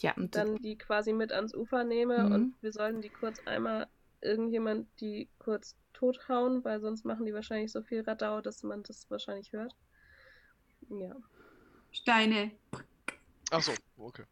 Ja, 0.00 0.14
und 0.16 0.34
dann 0.34 0.56
die 0.56 0.76
quasi 0.76 1.12
mit 1.12 1.32
ans 1.32 1.54
Ufer 1.54 1.84
nehme 1.84 2.28
Mhm. 2.28 2.32
und 2.32 2.62
wir 2.62 2.72
sollten 2.72 3.00
die 3.00 3.10
kurz 3.10 3.38
einmal 3.46 3.86
irgendjemand 4.20 4.88
die 5.00 5.28
kurz 5.38 5.76
tothauen, 5.92 6.64
weil 6.64 6.80
sonst 6.80 7.04
machen 7.04 7.26
die 7.26 7.34
wahrscheinlich 7.34 7.70
so 7.72 7.82
viel 7.82 8.02
Radau, 8.02 8.40
dass 8.40 8.62
man 8.62 8.82
das 8.82 9.08
wahrscheinlich 9.10 9.52
hört. 9.52 9.74
Ja, 10.88 11.14
Steine. 11.92 12.50
Ach 13.54 13.62
so, 13.62 13.74
okay. 13.98 14.24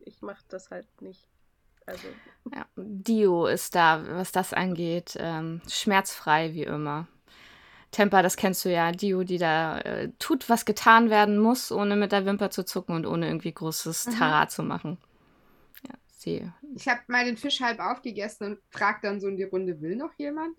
ich 0.00 0.22
mach 0.22 0.40
das 0.48 0.70
halt 0.70 0.86
nicht. 1.02 1.28
Also, 1.86 2.08
Ja, 2.52 2.66
Dio 2.76 3.46
ist 3.46 3.74
da, 3.74 4.04
was 4.08 4.32
das 4.32 4.52
angeht, 4.52 5.16
ähm, 5.18 5.60
schmerzfrei 5.68 6.54
wie 6.54 6.64
immer. 6.64 7.06
Temper, 7.92 8.22
das 8.22 8.36
kennst 8.36 8.64
du 8.64 8.72
ja, 8.72 8.92
Dio, 8.92 9.24
die 9.24 9.38
da 9.38 9.80
äh, 9.80 10.10
tut, 10.18 10.48
was 10.50 10.64
getan 10.66 11.10
werden 11.10 11.38
muss, 11.38 11.72
ohne 11.72 11.96
mit 11.96 12.12
der 12.12 12.26
Wimper 12.26 12.50
zu 12.50 12.64
zucken 12.64 12.96
und 12.96 13.06
ohne 13.06 13.26
irgendwie 13.28 13.52
großes 13.52 14.04
Mhm. 14.06 14.10
Tarat 14.10 14.50
zu 14.52 14.62
machen. 14.62 14.98
Ja, 15.86 15.94
sie. 16.08 16.50
Ich 16.76 16.88
habe 16.88 17.00
mal 17.08 17.24
den 17.24 17.36
Fisch 17.36 17.60
halb 17.60 17.80
aufgegessen 17.80 18.46
und 18.46 18.60
frag 18.70 19.00
dann 19.02 19.20
so 19.20 19.28
in 19.28 19.36
die 19.36 19.44
Runde, 19.44 19.80
will 19.80 19.96
noch 19.96 20.12
jemand? 20.18 20.56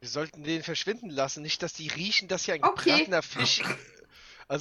Wir 0.00 0.08
sollten 0.10 0.42
den 0.42 0.62
verschwinden 0.62 1.08
lassen, 1.08 1.42
nicht, 1.42 1.62
dass 1.62 1.72
die 1.72 1.88
riechen, 1.88 2.28
dass 2.28 2.44
hier 2.44 2.52
ein 2.52 2.60
Okay. 2.62 2.62
gebratener 2.62 3.22
Fisch. 3.22 3.62
äh, 4.48 4.58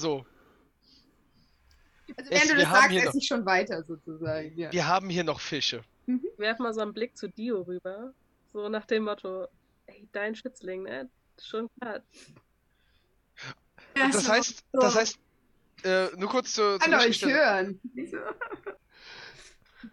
Also, 2.17 2.31
Also 2.31 2.31
Es- 2.31 2.41
wenn 2.49 2.57
du 2.57 2.63
das 2.63 2.71
sagst, 2.73 2.95
esse 2.95 3.05
noch- 3.07 3.13
ich 3.15 3.27
schon 3.27 3.45
weiter 3.45 3.83
sozusagen. 3.83 4.57
Ja. 4.57 4.71
wir 4.71 4.87
haben 4.87 5.09
hier 5.09 5.23
noch 5.23 5.39
Fische. 5.39 5.83
werf 6.37 6.59
mal 6.59 6.73
so 6.73 6.81
einen 6.81 6.93
Blick 6.93 7.15
zu 7.17 7.27
Dio 7.29 7.61
rüber. 7.61 8.13
So 8.51 8.67
nach 8.69 8.85
dem 8.85 9.03
Motto, 9.05 9.47
ey, 9.87 10.07
dein 10.11 10.35
Schützling, 10.35 10.83
ne? 10.83 11.09
Schon 11.41 11.69
klar. 11.79 12.01
Das 13.95 14.27
heißt, 14.29 14.63
das 14.73 14.95
heißt, 14.95 15.19
äh, 15.83 16.07
nur 16.17 16.29
kurz 16.29 16.55
Kann 16.55 16.93
euch 16.93 16.99
Richtigstellung. 17.07 17.35
hören. 17.35 17.79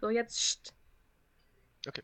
So, 0.01 0.09
jetzt. 0.09 0.37
Scht. 0.39 0.73
Okay. 1.87 2.03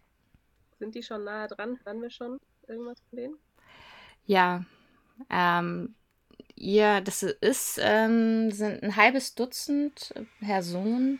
Sind 0.80 0.96
die 0.96 1.04
schon 1.04 1.24
nahe 1.24 1.48
dran? 1.48 1.80
Hören 1.86 2.02
wir 2.02 2.10
schon 2.10 2.40
irgendwas 2.68 3.00
von 3.10 3.18
denen? 3.18 3.38
Ja, 4.26 4.66
ähm, 5.30 5.94
ihr, 6.56 7.02
das 7.02 7.24
ist, 7.24 7.80
ähm, 7.82 8.52
sind 8.52 8.84
ein 8.84 8.96
halbes 8.96 9.36
Dutzend 9.36 10.14
Personen, 10.40 11.20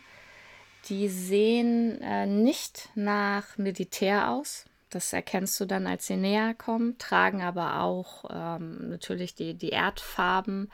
die 0.90 1.10
sehen 1.10 2.02
äh, 2.02 2.26
nicht 2.26 2.90
nach 2.96 3.58
Militär 3.58 4.32
aus. 4.32 4.66
Das 4.90 5.14
erkennst 5.14 5.60
du 5.60 5.66
dann, 5.66 5.88
als 5.88 6.08
sie 6.08 6.16
näher 6.16 6.54
kommen, 6.54 6.98
tragen 6.98 7.42
aber 7.42 7.82
auch 7.82 8.26
ähm, 8.30 8.90
natürlich 8.90 9.36
die, 9.36 9.56
die 9.56 9.70
Erdfarben 9.70 10.72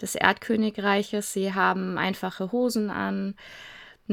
des 0.00 0.14
Erdkönigreiches. 0.14 1.32
Sie 1.32 1.52
haben 1.52 1.98
einfache 1.98 2.52
Hosen 2.52 2.88
an, 2.88 3.34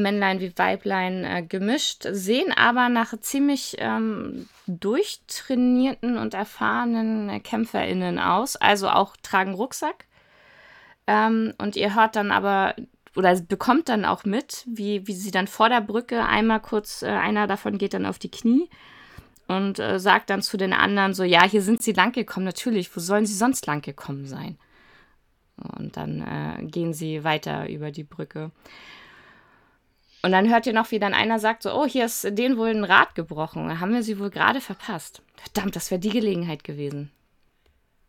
Männlein 0.01 0.39
wie 0.39 0.57
Weiblein 0.57 1.23
äh, 1.23 1.43
gemischt, 1.43 2.05
sehen 2.11 2.51
aber 2.51 2.89
nach 2.89 3.17
ziemlich 3.19 3.75
ähm, 3.79 4.47
durchtrainierten 4.67 6.17
und 6.17 6.33
erfahrenen 6.33 7.41
KämpferInnen 7.43 8.19
aus. 8.19 8.55
Also 8.55 8.89
auch 8.89 9.15
tragen 9.21 9.53
Rucksack. 9.53 10.05
Ähm, 11.07 11.53
und 11.57 11.75
ihr 11.75 11.95
hört 11.95 12.15
dann 12.15 12.31
aber 12.31 12.75
oder 13.15 13.39
bekommt 13.41 13.89
dann 13.89 14.05
auch 14.05 14.23
mit, 14.23 14.65
wie, 14.67 15.07
wie 15.07 15.13
sie 15.13 15.31
dann 15.31 15.47
vor 15.47 15.69
der 15.69 15.81
Brücke 15.81 16.23
einmal 16.25 16.59
kurz, 16.59 17.01
äh, 17.01 17.07
einer 17.07 17.47
davon 17.47 17.77
geht 17.77 17.93
dann 17.93 18.05
auf 18.05 18.19
die 18.19 18.31
Knie 18.31 18.69
und 19.47 19.79
äh, 19.79 19.99
sagt 19.99 20.29
dann 20.29 20.41
zu 20.41 20.57
den 20.57 20.73
anderen 20.73 21.13
so, 21.13 21.23
ja, 21.23 21.43
hier 21.43 21.61
sind 21.61 21.81
sie 21.81 21.91
lang 21.91 22.11
gekommen, 22.11 22.45
natürlich, 22.45 22.95
wo 22.95 22.99
sollen 22.99 23.25
sie 23.25 23.33
sonst 23.33 23.65
lang 23.65 23.81
gekommen 23.81 24.25
sein? 24.25 24.57
Und 25.77 25.97
dann 25.97 26.21
äh, 26.21 26.63
gehen 26.65 26.93
sie 26.93 27.23
weiter 27.23 27.67
über 27.67 27.91
die 27.91 28.03
Brücke. 28.03 28.51
Und 30.21 30.31
dann 30.33 30.49
hört 30.49 30.67
ihr 30.67 30.73
noch, 30.73 30.91
wie 30.91 30.99
dann 30.99 31.13
einer 31.13 31.39
sagt 31.39 31.63
so, 31.63 31.73
oh, 31.73 31.85
hier 31.85 32.05
ist 32.05 32.37
denen 32.37 32.57
wohl 32.57 32.69
ein 32.69 32.83
Rad 32.83 33.15
gebrochen. 33.15 33.69
Da 33.69 33.79
haben 33.79 33.93
wir 33.93 34.03
sie 34.03 34.19
wohl 34.19 34.29
gerade 34.29 34.59
verpasst. 34.59 35.21
Verdammt, 35.35 35.75
das 35.75 35.91
wäre 35.91 35.99
die 35.99 36.09
Gelegenheit 36.09 36.63
gewesen. 36.63 37.11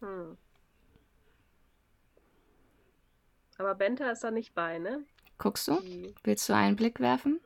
Hm. 0.00 0.36
Aber 3.58 3.74
Benta 3.74 4.11
ist 4.11 4.24
da 4.24 4.30
nicht 4.30 4.54
bei, 4.54 4.78
ne? 4.78 5.04
Guckst 5.38 5.68
du? 5.68 5.80
Die... 5.80 6.14
Willst 6.24 6.48
du 6.48 6.54
einen 6.54 6.76
Blick 6.76 6.98
werfen? 6.98 7.40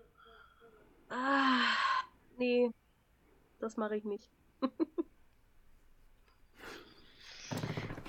Ah, 1.11 1.61
nee. 2.39 2.71
Das 3.61 3.77
mache 3.77 3.97
ich 3.97 4.05
nicht. 4.05 4.31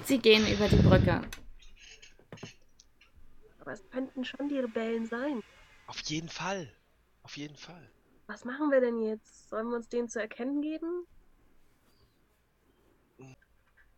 Sie 0.04 0.20
gehen 0.20 0.48
über 0.48 0.68
die 0.68 0.78
Brücke. 0.78 1.22
Aber 3.60 3.72
es 3.72 3.84
könnten 3.90 4.24
schon 4.24 4.48
die 4.50 4.60
Rebellen 4.60 5.08
sein. 5.08 5.42
Auf 5.88 6.00
jeden 6.02 6.30
Fall. 6.30 6.72
Auf 7.24 7.38
jeden 7.38 7.56
Fall. 7.56 7.90
Was 8.28 8.44
machen 8.46 8.72
wir 8.72 8.82
denn 8.82 9.00
jetzt? 9.02 9.50
Sollen 9.50 9.70
wir 9.70 9.76
uns 9.76 9.88
denen 9.90 10.10
zu 10.10 10.20
erkennen 10.20 10.62
geben? 10.62 11.06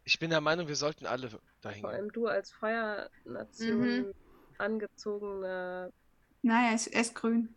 Ich 0.04 0.20
bin 0.20 0.30
der 0.30 0.42
Meinung, 0.42 0.68
wir 0.68 0.76
sollten 0.76 1.06
alle 1.06 1.30
dahin 1.62 1.82
Vor 1.82 1.90
gehen. 1.92 2.00
allem 2.00 2.12
du 2.12 2.28
als 2.28 2.52
Feuernation 2.52 4.08
Mhm. 4.08 4.14
angezogener. 4.58 5.92
Nein, 6.42 6.66
er 6.70 6.76
ist, 6.76 6.88
er 6.88 7.02
ist 7.02 7.16
grün. 7.16 7.54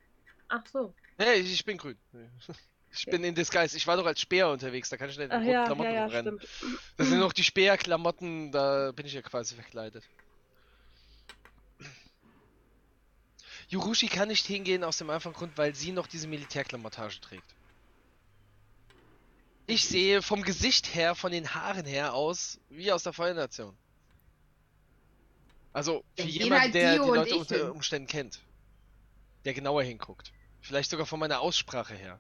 Ach 0.49 0.66
so. 0.66 0.93
Hey, 1.18 1.41
ich 1.41 1.64
bin 1.64 1.76
grün. 1.78 1.99
Ich 2.93 3.07
bin 3.07 3.22
in 3.22 3.37
Disguise. 3.37 3.76
Ich 3.76 3.87
war 3.87 3.97
doch 3.97 4.05
als 4.05 4.20
Speer 4.20 4.49
unterwegs, 4.51 4.89
da 4.89 4.97
kann 4.97 5.09
ich 5.09 5.16
nicht 5.16 5.26
in 5.26 5.31
roten 5.31 5.49
ja, 5.49 5.64
Klamotten 5.64 5.93
ja, 5.93 5.97
ja, 5.97 6.05
rumrennen. 6.07 6.41
stimmt. 6.41 6.89
Das 6.97 7.07
sind 7.09 7.20
noch 7.20 7.33
die 7.33 7.45
Speerklamotten, 7.45 8.51
da 8.51 8.91
bin 8.91 9.07
ich 9.07 9.12
ja 9.12 9.22
quasi 9.22 9.55
verkleidet. 9.55 10.03
Yurushi 13.71 14.09
kann 14.09 14.29
nicht 14.29 14.47
hingehen 14.47 14.83
aus 14.85 14.99
dem 14.99 15.11
einfachen 15.11 15.33
Grund, 15.33 15.57
weil 15.57 15.75
sie 15.75 15.93
noch 15.93 16.09
diese 16.09 16.27
Militärklamottage 16.27 17.21
trägt. 17.21 17.55
Ich 19.66 19.85
sehe 19.85 20.23
vom 20.23 20.43
Gesicht 20.43 20.95
her, 20.95 21.14
von 21.14 21.31
den 21.31 21.55
Haaren 21.55 21.87
her 21.87 22.12
aus, 22.14 22.59
wie 22.68 22.91
aus 22.91 23.05
der 23.05 23.12
Feuernation. 23.12 23.77
Also 25.73 26.05
für 26.16 26.23
Ja, 26.23 26.29
jemanden, 26.29 26.62
halt 26.62 26.75
der 26.75 26.93
die 26.95 26.99
Leute 26.99 27.37
unter. 27.37 27.71
Umständen 27.73 28.09
kennt. 28.09 28.41
Der 29.45 29.55
genauer 29.55 29.85
hinguckt. 29.85 30.33
Vielleicht 30.61 30.91
sogar 30.91 31.07
von 31.07 31.21
meiner 31.21 31.41
Aussprache 31.41 31.95
her. 31.95 32.18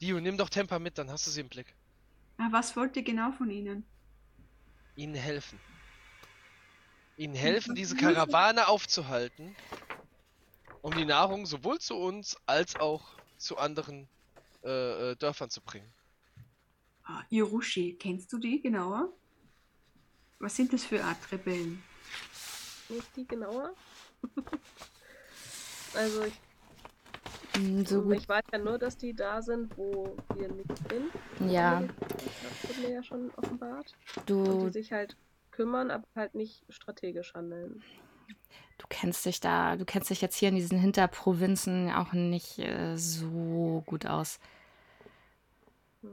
Dio, 0.00 0.18
nimm 0.18 0.38
doch 0.38 0.48
Temper 0.48 0.78
mit, 0.78 0.96
dann 0.96 1.10
hast 1.10 1.26
du 1.26 1.30
sie 1.30 1.42
im 1.42 1.48
Blick. 1.50 1.66
Ah, 2.38 2.48
was 2.50 2.74
wollt 2.74 2.96
ihr 2.96 3.02
genau 3.02 3.32
von 3.32 3.50
ihnen? 3.50 3.84
ihnen 4.96 5.14
helfen. 5.14 5.58
Ihnen 7.20 7.34
helfen, 7.34 7.74
diese 7.74 7.96
Karawane 7.96 8.66
aufzuhalten, 8.66 9.54
um 10.80 10.94
die 10.94 11.04
Nahrung 11.04 11.44
sowohl 11.44 11.78
zu 11.78 11.94
uns 11.94 12.38
als 12.46 12.76
auch 12.76 13.02
zu 13.36 13.58
anderen 13.58 14.08
äh, 14.64 15.10
äh, 15.10 15.16
Dörfern 15.16 15.50
zu 15.50 15.60
bringen. 15.60 15.92
Ah, 17.04 17.22
Yorushi, 17.28 17.96
kennst 18.00 18.32
du 18.32 18.38
die 18.38 18.62
genauer? 18.62 19.12
Was 20.38 20.56
sind 20.56 20.72
das 20.72 20.84
für 20.84 21.04
Art 21.04 21.30
Rebellen? 21.30 21.82
Nicht 22.88 23.14
die 23.16 23.26
genauer? 23.26 23.74
also 25.94 26.24
ich, 26.24 26.34
Hm, 27.56 27.84
So 27.84 28.02
gut. 28.02 28.16
ich 28.16 28.28
weiß 28.28 28.44
ja 28.52 28.58
nur, 28.58 28.78
dass 28.78 28.96
die 28.96 29.12
da 29.12 29.42
sind, 29.42 29.76
wo 29.76 30.16
wir 30.34 30.48
nicht 30.48 30.70
sind. 30.88 31.52
Ja, 31.52 31.82
Das 31.82 32.70
wurde 32.70 32.80
mir 32.80 32.94
ja 32.94 33.02
schon 33.02 33.30
offenbart. 33.36 33.94
Und 34.26 34.26
du 34.26 34.66
die 34.66 34.72
sich 34.72 34.92
halt 34.92 35.16
kümmern, 35.60 35.90
aber 35.90 36.06
halt 36.16 36.34
nicht 36.34 36.64
strategisch 36.70 37.34
handeln. 37.34 37.82
Du 38.78 38.86
kennst 38.88 39.26
dich 39.26 39.40
da, 39.40 39.76
du 39.76 39.84
kennst 39.84 40.08
dich 40.08 40.22
jetzt 40.22 40.36
hier 40.36 40.48
in 40.48 40.54
diesen 40.54 40.78
Hinterprovinzen 40.78 41.90
auch 41.90 42.14
nicht 42.14 42.58
äh, 42.58 42.96
so 42.96 43.82
gut 43.84 44.06
aus. 44.06 44.40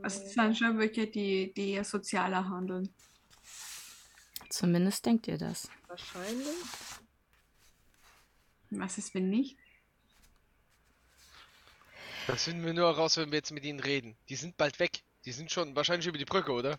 Also 0.01 0.21
es 0.21 0.33
sind 0.33 0.57
schon 0.57 0.77
welche, 0.79 1.07
die, 1.07 1.53
die 1.53 1.81
sozialer 1.85 2.49
handeln. 2.49 2.93
Zumindest 4.49 5.05
denkt 5.05 5.29
ihr 5.29 5.37
das. 5.37 5.69
Wahrscheinlich. 5.87 6.57
Was 8.71 8.97
ist, 8.97 9.13
wenn 9.13 9.29
nicht? 9.29 9.57
Das 12.27 12.43
finden 12.43 12.65
wir 12.65 12.73
nur 12.73 12.87
heraus, 12.87 13.15
wenn 13.15 13.31
wir 13.31 13.37
jetzt 13.37 13.51
mit 13.51 13.63
ihnen 13.63 13.79
reden. 13.79 14.17
Die 14.27 14.35
sind 14.35 14.57
bald 14.57 14.77
weg. 14.81 15.03
Die 15.23 15.31
sind 15.31 15.53
schon 15.53 15.73
wahrscheinlich 15.73 16.07
über 16.07 16.17
die 16.17 16.25
Brücke, 16.25 16.51
oder? 16.51 16.77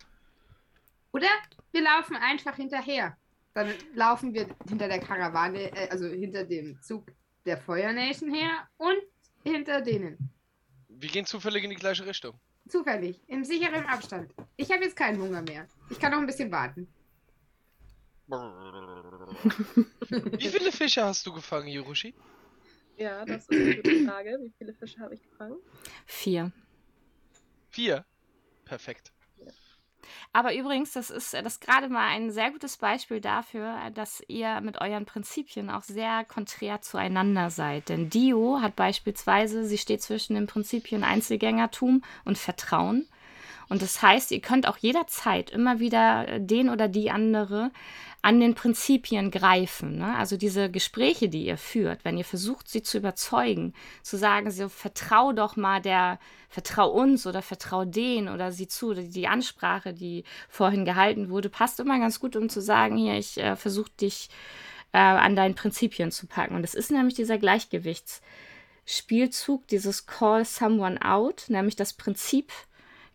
Oder 1.13 1.29
wir 1.73 1.83
laufen 1.83 2.17
einfach 2.17 2.57
hinterher. 2.57 3.17
Dann 3.55 3.73
laufen 3.95 4.35
wir 4.35 4.47
hinter 4.69 4.89
der 4.89 5.01
Karawane, 5.01 5.73
äh, 5.73 5.89
also 5.91 6.07
hinter 6.07 6.45
dem 6.45 6.81
Zug 6.83 7.11
der 7.45 7.59
Feuer 7.59 7.93
Nation 7.93 8.33
her 8.33 8.69
und 8.77 8.99
hinter 9.45 9.81
denen. 9.81 10.31
Wir 10.89 11.09
gehen 11.09 11.27
zufällig 11.27 11.65
in 11.65 11.71
die 11.71 11.77
gleiche 11.77 12.07
Richtung. 12.07 12.39
Zufällig, 12.69 13.21
im 13.29 13.45
sicheren 13.45 13.87
Abstand. 13.87 14.33
Ich 14.57 14.71
habe 14.71 14.85
jetzt 14.85 14.97
keinen 14.97 15.21
Hunger 15.21 15.43
mehr. 15.43 15.67
Ich 15.91 15.99
kann 15.99 16.13
noch 16.13 16.19
ein 16.19 16.27
bisschen 16.27 16.53
warten. 16.53 16.87
Wie 18.29 20.49
viele 20.49 20.71
Fische 20.71 21.03
hast 21.03 21.27
du 21.27 21.33
gefangen, 21.33 21.69
Yurushi? 21.69 22.15
Ja, 22.99 23.25
das 23.25 23.49
ist 23.49 23.53
eine 23.53 23.77
gute 23.77 24.05
Frage. 24.05 24.39
Wie 24.43 24.53
viele 24.59 24.75
Fische 24.75 25.01
habe 25.01 25.15
ich 25.15 25.23
gefangen? 25.23 25.57
Vier. 26.05 26.53
Vier? 27.71 28.05
Perfekt. 28.67 29.13
Aber 30.33 30.55
übrigens, 30.55 30.93
das 30.93 31.11
ist, 31.11 31.35
das 31.35 31.61
gerade 31.61 31.89
mal 31.89 32.09
ein 32.09 32.31
sehr 32.31 32.51
gutes 32.51 32.77
Beispiel 32.77 33.21
dafür, 33.21 33.77
dass 33.95 34.23
ihr 34.29 34.61
mit 34.61 34.81
euren 34.81 35.05
Prinzipien 35.05 35.71
auch 35.71 35.83
sehr 35.83 36.25
konträr 36.25 36.81
zueinander 36.81 37.51
seid. 37.51 37.89
Denn 37.89 38.11
Dio 38.11 38.61
hat 38.61 38.77
beispielsweise, 38.77 39.65
sie 39.65 39.79
steht 39.79 40.03
zwischen 40.03 40.35
den 40.35 40.47
Prinzipien 40.47 41.05
Einzelgängertum 41.05 42.03
und 42.25 42.39
Vertrauen. 42.39 43.07
Und 43.69 43.83
das 43.83 44.01
heißt, 44.01 44.31
ihr 44.31 44.41
könnt 44.41 44.67
auch 44.67 44.79
jederzeit 44.79 45.51
immer 45.51 45.79
wieder 45.79 46.39
den 46.39 46.71
oder 46.71 46.89
die 46.89 47.11
andere 47.11 47.71
an 48.29 48.41
den 48.41 48.55
Prinzipien 48.55 49.31
greifen. 49.31 49.97
Ne? 49.97 50.15
Also 50.15 50.37
diese 50.37 50.71
Gespräche, 50.71 51.31
die 51.31 51.47
ihr 51.47 51.57
führt, 51.57 52.05
wenn 52.05 52.19
ihr 52.19 52.27
versucht, 52.27 52.69
sie 52.69 52.83
zu 52.83 52.99
überzeugen, 52.99 53.73
zu 54.03 54.19
sagen, 54.19 54.51
so 54.51 54.69
vertrau 54.69 55.33
doch 55.33 55.57
mal 55.57 55.81
der, 55.81 56.19
vertrau 56.51 56.91
uns 56.91 57.27
oder 57.27 57.41
vertrau 57.41 57.87
den 57.87 58.29
oder 58.29 58.53
sie 58.53 58.69
zu. 58.69 58.93
Die 58.93 59.29
Ansprache, 59.29 59.95
die 59.95 60.25
vorhin 60.51 60.85
gehalten 60.85 61.31
wurde, 61.31 61.49
passt 61.49 61.81
immer 61.81 61.99
ganz 61.99 62.21
gut, 62.21 62.37
um 62.37 62.51
zu 62.51 62.61
sagen, 62.61 62.99
hier, 62.99 63.15
ich 63.15 63.39
äh, 63.39 63.57
versuche 63.57 63.93
dich 63.99 64.29
äh, 64.93 64.99
an 64.99 65.35
deinen 65.35 65.55
Prinzipien 65.55 66.11
zu 66.11 66.27
packen. 66.27 66.55
Und 66.55 66.61
das 66.61 66.75
ist 66.75 66.91
nämlich 66.91 67.15
dieser 67.15 67.39
Gleichgewichtsspielzug, 67.39 69.67
dieses 69.69 70.05
Call 70.05 70.45
Someone 70.45 71.03
Out, 71.03 71.47
nämlich 71.49 71.77
das 71.77 71.95
Prinzip 71.95 72.53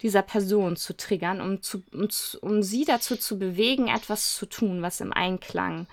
dieser 0.02 0.22
Person 0.22 0.76
zu 0.76 0.96
triggern, 0.96 1.41
um, 1.41 1.62
zu, 1.62 1.84
um, 1.94 2.08
um 2.41 2.64
sie 2.64 2.86
dazu 2.86 3.16
zu 3.16 3.38
bewegen, 3.39 3.88
etwas 3.88 4.36
zu 4.36 4.46
tun, 4.46 4.82
was 4.82 5.02
im 5.02 5.14
Einklang 5.14 5.88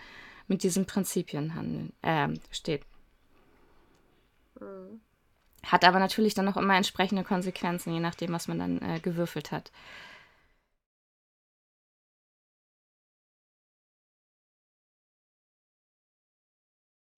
mit 0.48 0.62
diesen 0.62 0.86
Prinzipien 0.86 1.55
handeln, 1.55 1.92
äh, 2.03 2.28
steht. 2.51 2.82
Mhm. 4.61 5.01
Hat 5.64 5.84
aber 5.84 5.98
natürlich 5.98 6.34
dann 6.34 6.48
auch 6.48 6.57
immer 6.57 6.76
entsprechende 6.76 7.24
Konsequenzen, 7.24 7.92
je 7.92 8.01
nachdem, 8.01 8.32
was 8.32 8.48
man 8.48 8.59
dann 8.59 8.82
äh, 8.82 9.01
gewürfelt 9.01 9.53
hat. 9.53 9.70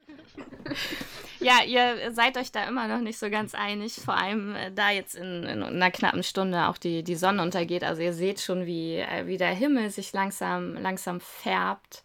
Ja, 1.43 1.65
ihr 1.65 2.13
seid 2.13 2.37
euch 2.37 2.53
da 2.53 2.65
immer 2.65 2.87
noch 2.87 3.01
nicht 3.01 3.19
so 3.19 3.29
ganz 3.29 3.55
einig, 3.55 3.95
vor 3.95 4.15
allem 4.15 4.55
äh, 4.55 4.71
da 4.71 4.91
jetzt 4.91 5.15
in, 5.17 5.45
in, 5.45 5.63
einer 5.63 5.91
knappen 5.91 6.23
Stunde 6.23 6.69
auch 6.69 6.79
die, 6.79 7.03
die 7.03 7.17
Sonne 7.17 7.43
untergeht. 7.43 7.85
Also 7.85 8.03
ihr 8.03 8.13
seht 8.13 8.41
schon, 8.41 8.65
wie, 8.67 8.97
äh, 8.97 9.27
wie 9.27 9.37
der 9.37 9.53
Himmel 9.53 9.91
sich 9.91 10.13
langsam, 10.13 10.75
langsam 10.75 11.21
färbt. 11.21 12.03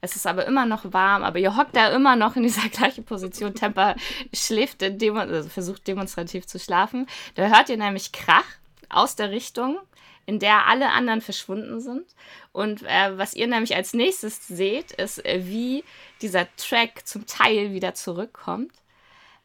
Es 0.00 0.14
ist 0.14 0.26
aber 0.26 0.46
immer 0.46 0.66
noch 0.66 0.92
warm, 0.92 1.24
aber 1.24 1.38
ihr 1.38 1.56
hockt 1.56 1.74
da 1.74 1.88
immer 1.88 2.16
noch 2.16 2.36
in 2.36 2.42
dieser 2.44 2.68
gleichen 2.70 3.04
Position. 3.04 3.54
Temper 3.54 3.96
schläft, 4.32 4.80
demo 4.80 5.18
also 5.18 5.48
versucht 5.48 5.86
demonstrativ 5.88 6.46
zu 6.46 6.58
schlafen. 6.58 7.06
Da 7.34 7.48
hört 7.48 7.68
ihr 7.68 7.76
nämlich 7.76 8.12
Krach 8.12 8.44
aus 8.88 9.16
der 9.16 9.30
Richtung, 9.30 9.78
in 10.26 10.38
der 10.38 10.66
alle 10.66 10.90
anderen 10.90 11.20
verschwunden 11.20 11.80
sind. 11.80 12.04
Und 12.52 12.82
äh, 12.82 13.16
was 13.16 13.34
ihr 13.34 13.46
nämlich 13.46 13.76
als 13.76 13.94
nächstes 13.94 14.46
seht, 14.48 14.92
ist, 14.92 15.24
äh, 15.24 15.42
wie 15.44 15.84
dieser 16.20 16.46
Track 16.56 17.06
zum 17.06 17.26
Teil 17.26 17.72
wieder 17.72 17.94
zurückkommt. 17.94 18.72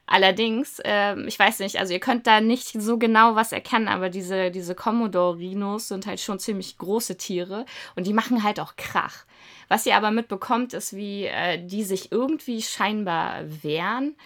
Allerdings, 0.07 0.79
äh, 0.79 1.17
ich 1.21 1.39
weiß 1.39 1.59
nicht, 1.59 1.79
also 1.79 1.93
ihr 1.93 2.01
könnt 2.01 2.27
da 2.27 2.41
nicht 2.41 2.69
so 2.81 2.97
genau 2.97 3.35
was 3.35 3.53
erkennen, 3.53 3.87
aber 3.87 4.09
diese, 4.09 4.51
diese 4.51 4.75
Commodore-Rhinos 4.75 5.87
sind 5.87 6.05
halt 6.05 6.19
schon 6.19 6.37
ziemlich 6.37 6.77
große 6.77 7.15
Tiere 7.15 7.65
und 7.95 8.07
die 8.07 8.13
machen 8.13 8.43
halt 8.43 8.59
auch 8.59 8.75
Krach. 8.75 9.25
Was 9.69 9.85
ihr 9.85 9.95
aber 9.95 10.11
mitbekommt, 10.11 10.73
ist, 10.73 10.97
wie 10.97 11.27
äh, 11.27 11.65
die 11.65 11.83
sich 11.83 12.11
irgendwie 12.11 12.61
scheinbar 12.61 13.43
wehren. 13.63 14.17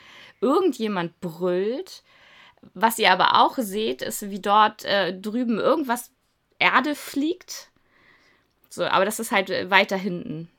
Irgendjemand 0.41 1.19
brüllt. 1.19 2.01
Was 2.73 2.97
ihr 2.97 3.11
aber 3.11 3.39
auch 3.43 3.55
seht, 3.57 4.01
ist, 4.01 4.31
wie 4.31 4.39
dort 4.39 4.85
äh, 4.85 5.15
drüben 5.15 5.59
irgendwas 5.59 6.14
Erde 6.59 6.95
fliegt. 6.95 7.69
So, 8.69 8.85
aber 8.85 9.05
das 9.05 9.19
ist 9.19 9.31
halt 9.31 9.49
äh, 9.49 9.69
weiter 9.69 9.97
hinten. 9.97 10.49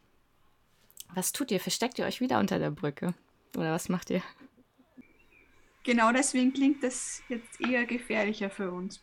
Was 1.15 1.33
tut 1.33 1.51
ihr? 1.51 1.61
Versteckt 1.61 1.99
ihr 1.99 2.07
euch 2.07 2.21
wieder 2.21 2.39
unter 2.39 2.59
der 2.59 2.71
Brücke? 2.71 3.15
Oder 3.57 3.73
was 3.73 3.89
macht 3.89 4.11
ihr? 4.11 4.23
Genau 5.85 6.13
deswegen 6.13 6.53
klingt 6.53 6.83
das 6.83 7.23
jetzt 7.29 7.61
eher 7.61 7.87
gefährlicher 7.87 8.51
für 8.51 8.71
uns. 8.71 9.01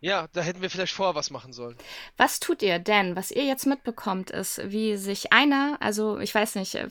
Ja, 0.00 0.26
da 0.32 0.40
hätten 0.40 0.62
wir 0.62 0.70
vielleicht 0.70 0.94
vorher 0.94 1.14
was 1.14 1.30
machen 1.30 1.52
sollen. 1.52 1.76
Was 2.16 2.40
tut 2.40 2.62
ihr 2.62 2.78
denn? 2.78 3.14
Was 3.14 3.30
ihr 3.30 3.44
jetzt 3.44 3.66
mitbekommt, 3.66 4.30
ist, 4.30 4.60
wie 4.64 4.96
sich 4.96 5.32
einer, 5.32 5.76
also 5.80 6.18
ich 6.18 6.34
weiß 6.34 6.56
nicht, 6.56 6.74
äh, 6.74 6.88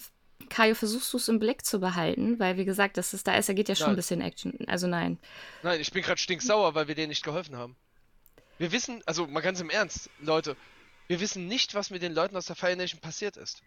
Kajo, 0.50 0.76
versuchst 0.76 1.12
du 1.12 1.18
es 1.18 1.28
im 1.28 1.40
Blick 1.40 1.66
zu 1.66 1.80
behalten? 1.80 2.40
Weil, 2.40 2.58
wie 2.58 2.66
gesagt, 2.66 2.98
das 2.98 3.14
ist, 3.14 3.28
da 3.28 3.36
ist, 3.36 3.50
da 3.50 3.54
geht 3.54 3.68
ja 3.68 3.76
schon 3.76 3.88
Nein. 3.88 3.94
ein 3.94 3.98
bisschen 3.98 4.22
Action. 4.22 4.58
Also 4.68 4.88
nein. 4.88 5.20
Nein, 5.64 5.82
ich 5.82 5.92
bin 5.92 6.04
gerade 6.04 6.20
stinksauer, 6.20 6.74
weil 6.76 6.88
wir 6.88 6.96
denen 6.96 7.10
nicht 7.10 7.24
geholfen 7.24 7.58
haben. 7.58 7.76
Wir 8.62 8.72
wissen, 8.72 9.02
also 9.08 9.26
mal 9.26 9.42
ganz 9.42 9.60
im 9.60 9.72
Ernst, 9.72 10.08
Leute, 10.20 10.56
wir 11.08 11.20
wissen 11.20 11.48
nicht, 11.48 11.74
was 11.74 11.90
mit 11.90 12.04
den 12.04 12.14
Leuten 12.14 12.38
aus 12.38 12.46
der 12.46 12.56
Fire 12.56 12.76
Nation 12.76 13.00
passiert 13.02 13.36
ist. 13.36 13.64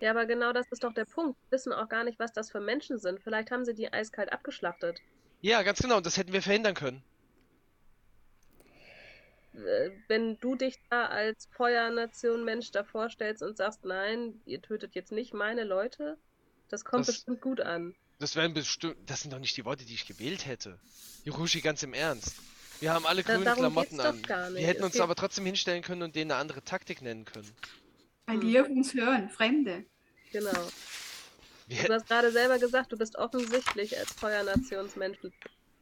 Ja, 0.00 0.12
aber 0.12 0.24
genau 0.24 0.52
das 0.52 0.66
ist 0.70 0.84
doch 0.84 0.92
der 0.94 1.04
Punkt. 1.04 1.36
Wir 1.50 1.56
wissen 1.56 1.72
auch 1.72 1.88
gar 1.88 2.04
nicht, 2.04 2.20
was 2.20 2.32
das 2.32 2.52
für 2.52 2.60
Menschen 2.60 3.00
sind. 3.00 3.20
Vielleicht 3.20 3.50
haben 3.50 3.64
sie 3.64 3.74
die 3.74 3.92
eiskalt 3.92 4.32
abgeschlachtet. 4.32 5.00
Ja, 5.40 5.64
ganz 5.64 5.80
genau, 5.80 5.96
und 5.96 6.06
das 6.06 6.16
hätten 6.16 6.32
wir 6.32 6.42
verhindern 6.42 6.74
können. 6.76 7.02
Äh, 9.54 9.90
Wenn 10.06 10.38
du 10.38 10.54
dich 10.54 10.76
da 10.90 11.06
als 11.06 11.48
Feuernation 11.50 12.44
Mensch 12.44 12.70
da 12.70 12.84
vorstellst 12.84 13.42
und 13.42 13.56
sagst, 13.56 13.84
nein, 13.84 14.40
ihr 14.44 14.62
tötet 14.62 14.94
jetzt 14.94 15.10
nicht 15.10 15.34
meine 15.34 15.64
Leute, 15.64 16.18
das 16.68 16.84
kommt 16.84 17.00
Das- 17.08 17.16
bestimmt 17.16 17.40
gut 17.40 17.60
an. 17.60 17.96
Das 18.20 18.36
wären 18.36 18.54
bestimmt, 18.54 18.96
das 19.10 19.22
sind 19.22 19.32
doch 19.32 19.40
nicht 19.40 19.56
die 19.56 19.64
Worte, 19.64 19.84
die 19.84 19.94
ich 19.94 20.06
gewählt 20.06 20.46
hätte. 20.46 20.78
Hiroshi, 21.24 21.60
ganz 21.62 21.82
im 21.82 21.94
Ernst. 21.94 22.36
Wir 22.80 22.92
haben 22.92 23.06
alle 23.06 23.22
grüne 23.22 23.44
darum 23.44 23.60
Klamotten 23.60 24.00
an. 24.00 24.22
Wir 24.54 24.66
hätten 24.66 24.80
Es 24.82 24.86
uns 24.86 25.00
aber 25.00 25.14
trotzdem 25.14 25.46
hinstellen 25.46 25.82
können 25.82 26.02
und 26.02 26.14
denen 26.14 26.30
eine 26.30 26.40
andere 26.40 26.62
Taktik 26.62 27.02
nennen 27.02 27.24
können. 27.24 27.50
Weil 28.26 28.36
Hm. 28.36 28.40
die 28.40 28.60
auf 28.60 28.68
uns 28.68 28.94
hören, 28.94 29.30
Fremde. 29.30 29.84
Genau. 30.32 30.52
Wir 31.68 31.84
Du 31.84 31.94
hast 31.94 32.06
gerade 32.08 32.30
selber 32.30 32.58
gesagt, 32.58 32.92
du 32.92 32.96
bist 32.98 33.16
offensichtlich 33.16 33.98
als 33.98 34.12
Feuernationsmensch, 34.12 35.18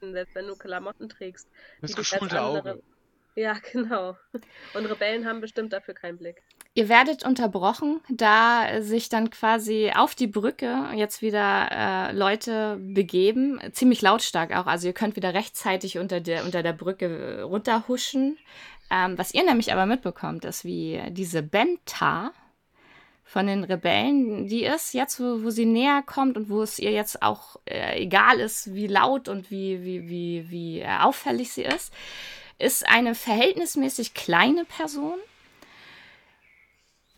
selbst 0.01 0.35
wenn 0.35 0.47
du 0.47 0.55
Klamotten 0.57 1.09
trägst. 1.09 1.47
dich 1.83 1.83
als 1.83 1.97
geschulte 1.97 2.41
andere- 2.41 2.73
Auge. 2.75 2.83
Ja, 3.37 3.55
genau. 3.73 4.17
Und 4.75 4.87
Rebellen 4.87 5.27
haben 5.27 5.41
bestimmt 5.41 5.73
dafür 5.73 5.95
keinen 5.95 6.19
Blick. 6.19 6.43
Ihr 6.77 6.89
werdet 6.89 7.25
unterbrochen, 7.25 8.01
da 8.09 8.83
sich 8.83 9.09
dann 9.09 9.31
quasi 9.31 9.93
auf 9.95 10.17
die 10.17 10.27
Brücke 10.27 10.89
jetzt 10.97 11.23
wieder 11.23 11.69
äh, 11.71 12.13
Leute 12.13 12.79
begeben, 12.81 13.61
ziemlich 13.71 14.03
lautstark 14.03 14.57
auch. 14.57 14.67
Also 14.67 14.89
ihr 14.89 14.93
könnt 14.93 15.15
wieder 15.15 15.35
rechtzeitig 15.35 15.99
unter 15.99 16.21
der, 16.21 16.45
unter 16.45 16.65
der 16.65 16.73
Brücke 16.73 17.07
äh, 17.07 17.41
runterhuschen. 17.43 18.39
Ähm, 18.91 19.17
was 19.17 19.33
ihr 19.33 19.45
nämlich 19.45 19.73
aber 19.73 19.87
mitbekommt, 19.87 20.45
ist, 20.45 20.65
wie 20.65 21.01
diese 21.11 21.45
Benta 21.45 22.33
von 23.23 23.47
den 23.47 23.63
Rebellen, 23.63 24.49
die 24.49 24.65
ist 24.65 24.95
jetzt, 24.95 25.21
wo, 25.21 25.45
wo 25.45 25.51
sie 25.51 25.67
näher 25.67 26.03
kommt 26.05 26.37
und 26.37 26.51
wo 26.51 26.61
es 26.61 26.81
ihr 26.81 26.91
jetzt 26.91 27.23
auch 27.23 27.55
äh, 27.67 28.03
egal 28.03 28.41
ist, 28.41 28.75
wie 28.75 28.89
laut 28.89 29.29
und 29.29 29.49
wie, 29.53 29.85
wie, 29.85 30.09
wie, 30.09 30.51
wie 30.51 30.81
äh, 30.81 30.99
auffällig 30.99 31.53
sie 31.53 31.63
ist, 31.63 31.95
ist 32.59 32.89
eine 32.89 33.15
verhältnismäßig 33.15 34.13
kleine 34.15 34.65
Person 34.65 35.21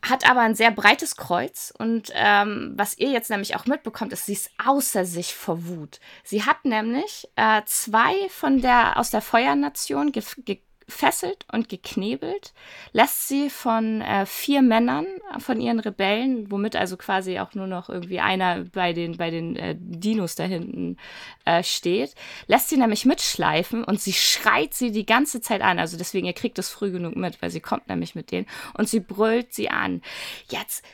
hat 0.09 0.29
aber 0.29 0.41
ein 0.41 0.55
sehr 0.55 0.71
breites 0.71 1.17
Kreuz 1.17 1.73
und 1.77 2.11
ähm, 2.15 2.73
was 2.77 2.99
ihr 2.99 3.11
jetzt 3.11 3.31
nämlich 3.31 3.57
auch 3.57 3.67
mitbekommt, 3.67 4.13
ist, 4.13 4.27
sie 4.27 4.35
ist 4.35 4.51
außer 4.65 5.05
sich 5.05 5.35
vor 5.35 5.67
Wut. 5.67 6.01
Sie 6.25 6.45
hat 6.45 6.65
nämlich 6.65 7.29
äh, 7.37 7.63
zwei 7.67 8.15
von 8.31 8.61
der 8.61 8.99
aus 8.99 9.11
der 9.11 9.23
Feuernation 9.23 10.13
ge 10.13 10.23
ge 10.39 10.59
gefesselt 10.87 11.45
und 11.51 11.69
geknebelt, 11.69 12.53
lässt 12.93 13.29
sie 13.29 13.51
von 13.51 14.01
äh, 14.01 14.25
vier 14.25 14.63
Männern, 14.63 15.07
von 15.39 15.61
ihren 15.61 15.81
Rebellen, 15.81 16.51
womit 16.51 16.77
also 16.77 16.97
quasi 16.97 17.39
auch 17.39 17.55
nur 17.55 17.67
noch 17.67 17.89
irgendwie 17.89 18.21
einer 18.21 18.65
bei 18.65 18.93
den, 18.93 19.17
bei 19.17 19.31
den 19.31 19.57
äh, 19.57 19.75
Dinos 19.79 20.37
da 20.37 20.45
hinten 20.45 20.97
äh, 21.45 21.63
steht, 21.63 22.15
lässt 22.47 22.69
sie 22.69 22.77
nämlich 22.77 23.05
mitschleifen 23.05 23.83
und 23.85 24.01
sie 24.01 24.13
schreit 24.13 24.75
sie 24.75 24.93
die 24.93 25.07
ganze 25.07 25.41
Zeit 25.41 25.61
an. 25.61 25.79
Also 25.79 25.97
deswegen, 25.97 26.27
ihr 26.27 26.33
kriegt 26.33 26.59
das 26.59 26.71
früh 26.71 26.93
genug 26.93 27.17
mit, 27.17 27.43
weil 27.43 27.51
sie 27.51 27.61
kommt 27.61 27.89
nämlich 27.89 28.15
mit 28.15 28.31
denen 28.31 28.47
und 28.75 28.89
sie 28.89 29.01
brüllt 29.01 29.53
sie 29.53 29.69
an. 29.71 30.03
Jetzt 30.49 30.85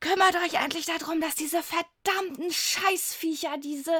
kümmert 0.00 0.34
euch 0.44 0.62
endlich 0.62 0.86
darum, 0.86 1.20
dass 1.20 1.34
diese 1.34 1.62
verdammten 1.62 2.50
Scheißviecher 2.50 3.56
diese 3.62 3.92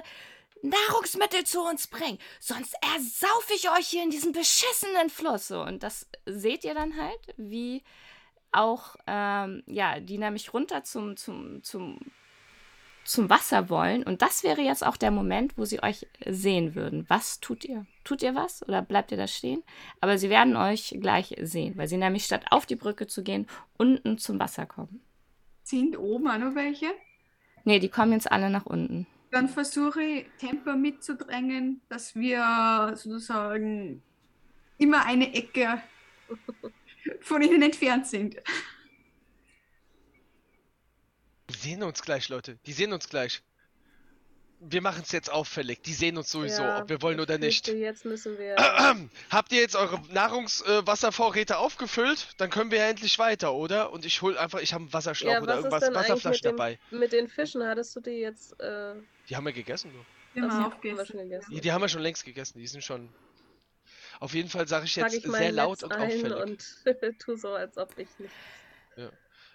Nahrungsmittel 0.62 1.44
zu 1.44 1.60
uns 1.60 1.86
bringen, 1.88 2.18
sonst 2.40 2.74
ersaufe 2.94 3.54
ich 3.54 3.70
euch 3.70 3.88
hier 3.88 4.02
in 4.02 4.10
diesem 4.10 4.32
beschissenen 4.32 5.10
Fluss. 5.10 5.48
So, 5.48 5.62
und 5.62 5.82
das 5.82 6.06
seht 6.24 6.64
ihr 6.64 6.74
dann 6.74 6.96
halt, 6.96 7.34
wie 7.36 7.82
auch, 8.52 8.96
ähm, 9.06 9.62
ja, 9.66 9.98
die 10.00 10.18
nämlich 10.18 10.54
runter 10.54 10.84
zum, 10.84 11.16
zum, 11.16 11.62
zum, 11.62 11.98
zum 13.04 13.30
Wasser 13.30 13.70
wollen. 13.70 14.02
Und 14.02 14.22
das 14.22 14.44
wäre 14.44 14.60
jetzt 14.60 14.86
auch 14.86 14.96
der 14.96 15.10
Moment, 15.10 15.58
wo 15.58 15.64
sie 15.64 15.82
euch 15.82 16.06
sehen 16.24 16.74
würden. 16.74 17.04
Was 17.08 17.40
tut 17.40 17.64
ihr? 17.64 17.86
Tut 18.04 18.22
ihr 18.22 18.34
was 18.34 18.66
oder 18.66 18.82
bleibt 18.82 19.10
ihr 19.10 19.16
da 19.16 19.26
stehen? 19.26 19.62
Aber 20.00 20.18
sie 20.18 20.30
werden 20.30 20.56
euch 20.56 20.96
gleich 21.00 21.34
sehen, 21.40 21.76
weil 21.76 21.88
sie 21.88 21.96
nämlich 21.96 22.24
statt 22.24 22.44
auf 22.50 22.66
die 22.66 22.76
Brücke 22.76 23.06
zu 23.06 23.22
gehen, 23.22 23.48
unten 23.78 24.18
zum 24.18 24.38
Wasser 24.38 24.66
kommen. 24.66 25.02
Sind 25.62 25.98
oben 25.98 26.28
auch 26.28 26.38
noch 26.38 26.54
welche? 26.54 26.86
Nee, 27.64 27.78
die 27.78 27.88
kommen 27.88 28.12
jetzt 28.12 28.30
alle 28.30 28.50
nach 28.50 28.66
unten. 28.66 29.06
Dann 29.33 29.49
versuche 29.49 30.03
ich 30.03 30.26
Tempo 30.39 30.74
mitzudrängen, 30.76 31.80
dass 31.89 32.14
wir 32.14 32.93
sozusagen 32.97 34.03
immer 34.78 35.07
eine 35.07 35.35
Ecke 35.35 35.83
von 37.22 37.41
ihnen 37.43 37.62
entfernt 37.62 38.07
sind. 38.07 38.37
Die 41.49 41.55
sehen 41.59 41.83
uns 41.83 42.03
gleich, 42.03 42.28
Leute. 42.28 42.59
Die 42.66 42.72
sehen 42.72 42.93
uns 42.93 43.09
gleich. 43.09 43.43
Wir 44.64 44.80
machen 44.80 45.03
es 45.05 45.11
jetzt 45.11 45.28
auffällig. 45.30 45.83
Die 45.83 45.93
sehen 45.93 46.16
uns 46.16 46.30
sowieso, 46.30 46.62
Ja, 46.62 46.83
ob 46.83 46.89
wir 46.89 47.03
wollen 47.03 47.18
oder 47.18 47.37
nicht. 47.37 47.66
Jetzt 47.66 48.05
müssen 48.05 48.39
wir. 48.39 48.55
Habt 49.30 49.51
ihr 49.51 49.61
jetzt 49.61 49.74
eure 49.74 50.01
Nahrungswasservorräte 50.12 51.59
aufgefüllt? 51.59 52.28
Dann 52.37 52.49
können 52.49 52.70
wir 52.70 52.78
ja 52.78 52.89
endlich 52.89 53.18
weiter, 53.18 53.55
oder? 53.55 53.93
Und 53.93 54.05
ich 54.07 54.22
hol 54.22 54.39
einfach, 54.39 54.61
ich 54.61 54.72
habe 54.72 54.83
einen 54.85 54.93
Wasserschlauch 54.93 55.33
Ja, 55.33 55.43
oder 55.43 55.57
irgendwas, 55.57 55.83
Wasserflasche 55.93 56.28
mit 56.28 56.45
dem- 56.45 56.57
dabei. 56.57 56.78
Mit 56.93 57.12
den 57.12 57.28
Fischen 57.28 57.64
hattest 57.66 57.97
du 57.97 58.01
die 58.01 58.11
jetzt. 58.11 58.61
Äh, 58.61 58.95
Die 59.33 59.37
haben 59.37 59.47
wir 59.47 59.55
gegessen, 59.55 59.91
also, 60.37 60.47
haben 60.53 60.61
wir 60.61 60.66
aufgegessen. 60.66 61.07
schon 61.07 61.16
gegessen. 61.20 61.51
Die, 61.55 61.61
die 61.62 61.72
haben 61.72 61.80
wir 61.80 61.89
schon 61.89 62.03
längst 62.03 62.22
gegessen. 62.26 62.59
Die 62.59 62.66
sind 62.66 62.85
schon. 62.85 63.09
Auf 64.20 64.35
jeden 64.35 64.51
Fall 64.51 64.68
sage 64.68 64.85
ich 64.85 64.95
jetzt 64.95 65.14
ich 65.14 65.22
sehr 65.24 65.53
laut 65.53 65.80
Netz 65.80 65.83
und 65.85 65.93
auffällig. 65.95 66.43
und 66.43 66.85
tu 67.18 67.35
so, 67.37 67.55
als 67.55 67.78
ob 67.78 67.97
ich 67.97 68.09
nicht. 68.18 68.35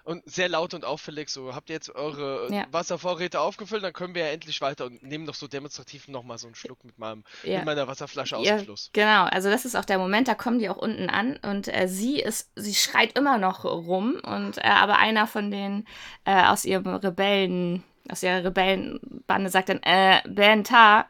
Und 0.03 0.23
sehr 0.27 0.49
laut 0.49 0.73
und 0.73 0.83
auffällig 0.83 1.29
so. 1.29 1.53
Habt 1.53 1.69
ihr 1.69 1.75
jetzt 1.75 1.93
eure 1.93 2.51
Ja. 2.51 2.65
Wasservorräte 2.71 3.39
aufgefüllt? 3.39 3.83
Dann 3.83 3.93
können 3.93 4.15
wir 4.15 4.25
ja 4.25 4.31
endlich 4.31 4.61
weiter 4.61 4.85
und 4.85 5.03
nehmen 5.03 5.27
doch 5.27 5.35
so 5.35 5.47
demonstrativ 5.47 6.07
nochmal 6.07 6.39
so 6.39 6.47
einen 6.47 6.55
Schluck 6.55 6.83
mit, 6.83 6.97
meinem, 6.97 7.23
Ja. 7.43 7.57
mit 7.57 7.65
meiner 7.65 7.87
Wasserflasche 7.87 8.35
aus 8.37 8.47
Ja, 8.47 8.55
dem 8.55 8.65
Fluss. 8.65 8.89
Genau, 8.93 9.25
also 9.25 9.51
das 9.51 9.63
ist 9.65 9.75
auch 9.75 9.85
der 9.85 9.99
Moment, 9.99 10.27
da 10.27 10.33
kommen 10.33 10.57
die 10.57 10.69
auch 10.69 10.77
unten 10.77 11.09
an 11.11 11.37
und 11.43 11.67
äh, 11.67 11.87
sie 11.87 12.19
ist, 12.19 12.49
sie 12.55 12.73
schreit 12.73 13.15
immer 13.15 13.37
noch 13.37 13.63
rum 13.63 14.15
und 14.23 14.57
äh, 14.57 14.61
aber 14.61 14.97
einer 14.97 15.27
von 15.27 15.51
den 15.51 15.85
äh, 16.25 16.41
aus 16.45 16.63
ihrem 16.65 16.87
Rebellen, 16.87 17.83
aus 18.11 18.23
ihrer 18.23 18.43
Rebellenbande 18.43 19.49
sagt 19.49 19.69
dann, 19.69 19.81
äh, 19.83 20.21
Benta, 20.27 21.07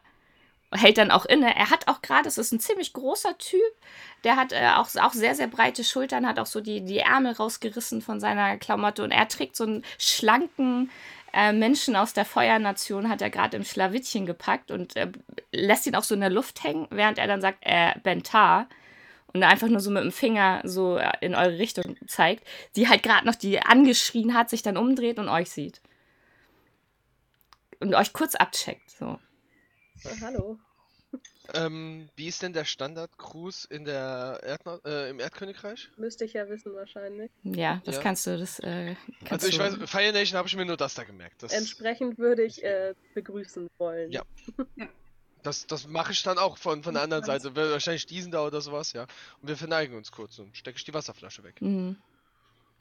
hält 0.73 0.97
dann 0.97 1.11
auch 1.11 1.25
inne. 1.25 1.55
Er 1.55 1.69
hat 1.69 1.87
auch 1.87 2.01
gerade, 2.01 2.27
es 2.27 2.37
ist 2.37 2.51
ein 2.51 2.59
ziemlich 2.59 2.93
großer 2.93 3.37
Typ, 3.37 3.61
der 4.23 4.35
hat 4.35 4.51
äh, 4.51 4.69
auch, 4.75 4.89
auch 4.95 5.13
sehr, 5.13 5.35
sehr 5.35 5.47
breite 5.47 5.83
Schultern, 5.83 6.27
hat 6.27 6.39
auch 6.39 6.45
so 6.45 6.59
die, 6.59 6.83
die 6.83 6.99
Ärmel 6.99 7.33
rausgerissen 7.33 8.01
von 8.01 8.19
seiner 8.19 8.57
Klamotte 8.57 9.03
und 9.03 9.11
er 9.11 9.27
trägt 9.27 9.55
so 9.55 9.63
einen 9.63 9.85
schlanken 9.97 10.89
äh, 11.33 11.53
Menschen 11.53 11.95
aus 11.95 12.13
der 12.13 12.25
Feuernation, 12.25 13.09
hat 13.09 13.21
er 13.21 13.29
gerade 13.29 13.57
im 13.57 13.63
Schlawittchen 13.63 14.25
gepackt 14.25 14.71
und 14.71 14.95
äh, 14.95 15.11
lässt 15.51 15.87
ihn 15.87 15.95
auch 15.95 16.03
so 16.03 16.15
in 16.15 16.21
der 16.21 16.29
Luft 16.29 16.63
hängen, 16.63 16.87
während 16.89 17.17
er 17.17 17.27
dann 17.27 17.41
sagt, 17.41 17.59
äh, 17.61 17.93
Bentar. 18.03 18.67
Und 19.33 19.43
einfach 19.43 19.67
nur 19.67 19.81
so 19.81 19.91
mit 19.91 20.03
dem 20.03 20.11
Finger 20.11 20.61
so 20.63 20.97
äh, 20.97 21.11
in 21.21 21.35
eure 21.35 21.59
Richtung 21.59 21.97
zeigt, 22.07 22.47
die 22.75 22.87
halt 22.87 23.03
gerade 23.03 23.25
noch 23.27 23.35
die 23.35 23.61
angeschrien 23.61 24.33
hat, 24.33 24.49
sich 24.49 24.63
dann 24.63 24.77
umdreht 24.77 25.19
und 25.19 25.29
euch 25.29 25.51
sieht. 25.51 25.81
Und 27.79 27.93
euch 27.95 28.13
kurz 28.13 28.35
abcheckt. 28.35 28.89
So. 28.91 29.05
Ah, 29.05 29.19
hallo. 30.21 30.57
Ähm, 31.53 32.09
wie 32.17 32.27
ist 32.27 32.41
denn 32.41 32.51
der 32.51 32.65
Standard-Cruise 32.65 33.67
in 33.69 33.85
der 33.85 34.41
Erdna 34.43 34.79
äh, 34.85 35.09
im 35.09 35.19
Erdkönigreich? 35.21 35.89
Müsste 35.95 36.25
ich 36.25 36.33
ja 36.33 36.49
wissen, 36.49 36.73
wahrscheinlich. 36.75 37.31
Ja, 37.43 37.81
das 37.85 37.95
Ja. 37.95 38.01
kannst 38.01 38.27
du, 38.27 38.37
das 38.37 38.59
äh, 38.59 38.95
kannst 39.23 39.45
Also 39.45 39.47
ich 39.47 39.57
du. 39.57 39.63
weiß, 39.81 39.89
Fire 39.89 40.11
Nation 40.11 40.37
habe 40.37 40.47
ich 40.49 40.55
mir 40.57 40.65
nur 40.65 40.75
das 40.75 40.95
da 40.95 41.05
gemerkt. 41.05 41.43
Das, 41.43 41.53
Entsprechend 41.53 42.17
würde 42.17 42.43
ich 42.43 42.61
äh, 42.63 42.93
begrüßen 43.13 43.69
wollen. 43.77 44.11
Ja. 44.11 44.23
das, 45.43 45.65
das 45.67 45.87
mache 45.87 46.11
ich 46.11 46.21
dann 46.23 46.37
auch 46.37 46.57
von, 46.57 46.83
von 46.83 46.93
der 46.93 47.03
anderen 47.03 47.23
Seite. 47.23 47.55
Wahrscheinlich 47.55 48.05
diesen 48.05 48.31
da 48.33 48.45
oder 48.45 48.59
sowas, 48.59 48.91
ja. 48.91 49.03
Und 49.41 49.47
wir 49.47 49.55
verneigen 49.55 49.95
uns 49.95 50.11
kurz 50.11 50.37
und 50.39 50.57
stecke 50.57 50.77
ich 50.77 50.83
die 50.83 50.93
Wasserflasche 50.93 51.43
weg. 51.43 51.61
Mhm. 51.61 51.95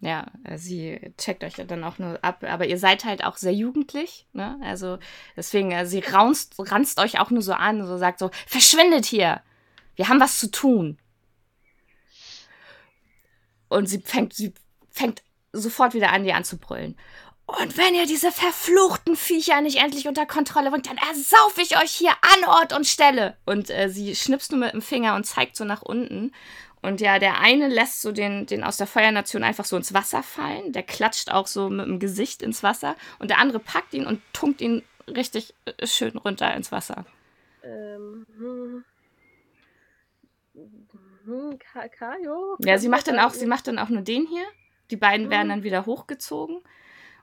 Ja, 0.01 0.26
äh, 0.44 0.59
sie 0.59 1.01
checkt 1.16 1.42
euch 1.42 1.55
dann 1.55 1.84
auch 1.84 1.99
nur 1.99 2.18
ab, 2.22 2.44
aber 2.44 2.66
ihr 2.66 2.78
seid 2.78 3.05
halt 3.05 3.24
auch 3.24 3.36
sehr 3.36 3.55
jugendlich, 3.55 4.26
ne? 4.32 4.59
Also 4.62 4.99
deswegen, 5.36 5.70
äh, 5.70 5.86
sie 5.86 6.01
raunzt, 6.01 6.55
ranzt 6.59 6.99
euch 7.01 7.18
auch 7.18 7.30
nur 7.30 7.42
so 7.42 7.55
an, 7.55 7.86
so 7.86 7.97
sagt 7.97 8.18
so, 8.18 8.30
verschwindet 8.47 9.07
hier! 9.07 9.40
Wir 9.94 10.09
haben 10.09 10.20
was 10.20 10.38
zu 10.38 10.51
tun. 10.51 10.99
Und 13.68 13.88
sie 13.88 14.01
fängt, 14.01 14.34
sie 14.34 14.53
fängt 14.90 15.22
sofort 15.53 15.94
wieder 15.94 16.12
an, 16.12 16.24
die 16.24 16.34
anzubrüllen. 16.34 16.97
Und 17.47 17.76
wenn 17.78 17.94
ihr 17.94 18.07
diese 18.07 18.32
verfluchten 18.32 19.14
Viecher 19.14 19.61
nicht 19.61 19.78
endlich 19.78 20.09
unter 20.09 20.26
Kontrolle 20.26 20.70
bringt, 20.70 20.88
dann 20.88 20.99
ersaufe 20.99 21.62
ich 21.62 21.80
euch 21.80 21.92
hier 21.92 22.11
an 22.11 22.44
Ort 22.49 22.72
und 22.72 22.86
Stelle. 22.86 23.36
Und 23.47 23.70
äh, 23.70 23.88
sie 23.88 24.16
schnippst 24.16 24.51
nur 24.51 24.61
mit 24.61 24.72
dem 24.72 24.82
Finger 24.82 25.14
und 25.14 25.24
zeigt 25.24 25.57
so 25.57 25.64
nach 25.64 25.82
unten. 25.82 26.32
Und 26.87 27.01
ja, 27.01 27.18
der 27.18 27.41
eine 27.41 27.66
lässt 27.66 28.01
so 28.01 28.12
den, 28.12 28.47
den 28.47 28.62
aus 28.62 28.76
der 28.76 28.87
Feuernation 28.87 29.43
einfach 29.43 29.64
so 29.64 29.76
ins 29.76 29.93
Wasser 29.93 30.22
fallen. 30.22 30.72
Der 30.72 30.84
klatscht 30.84 31.32
auch 31.32 31.49
so 31.49 31.68
mit 31.68 31.84
dem 31.84 31.99
Gesicht 31.99 32.43
ins 32.43 32.62
Wasser. 32.62 32.95
Und 33.18 33.28
der 33.28 33.39
andere 33.39 33.59
packt 33.59 33.93
ihn 33.93 34.07
und 34.07 34.22
tunkt 34.32 34.61
ihn 34.61 34.84
richtig 35.09 35.53
äh, 35.64 35.84
schön 35.84 36.16
runter 36.16 36.55
ins 36.55 36.70
Wasser. 36.70 37.05
Ähm, 37.64 38.24
hm. 38.39 38.84
Hm, 41.24 41.59
Ka 41.59 41.89
Kajo? 41.89 42.57
Ja, 42.61 42.78
sie 42.78 42.89
macht 42.89 43.09
dann 43.09 43.18
auch, 43.18 43.30
sie 43.32 43.47
macht 43.47 43.66
dann 43.66 43.80
auch 43.80 43.89
nur 43.89 44.03
den 44.03 44.28
hier. 44.28 44.47
Die 44.93 44.97
beiden 44.97 45.28
werden 45.28 45.49
dann 45.49 45.64
wieder 45.64 45.87
hochgezogen. 45.87 46.61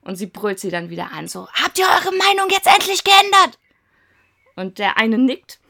Und 0.01 0.17
sie 0.17 0.27
brüllt 0.27 0.59
sie 0.59 0.71
dann 0.71 0.89
wieder 0.89 1.13
an, 1.13 1.29
so, 1.29 1.47
habt 1.53 1.79
ihr 1.79 1.85
eure 1.85 2.13
Meinung 2.17 2.49
jetzt 2.49 2.67
endlich 2.67 3.05
geändert? 3.05 3.57
Und 4.57 4.77
der 4.77 4.97
eine 4.97 5.17
nickt, 5.17 5.61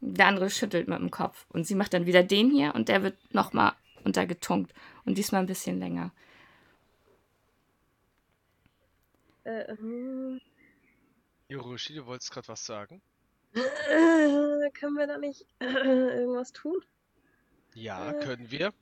der 0.00 0.26
andere 0.26 0.50
schüttelt 0.50 0.88
mit 0.88 0.98
dem 0.98 1.10
Kopf. 1.10 1.46
Und 1.50 1.66
sie 1.66 1.74
macht 1.74 1.92
dann 1.94 2.06
wieder 2.06 2.22
den 2.22 2.50
hier 2.50 2.74
und 2.74 2.88
der 2.88 3.02
wird 3.02 3.16
nochmal 3.34 3.72
untergetunkt. 4.04 4.72
Und 5.04 5.18
diesmal 5.18 5.40
ein 5.42 5.46
bisschen 5.46 5.78
länger. 5.78 6.12
Äh, 9.44 9.76
hm. 9.76 10.40
Yoroshi, 11.48 11.94
du 11.94 12.06
wolltest 12.06 12.30
gerade 12.30 12.48
was 12.48 12.64
sagen? 12.64 13.00
Äh, 13.54 14.70
können 14.72 14.96
wir 14.96 15.06
da 15.06 15.16
nicht 15.18 15.46
äh, 15.60 15.64
irgendwas 15.64 16.52
tun? 16.52 16.76
Ja, 17.74 18.10
Äh. 18.12 18.20
können 18.24 18.50
wir. 18.50 18.72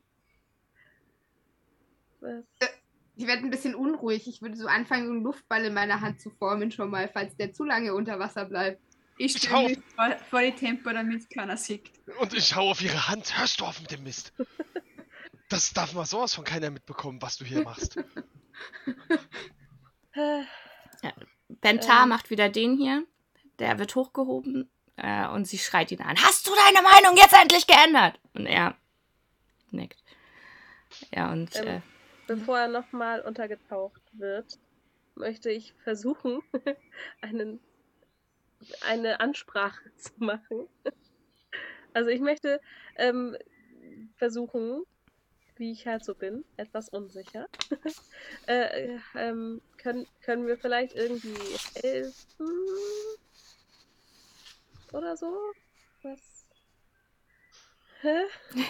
Was? 2.21 2.45
Ich 3.19 3.27
werde 3.27 3.43
ein 3.43 3.51
bisschen 3.51 3.75
unruhig. 3.75 4.27
Ich 4.29 4.43
würde 4.43 4.57
so 4.57 4.67
anfangen, 4.67 5.09
einen 5.11 5.23
Luftball 5.23 5.65
in 5.65 5.73
meiner 5.73 6.01
Hand 6.01 6.21
zu 6.21 6.31
formen, 6.31 6.71
schon 6.71 6.91
mal, 6.91 7.09
falls 7.09 7.37
der 7.37 7.53
zu 7.53 7.65
lange 7.65 7.95
unter 7.95 8.19
Wasser 8.19 8.45
bleibt. 8.45 8.83
Ich 9.19 9.37
stelle 9.39 9.69
mich 9.69 9.79
vor, 9.95 10.17
vor 10.31 10.43
die 10.43 10.53
Tempo, 10.53 10.91
damit 10.91 11.29
keiner 11.31 11.57
sieht. 11.57 11.91
Und 12.19 12.35
ich 12.35 12.55
hau 12.55 12.71
auf 12.71 12.83
ihre 12.83 13.09
Hand. 13.09 13.39
Hörst 13.39 13.61
du 13.61 13.65
auf 13.65 13.81
mit 13.81 13.91
dem 13.91 14.03
Mist? 14.03 14.33
Das 15.49 15.73
darf 15.73 15.93
mal 15.95 16.05
sowas 16.05 16.35
von 16.35 16.45
keiner 16.45 16.71
mitbekommen, 16.71 17.23
was 17.23 17.37
du 17.39 17.45
hier 17.45 17.63
machst. 17.63 17.97
Äh, 20.13 20.43
Bentar 21.49 22.03
Ähm. 22.03 22.09
macht 22.09 22.31
wieder 22.31 22.49
den 22.49 22.77
hier. 22.77 23.05
Der 23.59 23.79
wird 23.79 23.95
hochgehoben 23.95 24.69
äh, 24.97 25.27
und 25.29 25.47
sie 25.47 25.59
schreit 25.59 25.93
ihn 25.93 26.03
an. 26.03 26.17
Hast 26.23 26.47
du 26.47 26.53
deine 26.55 26.83
Meinung 26.83 27.17
jetzt 27.17 27.35
endlich 27.35 27.67
geändert? 27.67 28.19
Und 28.35 28.47
er 28.47 28.77
nickt. 29.71 30.03
Ja, 31.15 31.31
und 31.33 31.55
Ähm, 31.57 31.67
äh, 31.67 31.81
bevor 32.27 32.59
er 32.59 32.69
nochmal 32.69 33.21
untergetaucht 33.21 34.03
wird, 34.13 34.59
möchte 35.15 35.51
ich 35.51 35.75
versuchen, 35.85 36.41
einen, 37.21 37.61
eine 38.81 39.21
Ansprache 39.21 39.91
zu 39.97 40.13
machen. 40.19 40.69
Also 41.93 42.11
ich 42.11 42.21
möchte 42.21 42.61
ähm, 42.97 43.37
versuchen, 44.17 44.85
wie 45.57 45.73
ich 45.73 45.87
halt 45.87 46.05
so 46.05 46.15
bin, 46.15 46.45
etwas 46.57 46.89
unsicher. 46.89 47.47
äh, 48.47 48.95
äh, 48.95 48.99
ähm, 49.15 49.63
können, 49.79 50.07
können 50.23 50.47
wir 50.47 50.59
vielleicht 50.59 50.95
irgendwie 50.95 51.37
helfen? 51.83 52.49
Oder 54.93 55.17
so? 55.17 55.35
Was? 56.03 56.47
Hä? 58.03 58.25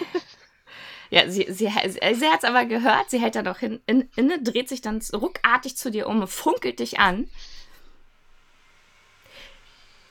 Ja, 1.10 1.28
sie, 1.30 1.46
sie, 1.48 1.68
sie, 1.68 2.14
sie 2.14 2.26
hat 2.26 2.42
es 2.42 2.44
aber 2.44 2.64
gehört, 2.64 3.10
sie 3.10 3.20
hält 3.20 3.36
dann 3.36 3.46
auch 3.46 3.58
hin, 3.58 3.80
in, 3.86 4.10
inne, 4.16 4.42
dreht 4.42 4.68
sich 4.68 4.80
dann 4.80 5.00
ruckartig 5.12 5.76
zu 5.76 5.90
dir 5.90 6.08
um, 6.08 6.26
funkelt 6.26 6.80
dich 6.80 6.98
an. 6.98 7.30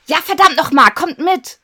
Ja, 0.06 0.18
verdammt 0.22 0.56
nochmal, 0.56 0.92
kommt 0.92 1.18
mit! 1.18 1.60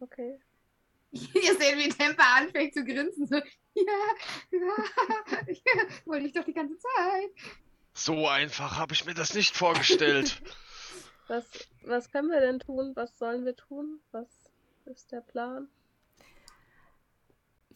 Okay. 0.00 0.38
Ihr 1.10 1.56
seht, 1.56 1.78
wie 1.78 1.88
Temper 1.88 2.26
anfängt 2.36 2.74
zu 2.74 2.84
grinsen. 2.84 3.26
So, 3.26 3.36
ja, 3.36 3.82
ja, 4.50 5.40
ich 5.46 5.62
wollte 6.04 6.26
ich 6.26 6.32
doch 6.32 6.44
die 6.44 6.52
ganze 6.52 6.76
Zeit. 6.78 7.30
So 7.94 8.28
einfach 8.28 8.76
habe 8.76 8.92
ich 8.92 9.04
mir 9.06 9.14
das 9.14 9.34
nicht 9.34 9.56
vorgestellt. 9.56 10.42
Was, 11.28 11.44
was 11.82 12.12
können 12.12 12.28
wir 12.30 12.38
denn 12.38 12.60
tun? 12.60 12.92
Was 12.94 13.18
sollen 13.18 13.44
wir 13.44 13.56
tun? 13.56 13.98
Was 14.12 14.28
ist 14.84 15.10
der 15.10 15.22
Plan? 15.22 15.68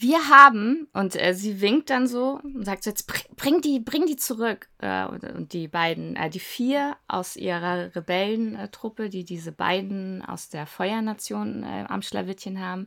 Wir 0.03 0.31
haben, 0.31 0.89
und 0.95 1.15
äh, 1.15 1.35
sie 1.35 1.61
winkt 1.61 1.91
dann 1.91 2.07
so 2.07 2.41
und 2.43 2.65
sagt 2.65 2.85
so, 2.85 2.91
jetzt 2.91 3.07
bring, 3.37 3.61
die, 3.61 3.81
bring 3.81 4.07
die 4.07 4.17
zurück. 4.17 4.71
Äh, 4.79 5.05
und, 5.05 5.25
und, 5.25 5.53
die 5.53 5.69
beiden, 5.69 6.17
äh, 6.17 6.31
die 6.31 6.41
vier 6.41 6.97
aus 7.07 7.37
ihrer 7.37 7.95
Rebellentruppe, 7.95 9.11
die 9.11 9.25
diese 9.25 9.53
beiden 9.53 10.25
aus 10.25 10.49
der 10.49 10.67
Feuernation 10.67 11.65
äh, 11.65 11.85
am 11.87 12.01
Schlawittchen 12.01 12.61
haben, 12.61 12.87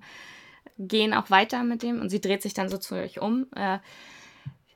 gehen 0.80 1.14
auch 1.14 1.30
weiter 1.30 1.64
mit 1.64 1.84
dem 1.84 2.02
und 2.02 2.10
sie 2.10 2.20
dreht 2.20 2.42
sich 2.42 2.56
dann 2.56 2.70
so 2.70 2.80
zu 2.80 2.96
euch 2.96 3.20
um. 3.20 3.46
Äh, 3.56 3.78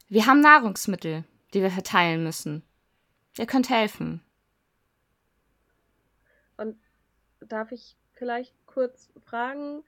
wir 0.07 0.27
haben 0.27 0.39
Nahrungsmittel, 0.39 1.23
die 1.55 1.63
wir 1.63 1.71
verteilen 1.71 2.23
müssen. 2.23 2.61
Ihr 3.39 3.47
könnt 3.47 3.71
helfen. 3.71 4.21
Und 6.55 6.77
darf 7.39 7.71
ich 7.71 7.97
vielleicht 8.13 8.53
kurz 8.67 9.09
fragen, 9.25 9.81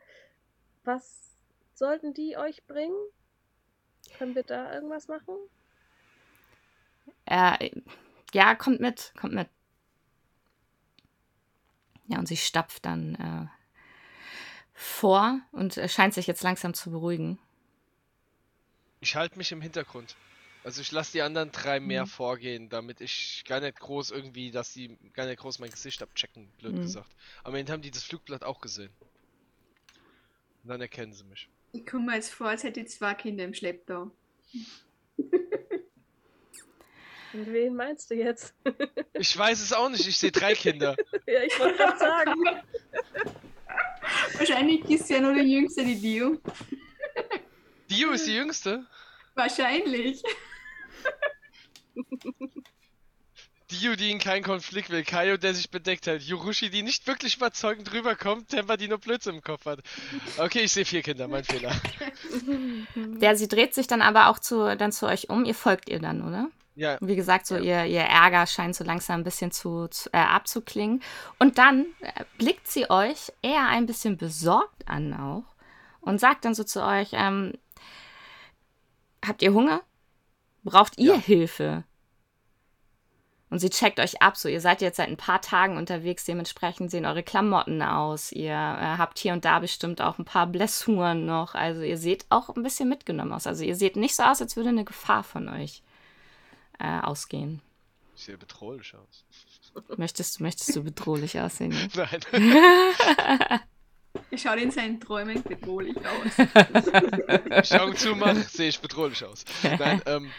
was 0.84 1.39
sollten 1.80 2.14
die 2.14 2.38
euch 2.38 2.66
bringen? 2.68 2.96
Können 4.14 4.36
wir 4.36 4.44
da 4.44 4.72
irgendwas 4.72 5.08
machen? 5.08 5.36
Äh, 7.26 7.72
ja, 8.34 8.56
kommt 8.56 8.80
mit, 8.82 9.14
kommt 9.20 9.34
mit. 9.34 9.50
Ja, 12.08 12.18
und 12.20 12.28
sie 12.28 12.38
stapft 12.38 12.86
dann 12.86 13.16
äh, 13.16 13.48
vor 14.74 15.42
und 15.52 15.78
äh, 15.78 15.88
scheint 15.90 16.14
sich 16.14 16.28
jetzt 16.28 16.44
langsam 16.44 16.74
zu 16.74 16.92
beruhigen. 16.92 17.40
Ich 19.02 19.18
halte 19.18 19.38
mich 19.38 19.52
im 19.52 19.62
Hintergrund. 19.62 20.18
Also 20.64 20.80
ich 20.80 20.92
lasse 20.94 21.12
die 21.12 21.22
anderen 21.22 21.52
drei 21.52 21.82
mehr 21.82 22.06
Mhm. 22.06 22.06
vorgehen, 22.06 22.70
damit 22.70 23.02
ich 23.02 23.44
gar 23.46 23.60
nicht 23.60 23.78
groß 23.80 24.12
irgendwie, 24.12 24.52
dass 24.52 24.72
sie 24.72 24.98
gar 25.14 25.26
nicht 25.26 25.40
groß 25.40 25.60
mein 25.60 25.72
Gesicht 25.72 26.02
abchecken, 26.02 26.54
blöd 26.54 26.80
Mhm. 26.80 26.82
gesagt. 26.82 27.14
Am 27.44 27.56
Ende 27.56 27.74
haben 27.74 27.82
die 27.82 27.92
das 27.92 28.04
Flugblatt 28.04 28.44
auch 28.46 28.62
gesehen. 28.62 28.96
Und 30.64 30.70
dann 30.70 30.80
erkennen 30.80 31.12
sie 31.14 31.26
mich. 31.26 31.50
Ich 31.72 31.86
komme 31.86 32.08
mir 32.08 32.16
jetzt 32.16 32.34
vor, 32.34 32.48
als 32.48 32.64
hätte 32.64 32.80
ich 32.80 32.90
zwei 32.90 33.14
Kinder 33.14 33.44
im 33.44 33.54
Schlepptau. 33.54 34.12
Und 37.34 37.54
wen 37.54 37.76
meinst 37.76 38.10
du 38.10 38.16
jetzt? 38.16 38.56
Ich 39.14 39.38
weiß 39.38 39.62
es 39.62 39.74
auch 39.74 39.90
nicht, 39.90 40.08
ich 40.08 40.18
sehe 40.18 40.32
drei 40.32 40.54
Kinder. 40.54 40.96
ja, 41.28 41.44
ich 41.44 41.60
wollte 41.60 41.76
gerade 41.76 42.00
sagen. 42.00 42.42
Wahrscheinlich 44.38 44.90
ist 44.90 45.10
ja 45.10 45.20
nur 45.20 45.34
der 45.34 45.44
Jüngste, 45.44 45.84
die 45.84 46.00
Dio. 46.00 46.40
Dio 47.90 48.12
ist 48.12 48.28
die 48.28 48.36
jüngste. 48.36 48.88
Wahrscheinlich. 49.36 50.24
Dio, 53.72 53.96
die 53.96 54.12
in 54.12 54.20
keinen 54.20 54.44
Konflikt 54.44 54.90
will. 54.90 55.04
Kaio, 55.04 55.38
der 55.38 55.54
sich 55.54 55.70
bedeckt 55.70 56.08
hält. 56.08 56.24
Yurushi, 56.24 56.70
die 56.70 56.82
nicht 56.84 57.06
wirklich 57.08 57.38
überzeugend 57.38 57.92
rüberkommt. 57.94 58.50
Temper, 58.50 58.78
die 58.78 58.88
nur 58.88 58.98
Blödsinn 58.98 59.36
im 59.36 59.42
Kopf 59.42 59.66
hat. 59.66 59.80
Okay, 60.38 60.62
ich 60.62 60.72
sehe 60.72 60.86
vier 60.86 61.02
Kinder, 61.02 61.28
mein 61.28 61.44
Fehler. 61.44 61.72
Der, 62.96 63.36
sie 63.36 63.48
dreht 63.48 63.74
sich 63.74 63.88
dann 63.88 64.02
aber 64.02 64.28
auch 64.30 64.40
zu, 64.40 64.76
dann 64.76 64.92
zu 64.92 65.06
euch 65.08 65.30
um. 65.30 65.46
Ihr 65.46 65.56
folgt 65.56 65.90
ihr 65.90 66.00
dann, 66.00 66.28
oder? 66.28 66.50
Ja, 66.76 66.98
Wie 67.02 67.16
gesagt, 67.18 67.46
so 67.46 67.58
ihr, 67.58 67.86
ihr 67.86 68.02
Ärger 68.02 68.48
scheint 68.48 68.76
so 68.76 68.84
langsam 68.86 69.20
ein 69.20 69.24
bisschen 69.26 69.52
zu, 69.52 69.88
zu, 69.90 70.10
äh, 70.14 70.18
abzuklingen. 70.18 71.04
Und 71.38 71.58
dann 71.58 71.88
äh, 72.00 72.24
blickt 72.38 72.68
sie 72.68 72.90
euch 72.90 73.34
eher 73.42 73.68
ein 73.68 73.86
bisschen 73.86 74.16
besorgt 74.18 74.88
an 74.88 75.14
auch 75.14 75.44
und 76.02 76.20
sagt 76.20 76.46
dann 76.46 76.54
so 76.56 76.64
zu 76.64 76.82
euch, 76.84 77.10
ähm, 77.12 77.54
habt 79.26 79.42
ihr 79.42 79.54
Hunger? 79.54 79.82
Braucht 80.64 80.98
ihr 80.98 81.16
Ja. 81.16 81.20
Hilfe? 81.20 81.84
Und 83.50 83.60
sie 83.60 83.70
checkt 83.70 84.00
euch 84.00 84.22
ab, 84.22 84.38
so 84.38 84.48
ihr 84.48 84.62
seid 84.62 84.82
jetzt 84.82 84.98
seit 84.98 85.08
ein 85.08 85.18
paar 85.18 85.42
Tagen 85.42 85.78
unterwegs, 85.78 86.24
dementsprechend 86.24 86.92
sehen 86.92 87.06
eure 87.06 87.24
Klamotten 87.24 87.82
aus. 87.82 88.32
Ihr 88.32 88.54
äh, 88.54 88.98
habt 88.98 89.18
hier 89.18 89.34
und 89.34 89.44
da 89.44 89.60
bestimmt 89.60 90.02
auch 90.02 90.20
ein 90.20 90.26
paar 90.26 90.46
Blessuren 90.46 91.26
noch. 91.26 91.56
Also 91.56 91.82
ihr 91.82 91.98
seht 91.98 92.26
auch 92.30 92.56
ein 92.56 92.62
bisschen 92.62 92.90
mitgenommen 92.90 93.34
aus. 93.34 93.48
Also 93.48 93.64
ihr 93.64 93.76
seht 93.76 93.96
nicht 93.96 94.16
so 94.16 94.24
aus, 94.24 94.42
als 94.42 94.56
würde 94.56 94.70
eine 94.70 94.86
Gefahr 94.86 95.24
von 95.24 95.50
euch 95.50 95.82
äh, 96.80 97.00
ausgehen. 97.02 97.62
ich 98.16 98.26
sehe 98.26 98.38
bedrohlich 98.38 98.94
aus. 98.96 99.26
Möchtest, 99.98 100.42
möchtest 100.42 100.76
du 100.76 100.84
bedrohlich 100.84 101.40
aussehen? 101.40 101.70
ne? 101.70 101.90
Nein. 101.96 103.60
Er 104.32 104.38
schaut 104.38 104.58
in 104.58 104.72
seinen 104.72 105.00
Träumen 105.00 105.42
bedrohlich 105.44 105.98
aus. 105.98 106.48
ich 107.64 107.80
Augen 107.80 107.96
zumache, 107.96 108.42
sehe 108.42 108.70
ich 108.70 108.80
bedrohlich 108.80 109.24
aus. 109.24 109.46
Nein, 109.64 110.02
ähm. 110.06 110.32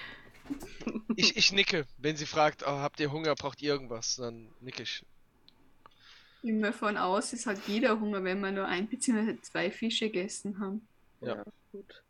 Ich, 1.16 1.36
ich 1.36 1.53
nicke, 1.53 1.86
wenn 1.98 2.16
sie 2.16 2.26
fragt, 2.26 2.62
oh, 2.62 2.66
habt 2.70 3.01
ihr 3.01 3.12
Hunger, 3.12 3.34
braucht 3.34 3.61
ihr 3.62 3.72
irgendwas? 3.72 4.16
Dann 4.16 4.48
nicke 4.61 4.82
ich. 4.84 5.05
Immer 6.42 6.72
von 6.72 6.96
aus 6.96 7.32
ist 7.32 7.46
halt 7.46 7.61
jeder 7.66 8.01
Hunger, 8.01 8.24
wenn 8.24 8.40
wir 8.40 8.51
nur 8.51 8.66
ein 8.66 8.88
bzw. 8.88 9.38
zwei 9.42 9.70
Fische 9.70 10.07
gegessen 10.07 10.59
haben. 10.59 10.86
Ja. 11.20 11.44
gut. 11.72 12.03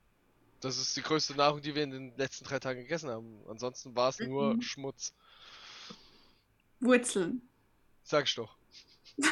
Das 0.60 0.78
ist 0.78 0.94
die 0.96 1.02
größte 1.02 1.34
Nahrung, 1.34 1.62
die 1.62 1.74
wir 1.74 1.82
in 1.82 1.90
den 1.90 2.16
letzten 2.16 2.44
drei 2.44 2.58
Tagen 2.58 2.80
gegessen 2.82 3.08
haben. 3.10 3.40
Ansonsten 3.48 3.96
war 3.96 4.10
es 4.10 4.18
nur 4.20 4.54
Mhm. 4.54 4.62
Schmutz. 4.62 5.14
Wurzeln. 6.80 7.42
Sag 8.04 8.26
ich 8.26 8.34
doch. 8.34 8.54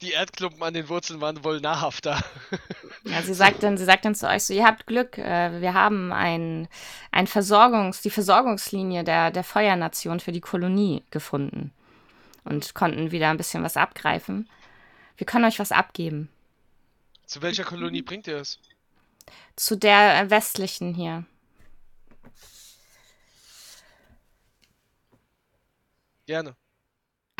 Die 0.00 0.12
Erdklumpen 0.12 0.62
an 0.62 0.72
den 0.72 0.88
Wurzeln 0.88 1.20
waren 1.20 1.44
wohl 1.44 1.60
nahrhafter. 1.60 2.22
Ja, 3.04 3.22
sie 3.22 3.32
sagt 3.32 3.62
dann, 3.62 3.78
sie 3.78 3.86
sagt 3.86 4.04
dann 4.04 4.14
zu 4.14 4.28
euch 4.28 4.44
so, 4.44 4.52
ihr 4.52 4.66
habt 4.66 4.86
Glück, 4.86 5.16
äh, 5.16 5.62
wir 5.62 5.72
haben 5.72 6.12
ein, 6.12 6.68
ein 7.12 7.26
Versorgungs, 7.26 8.02
die 8.02 8.10
Versorgungslinie 8.10 9.04
der, 9.04 9.30
der 9.30 9.42
Feuernation 9.42 10.20
für 10.20 10.32
die 10.32 10.42
Kolonie 10.42 11.02
gefunden 11.10 11.72
und 12.44 12.74
konnten 12.74 13.10
wieder 13.10 13.30
ein 13.30 13.38
bisschen 13.38 13.62
was 13.62 13.78
abgreifen. 13.78 14.50
Wir 15.16 15.26
können 15.26 15.46
euch 15.46 15.58
was 15.58 15.72
abgeben. 15.72 16.28
Zu 17.24 17.40
welcher 17.40 17.64
Kolonie 17.64 18.02
bringt 18.02 18.26
ihr 18.26 18.36
es? 18.36 18.58
Zu 19.56 19.76
der 19.76 20.20
äh, 20.20 20.30
westlichen 20.30 20.94
hier. 20.94 21.24
Gerne. 26.26 26.54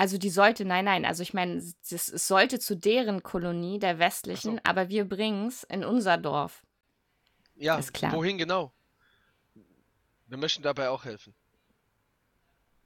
Also 0.01 0.17
die 0.17 0.31
sollte, 0.31 0.65
nein, 0.65 0.87
nein, 0.87 1.05
also 1.05 1.23
ich 1.23 1.35
meine, 1.35 1.59
es, 1.59 2.07
sollte 2.07 2.59
zu 2.59 2.75
deren 2.75 3.23
Kolonie, 3.23 3.79
der 3.79 3.99
westlichen, 3.99 4.55
so. 4.55 4.61
aber 4.65 4.89
wir 4.89 5.05
bringen 5.05 5.49
es 5.49 5.63
in 5.65 5.85
unser 5.85 6.17
Dorf. 6.17 6.63
Ja, 7.55 7.77
Ist 7.77 7.93
klar. 7.93 8.13
wohin 8.13 8.39
genau? 8.39 8.73
Wir 10.27 10.39
möchten 10.39 10.63
dabei 10.63 10.89
auch 10.89 11.05
helfen. 11.05 11.35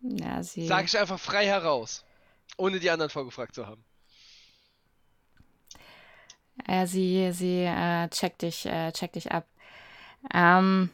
Ja, 0.01 0.43
sie. 0.43 0.67
Sag 0.67 0.87
ich 0.87 0.99
einfach 0.99 1.21
frei 1.21 1.47
heraus. 1.47 2.05
Ohne 2.57 2.81
die 2.81 2.91
anderen 2.91 3.11
vorgefragt 3.11 3.55
zu 3.55 3.65
haben. 3.65 3.85
Ja, 6.67 6.85
sie, 6.85 7.31
sie 7.31 7.61
äh, 7.61 8.09
checkt 8.09 8.43
dich, 8.43 8.67
äh, 8.67 8.91
checkt 8.91 9.15
dich 9.15 9.31
ab. 9.31 9.47
Ähm, 10.35 10.91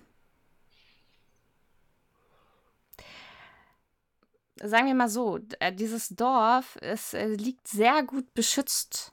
sagen 4.63 4.87
wir 4.87 4.95
mal 4.95 5.09
so, 5.09 5.41
äh, 5.59 5.73
dieses 5.73 6.11
Dorf 6.11 6.77
ist, 6.77 7.15
äh, 7.15 7.29
liegt 7.29 7.67
sehr 7.69 8.03
gut 8.03 8.33
beschützt. 8.35 9.13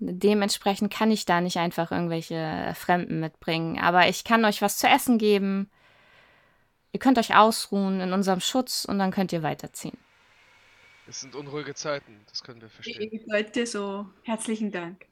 Dementsprechend 0.00 0.92
kann 0.92 1.10
ich 1.10 1.24
da 1.24 1.40
nicht 1.40 1.56
einfach 1.56 1.90
irgendwelche 1.90 2.34
äh, 2.34 2.74
Fremden 2.74 3.20
mitbringen. 3.20 3.78
Aber 3.80 4.08
ich 4.08 4.24
kann 4.24 4.44
euch 4.44 4.62
was 4.62 4.78
zu 4.78 4.86
essen 4.86 5.18
geben. 5.18 5.70
Ihr 6.92 7.00
könnt 7.00 7.18
euch 7.18 7.34
ausruhen 7.34 8.00
in 8.00 8.12
unserem 8.12 8.40
Schutz 8.40 8.84
und 8.84 8.98
dann 8.98 9.10
könnt 9.10 9.32
ihr 9.32 9.42
weiterziehen. 9.42 9.98
Es 11.06 11.20
sind 11.20 11.34
unruhige 11.34 11.74
Zeiten, 11.74 12.20
das 12.28 12.42
können 12.42 12.60
wir 12.60 12.68
verstehen. 12.68 13.10
Ich 13.12 13.26
Leute, 13.26 13.66
so 13.66 14.06
herzlichen 14.24 14.70
Dank. 14.70 15.06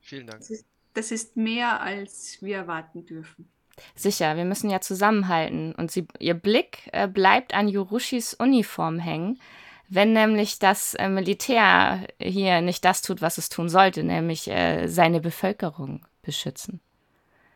Vielen 0.00 0.26
Dank. 0.26 0.40
Das 0.40 0.50
ist, 0.50 0.66
das 0.92 1.10
ist 1.12 1.36
mehr, 1.36 1.80
als 1.80 2.38
wir 2.42 2.56
erwarten 2.56 3.06
dürfen. 3.06 3.48
Sicher, 3.94 4.36
wir 4.36 4.44
müssen 4.44 4.70
ja 4.70 4.80
zusammenhalten. 4.80 5.74
Und 5.74 5.90
sie, 5.90 6.06
ihr 6.18 6.34
Blick 6.34 6.88
äh, 6.92 7.08
bleibt 7.08 7.54
an 7.54 7.68
Yurushis 7.68 8.34
Uniform 8.34 8.98
hängen, 8.98 9.40
wenn 9.88 10.12
nämlich 10.12 10.58
das 10.58 10.94
äh, 10.94 11.08
Militär 11.08 12.06
hier 12.20 12.60
nicht 12.60 12.84
das 12.84 13.02
tut, 13.02 13.22
was 13.22 13.38
es 13.38 13.48
tun 13.48 13.68
sollte, 13.68 14.02
nämlich 14.02 14.48
äh, 14.48 14.86
seine 14.88 15.20
Bevölkerung 15.20 16.04
beschützen. 16.22 16.80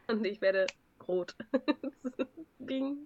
Und 0.07 0.25
ich 0.27 0.41
werde 0.41 0.67
rot. 1.07 1.35
Ding. 2.59 2.99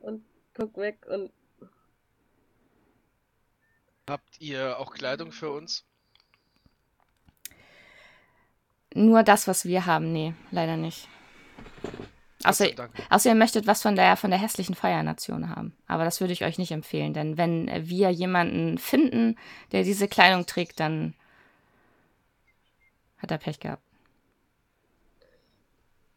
Und 0.00 0.24
guck 0.54 0.76
weg 0.76 1.06
und 1.08 1.30
Habt 4.10 4.40
ihr 4.40 4.76
auch 4.80 4.92
Kleidung 4.92 5.30
für 5.30 5.50
uns? 5.50 5.84
Nur 8.92 9.22
das, 9.22 9.46
was 9.46 9.64
wir 9.66 9.86
haben, 9.86 10.12
nee, 10.12 10.34
leider 10.50 10.76
nicht. 10.76 11.08
Außer, 12.42 12.68
außer 13.10 13.28
ihr 13.28 13.34
möchtet 13.34 13.66
was 13.66 13.82
von 13.82 13.96
der, 13.96 14.16
von 14.16 14.30
der 14.30 14.38
hässlichen 14.38 14.74
Feuernation 14.74 15.54
haben. 15.54 15.76
Aber 15.86 16.04
das 16.04 16.20
würde 16.20 16.32
ich 16.32 16.42
euch 16.42 16.56
nicht 16.56 16.72
empfehlen, 16.72 17.12
denn 17.12 17.36
wenn 17.36 17.68
wir 17.88 18.10
jemanden 18.10 18.78
finden, 18.78 19.36
der 19.72 19.82
diese 19.82 20.08
Kleidung 20.08 20.46
trägt, 20.46 20.80
dann 20.80 21.14
hat 23.18 23.30
er 23.30 23.38
Pech 23.38 23.60
gehabt. 23.60 23.82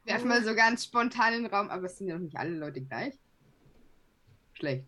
Werfen 0.06 0.30
wir 0.30 0.44
so 0.44 0.56
ganz 0.56 0.86
spontan 0.86 1.34
in 1.34 1.44
den 1.44 1.54
Raum, 1.54 1.70
aber 1.70 1.86
es 1.86 1.98
sind 1.98 2.08
ja 2.08 2.16
noch 2.16 2.22
nicht 2.22 2.38
alle 2.38 2.52
Leute 2.52 2.82
gleich. 2.82 3.14
Schlecht. 4.54 4.86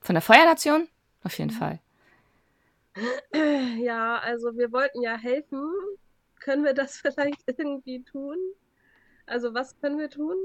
Von 0.00 0.14
der 0.14 0.22
Feuernation? 0.22 0.88
Auf 1.22 1.38
jeden. 1.38 1.50
Fall. 1.50 1.78
Ja, 3.78 4.18
also 4.18 4.56
wir 4.56 4.72
wollten 4.72 5.02
ja 5.02 5.16
helfen. 5.16 5.62
Können 6.40 6.64
wir 6.64 6.74
das 6.74 6.96
vielleicht 7.00 7.42
irgendwie 7.46 8.02
tun? 8.02 8.36
Also 9.30 9.54
was 9.54 9.78
können 9.80 9.98
wir 9.98 10.10
tun? 10.10 10.36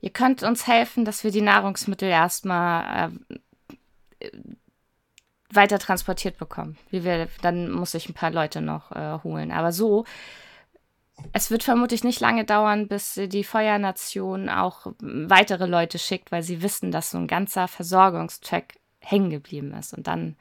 Ihr 0.00 0.10
könnt 0.10 0.42
uns 0.42 0.66
helfen, 0.66 1.04
dass 1.04 1.22
wir 1.22 1.30
die 1.30 1.42
Nahrungsmittel 1.42 2.08
erstmal 2.08 3.12
äh, 4.18 4.30
weiter 5.50 5.78
transportiert 5.78 6.38
bekommen. 6.38 6.78
Wie 6.88 7.04
wir, 7.04 7.28
dann 7.42 7.70
muss 7.70 7.92
ich 7.92 8.08
ein 8.08 8.14
paar 8.14 8.30
Leute 8.30 8.62
noch 8.62 8.92
äh, 8.92 9.18
holen. 9.22 9.52
Aber 9.52 9.72
so, 9.72 10.06
es 11.34 11.50
wird 11.50 11.62
vermutlich 11.62 12.04
nicht 12.04 12.20
lange 12.20 12.46
dauern, 12.46 12.88
bis 12.88 13.20
die 13.22 13.44
Feuernation 13.44 14.48
auch 14.48 14.86
weitere 15.00 15.66
Leute 15.66 15.98
schickt, 15.98 16.32
weil 16.32 16.42
sie 16.42 16.62
wissen, 16.62 16.90
dass 16.90 17.10
so 17.10 17.18
ein 17.18 17.26
ganzer 17.26 17.68
Versorgungstrack 17.68 18.74
hängen 19.00 19.28
geblieben 19.28 19.74
ist. 19.74 19.92
Und 19.92 20.06
dann, 20.06 20.36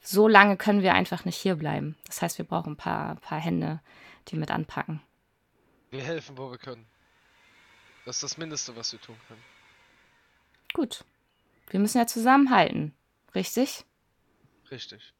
so 0.00 0.26
lange 0.26 0.56
können 0.56 0.82
wir 0.82 0.94
einfach 0.94 1.26
nicht 1.26 1.36
hier 1.36 1.56
bleiben. 1.56 1.96
Das 2.06 2.22
heißt, 2.22 2.38
wir 2.38 2.46
brauchen 2.46 2.72
ein 2.72 2.76
paar, 2.76 3.16
paar 3.16 3.40
Hände, 3.40 3.80
die 4.28 4.36
mit 4.36 4.50
anpacken. 4.50 5.02
Wir 5.90 6.02
helfen, 6.02 6.36
wo 6.36 6.50
wir 6.50 6.58
können. 6.58 6.86
Das 8.04 8.16
ist 8.16 8.22
das 8.22 8.38
Mindeste, 8.38 8.76
was 8.76 8.92
wir 8.92 9.00
tun 9.00 9.16
können. 9.26 9.42
Gut. 10.74 11.04
Wir 11.70 11.80
müssen 11.80 11.98
ja 11.98 12.06
zusammenhalten. 12.06 12.94
Richtig? 13.34 13.84
Richtig. 14.70 15.12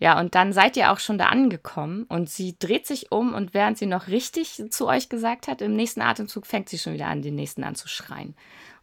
Ja, 0.00 0.20
und 0.20 0.36
dann 0.36 0.52
seid 0.52 0.76
ihr 0.76 0.92
auch 0.92 1.00
schon 1.00 1.18
da 1.18 1.26
angekommen 1.26 2.04
und 2.04 2.30
sie 2.30 2.56
dreht 2.56 2.86
sich 2.86 3.10
um 3.10 3.34
und 3.34 3.52
während 3.52 3.78
sie 3.78 3.86
noch 3.86 4.06
richtig 4.06 4.62
zu 4.70 4.86
euch 4.86 5.08
gesagt 5.08 5.48
hat, 5.48 5.60
im 5.60 5.74
nächsten 5.74 6.02
Atemzug 6.02 6.46
fängt 6.46 6.68
sie 6.68 6.78
schon 6.78 6.92
wieder 6.94 7.08
an, 7.08 7.22
den 7.22 7.34
nächsten 7.34 7.64
an 7.64 7.74
zu 7.74 7.88
schreien. 7.88 8.36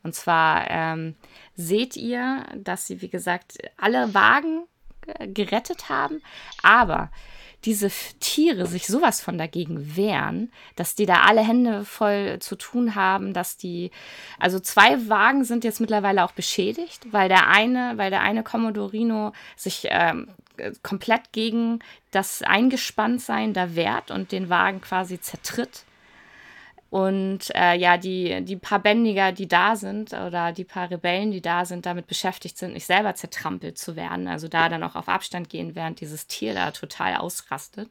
Und 0.04 0.14
zwar 0.14 0.70
ähm, 0.70 1.16
seht 1.56 1.96
ihr, 1.96 2.46
dass 2.58 2.86
sie, 2.86 3.02
wie 3.02 3.10
gesagt, 3.10 3.58
alle 3.78 4.14
Wagen 4.14 4.66
gerettet 5.34 5.90
haben, 5.90 6.22
aber 6.62 7.10
diese 7.66 7.90
Tiere 8.20 8.68
sich 8.68 8.86
sowas 8.86 9.22
von 9.22 9.38
dagegen 9.38 9.96
wehren, 9.96 10.52
dass 10.76 10.96
die 10.96 11.06
da 11.06 11.22
alle 11.24 11.42
Hände 11.42 11.84
voll 11.84 12.38
zu 12.40 12.56
tun 12.56 12.96
haben, 12.96 13.34
dass 13.34 13.58
die, 13.58 13.92
also 14.40 14.60
zwei 14.60 15.10
Wagen 15.10 15.44
sind 15.44 15.64
jetzt 15.64 15.82
mittlerweile 15.82 16.24
auch 16.24 16.32
beschädigt, 16.32 17.08
weil 17.12 17.28
der 17.28 17.48
eine, 17.48 17.94
weil 17.98 18.12
der 18.12 18.22
eine 18.22 18.44
Commodorino 18.44 19.34
sich 19.56 19.88
ähm, 19.90 20.28
komplett 20.84 21.32
gegen 21.32 21.80
das 22.12 22.44
Eingespanntsein 22.44 23.54
da 23.54 23.76
wehrt 23.76 24.12
und 24.12 24.32
den 24.32 24.50
Wagen 24.50 24.82
quasi 24.82 25.20
zertritt. 25.20 25.86
Und 26.96 27.54
äh, 27.54 27.76
ja, 27.76 27.98
die, 27.98 28.46
die 28.46 28.56
paar 28.56 28.80
Bändiger, 28.80 29.34
die 29.34 29.50
da 29.50 29.76
sind, 29.76 30.14
oder 30.14 30.54
die 30.54 30.64
paar 30.64 30.90
Rebellen, 30.90 31.30
die 31.30 31.42
da 31.42 31.66
sind, 31.66 31.86
damit 31.86 32.08
beschäftigt 32.08 32.58
sind, 32.58 32.72
nicht 32.72 32.86
selber 32.86 33.14
zertrampelt 33.16 33.78
zu 33.78 33.98
werden. 33.98 34.30
Also 34.30 34.48
da 34.48 34.70
dann 34.70 34.82
auch 34.82 34.96
auf 34.96 35.10
Abstand 35.10 35.50
gehen, 35.50 35.76
während 35.76 36.00
dieses 36.00 36.28
Tier 36.28 36.54
da 36.54 36.72
total 36.72 37.18
ausrastet. 37.18 37.90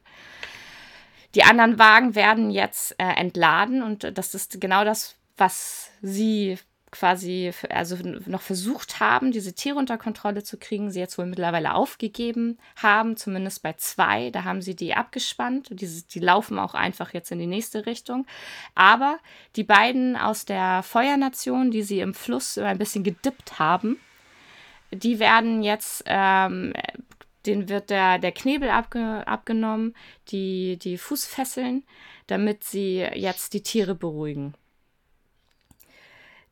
Die 1.35 1.43
anderen 1.43 1.77
Wagen 1.77 2.15
werden 2.15 2.49
jetzt 2.49 2.95
äh, 2.97 3.03
entladen 3.03 3.83
und 3.83 4.17
das 4.17 4.33
ist 4.33 4.59
genau 4.59 4.83
das, 4.83 5.15
was 5.37 5.91
sie 6.01 6.57
quasi 6.95 7.51
also 7.69 7.97
noch 8.25 8.41
versucht 8.41 9.01
haben, 9.01 9.31
diese 9.31 9.53
Tiere 9.53 9.77
unter 9.77 9.97
Kontrolle 9.97 10.43
zu 10.43 10.57
kriegen, 10.57 10.91
sie 10.91 11.01
jetzt 11.01 11.17
wohl 11.17 11.25
mittlerweile 11.25 11.73
aufgegeben 11.73 12.57
haben, 12.77 13.17
zumindest 13.17 13.61
bei 13.63 13.73
zwei. 13.73 14.29
Da 14.29 14.45
haben 14.45 14.61
sie 14.61 14.75
die 14.75 14.93
abgespannt. 14.93 15.67
Die, 15.71 16.03
die 16.03 16.19
laufen 16.19 16.57
auch 16.57 16.73
einfach 16.73 17.13
jetzt 17.13 17.31
in 17.31 17.39
die 17.39 17.47
nächste 17.47 17.85
Richtung. 17.85 18.25
Aber 18.75 19.19
die 19.57 19.65
beiden 19.65 20.15
aus 20.15 20.45
der 20.45 20.83
Feuernation, 20.83 21.69
die 21.69 21.83
sie 21.83 21.99
im 21.99 22.13
Fluss 22.13 22.57
ein 22.57 22.77
bisschen 22.77 23.03
gedippt 23.03 23.59
haben, 23.59 23.99
die 24.91 25.19
werden 25.19 25.63
jetzt, 25.63 26.03
ähm, 26.05 26.71
denen 27.45 27.67
wird 27.67 27.89
der, 27.89 28.19
der 28.19 28.31
Knebel 28.31 28.69
abge, 28.69 29.27
abgenommen, 29.27 29.95
die, 30.29 30.77
die 30.77 30.97
Fußfesseln, 30.97 31.83
damit 32.27 32.63
sie 32.63 32.99
jetzt 32.99 33.53
die 33.53 33.63
Tiere 33.63 33.95
beruhigen 33.95 34.53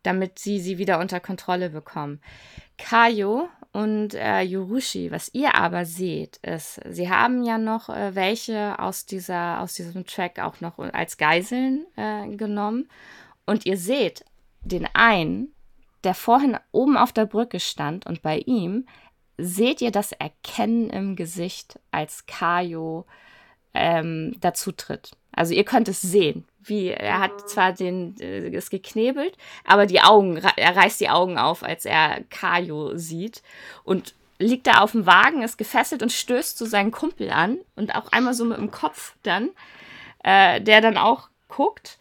damit 0.03 0.39
sie 0.39 0.59
sie 0.59 0.77
wieder 0.77 0.99
unter 0.99 1.19
Kontrolle 1.19 1.69
bekommen. 1.69 2.21
Kayo 2.77 3.49
und 3.71 4.13
äh, 4.13 4.41
Yorushi, 4.41 5.11
was 5.11 5.33
ihr 5.33 5.55
aber 5.55 5.85
seht, 5.85 6.37
ist, 6.37 6.79
sie 6.89 7.09
haben 7.09 7.43
ja 7.43 7.57
noch 7.57 7.89
äh, 7.89 8.13
welche 8.13 8.77
aus, 8.79 9.05
dieser, 9.05 9.61
aus 9.61 9.73
diesem 9.73 10.05
Track 10.05 10.39
auch 10.39 10.61
noch 10.61 10.77
als 10.77 11.17
Geiseln 11.17 11.85
äh, 11.95 12.27
genommen. 12.35 12.87
Und 13.45 13.65
ihr 13.65 13.77
seht 13.77 14.25
den 14.61 14.87
einen, 14.93 15.53
der 16.03 16.13
vorhin 16.13 16.57
oben 16.71 16.97
auf 16.97 17.11
der 17.13 17.25
Brücke 17.25 17.59
stand 17.59 18.05
und 18.05 18.21
bei 18.21 18.39
ihm 18.39 18.85
seht 19.37 19.81
ihr 19.81 19.91
das 19.91 20.11
Erkennen 20.11 20.89
im 20.89 21.15
Gesicht, 21.15 21.79
als 21.91 22.25
Kayo 22.25 23.05
ähm, 23.73 24.35
dazu 24.39 24.71
tritt. 24.71 25.11
Also 25.31 25.53
ihr 25.53 25.65
könnt 25.65 25.87
es 25.87 26.01
sehen, 26.01 26.45
wie 26.67 26.89
er 26.89 27.19
hat 27.19 27.49
zwar 27.49 27.73
den 27.73 28.19
äh, 28.19 28.55
es 28.55 28.69
geknebelt, 28.69 29.37
aber 29.65 29.85
die 29.85 30.01
Augen, 30.01 30.37
er 30.37 30.75
reißt 30.75 30.99
die 30.99 31.09
Augen 31.09 31.37
auf, 31.37 31.63
als 31.63 31.85
er 31.85 32.23
Kajo 32.29 32.97
sieht 32.97 33.41
und 33.83 34.15
liegt 34.39 34.67
da 34.67 34.81
auf 34.81 34.91
dem 34.91 35.05
Wagen, 35.05 35.41
ist 35.41 35.57
gefesselt 35.57 36.01
und 36.01 36.11
stößt 36.11 36.57
so 36.57 36.65
seinen 36.65 36.91
Kumpel 36.91 37.29
an 37.29 37.59
und 37.75 37.95
auch 37.95 38.11
einmal 38.11 38.33
so 38.33 38.45
mit 38.45 38.57
dem 38.57 38.71
Kopf 38.71 39.15
dann, 39.23 39.49
äh, 40.23 40.61
der 40.61 40.81
dann 40.81 40.97
auch 40.97 41.29
guckt, 41.47 41.97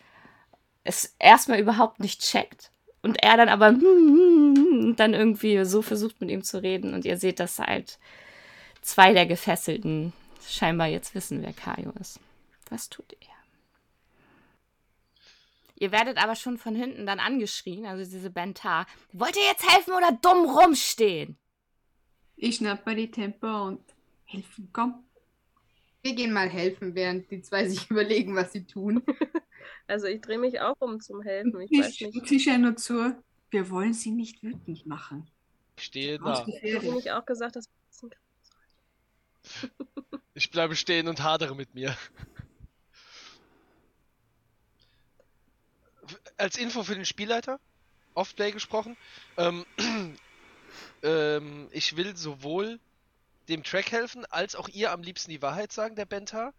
es 0.84 1.14
erstmal 1.18 1.60
überhaupt 1.60 2.00
nicht 2.00 2.20
checkt 2.20 2.70
und 3.02 3.22
er 3.22 3.36
dann 3.36 3.48
aber 3.48 3.72
dann 4.96 5.14
irgendwie 5.14 5.64
so 5.64 5.82
versucht 5.82 6.20
mit 6.20 6.30
ihm 6.30 6.42
zu 6.42 6.62
reden 6.62 6.94
und 6.94 7.04
ihr 7.04 7.16
seht, 7.16 7.40
dass 7.40 7.58
halt 7.58 7.98
zwei 8.80 9.12
der 9.12 9.26
Gefesselten 9.26 10.12
scheinbar 10.46 10.88
jetzt 10.88 11.14
wissen, 11.14 11.42
wer 11.42 11.52
Kajo 11.52 11.92
ist. 12.00 12.18
Was 12.68 12.88
tut 12.88 13.12
er? 13.20 13.41
Ihr 15.82 15.90
werdet 15.90 16.16
aber 16.16 16.36
schon 16.36 16.58
von 16.58 16.76
hinten 16.76 17.06
dann 17.06 17.18
angeschrien, 17.18 17.86
also 17.86 18.08
diese 18.08 18.30
Bentar. 18.30 18.86
Wollt 19.12 19.34
ihr 19.34 19.42
jetzt 19.42 19.68
helfen 19.68 19.94
oder 19.94 20.12
dumm 20.12 20.48
rumstehen? 20.48 21.36
Ich 22.36 22.54
schnapp 22.54 22.86
mal 22.86 22.94
die 22.94 23.10
Temper 23.10 23.64
und 23.64 23.80
helfen, 24.26 24.70
komm. 24.72 25.02
Wir 26.02 26.14
gehen 26.14 26.32
mal 26.32 26.48
helfen, 26.48 26.94
während 26.94 27.28
die 27.32 27.42
zwei 27.42 27.68
sich 27.68 27.84
überlegen, 27.90 28.36
was 28.36 28.52
sie 28.52 28.64
tun. 28.64 29.02
Also 29.88 30.06
ich 30.06 30.20
drehe 30.20 30.38
mich 30.38 30.60
auch 30.60 30.76
um 30.78 31.00
zum 31.00 31.22
Helfen. 31.22 31.60
Ich, 31.62 31.72
ich 31.72 31.78
weiß 31.80 32.00
nicht. 32.00 32.30
Ich 32.30 32.44
ja 32.46 32.56
nur 32.56 32.76
zu. 32.76 33.14
Wir 33.50 33.68
wollen 33.68 33.92
sie 33.92 34.10
nicht 34.10 34.42
wütend 34.42 34.86
machen. 34.86 35.28
Ich 35.76 35.84
stehe 35.84 36.18
da. 36.18 36.46
Ich 36.62 36.74
habe 36.74 36.86
nämlich 36.86 37.10
auch 37.10 37.26
gesagt, 37.26 37.56
dass 37.56 37.68
ich 40.34 40.50
bleibe 40.50 40.76
stehen 40.76 41.08
und 41.08 41.22
hadere 41.22 41.54
mit 41.54 41.74
mir. 41.74 41.96
Als 46.42 46.56
Info 46.56 46.82
für 46.82 46.96
den 46.96 47.04
Spielleiter, 47.04 47.60
Offplay 48.14 48.50
gesprochen, 48.50 48.96
ähm, 49.36 49.64
ähm, 51.04 51.68
ich 51.70 51.96
will 51.96 52.16
sowohl 52.16 52.80
dem 53.48 53.62
Track 53.62 53.92
helfen, 53.92 54.26
als 54.26 54.56
auch 54.56 54.68
ihr 54.68 54.90
am 54.90 55.04
liebsten 55.04 55.30
die 55.30 55.40
Wahrheit 55.40 55.70
sagen, 55.70 55.94
der 55.94 56.04
Bentar. 56.04 56.52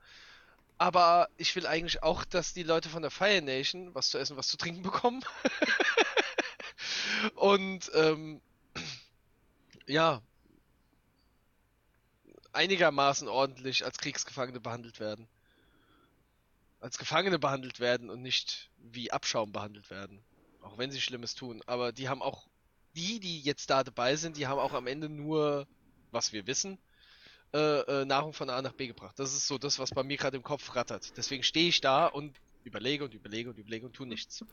Aber 0.78 1.28
ich 1.36 1.54
will 1.58 1.68
eigentlich 1.68 2.02
auch, 2.02 2.24
dass 2.24 2.54
die 2.54 2.64
Leute 2.64 2.88
von 2.88 3.02
der 3.02 3.12
Fire 3.12 3.42
Nation 3.42 3.94
was 3.94 4.10
zu 4.10 4.18
essen, 4.18 4.38
was 4.38 4.48
zu 4.48 4.56
trinken 4.56 4.84
bekommen. 4.84 5.26
und 7.36 7.92
ähm, 7.94 8.40
ja, 9.86 10.22
einigermaßen 12.54 13.28
ordentlich 13.28 13.84
als 13.84 13.98
Kriegsgefangene 13.98 14.62
behandelt 14.62 15.02
werden. 15.02 15.28
Als 16.84 16.98
Gefangene 16.98 17.40
behandelt 17.40 17.80
werden 17.80 18.10
und 18.10 18.22
nicht 18.22 18.70
wie 18.78 19.10
Abschaum 19.10 19.54
behandelt 19.54 19.90
werden. 19.90 20.22
Auch 20.62 20.78
wenn 20.78 20.92
sie 20.92 21.00
Schlimmes 21.00 21.34
tun. 21.34 21.62
Aber 21.66 21.94
die 21.94 22.10
haben 22.10 22.22
auch, 22.22 22.46
die, 22.94 23.22
die 23.22 23.40
jetzt 23.40 23.70
da 23.70 23.86
dabei 23.86 24.18
sind, 24.18 24.36
die 24.36 24.48
haben 24.48 24.60
auch 24.60 24.74
am 24.74 24.88
Ende 24.88 25.08
nur, 25.08 25.66
was 26.12 26.34
wir 26.34 26.46
wissen, 26.46 26.78
äh, 27.54 27.80
äh, 28.02 28.06
Nahrung 28.06 28.34
von 28.34 28.50
A 28.50 28.62
nach 28.62 28.74
B 28.74 28.88
gebracht. 28.88 29.18
Das 29.18 29.34
ist 29.34 29.48
so 29.48 29.58
das, 29.58 29.80
was 29.80 29.92
bei 29.92 30.04
mir 30.04 30.18
gerade 30.18 30.36
im 30.36 30.44
Kopf 30.44 30.76
rattert. 30.76 31.16
Deswegen 31.16 31.44
stehe 31.44 31.70
ich 31.70 31.80
da 31.80 32.08
und 32.08 32.36
überlege 32.66 33.06
und 33.06 33.14
überlege 33.14 33.50
und 33.50 33.58
überlege 33.58 33.86
und 33.86 33.94
tue 33.94 34.08
nichts. 34.08 34.44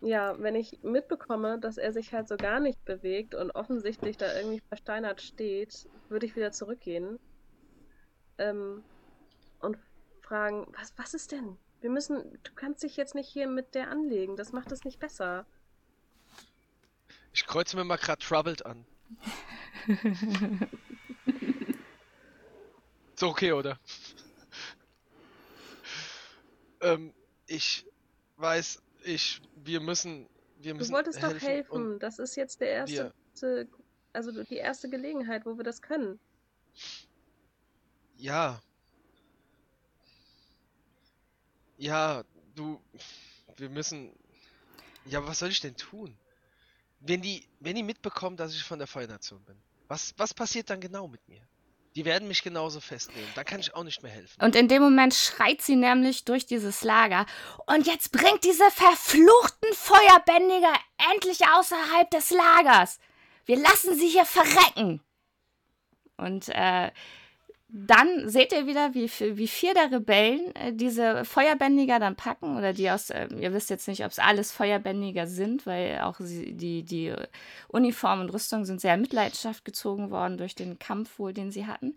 ja, 0.00 0.36
wenn 0.38 0.54
ich 0.54 0.78
mitbekomme, 0.84 1.58
dass 1.58 1.78
er 1.78 1.92
sich 1.92 2.12
halt 2.12 2.28
so 2.28 2.36
gar 2.36 2.60
nicht 2.60 2.84
bewegt 2.84 3.34
und 3.34 3.50
offensichtlich 3.50 4.16
da 4.16 4.32
irgendwie 4.36 4.60
versteinert 4.68 5.20
steht, 5.20 5.88
würde 6.08 6.26
ich 6.26 6.36
wieder 6.36 6.52
zurückgehen 6.52 7.18
ähm, 8.38 8.84
und 9.60 9.78
fragen, 10.24 10.66
was, 10.78 10.92
was 10.96 11.14
ist 11.14 11.32
denn? 11.32 11.56
Wir 11.80 11.90
müssen, 11.90 12.38
du 12.42 12.52
kannst 12.54 12.82
dich 12.82 12.96
jetzt 12.96 13.14
nicht 13.14 13.28
hier 13.28 13.46
mit 13.46 13.74
der 13.74 13.90
anlegen, 13.90 14.36
das 14.36 14.52
macht 14.52 14.72
es 14.72 14.84
nicht 14.84 14.98
besser. 14.98 15.46
Ich 17.32 17.46
kreuze 17.46 17.76
mir 17.76 17.84
mal 17.84 17.96
gerade 17.96 18.24
Troubled 18.24 18.64
an. 18.64 18.86
so 23.16 23.28
okay, 23.28 23.52
oder? 23.52 23.78
ähm, 26.80 27.12
ich 27.46 27.86
weiß, 28.36 28.82
ich, 29.04 29.42
wir 29.56 29.80
müssen, 29.80 30.26
wir 30.58 30.74
müssen 30.74 30.90
Du 30.90 30.96
wolltest 30.96 31.20
helfen 31.20 31.38
doch 31.40 31.46
helfen. 31.46 31.98
Das 31.98 32.18
ist 32.18 32.36
jetzt 32.36 32.60
der 32.60 32.70
erste, 32.70 33.12
wir- 33.40 33.68
also 34.12 34.44
die 34.44 34.56
erste 34.56 34.88
Gelegenheit, 34.88 35.44
wo 35.44 35.56
wir 35.56 35.64
das 35.64 35.82
können. 35.82 36.18
Ja. 38.16 38.60
Ja, 41.76 42.24
du, 42.54 42.80
wir 43.56 43.68
müssen. 43.68 44.12
Ja, 45.06 45.26
was 45.26 45.38
soll 45.40 45.50
ich 45.50 45.60
denn 45.60 45.76
tun? 45.76 46.16
Wenn 47.00 47.20
die, 47.20 47.46
wenn 47.60 47.76
die 47.76 47.82
mitbekommen, 47.82 48.36
dass 48.36 48.54
ich 48.54 48.62
von 48.62 48.78
der 48.78 48.88
Feuernation 48.88 49.42
bin, 49.44 49.56
was, 49.88 50.14
was 50.16 50.32
passiert 50.32 50.70
dann 50.70 50.80
genau 50.80 51.06
mit 51.08 51.26
mir? 51.28 51.42
Die 51.94 52.04
werden 52.04 52.26
mich 52.26 52.42
genauso 52.42 52.80
festnehmen. 52.80 53.28
Dann 53.36 53.44
kann 53.44 53.60
ich 53.60 53.74
auch 53.74 53.84
nicht 53.84 54.02
mehr 54.02 54.10
helfen. 54.10 54.42
Und 54.42 54.56
in 54.56 54.66
dem 54.66 54.82
Moment 54.82 55.14
schreit 55.14 55.62
sie 55.62 55.76
nämlich 55.76 56.24
durch 56.24 56.44
dieses 56.44 56.82
Lager. 56.82 57.26
Und 57.66 57.86
jetzt 57.86 58.10
bringt 58.10 58.42
diese 58.42 58.68
verfluchten 58.72 59.72
Feuerbändiger 59.74 60.72
endlich 61.12 61.46
außerhalb 61.46 62.10
des 62.10 62.30
Lagers. 62.30 62.98
Wir 63.46 63.58
lassen 63.58 63.96
sie 63.96 64.08
hier 64.08 64.24
verrecken. 64.24 65.02
Und 66.16 66.48
äh, 66.48 66.90
dann 67.76 68.28
seht 68.28 68.52
ihr 68.52 68.68
wieder, 68.68 68.94
wie, 68.94 69.10
wie 69.36 69.48
vier 69.48 69.74
der 69.74 69.90
Rebellen 69.90 70.54
äh, 70.54 70.72
diese 70.72 71.24
Feuerbändiger 71.24 71.98
dann 71.98 72.14
packen. 72.14 72.56
Oder 72.56 72.72
die 72.72 72.88
aus, 72.88 73.10
äh, 73.10 73.26
ihr 73.40 73.52
wisst 73.52 73.68
jetzt 73.68 73.88
nicht, 73.88 74.04
ob 74.04 74.12
es 74.12 74.20
alles 74.20 74.52
Feuerbändiger 74.52 75.26
sind, 75.26 75.66
weil 75.66 75.98
auch 76.02 76.20
sie, 76.20 76.52
die, 76.54 76.84
die 76.84 77.08
äh, 77.08 77.26
Uniform 77.66 78.20
und 78.20 78.30
Rüstung 78.30 78.64
sind 78.64 78.80
sehr 78.80 78.94
in 78.94 79.00
Mitleidenschaft 79.00 79.64
gezogen 79.64 80.12
worden 80.12 80.38
durch 80.38 80.54
den 80.54 80.78
Kampf 80.78 81.18
wohl, 81.18 81.32
den 81.32 81.50
sie 81.50 81.66
hatten 81.66 81.96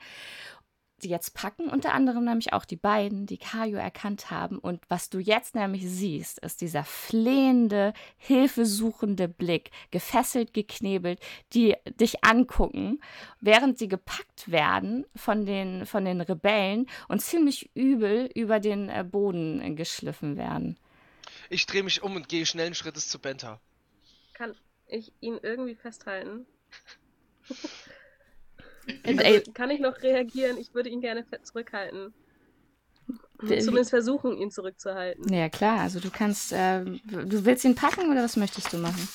die 1.03 1.09
jetzt 1.09 1.33
packen, 1.33 1.69
unter 1.69 1.93
anderem 1.93 2.25
nämlich 2.25 2.53
auch 2.53 2.65
die 2.65 2.75
beiden, 2.75 3.25
die 3.25 3.37
Kajo 3.37 3.77
erkannt 3.77 4.31
haben. 4.31 4.57
Und 4.57 4.83
was 4.89 5.09
du 5.09 5.19
jetzt 5.19 5.55
nämlich 5.55 5.87
siehst, 5.87 6.39
ist 6.39 6.61
dieser 6.61 6.83
flehende, 6.83 7.93
hilfesuchende 8.17 9.27
Blick, 9.27 9.71
gefesselt, 9.91 10.53
geknebelt, 10.53 11.19
die 11.53 11.75
dich 11.99 12.23
angucken, 12.23 12.99
während 13.39 13.77
sie 13.77 13.87
gepackt 13.87 14.49
werden 14.51 15.05
von 15.15 15.45
den, 15.45 15.85
von 15.85 16.05
den 16.05 16.21
Rebellen 16.21 16.87
und 17.07 17.21
ziemlich 17.21 17.69
übel 17.75 18.29
über 18.33 18.59
den 18.59 18.89
äh, 18.89 19.03
Boden 19.03 19.75
geschliffen 19.75 20.37
werden. 20.37 20.77
Ich 21.49 21.65
drehe 21.65 21.83
mich 21.83 22.01
um 22.01 22.15
und 22.15 22.27
gehe 22.27 22.45
schnellen 22.45 22.75
Schrittes 22.75 23.07
zu 23.07 23.19
Benta. 23.19 23.61
Kann 24.33 24.55
ich 24.87 25.11
ihn 25.19 25.39
irgendwie 25.41 25.75
festhalten? 25.75 26.45
Ey, 29.03 29.17
Also, 29.39 29.51
kann 29.51 29.69
ich 29.69 29.79
noch 29.79 30.01
reagieren? 30.01 30.57
Ich 30.57 30.73
würde 30.73 30.89
ihn 30.89 31.01
gerne 31.01 31.25
zurückhalten. 31.43 32.13
Zumindest 33.39 33.91
versuchen, 33.91 34.35
ihn 34.35 34.51
zurückzuhalten. 34.51 35.31
ja, 35.31 35.47
klar, 35.49 35.81
also 35.81 35.99
du 35.99 36.09
kannst, 36.09 36.51
äh, 36.51 36.83
du 36.83 37.45
willst 37.45 37.63
ihn 37.63 37.75
packen 37.75 38.09
oder 38.11 38.23
was 38.23 38.35
möchtest 38.35 38.73
du 38.73 38.77
machen? 38.77 39.07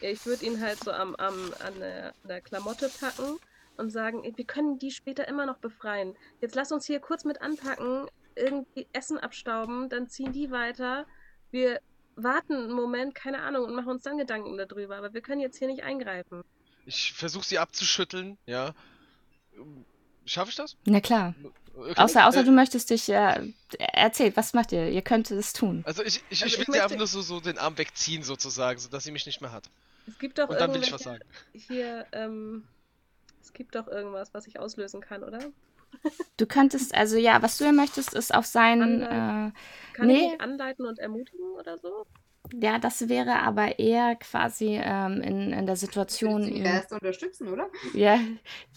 Ich 0.00 0.24
würde 0.24 0.46
ihn 0.46 0.60
halt 0.60 0.82
so 0.82 0.90
am, 0.90 1.14
am, 1.16 1.34
an, 1.60 1.78
der, 1.78 2.06
an 2.08 2.28
der 2.28 2.40
Klamotte 2.40 2.90
packen 3.00 3.38
und 3.76 3.90
sagen, 3.90 4.22
wir 4.34 4.44
können 4.46 4.78
die 4.78 4.90
später 4.90 5.28
immer 5.28 5.44
noch 5.46 5.58
befreien. 5.58 6.16
Jetzt 6.40 6.54
lass 6.54 6.72
uns 6.72 6.86
hier 6.86 7.00
kurz 7.00 7.24
mit 7.24 7.42
anpacken, 7.42 8.06
irgendwie 8.34 8.86
Essen 8.92 9.18
abstauben, 9.18 9.88
dann 9.90 10.08
ziehen 10.08 10.32
die 10.32 10.50
weiter. 10.50 11.06
Wir 11.50 11.80
warten 12.16 12.54
einen 12.54 12.72
Moment, 12.72 13.14
keine 13.14 13.42
Ahnung, 13.42 13.64
und 13.66 13.74
machen 13.74 13.90
uns 13.90 14.02
dann 14.02 14.18
Gedanken 14.18 14.56
darüber. 14.56 14.96
Aber 14.96 15.12
wir 15.12 15.20
können 15.20 15.40
jetzt 15.40 15.58
hier 15.58 15.68
nicht 15.68 15.82
eingreifen. 15.82 16.42
Ich 16.86 17.12
versuche 17.12 17.44
sie 17.44 17.58
abzuschütteln, 17.58 18.38
ja. 18.46 18.74
Schaffe 20.26 20.50
ich 20.50 20.56
das? 20.56 20.76
Na 20.84 21.00
klar. 21.00 21.34
Okay. 21.74 21.94
Außer, 21.96 22.26
außer 22.26 22.40
Äh, 22.40 22.44
du 22.44 22.52
möchtest 22.52 22.90
dich, 22.90 23.08
äh, 23.08 23.52
erzählt, 23.78 24.36
was 24.36 24.52
macht 24.54 24.72
ihr? 24.72 24.88
Ihr 24.90 25.02
könnt 25.02 25.30
es 25.30 25.52
tun. 25.52 25.82
Also 25.86 26.02
ich, 26.02 26.22
ich, 26.30 26.42
Also 26.42 26.46
ich 26.46 26.52
will 26.52 26.60
ich 26.60 26.64
sie 26.66 26.70
möchte- 26.72 26.82
einfach 26.84 26.96
nur 26.98 27.06
so, 27.06 27.20
so 27.22 27.40
den 27.40 27.58
Arm 27.58 27.78
wegziehen 27.78 28.22
sozusagen, 28.22 28.78
sodass 28.78 29.04
sie 29.04 29.12
mich 29.12 29.26
nicht 29.26 29.40
mehr 29.40 29.52
hat. 29.52 29.70
Es 30.06 30.18
gibt 30.18 30.38
doch 30.38 30.48
Und 30.48 30.60
dann 30.60 30.72
will 30.74 30.82
ich 30.82 30.92
was 30.92 31.02
sagen. 31.02 31.22
hier, 31.52 32.06
ähm, 32.12 32.64
es 33.40 33.52
gibt 33.52 33.74
doch 33.74 33.86
irgendwas, 33.88 34.34
was 34.34 34.46
ich 34.46 34.58
auslösen 34.58 35.00
kann, 35.00 35.22
oder? 35.24 35.38
Du 36.36 36.46
könntest, 36.46 36.94
also 36.94 37.16
ja, 37.16 37.42
was 37.42 37.58
du 37.58 37.64
ja 37.64 37.72
möchtest, 37.72 38.14
ist 38.14 38.32
auf 38.34 38.46
seinen, 38.46 39.02
äh, 39.02 39.06
Anleiten. 39.06 39.54
Kann 39.94 40.06
Nee. 40.06 40.30
ich 40.34 40.40
anleiten 40.40 40.86
und 40.86 40.98
ermutigen 40.98 41.50
oder 41.58 41.78
so? 41.78 42.06
Ja, 42.52 42.78
das 42.78 43.08
wäre 43.08 43.40
aber 43.40 43.78
eher 43.78 44.16
quasi 44.16 44.78
ähm, 44.82 45.20
in, 45.22 45.52
in 45.52 45.66
der 45.66 45.76
Situation, 45.76 46.42
Sie 46.44 46.50
ihn- 46.52 46.64
erst 46.66 46.92
unterstützen, 46.92 47.48
oder? 47.48 47.68
ja, 47.94 48.18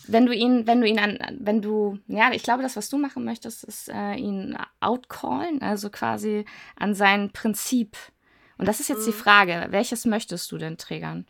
wenn 0.08 0.26
du 0.26 0.34
ihn, 0.34 0.68
wenn 0.68 0.82
du 0.82 0.88
ihn 0.88 1.00
an, 1.00 1.20
wenn 1.40 1.62
du, 1.62 2.00
ja, 2.08 2.32
ich 2.34 2.44
glaube, 2.44 2.64
das, 2.64 2.76
was 2.76 2.90
du 2.90 2.98
machen 2.98 3.24
möchtest, 3.26 3.64
ist 3.64 3.90
äh, 3.90 4.16
ihn 4.16 4.58
outcallen, 4.80 5.62
also 5.62 5.90
quasi 5.90 6.46
an 6.76 6.94
sein 6.96 7.32
Prinzip. 7.32 7.98
Und 8.58 8.68
das 8.68 8.80
ist 8.80 8.90
jetzt 8.90 9.06
die 9.08 9.12
Mhm. 9.12 9.16
Frage, 9.16 9.68
welches 9.70 10.06
möchtest 10.06 10.52
du 10.52 10.58
denn 10.58 10.78
triggern? 10.78 11.26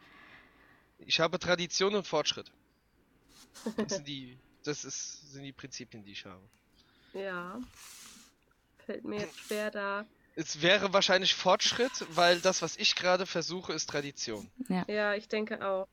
Ich 0.99 1.19
habe 1.19 1.39
Tradition 1.39 1.95
und 1.95 2.05
Fortschritt. 2.07 2.51
Das 3.77 3.95
sind 3.95 4.07
die, 4.07 4.37
das 4.63 4.83
ist, 4.85 5.31
sind 5.31 5.43
die 5.43 5.51
Prinzipien, 5.53 6.03
die 6.03 6.11
ich 6.11 6.25
habe. 6.25 6.41
Ja. 7.13 7.59
Fällt 8.85 9.05
mir 9.05 9.19
jetzt 9.21 9.39
schwer 9.39 9.71
da. 9.71 10.05
Es 10.35 10.61
wäre 10.61 10.93
wahrscheinlich 10.93 11.35
Fortschritt, 11.35 11.91
weil 12.09 12.39
das, 12.41 12.61
was 12.61 12.75
ich 12.77 12.95
gerade 12.95 13.25
versuche, 13.25 13.73
ist 13.73 13.87
Tradition. 13.89 14.51
Ja, 14.87 15.13
ich 15.13 15.27
denke 15.27 15.65
auch. 15.65 15.87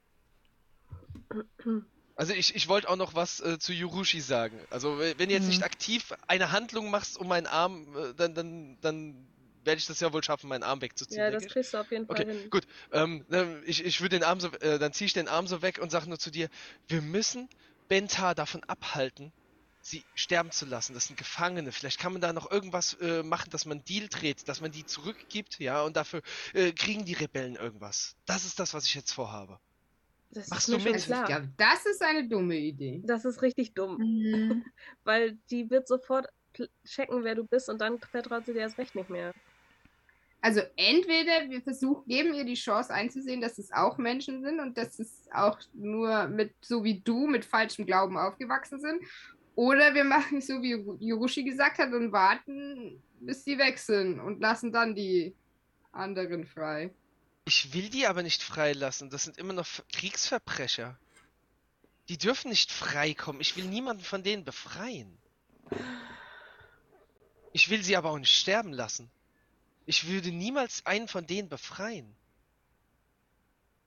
Also 2.16 2.32
ich, 2.34 2.54
ich 2.54 2.68
wollte 2.68 2.88
auch 2.88 2.96
noch 2.96 3.14
was 3.14 3.40
äh, 3.40 3.58
zu 3.58 3.72
Yurushi 3.72 4.20
sagen. 4.20 4.60
Also 4.70 4.98
we- 4.98 5.14
wenn 5.18 5.28
du 5.28 5.34
jetzt 5.34 5.44
Mhm. 5.44 5.50
nicht 5.50 5.62
aktiv 5.62 6.12
eine 6.26 6.52
Handlung 6.52 6.90
machst, 6.90 7.18
um 7.18 7.28
meinen 7.28 7.46
Arm, 7.46 7.96
äh, 7.96 8.14
dann, 8.14 8.34
dann, 8.34 8.78
dann 8.80 9.26
werde 9.64 9.78
ich 9.78 9.86
das 9.86 10.00
ja 10.00 10.12
wohl 10.12 10.22
schaffen, 10.24 10.48
meinen 10.48 10.62
Arm 10.62 10.80
wegzuziehen. 10.80 11.18
Ja, 11.18 11.30
das 11.30 11.44
ich. 11.44 11.52
kriegst 11.52 11.72
du 11.74 11.78
auf 11.78 11.90
jeden 11.90 12.06
Fall 12.06 12.16
Okay, 12.18 12.26
hin. 12.26 12.50
gut. 12.50 12.64
Ähm, 12.92 13.24
dann- 13.28 13.62
ich 13.66 13.84
ich 13.84 14.00
würde 14.00 14.18
den 14.18 14.24
Arm 14.24 14.40
so, 14.40 14.48
äh, 14.60 14.78
dann 14.78 14.92
ziehe 14.92 15.06
ich 15.06 15.12
den 15.12 15.28
Arm 15.28 15.46
so 15.46 15.62
weg 15.62 15.78
und 15.78 15.90
sage 15.90 16.08
nur 16.08 16.18
zu 16.18 16.30
dir, 16.30 16.48
wir 16.88 17.02
müssen 17.02 17.48
Benta 17.88 18.34
davon 18.34 18.62
abhalten, 18.64 19.32
sie 19.90 20.04
sterben 20.14 20.50
zu 20.50 20.66
lassen. 20.66 20.94
Das 20.94 21.06
sind 21.06 21.16
Gefangene. 21.16 21.72
Vielleicht 21.72 21.98
kann 21.98 22.12
man 22.12 22.20
da 22.20 22.32
noch 22.32 22.50
irgendwas 22.50 22.94
äh, 22.94 23.22
machen, 23.22 23.50
dass 23.50 23.66
man 23.66 23.78
einen 23.78 23.84
Deal 23.84 24.08
dreht, 24.08 24.48
dass 24.48 24.60
man 24.60 24.70
die 24.70 24.84
zurückgibt, 24.84 25.58
ja, 25.58 25.82
und 25.82 25.96
dafür 25.96 26.22
äh, 26.54 26.72
kriegen 26.72 27.04
die 27.04 27.14
Rebellen 27.14 27.56
irgendwas. 27.56 28.16
Das 28.26 28.44
ist 28.44 28.58
das, 28.58 28.74
was 28.74 28.86
ich 28.86 28.94
jetzt 28.94 29.12
vorhabe. 29.12 29.58
Das 30.30 30.48
Machst 30.48 30.68
ist 30.68 30.74
mir 30.74 30.78
du 30.78 30.90
mit? 30.90 31.00
Ich 31.00 31.06
klar. 31.06 31.26
glaube, 31.26 31.48
das 31.56 31.86
ist 31.86 32.02
eine 32.02 32.28
dumme 32.28 32.56
Idee. 32.56 33.02
Das 33.04 33.24
ist 33.24 33.42
richtig 33.42 33.74
dumm. 33.74 33.98
Mhm. 33.98 34.64
Weil 35.04 35.38
die 35.50 35.68
wird 35.70 35.88
sofort 35.88 36.28
checken, 36.86 37.24
wer 37.24 37.34
du 37.34 37.44
bist 37.44 37.68
und 37.68 37.80
dann 37.80 37.98
vertraut 37.98 38.46
sie 38.46 38.52
dir 38.52 38.60
erst 38.60 38.78
recht 38.78 38.94
nicht 38.94 39.10
mehr. 39.10 39.32
Also 40.42 40.62
entweder 40.76 41.50
wir 41.50 41.60
versuchen, 41.60 42.06
geben 42.06 42.32
ihr 42.32 42.44
die 42.44 42.54
Chance 42.54 42.94
einzusehen, 42.94 43.40
dass 43.40 43.58
es 43.58 43.72
auch 43.72 43.98
Menschen 43.98 44.42
sind 44.42 44.58
und 44.58 44.78
dass 44.78 44.98
es 44.98 45.28
auch 45.34 45.58
nur 45.74 46.28
mit, 46.28 46.54
so 46.62 46.82
wie 46.82 47.00
du, 47.00 47.26
mit 47.26 47.44
falschem 47.44 47.84
Glauben 47.84 48.16
aufgewachsen 48.16 48.80
sind. 48.80 49.02
Oder 49.54 49.94
wir 49.94 50.04
machen 50.04 50.40
so, 50.40 50.62
wie 50.62 50.74
Ru- 50.74 50.96
Yorushi 51.00 51.44
gesagt 51.44 51.78
hat, 51.78 51.92
und 51.92 52.12
warten, 52.12 53.02
bis 53.20 53.46
weg 53.46 53.78
sind 53.78 54.20
und 54.20 54.40
lassen 54.40 54.72
dann 54.72 54.94
die 54.94 55.34
anderen 55.92 56.46
frei. 56.46 56.94
Ich 57.46 57.72
will 57.74 57.88
die 57.90 58.06
aber 58.06 58.22
nicht 58.22 58.42
freilassen. 58.42 59.10
Das 59.10 59.24
sind 59.24 59.36
immer 59.38 59.52
noch 59.52 59.66
Ver- 59.66 59.84
Kriegsverbrecher. 59.92 60.98
Die 62.08 62.18
dürfen 62.18 62.48
nicht 62.48 62.70
freikommen. 62.72 63.40
Ich 63.40 63.56
will 63.56 63.64
niemanden 63.66 64.02
von 64.04 64.22
denen 64.22 64.44
befreien. 64.44 65.18
Ich 67.52 67.68
will 67.70 67.82
sie 67.82 67.96
aber 67.96 68.10
auch 68.10 68.18
nicht 68.18 68.34
sterben 68.36 68.72
lassen. 68.72 69.10
Ich 69.86 70.06
würde 70.06 70.30
niemals 70.30 70.86
einen 70.86 71.08
von 71.08 71.26
denen 71.26 71.48
befreien. 71.48 72.14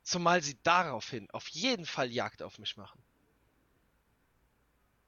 Zumal 0.04 0.42
sie 0.42 0.58
daraufhin 0.64 1.30
auf 1.32 1.48
jeden 1.50 1.86
Fall 1.86 2.12
Jagd 2.12 2.42
auf 2.44 2.60
mich 2.60 2.76
machen. 2.76 3.02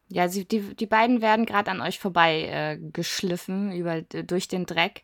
Ja, 0.09 0.29
sie, 0.29 0.45
die, 0.45 0.75
die 0.75 0.85
beiden 0.85 1.21
werden 1.21 1.45
gerade 1.45 1.71
an 1.71 1.81
euch 1.81 1.99
vorbei 1.99 2.43
äh, 2.43 2.77
geschliffen 2.91 3.71
über, 3.71 4.01
durch 4.01 4.47
den 4.47 4.65
Dreck. 4.65 5.03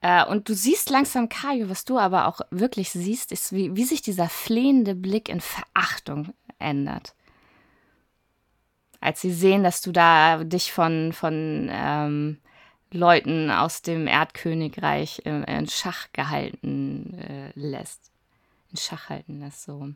Äh, 0.00 0.24
und 0.24 0.48
du 0.48 0.54
siehst 0.54 0.90
langsam 0.90 1.28
Kajo, 1.28 1.68
was 1.68 1.84
du 1.84 1.98
aber 1.98 2.26
auch 2.26 2.40
wirklich 2.50 2.90
siehst, 2.90 3.30
ist, 3.30 3.52
wie, 3.52 3.76
wie 3.76 3.84
sich 3.84 4.02
dieser 4.02 4.28
flehende 4.28 4.94
Blick 4.94 5.28
in 5.28 5.40
Verachtung 5.40 6.32
ändert. 6.58 7.14
Als 9.00 9.20
sie 9.20 9.32
sehen, 9.32 9.64
dass 9.64 9.80
du 9.80 9.92
da 9.92 10.44
dich 10.44 10.72
von, 10.72 11.12
von 11.12 11.68
ähm, 11.70 12.38
Leuten 12.92 13.50
aus 13.50 13.82
dem 13.82 14.06
Erdkönigreich 14.06 15.22
in, 15.24 15.44
in 15.44 15.68
Schach 15.68 16.08
gehalten 16.12 17.18
äh, 17.18 17.50
lässt, 17.54 18.10
in 18.70 18.76
Schach 18.76 19.08
halten 19.08 19.40
lässt, 19.40 19.64
so. 19.64 19.92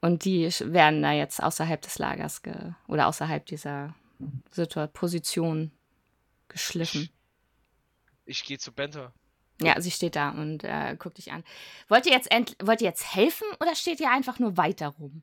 Und 0.00 0.24
die 0.24 0.48
werden 0.60 1.02
da 1.02 1.12
jetzt 1.12 1.42
außerhalb 1.42 1.80
des 1.82 1.98
Lagers 1.98 2.42
ge 2.42 2.54
oder 2.88 3.06
außerhalb 3.06 3.44
dieser 3.44 3.94
Situation, 4.50 4.92
Position 4.92 5.70
geschliffen. 6.48 7.10
Ich, 8.24 8.40
ich 8.40 8.44
gehe 8.44 8.58
zu 8.58 8.72
Benta. 8.72 9.12
Ja, 9.62 9.78
sie 9.80 9.90
steht 9.90 10.16
da 10.16 10.30
und 10.30 10.64
äh, 10.64 10.96
guckt 10.98 11.18
dich 11.18 11.32
an. 11.32 11.44
Wollt 11.88 12.06
ihr, 12.06 12.12
jetzt 12.12 12.30
wollt 12.62 12.80
ihr 12.80 12.88
jetzt 12.88 13.14
helfen 13.14 13.46
oder 13.60 13.74
steht 13.74 14.00
ihr 14.00 14.10
einfach 14.10 14.38
nur 14.38 14.56
weiter 14.56 14.88
rum? 14.88 15.22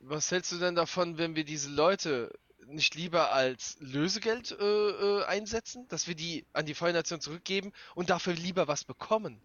Was 0.00 0.30
hältst 0.30 0.52
du 0.52 0.58
denn 0.58 0.74
davon, 0.74 1.18
wenn 1.18 1.36
wir 1.36 1.44
diese 1.44 1.68
Leute 1.68 2.32
nicht 2.66 2.94
lieber 2.94 3.32
als 3.32 3.76
Lösegeld 3.80 4.56
äh, 4.58 4.64
äh, 4.64 5.24
einsetzen, 5.24 5.86
dass 5.88 6.08
wir 6.08 6.14
die 6.14 6.46
an 6.52 6.64
die 6.66 6.74
Feuernation 6.74 7.20
zurückgeben 7.20 7.72
und 7.94 8.08
dafür 8.08 8.32
lieber 8.32 8.68
was 8.68 8.84
bekommen, 8.84 9.40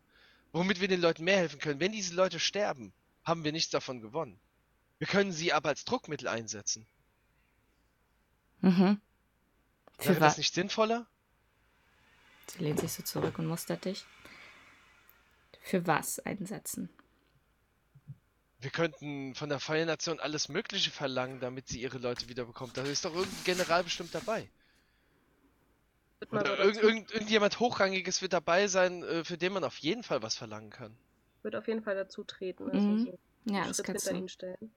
womit 0.54 0.80
wir 0.80 0.88
den 0.88 1.02
Leuten 1.02 1.26
mehr 1.26 1.38
helfen 1.38 1.60
können? 1.60 1.80
Wenn 1.80 1.92
diese 1.92 2.16
Leute 2.16 2.40
sterben, 2.40 2.94
haben 3.24 3.44
wir 3.44 3.52
nichts 3.52 3.72
davon 3.72 4.02
gewonnen. 4.02 4.40
Wir 5.00 5.08
können 5.08 5.32
sie 5.32 5.54
aber 5.54 5.70
als 5.70 5.86
Druckmittel 5.86 6.28
einsetzen. 6.28 6.86
Mhm. 8.62 9.02
Wäre 9.98 10.20
das 10.20 10.38
nicht 10.38 10.54
sinnvoller? 10.54 11.08
Sie 12.48 12.64
lehnt 12.64 12.80
sich 12.80 12.92
so 12.94 13.04
zurück 13.04 13.40
und 13.40 13.48
mustert 13.48 13.86
dich. 13.86 14.06
Für 15.62 15.86
was 15.88 16.20
einsetzen? 16.20 16.90
Wir 18.60 18.70
könnten 18.70 19.34
von 19.34 19.50
der 19.50 19.60
Feuernation 19.60 20.20
alles 20.20 20.50
Mögliche 20.50 20.92
verlangen, 20.92 21.40
damit 21.40 21.68
sie 21.68 21.82
ihre 21.82 21.98
Leute 21.98 22.30
wiederbekommt. 22.30 22.78
Da 22.78 22.84
ist 22.84 23.06
doch 23.06 23.14
irgendein 23.14 23.44
General 23.44 23.84
bestimmt 23.84 24.14
dabei. 24.14 24.50
Oder 26.30 26.60
irg 26.60 26.78
irgend, 26.78 27.12
irgendjemand 27.12 27.60
Hochrangiges 27.60 28.22
wird 28.22 28.34
dabei 28.34 28.68
sein, 28.68 29.02
äh, 29.02 29.24
für 29.24 29.40
den 29.40 29.54
man 29.54 29.64
auf 29.64 29.78
jeden 29.80 30.04
Fall 30.04 30.22
was 30.22 30.36
verlangen 30.36 30.70
kann. 30.70 30.96
Wird 31.44 31.56
auf 31.56 31.68
jeden 31.68 31.84
Fall 31.84 31.96
dazu 31.96 32.24
treten. 32.24 32.70
Also 32.70 32.88
Mhm. 32.88 33.06
so 33.06 33.20
Ja, 33.46 33.64
Schritt 33.64 33.70
das 33.70 33.84
kannst 33.84 34.08
hinter 34.08 34.22
du. 34.22 34.28
stellen. 34.28 34.72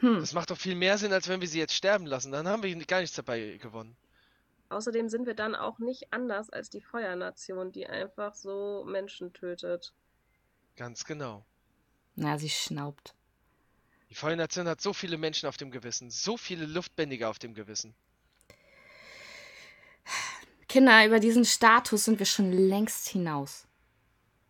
Hm. 0.00 0.20
Das 0.20 0.32
macht 0.32 0.50
doch 0.50 0.58
viel 0.58 0.74
mehr 0.76 0.96
Sinn, 0.98 1.12
als 1.12 1.28
wenn 1.28 1.40
wir 1.40 1.48
sie 1.48 1.58
jetzt 1.58 1.74
sterben 1.74 2.06
lassen. 2.06 2.30
Dann 2.32 2.46
haben 2.48 2.62
wir 2.62 2.76
gar 2.86 3.00
nichts 3.00 3.16
dabei 3.16 3.56
gewonnen. 3.60 3.96
Außerdem 4.70 5.08
sind 5.08 5.26
wir 5.26 5.34
dann 5.34 5.54
auch 5.54 5.78
nicht 5.78 6.12
anders 6.12 6.50
als 6.50 6.68
die 6.70 6.80
Feuernation, 6.82 7.72
die 7.72 7.86
einfach 7.86 8.34
so 8.34 8.84
Menschen 8.86 9.32
tötet. 9.32 9.94
Ganz 10.76 11.04
genau. 11.04 11.44
Na, 12.16 12.38
sie 12.38 12.50
schnaubt. 12.50 13.14
Die 14.10 14.14
Feuernation 14.14 14.68
hat 14.68 14.80
so 14.80 14.92
viele 14.92 15.18
Menschen 15.18 15.48
auf 15.48 15.56
dem 15.56 15.70
Gewissen, 15.70 16.10
so 16.10 16.36
viele 16.36 16.66
Luftbändiger 16.66 17.28
auf 17.30 17.38
dem 17.38 17.54
Gewissen. 17.54 17.94
Kinder, 20.68 21.06
über 21.06 21.20
diesen 21.20 21.44
Status 21.44 22.04
sind 22.04 22.18
wir 22.18 22.26
schon 22.26 22.52
längst 22.52 23.08
hinaus. 23.08 23.67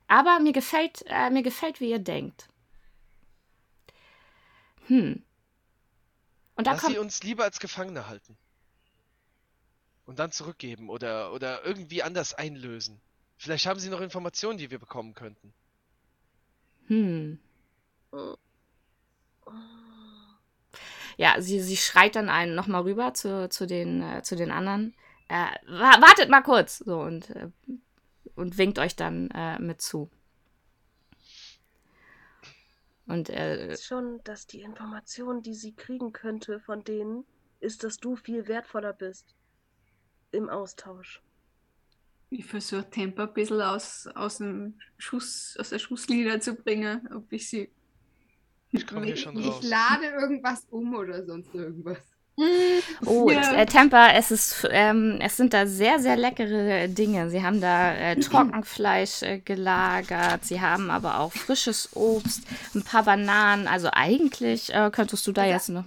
Aber 0.08 0.40
mir 0.40 0.52
gefällt, 0.52 1.04
äh, 1.06 1.30
mir 1.30 1.42
gefällt, 1.42 1.80
wie 1.80 1.90
ihr 1.90 1.98
denkt. 1.98 2.48
Hm. 4.86 5.22
Und 6.56 6.66
da 6.66 6.72
Lass 6.72 6.80
kommt. 6.80 6.94
sie 6.94 6.98
uns 6.98 7.22
lieber 7.22 7.44
als 7.44 7.60
Gefangene 7.60 8.08
halten. 8.08 8.36
Und 10.06 10.18
dann 10.18 10.32
zurückgeben 10.32 10.88
oder, 10.88 11.32
oder 11.32 11.64
irgendwie 11.64 12.02
anders 12.02 12.34
einlösen. 12.34 13.00
Vielleicht 13.36 13.66
haben 13.66 13.78
sie 13.78 13.90
noch 13.90 14.00
Informationen, 14.00 14.58
die 14.58 14.70
wir 14.70 14.78
bekommen 14.78 15.14
könnten. 15.14 15.52
Hm. 16.88 17.38
Ja, 21.18 21.40
sie, 21.40 21.60
sie 21.60 21.76
schreit 21.76 22.16
dann 22.16 22.30
einen 22.30 22.54
nochmal 22.54 22.82
rüber 22.82 23.12
zu, 23.12 23.48
zu, 23.50 23.66
den, 23.66 24.02
äh, 24.02 24.22
zu 24.22 24.34
den 24.34 24.50
anderen. 24.50 24.94
Äh, 25.28 25.46
wa 25.66 26.00
wartet 26.00 26.30
mal 26.30 26.42
kurz! 26.42 26.78
So, 26.78 27.00
und, 27.00 27.28
äh, 27.30 27.50
und 28.38 28.56
winkt 28.58 28.78
euch 28.78 28.96
dann 28.96 29.30
äh, 29.32 29.58
mit 29.58 29.80
zu. 29.82 30.10
Und 33.06 33.30
äh, 33.30 33.72
Ist 33.72 33.86
schon, 33.86 34.20
dass 34.24 34.46
die 34.46 34.60
Information, 34.62 35.42
die 35.42 35.54
sie 35.54 35.74
kriegen 35.74 36.12
könnte 36.12 36.60
von 36.60 36.84
denen, 36.84 37.24
ist, 37.60 37.82
dass 37.84 37.98
du 37.98 38.16
viel 38.16 38.46
wertvoller 38.48 38.92
bist. 38.92 39.34
Im 40.30 40.48
Austausch. 40.50 41.22
Ich 42.30 42.44
versuche 42.44 42.88
Tempo 42.90 43.22
ein 43.22 43.32
bisschen 43.32 43.60
aus, 43.62 44.06
aus, 44.14 44.38
dem 44.38 44.78
Schuss, 44.98 45.56
aus 45.58 45.70
der 45.70 45.78
Schusslinie 45.78 46.38
zu 46.40 46.54
bringen, 46.54 47.08
ob 47.12 47.32
ich 47.32 47.48
sie. 47.48 47.70
Ich 48.70 48.86
komme 48.86 49.06
hier 49.06 49.14
Ich, 49.14 49.22
schon 49.22 49.38
ich 49.38 49.46
raus. 49.46 49.62
lade 49.62 50.06
irgendwas 50.06 50.66
um 50.70 50.94
oder 50.94 51.24
sonst 51.24 51.54
irgendwas. 51.54 51.98
Oh, 53.04 53.30
Ja. 53.30 53.52
äh, 53.54 53.66
Temper, 53.66 54.14
es 54.14 54.30
ist, 54.30 54.66
ähm, 54.70 55.18
es 55.20 55.36
sind 55.36 55.52
da 55.54 55.66
sehr, 55.66 55.98
sehr 55.98 56.16
leckere 56.16 56.88
Dinge. 56.88 57.30
Sie 57.30 57.42
haben 57.42 57.60
da 57.60 57.92
äh, 57.94 58.16
Trockenfleisch 58.16 59.22
äh, 59.22 59.38
gelagert, 59.38 60.44
sie 60.44 60.60
haben 60.60 60.90
aber 60.90 61.18
auch 61.20 61.32
frisches 61.32 61.88
Obst, 61.94 62.42
ein 62.74 62.82
paar 62.82 63.02
Bananen. 63.02 63.66
Also 63.66 63.88
eigentlich 63.92 64.72
äh, 64.72 64.90
könntest 64.92 65.26
du 65.26 65.32
da 65.32 65.44
Ja. 65.44 65.54
jetzt 65.54 65.68
noch. 65.70 65.84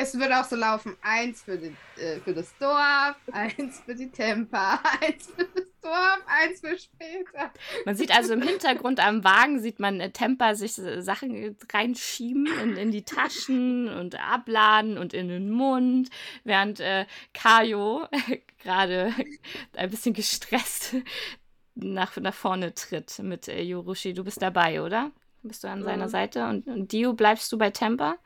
Es 0.00 0.18
wird 0.18 0.32
auch 0.32 0.44
so 0.44 0.56
laufen: 0.56 0.96
eins 1.02 1.42
für, 1.42 1.58
den, 1.58 1.76
äh, 1.98 2.20
für 2.20 2.32
das 2.32 2.56
Dorf, 2.58 3.16
eins 3.32 3.80
für 3.84 3.94
die 3.94 4.10
Temper, 4.10 4.80
eins 5.02 5.26
für 5.26 5.44
das 5.44 5.64
Dorf, 5.82 6.20
eins 6.26 6.60
für 6.60 6.78
später. 6.78 7.52
Man 7.84 7.94
sieht 7.96 8.10
also 8.10 8.32
im 8.32 8.40
Hintergrund 8.40 8.98
am 8.98 9.24
Wagen, 9.24 9.60
sieht 9.60 9.78
man 9.78 10.00
äh, 10.00 10.10
Temper 10.10 10.54
sich 10.54 10.78
äh, 10.78 11.02
Sachen 11.02 11.54
reinschieben 11.70 12.48
in, 12.62 12.76
in 12.78 12.90
die 12.92 13.04
Taschen 13.04 13.88
und 13.90 14.14
abladen 14.18 14.96
und 14.96 15.12
in 15.12 15.28
den 15.28 15.50
Mund, 15.50 16.08
während 16.44 16.80
äh, 16.80 17.04
Kayo 17.34 18.08
gerade 18.62 19.14
ein 19.76 19.90
bisschen 19.90 20.14
gestresst 20.14 20.96
nach, 21.74 22.16
nach 22.16 22.34
vorne 22.34 22.74
tritt 22.74 23.18
mit 23.18 23.48
äh, 23.48 23.60
Yorushi. 23.60 24.14
Du 24.14 24.24
bist 24.24 24.40
dabei, 24.40 24.80
oder? 24.80 25.10
Bist 25.42 25.62
du 25.62 25.68
an 25.68 25.82
seiner 25.82 26.06
Mhm. 26.06 26.10
Seite? 26.10 26.46
Und, 26.46 26.66
und 26.68 26.90
Dio, 26.92 27.12
bleibst 27.12 27.52
du 27.52 27.58
bei 27.58 27.68
Temper? 27.70 28.16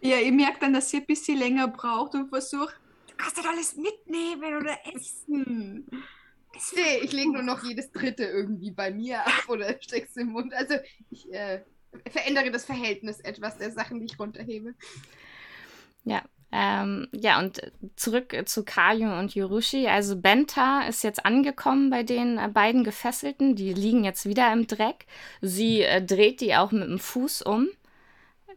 Ja, 0.00 0.18
ich 0.18 0.32
merke 0.32 0.60
dann, 0.60 0.74
dass 0.74 0.90
sie 0.90 0.98
ein 0.98 1.06
bisschen 1.06 1.38
länger 1.38 1.68
braucht 1.68 2.14
und 2.14 2.28
versuche, 2.28 2.74
du 3.08 3.14
kannst 3.16 3.38
doch 3.38 3.46
alles 3.46 3.76
mitnehmen 3.76 4.56
oder 4.56 4.76
essen. 4.94 5.86
Nee, 6.74 6.98
ich 7.02 7.12
lege 7.12 7.32
nur 7.32 7.42
noch 7.42 7.64
jedes 7.64 7.90
dritte 7.90 8.24
irgendwie 8.24 8.70
bei 8.70 8.90
mir 8.90 9.26
ab 9.26 9.44
oder 9.48 9.74
steck's 9.80 10.16
im 10.16 10.28
Mund. 10.28 10.54
Also 10.54 10.74
ich 11.10 11.32
äh, 11.32 11.62
verändere 12.10 12.50
das 12.50 12.64
Verhältnis 12.64 13.20
etwas 13.20 13.58
der 13.58 13.70
Sachen, 13.70 14.00
die 14.00 14.06
ich 14.06 14.18
runterhebe. 14.18 14.74
Ja. 16.04 16.22
Ähm, 16.56 17.08
ja, 17.12 17.40
und 17.40 17.60
zurück 17.96 18.40
zu 18.44 18.64
Kayo 18.64 19.18
und 19.18 19.34
Yorushi. 19.34 19.88
Also 19.88 20.14
Benta 20.14 20.82
ist 20.82 21.02
jetzt 21.02 21.26
angekommen 21.26 21.90
bei 21.90 22.04
den 22.04 22.38
äh, 22.38 22.46
beiden 22.46 22.84
Gefesselten. 22.84 23.56
Die 23.56 23.72
liegen 23.72 24.04
jetzt 24.04 24.24
wieder 24.24 24.52
im 24.52 24.68
Dreck. 24.68 25.06
Sie 25.40 25.82
äh, 25.82 26.00
dreht 26.00 26.40
die 26.40 26.54
auch 26.54 26.70
mit 26.70 26.84
dem 26.84 27.00
Fuß 27.00 27.42
um, 27.42 27.66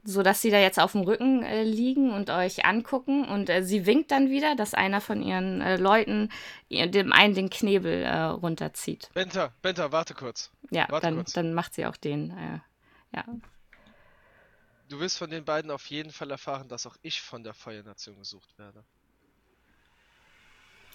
sodass 0.09 0.41
sie 0.41 0.49
da 0.51 0.57
jetzt 0.59 0.79
auf 0.79 0.93
dem 0.93 1.01
Rücken 1.01 1.43
äh, 1.43 1.63
liegen 1.63 2.11
und 2.13 2.29
euch 2.29 2.63
angucken. 2.65 3.25
Und 3.27 3.49
äh, 3.49 3.61
sie 3.63 3.85
winkt 3.85 4.09
dann 4.11 4.29
wieder, 4.29 4.55
dass 4.55 4.73
einer 4.73 5.01
von 5.01 5.21
ihren 5.21 5.59
äh, 5.59 5.75
Leuten 5.75 6.29
ihr- 6.69 6.87
dem 6.87 7.11
einen 7.11 7.33
den 7.35 7.49
Knebel 7.49 8.03
äh, 8.03 8.17
runterzieht. 8.23 9.09
Benta, 9.13 9.51
Benta, 9.61 9.91
warte 9.91 10.13
kurz. 10.13 10.49
Ja, 10.71 10.85
Warte 10.89 11.07
dann, 11.07 11.15
kurz. 11.15 11.33
dann 11.33 11.53
macht 11.53 11.73
sie 11.73 11.85
auch 11.85 11.97
den. 11.97 12.31
Äh, 12.31 12.59
ja. 13.13 13.25
Du 14.87 14.99
wirst 15.01 15.17
von 15.17 15.29
den 15.29 15.43
beiden 15.43 15.71
auf 15.71 15.85
jeden 15.87 16.11
Fall 16.13 16.31
erfahren, 16.31 16.69
dass 16.69 16.87
auch 16.87 16.95
ich 17.01 17.21
von 17.21 17.43
der 17.43 17.53
Feuernation 17.53 18.17
gesucht 18.17 18.57
werde. 18.57 18.85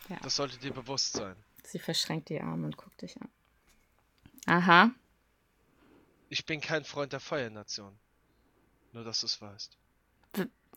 Ja. 0.08 0.16
Das 0.22 0.36
sollte 0.36 0.56
dir 0.56 0.72
bewusst 0.72 1.12
sein. 1.12 1.36
Sie 1.64 1.78
verschränkt 1.78 2.30
die 2.30 2.40
Arme 2.40 2.64
und 2.66 2.76
guckt 2.78 3.02
dich 3.02 3.14
an. 3.20 3.28
Aha. 4.46 4.90
Ich 6.30 6.46
bin 6.46 6.62
kein 6.62 6.84
Freund 6.84 7.12
der 7.12 7.20
Feuernation. 7.20 7.94
Nur, 8.92 9.04
dass 9.04 9.20
du 9.20 9.26
es 9.26 9.40
weißt. 9.40 9.76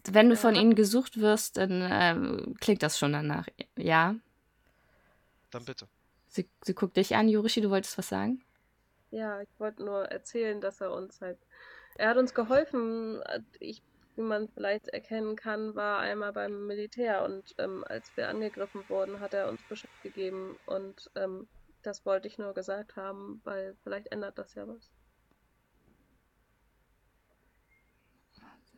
Wenn 0.08 0.30
du 0.30 0.38
von 0.38 0.56
ihnen 0.56 0.76
gesucht 0.76 1.20
wirst, 1.20 1.58
dann 1.58 1.82
äh, 1.82 2.54
klingt 2.60 2.84
das 2.84 3.00
schon 3.00 3.14
danach. 3.14 3.48
Ja. 3.76 4.16
Dann 5.52 5.66
bitte. 5.66 5.88
Sie, 6.28 6.48
sie 6.64 6.74
guckt 6.74 6.98
dich 6.98 7.16
an, 7.16 7.28
Jurishi, 7.28 7.62
du 7.62 7.70
wolltest 7.70 7.98
was 7.98 8.10
sagen? 8.10 8.44
Ja, 9.12 9.42
ich 9.42 9.50
wollte 9.58 9.84
nur 9.84 10.06
erzählen, 10.06 10.60
dass 10.62 10.82
er 10.82 10.92
uns 10.92 11.22
halt. 11.22 11.38
Er 11.98 12.10
hat 12.10 12.18
uns 12.18 12.34
geholfen. 12.34 13.22
Ich, 13.60 13.82
wie 14.16 14.22
man 14.22 14.50
vielleicht 14.50 14.90
erkennen 14.90 15.36
kann, 15.36 15.76
war 15.76 16.00
einmal 16.00 16.34
beim 16.34 16.68
Militär 16.68 17.24
und 17.24 17.56
ähm, 17.58 17.84
als 17.88 18.16
wir 18.16 18.30
angegriffen 18.30 18.84
wurden, 18.90 19.20
hat 19.20 19.34
er 19.34 19.50
uns 19.50 19.62
Bescheid 19.70 19.90
gegeben 20.04 20.58
und 20.66 21.10
ähm, 21.16 21.48
das 21.84 22.06
wollte 22.06 22.28
ich 22.28 22.38
nur 22.38 22.54
gesagt 22.54 22.96
haben, 22.96 23.42
weil 23.44 23.76
vielleicht 23.84 24.12
ändert 24.12 24.38
das 24.38 24.56
ja 24.56 24.68
was. 24.68 24.90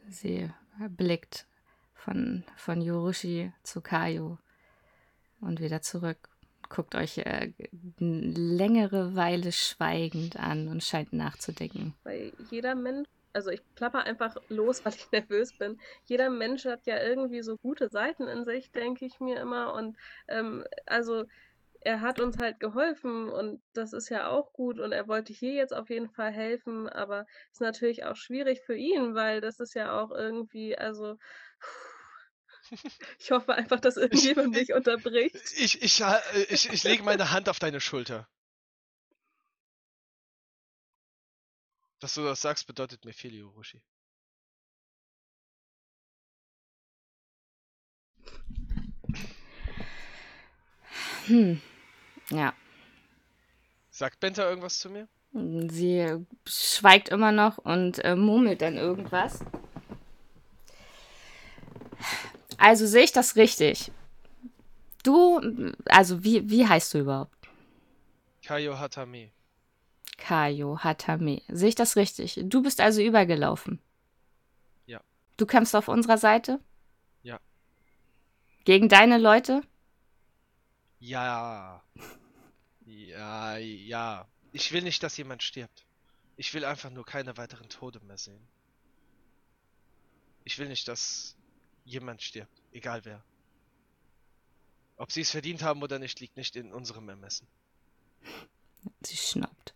Sie 0.10 0.50
blickt 0.90 1.46
von, 1.94 2.44
von 2.56 2.82
Yorushi 2.82 3.52
zu 3.64 3.82
Kayo 3.82 4.38
und 5.42 5.60
wieder 5.60 5.82
zurück. 5.82 6.30
Guckt 6.70 6.96
euch 6.96 7.20
äh, 7.20 7.54
längere 8.00 9.16
Weile 9.16 9.52
schweigend 9.52 10.38
an 10.38 10.68
und 10.68 10.84
scheint 10.84 11.14
nachzudenken. 11.14 11.94
Weil 12.04 12.34
jeder 12.52 12.76
Mensch, 12.76 13.08
also 13.32 13.52
ich 13.52 13.62
klapper 13.76 14.04
einfach 14.04 14.36
los, 14.50 14.82
weil 14.86 14.94
ich 14.94 15.12
nervös 15.12 15.58
bin. 15.58 15.80
Jeder 16.06 16.30
Mensch 16.30 16.66
hat 16.66 16.86
ja 16.86 17.02
irgendwie 17.02 17.42
so 17.42 17.58
gute 17.58 17.90
Seiten 17.90 18.28
in 18.28 18.44
sich, 18.44 18.72
denke 18.72 19.06
ich 19.06 19.20
mir 19.20 19.40
immer. 19.40 19.74
Und 19.74 19.96
ähm, 20.28 20.66
also 20.86 21.26
er 21.88 22.02
hat 22.02 22.20
uns 22.20 22.38
halt 22.38 22.60
geholfen 22.60 23.30
und 23.30 23.62
das 23.72 23.94
ist 23.94 24.10
ja 24.10 24.28
auch 24.28 24.52
gut 24.52 24.78
und 24.78 24.92
er 24.92 25.08
wollte 25.08 25.32
hier 25.32 25.54
jetzt 25.54 25.74
auf 25.74 25.90
jeden 25.90 26.10
Fall 26.10 26.34
helfen, 26.34 26.90
aber 26.90 27.26
ist 27.54 27.62
natürlich 27.62 28.04
auch 28.04 28.18
schwierig 28.18 28.62
für 28.66 28.76
ihn, 28.76 29.16
weil 29.16 29.40
das 29.40 29.62
ist 29.62 29.74
ja 29.74 29.98
auch 29.98 30.12
irgendwie, 30.12 30.78
also 30.78 31.18
ich 33.20 33.32
hoffe 33.32 33.54
einfach, 33.54 33.80
dass 33.80 33.96
irgendjemand 33.96 34.50
mich 34.54 34.74
unterbricht. 34.74 35.34
Ich, 35.56 35.82
ich, 35.82 36.04
ich, 36.50 36.74
ich 36.74 36.84
lege 36.84 37.04
meine 37.04 37.32
Hand 37.32 37.48
auf 37.48 37.58
deine 37.58 37.80
Schulter. 37.80 38.28
Dass 42.02 42.16
du 42.16 42.24
das 42.26 42.42
sagst, 42.42 42.68
bedeutet 42.68 43.06
mir 43.06 43.14
viel, 43.14 43.34
Yorushi. 43.34 43.82
Hm. 51.28 51.62
Ja. 52.32 52.54
Sagt 53.90 54.20
Benta 54.20 54.48
irgendwas 54.48 54.80
zu 54.80 54.90
mir? 54.90 55.08
Sie 55.34 56.26
schweigt 56.46 57.10
immer 57.10 57.32
noch 57.32 57.58
und 57.58 58.04
äh, 58.04 58.16
murmelt 58.16 58.62
dann 58.62 58.76
irgendwas. 58.76 59.40
Also 62.58 62.88
sehe 62.88 63.04
ich 63.04 63.12
das 63.12 63.36
richtig? 63.36 63.92
Du, 65.04 65.74
also 65.86 66.24
wie, 66.24 66.50
wie 66.50 66.68
heißt 66.68 66.94
du 66.94 67.00
überhaupt? 67.00 67.38
Kayo 68.44 68.80
Hatame. 68.80 69.32
Kayo 70.18 70.80
Hatame. 70.80 71.42
Sehe 71.48 71.70
ich 71.70 71.76
das 71.76 71.96
richtig? 71.96 72.40
Du 72.44 72.62
bist 72.64 72.82
also 72.82 73.02
übergelaufen? 73.02 73.80
Ja. 74.86 75.02
Du 75.38 75.46
kämpfst 75.46 75.76
auf 75.76 75.88
unserer 75.88 76.18
Seite? 76.18 76.60
Ja. 77.24 77.40
Gegen 78.66 78.90
deine 78.90 79.18
Leute? 79.18 79.62
Ja. 81.00 81.84
Ja, 83.18 83.58
ja. 83.58 84.28
Ich 84.52 84.72
will 84.72 84.84
nicht, 84.84 85.02
dass 85.02 85.18
jemand 85.18 85.42
stirbt. 85.42 85.88
Ich 86.36 86.54
will 86.54 86.64
einfach 86.64 86.92
nur 86.92 87.04
keine 87.04 87.36
weiteren 87.36 87.68
Tode 87.68 88.00
mehr 88.02 88.18
sehen. 88.18 88.48
Ich 90.44 90.60
will 90.60 90.68
nicht, 90.68 90.88
dass 90.88 91.36
jemand 91.84 92.22
stirbt, 92.22 92.62
egal 92.72 93.04
wer. 93.06 93.24
Ob 94.98 95.12
sie 95.12 95.22
es 95.22 95.32
verdient 95.32 95.64
haben 95.64 95.82
oder 95.82 95.98
nicht, 95.98 96.20
liegt 96.20 96.38
nicht 96.38 96.56
in 96.56 96.72
unserem 96.72 97.10
Ermessen. 97.10 97.48
Sie 99.02 99.18
schnappt. 99.18 99.74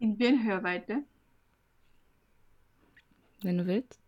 In 0.00 0.18
Hörweite? 0.18 1.04
Wenn 3.42 3.58
du 3.58 3.66
willst. 3.66 4.00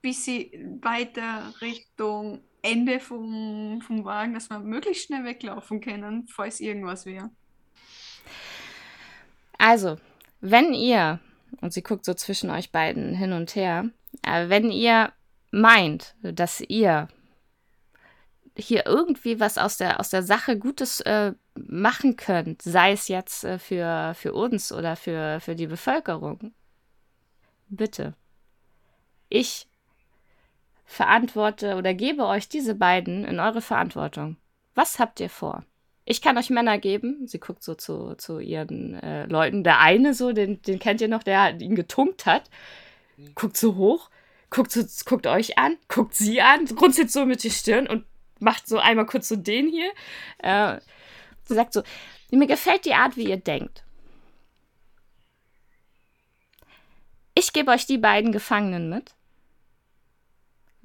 Bis 0.00 0.24
sie 0.24 0.50
weiter 0.80 1.54
Richtung 1.60 2.42
Ende 2.64 2.98
vom, 2.98 3.80
vom 3.82 4.04
Wagen, 4.04 4.34
dass 4.34 4.48
wir 4.50 4.58
möglichst 4.58 5.06
schnell 5.06 5.24
weglaufen 5.24 5.80
können, 5.80 6.26
falls 6.26 6.60
irgendwas 6.60 7.04
wäre. 7.04 7.30
Also, 9.58 9.98
wenn 10.40 10.72
ihr, 10.72 11.20
und 11.60 11.72
sie 11.72 11.82
guckt 11.82 12.04
so 12.04 12.14
zwischen 12.14 12.50
euch 12.50 12.72
beiden 12.72 13.14
hin 13.14 13.32
und 13.32 13.54
her, 13.54 13.90
äh, 14.22 14.48
wenn 14.48 14.70
ihr 14.70 15.12
meint, 15.50 16.14
dass 16.22 16.60
ihr 16.60 17.08
hier 18.56 18.86
irgendwie 18.86 19.40
was 19.40 19.58
aus 19.58 19.76
der, 19.76 20.00
aus 20.00 20.10
der 20.10 20.22
Sache 20.22 20.58
Gutes 20.58 21.00
äh, 21.00 21.32
machen 21.54 22.16
könnt, 22.16 22.62
sei 22.62 22.92
es 22.92 23.08
jetzt 23.08 23.44
äh, 23.44 23.58
für, 23.58 24.14
für 24.14 24.32
uns 24.32 24.72
oder 24.72 24.96
für, 24.96 25.40
für 25.40 25.54
die 25.54 25.66
Bevölkerung, 25.66 26.54
bitte. 27.68 28.14
Ich 29.28 29.66
verantworte 30.84 31.76
oder 31.76 31.94
gebe 31.94 32.26
euch 32.26 32.48
diese 32.48 32.74
beiden 32.74 33.24
in 33.24 33.40
eure 33.40 33.60
Verantwortung. 33.60 34.36
Was 34.74 34.98
habt 34.98 35.20
ihr 35.20 35.30
vor? 35.30 35.64
Ich 36.04 36.20
kann 36.20 36.36
euch 36.36 36.50
Männer 36.50 36.78
geben. 36.78 37.26
Sie 37.26 37.38
guckt 37.38 37.62
so 37.62 37.74
zu, 37.74 38.14
zu 38.16 38.38
ihren 38.38 38.94
äh, 39.02 39.24
Leuten. 39.26 39.64
Der 39.64 39.80
eine 39.80 40.12
so, 40.12 40.32
den, 40.32 40.60
den 40.62 40.78
kennt 40.78 41.00
ihr 41.00 41.08
noch, 41.08 41.22
der 41.22 41.60
ihn 41.60 41.74
getunkt 41.74 42.26
hat. 42.26 42.50
Guckt 43.34 43.56
so 43.56 43.76
hoch 43.76 44.10
guckt, 44.54 44.70
so, 44.70 44.82
guckt 45.04 45.26
euch 45.26 45.58
an, 45.58 45.76
guckt 45.88 46.14
sie 46.14 46.40
an, 46.40 46.66
runzelt 46.80 47.10
so 47.10 47.26
mit 47.26 47.42
die 47.42 47.50
Stirn 47.50 47.86
und 47.86 48.04
macht 48.38 48.68
so 48.68 48.78
einmal 48.78 49.06
kurz 49.06 49.28
so 49.28 49.36
den 49.36 49.68
hier. 49.68 49.90
Äh, 50.38 50.80
sie 51.44 51.54
sagt 51.54 51.72
so, 51.72 51.82
mir 52.30 52.46
gefällt 52.46 52.84
die 52.84 52.94
Art, 52.94 53.16
wie 53.16 53.28
ihr 53.28 53.36
denkt. 53.36 53.82
Ich 57.34 57.52
gebe 57.52 57.72
euch 57.72 57.86
die 57.86 57.98
beiden 57.98 58.30
Gefangenen 58.30 58.88
mit. 58.88 59.14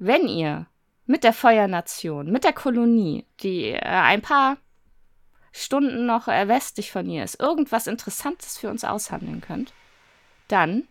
Wenn 0.02 0.28
ihr 0.28 0.66
mit 1.04 1.24
der 1.24 1.34
Feuernation, 1.34 2.32
mit 2.32 2.44
der 2.44 2.54
Kolonie, 2.54 3.26
die 3.40 3.66
äh, 3.66 3.80
ein 3.82 4.22
paar 4.22 4.56
Stunden 5.52 6.06
noch 6.06 6.26
äh, 6.26 6.48
westlich 6.48 6.90
von 6.90 7.06
ihr 7.10 7.22
ist, 7.22 7.38
irgendwas 7.38 7.86
Interessantes 7.86 8.56
für 8.56 8.70
uns 8.70 8.82
aushandeln 8.82 9.42
könnt, 9.42 9.74
dann 10.48 10.88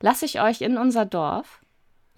lasse 0.00 0.24
ich 0.24 0.40
euch 0.40 0.62
in 0.62 0.78
unser 0.78 1.06
Dorf 1.06 1.60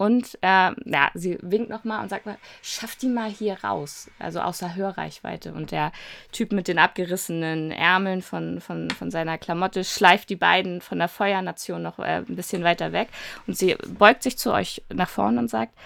und 0.01 0.33
äh, 0.41 0.71
ja, 0.85 1.11
sie 1.13 1.37
winkt 1.43 1.69
nochmal 1.69 2.01
und 2.01 2.09
sagt 2.09 2.25
mal, 2.25 2.39
schaff 2.63 2.95
die 2.95 3.07
mal 3.07 3.29
hier 3.29 3.63
raus, 3.63 4.09
also 4.17 4.39
außer 4.39 4.73
Hörreichweite. 4.73 5.53
Und 5.53 5.69
der 5.69 5.91
Typ 6.31 6.53
mit 6.53 6.67
den 6.67 6.79
abgerissenen 6.79 7.69
Ärmeln 7.71 8.23
von, 8.23 8.61
von, 8.61 8.89
von 8.89 9.11
seiner 9.11 9.37
Klamotte 9.37 9.83
schleift 9.83 10.31
die 10.31 10.35
beiden 10.35 10.81
von 10.81 10.97
der 10.97 11.07
Feuernation 11.07 11.83
noch 11.83 11.99
äh, 11.99 12.23
ein 12.27 12.35
bisschen 12.35 12.63
weiter 12.63 12.93
weg. 12.93 13.09
Und 13.45 13.59
sie 13.59 13.75
beugt 13.99 14.23
sich 14.23 14.39
zu 14.39 14.51
euch 14.51 14.81
nach 14.91 15.07
vorne 15.07 15.37
und 15.37 15.51
sagt, 15.51 15.77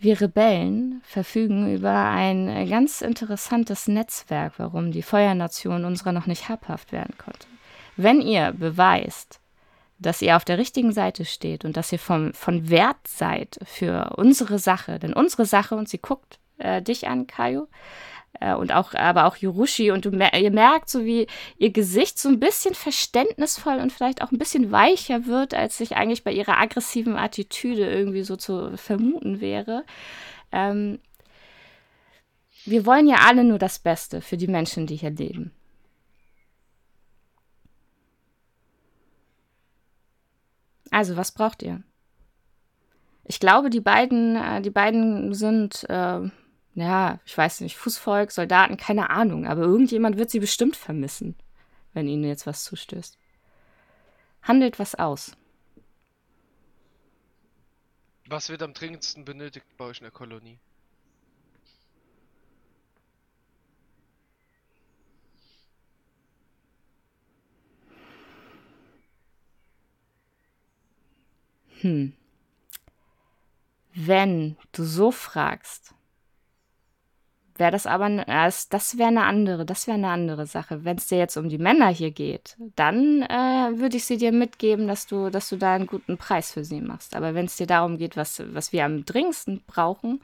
wir 0.00 0.20
Rebellen 0.20 1.00
verfügen 1.04 1.72
über 1.72 1.94
ein 1.94 2.68
ganz 2.68 3.00
interessantes 3.00 3.86
Netzwerk, 3.86 4.54
warum 4.56 4.90
die 4.90 5.02
Feuernation 5.02 5.84
unserer 5.84 6.10
noch 6.10 6.26
nicht 6.26 6.48
habhaft 6.48 6.90
werden 6.90 7.14
konnte. 7.16 7.46
Wenn 7.96 8.20
ihr 8.20 8.52
beweist, 8.58 9.37
dass 9.98 10.22
ihr 10.22 10.36
auf 10.36 10.44
der 10.44 10.58
richtigen 10.58 10.92
Seite 10.92 11.24
steht 11.24 11.64
und 11.64 11.76
dass 11.76 11.92
ihr 11.92 11.98
vom, 11.98 12.32
von 12.32 12.70
Wert 12.70 13.06
seid 13.06 13.58
für 13.64 14.14
unsere 14.16 14.58
Sache. 14.58 14.98
Denn 14.98 15.12
unsere 15.12 15.44
Sache, 15.44 15.74
und 15.74 15.88
sie 15.88 15.98
guckt 15.98 16.38
äh, 16.58 16.80
dich 16.80 17.08
an, 17.08 17.26
Kaio, 17.26 17.66
äh, 18.40 18.54
und 18.54 18.72
auch, 18.72 18.94
aber 18.94 19.26
auch 19.26 19.36
Yurushi, 19.36 19.90
und 19.90 20.04
du, 20.04 20.10
ihr 20.10 20.50
merkt 20.50 20.88
so, 20.88 21.04
wie 21.04 21.26
ihr 21.56 21.70
Gesicht 21.70 22.18
so 22.18 22.28
ein 22.28 22.38
bisschen 22.38 22.74
verständnisvoll 22.74 23.78
und 23.80 23.92
vielleicht 23.92 24.22
auch 24.22 24.30
ein 24.30 24.38
bisschen 24.38 24.70
weicher 24.70 25.26
wird, 25.26 25.54
als 25.54 25.78
sich 25.78 25.96
eigentlich 25.96 26.22
bei 26.22 26.32
ihrer 26.32 26.58
aggressiven 26.58 27.16
Attitüde 27.16 27.90
irgendwie 27.90 28.22
so 28.22 28.36
zu 28.36 28.76
vermuten 28.76 29.40
wäre. 29.40 29.84
Ähm, 30.52 31.00
wir 32.64 32.86
wollen 32.86 33.08
ja 33.08 33.16
alle 33.26 33.44
nur 33.44 33.58
das 33.58 33.78
Beste 33.78 34.20
für 34.20 34.36
die 34.36 34.48
Menschen, 34.48 34.86
die 34.86 34.96
hier 34.96 35.10
leben. 35.10 35.52
Also, 40.90 41.16
was 41.16 41.32
braucht 41.32 41.62
ihr? 41.62 41.82
Ich 43.24 43.40
glaube, 43.40 43.70
die 43.70 43.80
beiden, 43.80 44.36
äh, 44.36 44.62
die 44.62 44.70
beiden 44.70 45.34
sind, 45.34 45.84
äh, 45.90 46.30
ja, 46.74 47.20
ich 47.26 47.36
weiß 47.36 47.60
nicht, 47.60 47.76
Fußvolk, 47.76 48.30
Soldaten, 48.30 48.76
keine 48.76 49.10
Ahnung, 49.10 49.46
aber 49.46 49.62
irgendjemand 49.62 50.16
wird 50.16 50.30
sie 50.30 50.40
bestimmt 50.40 50.76
vermissen, 50.76 51.36
wenn 51.92 52.08
ihnen 52.08 52.24
jetzt 52.24 52.46
was 52.46 52.64
zustößt. 52.64 53.18
Handelt 54.42 54.78
was 54.78 54.94
aus. 54.94 55.32
Was 58.26 58.48
wird 58.48 58.62
am 58.62 58.74
dringendsten 58.74 59.24
benötigt 59.24 59.66
bei 59.76 59.86
euch 59.86 59.98
in 59.98 60.04
der 60.04 60.12
Kolonie? 60.12 60.58
Hm. 71.80 72.12
Wenn 73.94 74.56
du 74.72 74.84
so 74.84 75.10
fragst, 75.10 75.94
wäre 77.56 77.72
das 77.72 77.86
aber, 77.86 78.08
das 78.16 78.98
wäre 78.98 79.08
eine 79.08 79.24
andere, 79.24 79.66
das 79.66 79.86
wäre 79.86 79.96
eine 79.96 80.08
andere 80.08 80.46
Sache. 80.46 80.84
Wenn 80.84 80.96
es 80.98 81.08
dir 81.08 81.18
jetzt 81.18 81.36
um 81.36 81.48
die 81.48 81.58
Männer 81.58 81.88
hier 81.88 82.10
geht, 82.10 82.56
dann 82.76 83.22
äh, 83.22 83.78
würde 83.78 83.96
ich 83.96 84.04
sie 84.04 84.16
dir 84.16 84.32
mitgeben, 84.32 84.86
dass 84.86 85.06
du, 85.06 85.30
dass 85.30 85.48
du 85.48 85.56
da 85.56 85.74
einen 85.74 85.86
guten 85.86 86.16
Preis 86.16 86.52
für 86.52 86.64
sie 86.64 86.80
machst. 86.80 87.16
Aber 87.16 87.34
wenn 87.34 87.46
es 87.46 87.56
dir 87.56 87.66
darum 87.66 87.98
geht, 87.98 88.16
was, 88.16 88.42
was 88.54 88.72
wir 88.72 88.84
am 88.84 89.04
dringendsten 89.04 89.62
brauchen, 89.66 90.22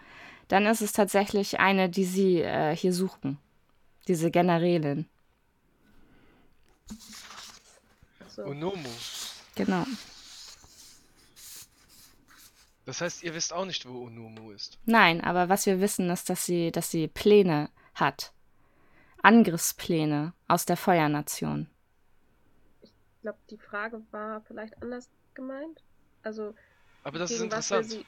dann 0.48 0.66
ist 0.66 0.82
es 0.82 0.92
tatsächlich 0.92 1.58
eine, 1.58 1.88
die 1.88 2.04
sie 2.04 2.40
äh, 2.40 2.76
hier 2.76 2.92
suchen. 2.92 3.38
Diese 4.06 4.30
Generälin. 4.30 5.06
So. 8.28 8.44
Onomo. 8.44 8.90
Genau. 9.54 9.84
Das 12.86 13.00
heißt, 13.00 13.22
ihr 13.22 13.34
wisst 13.34 13.52
auch 13.52 13.64
nicht, 13.64 13.86
wo 13.86 14.04
Unumu 14.04 14.50
ist. 14.52 14.78
Nein, 14.84 15.22
aber 15.22 15.48
was 15.48 15.66
wir 15.66 15.80
wissen, 15.80 16.10
ist, 16.10 16.28
dass 16.28 16.44
sie, 16.44 16.70
dass 16.72 16.90
sie 16.90 17.08
Pläne 17.08 17.70
hat. 17.94 18.32
Angriffspläne 19.22 20.34
aus 20.48 20.66
der 20.66 20.76
Feuernation. 20.76 21.68
Ich 22.82 22.92
glaube, 23.22 23.38
die 23.50 23.58
Frage 23.58 24.02
war 24.10 24.42
vielleicht 24.42 24.80
anders 24.82 25.08
gemeint. 25.34 25.82
Also, 26.22 26.54
aber 27.02 27.18
das 27.18 27.30
ist 27.30 27.40
interessant. 27.40 27.86
Was 27.86 27.90
sie, 27.92 28.06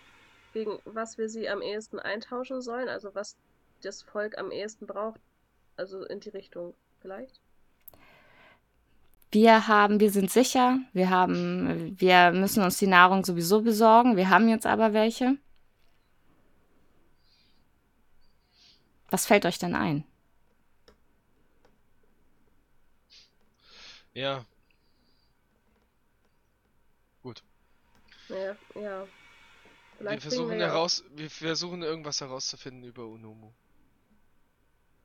wegen 0.52 0.78
was 0.84 1.16
wir 1.18 1.28
sie 1.28 1.48
am 1.48 1.62
ehesten 1.62 1.98
eintauschen 1.98 2.60
sollen, 2.60 2.88
also 2.88 3.14
was 3.14 3.36
das 3.82 4.02
Volk 4.02 4.36
am 4.38 4.50
ehesten 4.50 4.86
braucht, 4.86 5.20
Also 5.76 6.04
in 6.04 6.20
die 6.20 6.30
Richtung 6.30 6.74
vielleicht? 7.00 7.40
Wir 9.36 9.68
haben, 9.68 10.00
wir 10.00 10.10
sind 10.10 10.30
sicher, 10.30 10.78
wir 10.94 11.10
haben, 11.10 12.00
wir 12.00 12.32
müssen 12.32 12.62
uns 12.62 12.78
die 12.78 12.86
Nahrung 12.86 13.22
sowieso 13.22 13.60
besorgen, 13.60 14.16
wir 14.16 14.30
haben 14.30 14.48
jetzt 14.48 14.64
aber 14.64 14.94
welche. 14.94 15.36
Was 19.10 19.26
fällt 19.26 19.44
euch 19.44 19.58
denn 19.58 19.74
ein? 19.74 20.04
Ja. 24.14 24.46
Gut. 27.22 27.42
Ja, 28.30 28.56
ja. 28.80 29.06
Wir 30.00 30.18
versuchen, 30.18 30.56
wir 30.56 30.64
auch- 30.64 30.70
heraus, 30.70 31.04
wir 31.14 31.28
versuchen 31.28 31.82
irgendwas 31.82 32.22
herauszufinden 32.22 32.84
über 32.84 33.04
Unomu. 33.06 33.52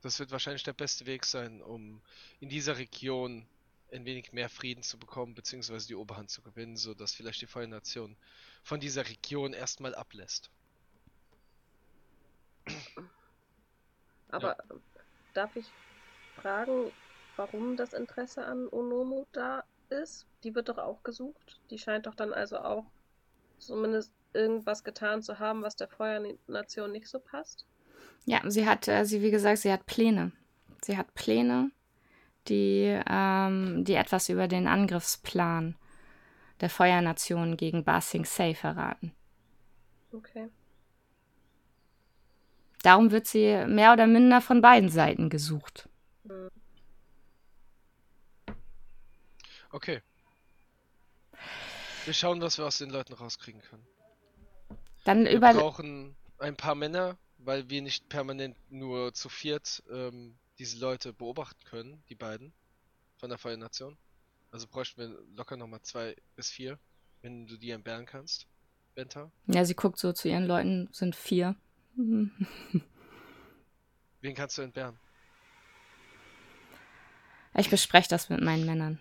Das 0.01 0.17
wird 0.19 0.31
wahrscheinlich 0.31 0.63
der 0.63 0.71
beste 0.71 1.05
Weg 1.05 1.25
sein, 1.25 1.61
um 1.61 1.99
in 2.39 2.47
dieser 2.47 2.77
Region 2.77 3.45
ein 3.91 4.05
wenig 4.05 4.33
mehr 4.33 4.49
Frieden 4.49 4.83
zu 4.83 4.97
bekommen, 4.97 5.33
beziehungsweise 5.35 5.87
die 5.87 5.95
Oberhand 5.95 6.29
zu 6.29 6.41
gewinnen, 6.41 6.77
sodass 6.77 7.13
vielleicht 7.13 7.41
die 7.41 7.47
Feuernation 7.47 8.15
von 8.63 8.79
dieser 8.79 9.07
Region 9.07 9.53
erstmal 9.53 9.95
ablässt. 9.95 10.49
Aber 14.29 14.57
darf 15.33 15.55
ich 15.55 15.65
fragen, 16.35 16.91
warum 17.35 17.75
das 17.75 17.93
Interesse 17.93 18.45
an 18.45 18.67
Onomu 18.69 19.25
da 19.31 19.63
ist? 19.89 20.25
Die 20.43 20.55
wird 20.55 20.69
doch 20.69 20.77
auch 20.77 21.03
gesucht. 21.03 21.59
Die 21.69 21.77
scheint 21.77 22.05
doch 22.05 22.15
dann 22.15 22.33
also 22.33 22.59
auch 22.59 22.85
zumindest 23.59 24.13
irgendwas 24.33 24.83
getan 24.83 25.21
zu 25.21 25.39
haben, 25.39 25.61
was 25.61 25.75
der 25.75 25.89
Feuernation 25.89 26.91
nicht 26.91 27.07
so 27.07 27.19
passt. 27.19 27.65
Ja, 28.25 28.41
sie 28.49 28.67
hat, 28.67 28.87
äh, 28.87 29.05
sie, 29.05 29.21
wie 29.21 29.31
gesagt, 29.31 29.59
sie 29.59 29.71
hat 29.71 29.85
Pläne. 29.85 30.31
Sie 30.81 30.97
hat 30.97 31.13
Pläne, 31.13 31.71
die, 32.47 32.99
ähm, 33.07 33.83
die 33.85 33.95
etwas 33.95 34.29
über 34.29 34.47
den 34.47 34.67
Angriffsplan 34.67 35.75
der 36.59 36.69
Feuernation 36.69 37.57
gegen 37.57 37.83
Ba 37.83 38.01
Sing 38.01 38.25
Se 38.25 38.53
verraten. 38.53 39.13
Okay. 40.11 40.49
Darum 42.83 43.11
wird 43.11 43.27
sie 43.27 43.65
mehr 43.67 43.93
oder 43.93 44.07
minder 44.07 44.41
von 44.41 44.61
beiden 44.61 44.89
Seiten 44.89 45.29
gesucht. 45.29 45.87
Hm. 46.27 46.49
Okay. 49.71 50.01
Wir 52.05 52.13
schauen, 52.13 52.41
was 52.41 52.57
wir 52.57 52.65
aus 52.65 52.79
den 52.79 52.89
Leuten 52.89 53.13
rauskriegen 53.13 53.61
können. 53.61 53.85
Dann 55.03 55.25
Wir 55.25 55.39
brauchen 55.39 56.15
ein 56.39 56.55
paar 56.55 56.75
Männer, 56.75 57.17
weil 57.37 57.69
wir 57.69 57.81
nicht 57.81 58.09
permanent 58.09 58.57
nur 58.71 59.13
zu 59.13 59.29
viert 59.29 59.83
ähm, 59.91 60.37
diese 60.61 60.77
Leute 60.77 61.11
beobachten 61.11 61.63
können, 61.65 62.03
die 62.07 62.13
beiden 62.13 62.53
von 63.17 63.29
der 63.29 63.39
Feuernation. 63.39 63.97
Also 64.51 64.67
bräuchten 64.67 65.01
wir 65.01 65.07
locker 65.35 65.57
nochmal 65.57 65.81
zwei 65.81 66.15
bis 66.35 66.51
vier, 66.51 66.77
wenn 67.23 67.47
du 67.47 67.57
die 67.57 67.71
entbehren 67.71 68.05
kannst. 68.05 68.45
Benta. 68.93 69.31
ja, 69.47 69.65
sie 69.65 69.73
guckt 69.73 69.97
so 69.97 70.13
zu 70.13 70.29
ihren 70.29 70.45
Leuten, 70.45 70.87
sind 70.91 71.15
vier. 71.15 71.55
Wen 71.95 72.29
kannst 74.35 74.59
du 74.59 74.61
entbehren? 74.61 74.99
Ich 77.55 77.71
bespreche 77.71 78.09
das 78.09 78.29
mit 78.29 78.41
meinen 78.41 78.65
Männern. 78.65 78.99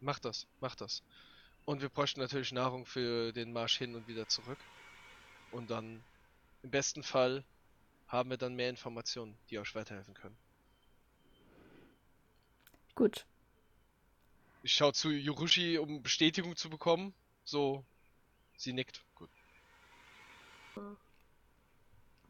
Mach 0.00 0.20
das, 0.20 0.46
mach 0.60 0.76
das. 0.76 1.02
Und 1.64 1.82
wir 1.82 1.88
bräuchten 1.88 2.20
natürlich 2.20 2.52
Nahrung 2.52 2.86
für 2.86 3.32
den 3.32 3.52
Marsch 3.52 3.78
hin 3.78 3.96
und 3.96 4.06
wieder 4.06 4.28
zurück. 4.28 4.58
Und 5.50 5.70
dann, 5.70 6.04
im 6.62 6.70
besten 6.70 7.02
Fall, 7.02 7.42
haben 8.06 8.30
wir 8.30 8.36
dann 8.36 8.54
mehr 8.54 8.70
Informationen, 8.70 9.36
die 9.50 9.58
euch 9.58 9.74
weiterhelfen 9.74 10.14
können. 10.14 10.36
Gut. 12.94 13.26
Ich 14.62 14.72
schaue 14.72 14.92
zu 14.92 15.10
Yorushi, 15.10 15.78
um 15.78 16.02
Bestätigung 16.02 16.56
zu 16.56 16.70
bekommen. 16.70 17.12
So, 17.44 17.84
sie 18.56 18.72
nickt. 18.72 19.02
Gut. 19.14 19.30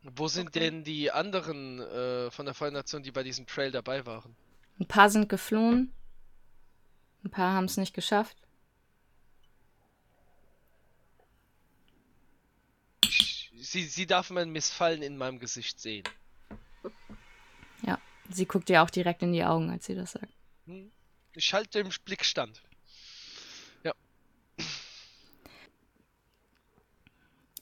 Wo 0.02 0.28
sind 0.28 0.48
Okay. 0.48 0.60
denn 0.60 0.84
die 0.84 1.10
anderen 1.10 1.80
äh, 1.80 2.30
von 2.30 2.44
der 2.46 2.54
Feuernation, 2.54 3.02
die 3.02 3.12
bei 3.12 3.22
diesem 3.22 3.46
Trail 3.46 3.70
dabei 3.70 4.04
waren? 4.04 4.34
Ein 4.80 4.86
paar 4.86 5.08
sind 5.08 5.28
geflohen. 5.28 5.92
Ein 7.24 7.30
paar 7.30 7.54
haben 7.54 7.64
es 7.64 7.76
nicht 7.76 7.94
geschafft. 7.94 8.36
Sie, 13.56 13.84
sie 13.84 14.06
darf 14.06 14.30
mein 14.30 14.50
Missfallen 14.50 15.02
in 15.02 15.16
meinem 15.16 15.38
Gesicht 15.38 15.80
sehen. 15.80 16.04
Sie 18.30 18.46
guckt 18.46 18.70
ihr 18.70 18.82
auch 18.82 18.90
direkt 18.90 19.22
in 19.22 19.32
die 19.32 19.44
Augen, 19.44 19.70
als 19.70 19.86
sie 19.86 19.94
das 19.94 20.12
sagt. 20.12 20.33
Hm? 20.66 20.90
Ich 21.34 21.52
halte 21.52 21.82
dem 21.82 21.90
Blick 22.04 22.24
stand. 22.24 22.62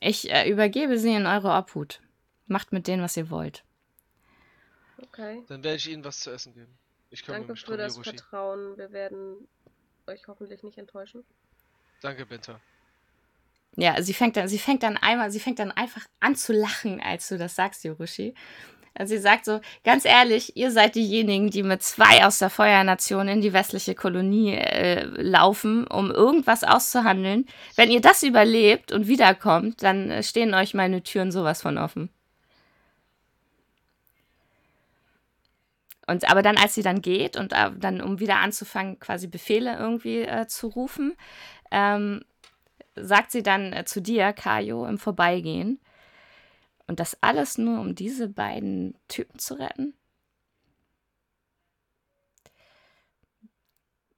Ich 0.04 0.28
äh, 0.32 0.50
übergebe 0.50 0.98
sie 0.98 1.14
in 1.14 1.26
eure 1.26 1.52
Obhut. 1.56 2.00
Macht 2.48 2.72
mit 2.72 2.88
denen, 2.88 3.04
was 3.04 3.16
ihr 3.16 3.30
wollt. 3.30 3.62
Okay. 5.00 5.44
Dann 5.46 5.62
werde 5.62 5.76
ich 5.76 5.88
ihnen 5.88 6.04
was 6.04 6.18
zu 6.18 6.32
essen 6.32 6.52
geben. 6.54 6.76
Ich 7.10 7.22
Danke 7.22 7.54
für 7.54 7.76
das 7.76 7.94
Yorushi. 7.94 8.10
Vertrauen. 8.10 8.76
Wir 8.76 8.90
werden 8.90 9.46
euch 10.08 10.26
hoffentlich 10.26 10.64
nicht 10.64 10.76
enttäuschen. 10.76 11.22
Danke, 12.00 12.26
Benta. 12.26 12.60
Ja, 13.76 14.02
sie 14.02 14.12
fängt 14.12 14.36
dann, 14.36 14.48
sie 14.48 14.58
fängt 14.58 14.82
dann 14.82 14.96
einmal, 14.96 15.30
sie 15.30 15.38
fängt 15.38 15.60
dann 15.60 15.70
einfach 15.70 16.04
an 16.18 16.34
zu 16.34 16.52
lachen, 16.52 17.00
als 17.00 17.28
du 17.28 17.38
das 17.38 17.54
sagst, 17.54 17.84
Yorushi. 17.84 18.34
Also 18.94 19.14
sie 19.14 19.20
sagt 19.20 19.46
so, 19.46 19.60
ganz 19.84 20.04
ehrlich, 20.04 20.56
ihr 20.56 20.70
seid 20.70 20.94
diejenigen, 20.94 21.50
die 21.50 21.62
mit 21.62 21.82
zwei 21.82 22.26
aus 22.26 22.38
der 22.38 22.50
Feuernation 22.50 23.26
in 23.28 23.40
die 23.40 23.52
westliche 23.52 23.94
Kolonie 23.94 24.54
äh, 24.54 25.04
laufen, 25.20 25.86
um 25.86 26.10
irgendwas 26.10 26.62
auszuhandeln. 26.62 27.46
Wenn 27.74 27.90
ihr 27.90 28.00
das 28.00 28.22
überlebt 28.22 28.92
und 28.92 29.06
wiederkommt, 29.06 29.82
dann 29.82 30.10
äh, 30.10 30.22
stehen 30.22 30.54
euch 30.54 30.74
meine 30.74 31.02
Türen 31.02 31.32
sowas 31.32 31.62
von 31.62 31.78
offen. 31.78 32.10
Und 36.06 36.28
aber 36.30 36.42
dann, 36.42 36.58
als 36.58 36.74
sie 36.74 36.82
dann 36.82 37.00
geht 37.00 37.36
und 37.36 37.52
äh, 37.52 37.70
dann, 37.78 38.00
um 38.02 38.20
wieder 38.20 38.40
anzufangen, 38.40 38.98
quasi 38.98 39.28
Befehle 39.28 39.76
irgendwie 39.78 40.22
äh, 40.22 40.46
zu 40.46 40.66
rufen, 40.66 41.14
ähm, 41.70 42.22
sagt 42.96 43.30
sie 43.32 43.42
dann 43.42 43.72
äh, 43.72 43.84
zu 43.84 44.02
dir, 44.02 44.32
Kajo, 44.32 44.86
im 44.86 44.98
Vorbeigehen. 44.98 45.80
Und 46.92 47.00
das 47.00 47.16
alles 47.22 47.56
nur, 47.56 47.80
um 47.80 47.94
diese 47.94 48.28
beiden 48.28 48.98
Typen 49.08 49.38
zu 49.38 49.54
retten? 49.54 49.94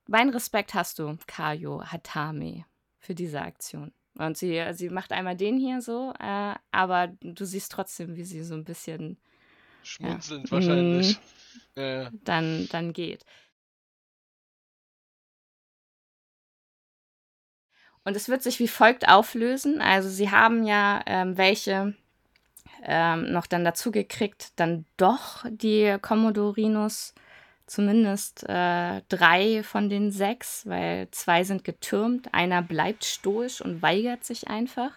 Mein 0.08 0.30
Respekt 0.30 0.74
hast 0.74 0.98
du, 0.98 1.16
Kajo 1.28 1.84
Hatame, 1.84 2.64
für 2.98 3.14
diese 3.14 3.42
Aktion. 3.42 3.92
Und 4.18 4.36
sie, 4.36 4.60
sie 4.72 4.90
macht 4.90 5.12
einmal 5.12 5.36
den 5.36 5.56
hier 5.56 5.82
so, 5.82 6.14
äh, 6.18 6.56
aber 6.72 7.12
du 7.20 7.44
siehst 7.44 7.70
trotzdem, 7.70 8.16
wie 8.16 8.24
sie 8.24 8.42
so 8.42 8.54
ein 8.54 8.64
bisschen 8.64 9.18
Schmunzelnd 9.84 10.50
Ja. 10.50 10.56
wahrscheinlich. 10.56 11.18
Ja, 11.76 12.02
ja. 12.02 12.10
dann, 12.24 12.66
dann 12.72 12.92
geht. 12.92 13.24
Und 18.02 18.16
es 18.16 18.28
wird 18.28 18.42
sich 18.42 18.58
wie 18.58 18.66
folgt 18.66 19.08
auflösen. 19.08 19.80
Also 19.80 20.08
sie 20.08 20.32
haben 20.32 20.64
ja 20.64 21.02
ähm, 21.06 21.36
welche 21.36 21.94
ähm, 22.84 23.32
noch 23.32 23.46
dann 23.46 23.64
dazu 23.64 23.90
gekriegt, 23.90 24.52
dann 24.56 24.84
doch 24.96 25.44
die 25.48 25.96
Commodorinos, 26.00 27.14
zumindest 27.66 28.46
äh, 28.46 29.00
drei 29.08 29.62
von 29.62 29.88
den 29.88 30.10
sechs, 30.10 30.66
weil 30.66 31.08
zwei 31.12 31.44
sind 31.44 31.64
getürmt, 31.64 32.34
einer 32.34 32.60
bleibt 32.60 33.04
stoisch 33.04 33.62
und 33.62 33.80
weigert 33.80 34.24
sich 34.24 34.48
einfach. 34.48 34.90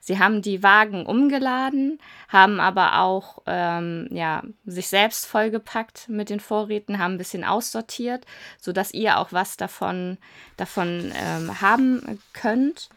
Sie 0.00 0.18
haben 0.18 0.42
die 0.42 0.62
Wagen 0.62 1.06
umgeladen, 1.06 1.98
haben 2.28 2.60
aber 2.60 3.00
auch 3.00 3.38
ähm, 3.46 4.06
ja, 4.10 4.42
sich 4.66 4.88
selbst 4.88 5.26
vollgepackt 5.26 6.08
mit 6.10 6.28
den 6.28 6.40
Vorräten, 6.40 6.98
haben 6.98 7.14
ein 7.14 7.18
bisschen 7.18 7.44
aussortiert, 7.44 8.26
sodass 8.60 8.92
ihr 8.92 9.18
auch 9.18 9.32
was 9.32 9.56
davon, 9.56 10.18
davon 10.58 11.12
ähm, 11.14 11.60
haben 11.62 12.18
könnt 12.34 12.90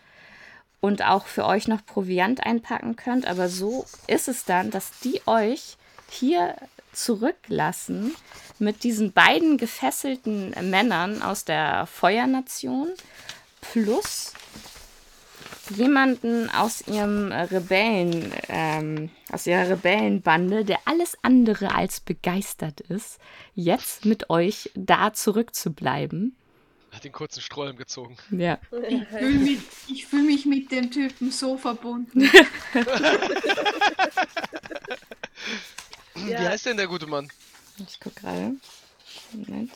und 0.83 1.01
auch 1.01 1.27
für 1.27 1.45
euch 1.45 1.69
noch 1.69 1.85
Proviant 1.85 2.45
einpacken 2.45 2.97
könnt. 2.97 3.25
Aber 3.25 3.47
so 3.47 3.85
ist 4.07 4.27
es 4.27 4.43
dann, 4.43 4.69
dass 4.69 4.91
die 4.99 5.21
euch 5.25 5.77
hier 6.09 6.57
zurücklassen 6.91 8.13
mit 8.59 8.83
diesen 8.83 9.13
beiden 9.13 9.57
gefesselten 9.57 10.53
Männern 10.69 11.21
aus 11.21 11.45
der 11.45 11.85
Feuernation 11.85 12.89
plus 13.61 14.33
jemanden 15.69 16.49
aus 16.49 16.85
ihrem 16.85 17.31
Rebellen, 17.31 18.33
ähm, 18.49 19.09
aus 19.31 19.47
ihrer 19.47 19.69
Rebellenbande, 19.69 20.65
der 20.65 20.79
alles 20.83 21.17
andere 21.21 21.73
als 21.73 22.01
begeistert 22.01 22.81
ist, 22.81 23.19
jetzt 23.55 24.03
mit 24.03 24.29
euch 24.29 24.69
da 24.75 25.13
zurückzubleiben. 25.13 26.35
Hat 26.93 27.03
den 27.03 27.11
kurzen 27.11 27.41
Strohhalm 27.41 27.75
gezogen. 27.75 28.15
Ja. 28.31 28.59
Ich 28.87 29.07
fühle 29.07 29.39
mich, 29.39 29.59
ich 29.87 30.05
fühl 30.05 30.21
mich 30.23 30.45
mit 30.45 30.71
dem 30.71 30.91
Typen 30.91 31.31
so 31.31 31.57
verbunden. 31.57 32.21
Wie 36.15 36.31
Ja. 36.31 36.39
heißt 36.41 36.67
denn 36.67 36.77
der 36.77 36.87
gute 36.87 37.07
Mann? 37.07 37.29
Ich 37.87 37.99
gucke 37.99 38.21
gerade. 38.21 38.55
Moment. 39.31 39.71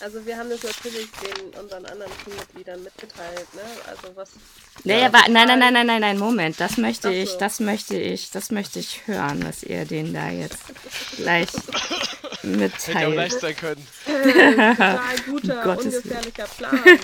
Also 0.00 0.24
wir 0.24 0.36
haben 0.36 0.48
das 0.48 0.62
natürlich 0.62 1.08
den 1.10 1.48
unseren 1.60 1.84
anderen 1.86 2.12
Teammitgliedern 2.24 2.82
mitgeteilt, 2.84 3.52
ne? 3.54 3.62
Also 3.86 4.14
was. 4.14 4.30
Nee, 4.84 5.04
aber 5.04 5.20
nein, 5.28 5.48
nein, 5.48 5.58
nein, 5.58 5.72
nein, 5.72 5.86
nein, 5.86 6.00
nein, 6.00 6.18
Moment. 6.18 6.60
Das 6.60 6.76
möchte 6.76 7.08
Ach 7.08 7.12
ich, 7.12 7.30
so. 7.30 7.38
das 7.38 7.58
möchte 7.60 7.96
ich, 7.98 8.30
das 8.30 8.50
möchte 8.50 8.78
ich 8.78 9.06
hören, 9.06 9.44
was 9.44 9.62
ihr 9.64 9.84
denen 9.86 10.14
da 10.14 10.30
jetzt 10.30 10.58
gleich 11.16 11.48
Hätte 11.52 11.68
auch 12.38 12.44
mitteilt. 12.44 13.16
leicht 13.16 13.40
sein 13.40 13.56
können. 13.56 13.86
Total 14.04 15.18
guter, 15.26 15.78
ungefährlicher 15.78 16.46
Plan. 16.46 16.80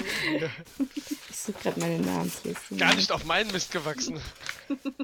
Ich 1.30 1.40
suche 1.52 1.62
gerade 1.62 1.80
meine 1.80 1.98
Namensliste. 1.98 2.76
Gar 2.76 2.94
nicht 2.94 3.12
auf 3.12 3.24
meinen 3.24 3.50
Mist 3.52 3.70
gewachsen. 3.70 4.18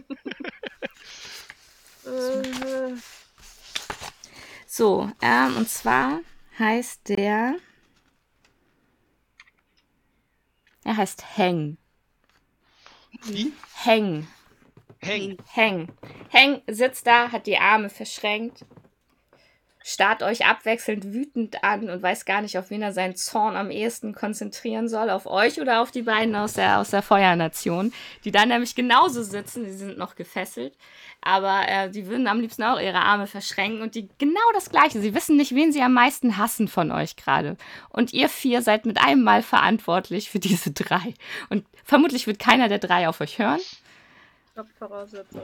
So, 4.67 5.11
ähm, 5.21 5.57
und 5.59 5.69
zwar 5.69 6.21
heißt 6.59 7.09
der. 7.09 7.57
Er 10.85 10.97
heißt 10.97 11.37
Heng. 11.37 11.77
Wie? 13.25 13.53
Heng. 13.75 14.27
Heng. 15.01 15.37
Heng. 15.53 15.93
Heng 16.31 16.63
sitzt 16.69 17.07
da, 17.07 17.33
hat 17.33 17.47
die 17.47 17.59
Arme 17.59 17.91
verschränkt, 17.91 18.65
starrt 19.91 20.23
euch 20.23 20.47
abwechselnd 20.47 21.13
wütend 21.13 21.65
an 21.65 21.91
und 21.91 22.03
weiß 22.03 22.25
gar 22.25 22.43
nicht, 22.43 22.57
auf 22.57 22.71
wen 22.71 22.83
er 22.83 22.93
seinen 22.93 23.17
Zorn 23.17 23.57
am 23.57 23.71
ehesten 23.71 24.15
konzentrieren 24.15 24.89
soll, 24.89 25.11
auf 25.11 25.27
euch 25.27 25.61
oder 25.61 25.83
auf 25.83 25.91
die 25.91 26.03
beiden 26.03 26.37
aus 26.37 26.53
der, 26.53 26.79
aus 26.79 26.91
der 26.91 27.03
Feuernation, 27.03 27.93
die 28.25 28.31
da 28.31 28.47
nämlich 28.47 28.77
genauso 28.77 29.23
sitzen, 29.23 29.65
die 29.65 29.73
sind 29.73 29.99
noch 29.99 30.15
gefesselt, 30.15 30.77
aber 31.23 31.69
äh, 31.69 31.91
die 31.91 32.07
würden 32.07 32.29
am 32.29 32.41
liebsten 32.41 32.63
auch 32.63 32.79
ihre 32.81 33.01
Arme 33.01 33.27
verschränken 33.27 33.83
und 33.83 33.97
die 33.97 34.09
genau 34.19 34.41
das 34.55 34.71
Gleiche. 34.71 35.01
Sie 35.01 35.15
wissen 35.15 35.37
nicht, 35.37 35.55
wen 35.55 35.73
sie 35.73 35.83
am 35.83 35.93
meisten 35.93 36.37
hassen 36.37 36.69
von 36.69 36.93
euch 36.93 37.17
gerade. 37.17 37.57
Und 37.89 38.13
ihr 38.13 38.29
vier 38.29 38.63
seid 38.63 38.87
mit 38.87 39.03
einem 39.03 39.23
Mal 39.23 39.43
verantwortlich 39.43 40.31
für 40.31 40.39
diese 40.39 40.71
drei. 40.71 41.15
Und 41.49 41.67
vermutlich 41.85 42.27
wird 42.29 42.39
keiner 42.39 42.69
der 42.69 42.79
drei 42.79 43.09
auf 43.09 43.21
euch 43.21 43.39
hören. 43.39 43.61
Top-Voraussetzung. 44.55 45.43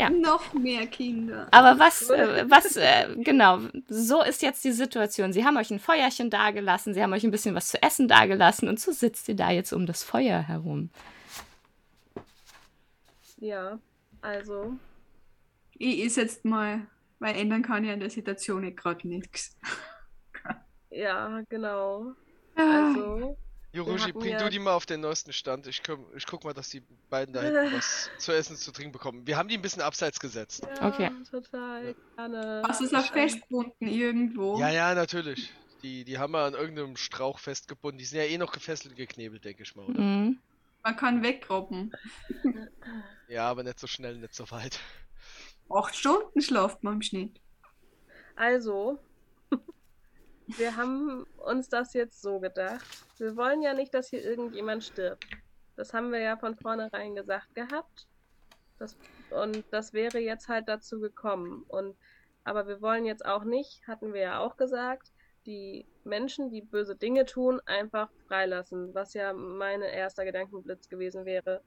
Ja. 0.00 0.08
Noch 0.08 0.54
mehr 0.54 0.86
Kinder. 0.86 1.46
Aber 1.50 1.78
was, 1.78 2.08
äh, 2.10 2.44
was, 2.48 2.76
äh, 2.76 3.14
genau, 3.18 3.58
so 3.86 4.22
ist 4.22 4.40
jetzt 4.40 4.64
die 4.64 4.72
Situation. 4.72 5.34
Sie 5.34 5.44
haben 5.44 5.58
euch 5.58 5.70
ein 5.70 5.78
Feuerchen 5.78 6.30
dagelassen, 6.30 6.94
sie 6.94 7.02
haben 7.02 7.12
euch 7.12 7.22
ein 7.22 7.30
bisschen 7.30 7.54
was 7.54 7.68
zu 7.68 7.82
essen 7.82 8.08
dagelassen 8.08 8.68
und 8.68 8.80
so 8.80 8.92
sitzt 8.92 9.28
ihr 9.28 9.36
da 9.36 9.50
jetzt 9.50 9.72
um 9.72 9.84
das 9.84 10.02
Feuer 10.02 10.40
herum. 10.40 10.88
Ja, 13.38 13.78
also. 14.22 14.74
Ich 15.76 16.00
ist 16.00 16.16
jetzt 16.16 16.46
mal, 16.46 16.86
weil 17.18 17.36
ändern 17.36 17.62
kann 17.62 17.84
ja 17.84 17.92
in 17.92 18.00
der 18.00 18.10
Situation 18.10 18.62
nicht 18.62 18.78
gerade 18.78 19.06
nichts. 19.06 19.56
Ja, 20.90 21.42
genau. 21.48 22.12
Ah. 22.56 22.88
Also. 22.88 23.36
Yorushi, 23.72 24.12
bring 24.12 24.32
ja- 24.32 24.38
du 24.42 24.50
die 24.50 24.58
mal 24.58 24.72
auf 24.74 24.84
den 24.86 25.00
neuesten 25.00 25.32
Stand. 25.32 25.66
Ich, 25.68 25.82
komm, 25.82 26.04
ich 26.16 26.26
guck 26.26 26.42
mal, 26.44 26.52
dass 26.52 26.70
die 26.70 26.82
beiden 27.08 27.32
da 27.32 27.40
hinten 27.42 27.72
was 27.76 28.10
zu 28.18 28.32
essen, 28.32 28.56
zu 28.56 28.72
trinken 28.72 28.92
bekommen. 28.92 29.26
Wir 29.26 29.36
haben 29.36 29.48
die 29.48 29.56
ein 29.56 29.62
bisschen 29.62 29.82
abseits 29.82 30.18
gesetzt. 30.18 30.66
Ja, 30.80 30.88
Okay. 30.88 31.10
total 31.30 31.94
gerne. 32.16 32.62
Was 32.66 32.80
ist 32.80 32.94
auch 32.94 33.12
festgebunden 33.12 33.86
irgendwo? 33.86 34.58
Ja, 34.58 34.70
ja, 34.70 34.94
natürlich. 34.94 35.52
Die, 35.82 36.04
die 36.04 36.18
haben 36.18 36.32
wir 36.32 36.40
an 36.40 36.54
irgendeinem 36.54 36.96
Strauch 36.96 37.38
festgebunden. 37.38 37.98
Die 37.98 38.04
sind 38.04 38.18
ja 38.18 38.24
eh 38.24 38.36
noch 38.38 38.52
gefesselt 38.52 38.92
und 38.92 38.96
geknebelt, 38.96 39.44
denke 39.44 39.62
ich 39.62 39.74
mal, 39.76 39.86
oder? 39.86 40.00
Mhm. 40.00 40.38
Man 40.82 40.96
kann 40.96 41.22
wegrobben. 41.22 41.92
Ja, 43.28 43.48
aber 43.48 43.62
nicht 43.62 43.78
so 43.78 43.86
schnell, 43.86 44.16
nicht 44.16 44.34
so 44.34 44.50
weit. 44.50 44.80
Acht 45.72 45.94
Stunden 45.94 46.40
schlaft 46.40 46.82
man 46.82 46.94
im 46.94 47.02
Schnitt. 47.02 47.40
Also, 48.34 48.98
wir 50.58 50.76
haben 50.76 51.26
uns 51.38 51.68
das 51.68 51.94
jetzt 51.94 52.22
so 52.22 52.40
gedacht. 52.40 52.86
Wir 53.18 53.36
wollen 53.36 53.62
ja 53.62 53.74
nicht, 53.74 53.94
dass 53.94 54.08
hier 54.08 54.22
irgendjemand 54.24 54.84
stirbt. 54.84 55.26
Das 55.76 55.94
haben 55.94 56.12
wir 56.12 56.20
ja 56.20 56.36
von 56.36 56.56
vornherein 56.56 57.14
gesagt 57.14 57.54
gehabt. 57.54 58.06
Das, 58.78 58.96
und 59.30 59.64
das 59.70 59.92
wäre 59.92 60.18
jetzt 60.18 60.48
halt 60.48 60.68
dazu 60.68 61.00
gekommen. 61.00 61.64
Und, 61.68 61.96
aber 62.44 62.66
wir 62.66 62.80
wollen 62.80 63.04
jetzt 63.04 63.24
auch 63.24 63.44
nicht, 63.44 63.86
hatten 63.86 64.12
wir 64.12 64.20
ja 64.20 64.38
auch 64.40 64.56
gesagt, 64.56 65.12
die 65.46 65.86
Menschen, 66.04 66.50
die 66.50 66.62
böse 66.62 66.96
Dinge 66.96 67.24
tun, 67.24 67.60
einfach 67.66 68.10
freilassen, 68.26 68.94
was 68.94 69.14
ja 69.14 69.32
mein 69.32 69.82
erster 69.82 70.24
Gedankenblitz 70.24 70.88
gewesen 70.88 71.24
wäre. 71.24 71.62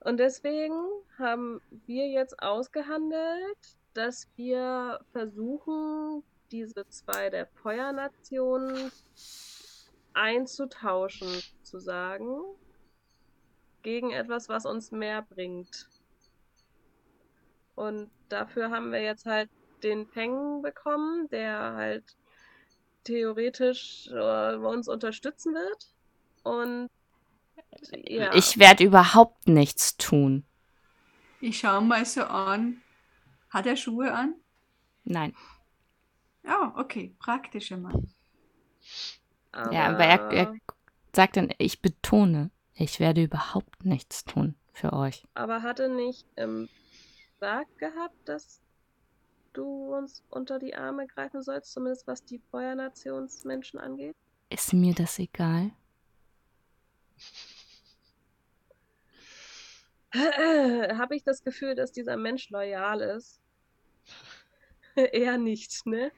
Und 0.00 0.18
deswegen 0.18 0.74
haben 1.18 1.60
wir 1.86 2.08
jetzt 2.08 2.42
ausgehandelt, 2.42 3.76
dass 3.94 4.28
wir 4.36 5.00
versuchen, 5.12 6.24
diese 6.52 6.86
zwei 6.88 7.30
der 7.30 7.46
Feuernationen 7.46 8.92
einzutauschen, 10.12 11.42
zu 11.62 11.78
sagen, 11.78 12.28
gegen 13.82 14.12
etwas, 14.12 14.48
was 14.48 14.66
uns 14.66 14.92
mehr 14.92 15.22
bringt. 15.22 15.88
Und 17.74 18.10
dafür 18.28 18.70
haben 18.70 18.92
wir 18.92 19.02
jetzt 19.02 19.26
halt 19.26 19.48
den 19.82 20.08
Peng 20.08 20.62
bekommen, 20.62 21.28
der 21.30 21.72
halt 21.74 22.04
theoretisch 23.04 24.08
äh, 24.12 24.54
uns 24.54 24.88
unterstützen 24.88 25.54
wird. 25.54 25.88
Und 26.44 26.88
ja, 28.04 28.32
Ich 28.34 28.58
werde 28.58 28.84
überhaupt 28.84 29.48
nichts 29.48 29.96
tun. 29.96 30.44
Ich 31.40 31.58
schaue 31.58 31.80
mal 31.80 32.04
so 32.04 32.22
an. 32.22 32.82
Hat 33.50 33.66
er 33.66 33.76
Schuhe 33.76 34.12
an? 34.12 34.34
Nein. 35.04 35.34
Ja, 36.44 36.74
okay. 36.76 37.14
Praktischer 37.18 37.76
Mann. 37.76 38.12
Ja, 39.54 39.90
aber 39.90 40.04
er, 40.04 40.30
er 40.32 40.54
sagt 41.14 41.36
dann, 41.36 41.52
ich 41.58 41.82
betone, 41.82 42.50
ich 42.74 43.00
werde 43.00 43.22
überhaupt 43.22 43.84
nichts 43.84 44.24
tun 44.24 44.54
für 44.72 44.92
euch. 44.92 45.24
Aber 45.34 45.62
hatte 45.62 45.88
nicht 45.88 46.26
im 46.36 46.68
Sarg 47.38 47.68
gehabt, 47.78 48.16
dass 48.24 48.62
du 49.52 49.94
uns 49.94 50.24
unter 50.30 50.58
die 50.58 50.74
Arme 50.74 51.06
greifen 51.06 51.42
sollst, 51.42 51.72
zumindest 51.72 52.06
was 52.06 52.24
die 52.24 52.40
Feuernationsmenschen 52.50 53.78
angeht? 53.78 54.16
Ist 54.48 54.72
mir 54.72 54.94
das 54.94 55.18
egal? 55.18 55.72
Habe 60.14 61.16
ich 61.16 61.24
das 61.24 61.42
Gefühl, 61.42 61.74
dass 61.74 61.92
dieser 61.92 62.16
Mensch 62.16 62.50
loyal 62.50 63.00
ist? 63.00 63.40
Eher 64.94 65.38
nicht, 65.38 65.86
ne? 65.86 66.12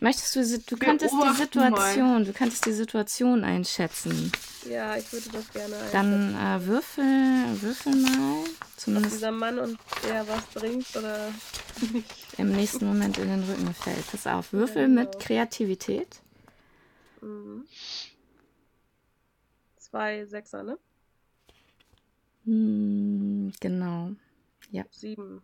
Möchtest 0.00 0.34
du, 0.34 0.58
du 0.58 0.76
könntest 0.76 1.14
die. 1.14 1.34
Situation, 1.34 2.24
du 2.24 2.32
könntest 2.32 2.64
die 2.64 2.72
Situation 2.72 3.44
einschätzen. 3.44 4.32
Ja, 4.68 4.96
ich 4.96 5.12
würde 5.12 5.28
das 5.30 5.52
gerne 5.52 5.76
Dann 5.92 6.34
einschätzen. 6.34 6.36
äh, 6.36 6.66
würfel, 6.66 7.62
würfel 7.62 7.96
mal, 7.96 8.44
Ob 8.44 8.48
zumindest 8.76 9.16
dieser 9.16 9.30
Mann 9.32 9.58
und 9.58 9.78
der 10.08 10.26
was 10.26 10.44
bringt 10.46 10.96
oder 10.96 11.32
im 12.38 12.52
nächsten 12.52 12.86
Moment 12.86 13.18
in 13.18 13.28
den 13.28 13.44
Rücken 13.44 13.74
fällt. 13.74 14.06
Pass 14.10 14.26
auf, 14.26 14.52
würfel 14.52 14.82
Ja, 14.82 14.88
mit 14.88 15.10
genau. 15.12 15.18
Kreativität. 15.18 16.22
Mhm. 17.20 17.66
Zwei 19.76 20.24
Sechser, 20.24 20.62
ne? 20.62 20.78
Hm, 22.44 23.52
genau. 23.60 24.12
Sieben. 24.92 25.42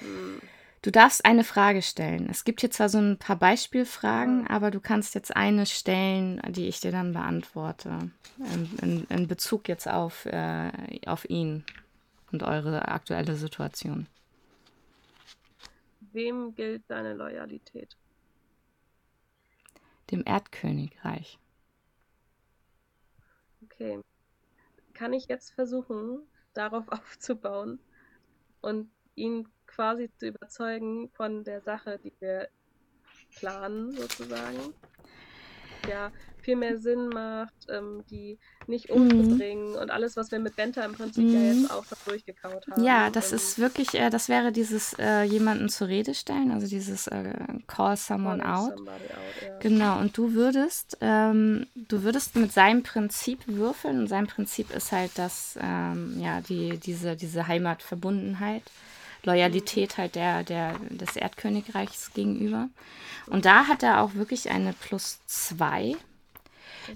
Hm. 0.00 0.40
Du 0.84 0.90
darfst 0.90 1.24
eine 1.24 1.44
Frage 1.44 1.80
stellen. 1.80 2.28
Es 2.28 2.44
gibt 2.44 2.60
hier 2.60 2.70
zwar 2.70 2.90
so 2.90 2.98
ein 2.98 3.18
paar 3.18 3.36
Beispielfragen, 3.36 4.46
aber 4.48 4.70
du 4.70 4.80
kannst 4.80 5.14
jetzt 5.14 5.34
eine 5.34 5.64
stellen, 5.64 6.42
die 6.50 6.68
ich 6.68 6.80
dir 6.80 6.92
dann 6.92 7.14
beantworte. 7.14 8.10
In, 8.36 8.78
in, 8.82 9.04
in 9.08 9.26
Bezug 9.26 9.66
jetzt 9.66 9.88
auf, 9.88 10.26
äh, 10.26 10.70
auf 11.06 11.24
ihn 11.30 11.64
und 12.32 12.42
eure 12.42 12.88
aktuelle 12.88 13.34
Situation. 13.34 14.08
Wem 16.12 16.54
gilt 16.54 16.82
deine 16.88 17.14
Loyalität? 17.14 17.96
Dem 20.10 20.22
Erdkönigreich. 20.26 21.38
Okay. 23.64 24.00
Kann 24.92 25.14
ich 25.14 25.28
jetzt 25.28 25.54
versuchen, 25.54 26.18
darauf 26.52 26.86
aufzubauen 26.92 27.78
und 28.60 28.90
ihn 29.14 29.48
quasi 29.74 30.10
zu 30.18 30.26
überzeugen 30.28 31.10
von 31.16 31.44
der 31.44 31.60
Sache, 31.62 31.98
die 32.02 32.12
wir 32.20 32.48
planen, 33.36 33.96
sozusagen? 33.96 34.74
Ja, 35.88 36.10
viel 36.40 36.56
mehr 36.56 36.78
Sinn 36.78 37.08
macht, 37.08 37.54
ähm, 37.68 38.04
die 38.08 38.38
nicht 38.66 38.90
Mhm. 38.90 39.20
umzubringen 39.20 39.76
und 39.76 39.90
alles, 39.90 40.16
was 40.16 40.30
wir 40.30 40.38
mit 40.38 40.56
Benta 40.56 40.82
im 40.84 40.92
Prinzip 40.92 41.30
ja 41.32 41.40
Mhm. 41.40 41.48
jetzt 41.48 41.70
auch 41.70 41.84
schon 41.84 41.98
durchgekaut 42.06 42.66
haben. 42.70 42.84
Ja, 42.84 43.10
das 43.10 43.32
ist 43.32 43.58
wirklich, 43.58 43.94
äh, 43.94 44.10
das 44.10 44.28
wäre 44.28 44.50
dieses 44.50 44.94
äh, 44.98 45.22
jemanden 45.22 45.68
zur 45.68 45.88
Rede 45.88 46.14
stellen, 46.14 46.50
also 46.52 46.66
dieses 46.66 47.06
äh, 47.06 47.32
Call 47.66 47.96
someone 47.96 48.44
out. 48.44 48.72
out, 48.72 49.42
ja. 49.42 49.60
Genau, 49.60 49.98
und 50.00 50.16
du 50.16 50.32
würdest, 50.34 50.98
ähm, 51.00 51.66
du 51.74 52.02
würdest 52.02 52.36
mit 52.36 52.52
seinem 52.52 52.82
Prinzip 52.82 53.40
würfeln 53.46 54.00
und 54.00 54.08
sein 54.08 54.26
Prinzip 54.26 54.70
ist 54.74 54.92
halt, 54.92 55.16
dass, 55.18 55.58
ähm, 55.60 56.18
ja, 56.20 56.40
die, 56.40 56.78
diese, 56.78 57.16
diese 57.16 57.46
Heimatverbundenheit, 57.46 58.62
Loyalität 59.24 59.98
halt 59.98 60.14
der, 60.14 60.44
der, 60.44 60.78
des 60.90 61.16
Erdkönigreichs 61.16 62.12
gegenüber. 62.12 62.68
Und 63.26 63.44
da 63.44 63.66
hat 63.66 63.82
er 63.82 64.02
auch 64.02 64.14
wirklich 64.14 64.50
eine 64.50 64.72
plus 64.72 65.24
zwei. 65.26 65.96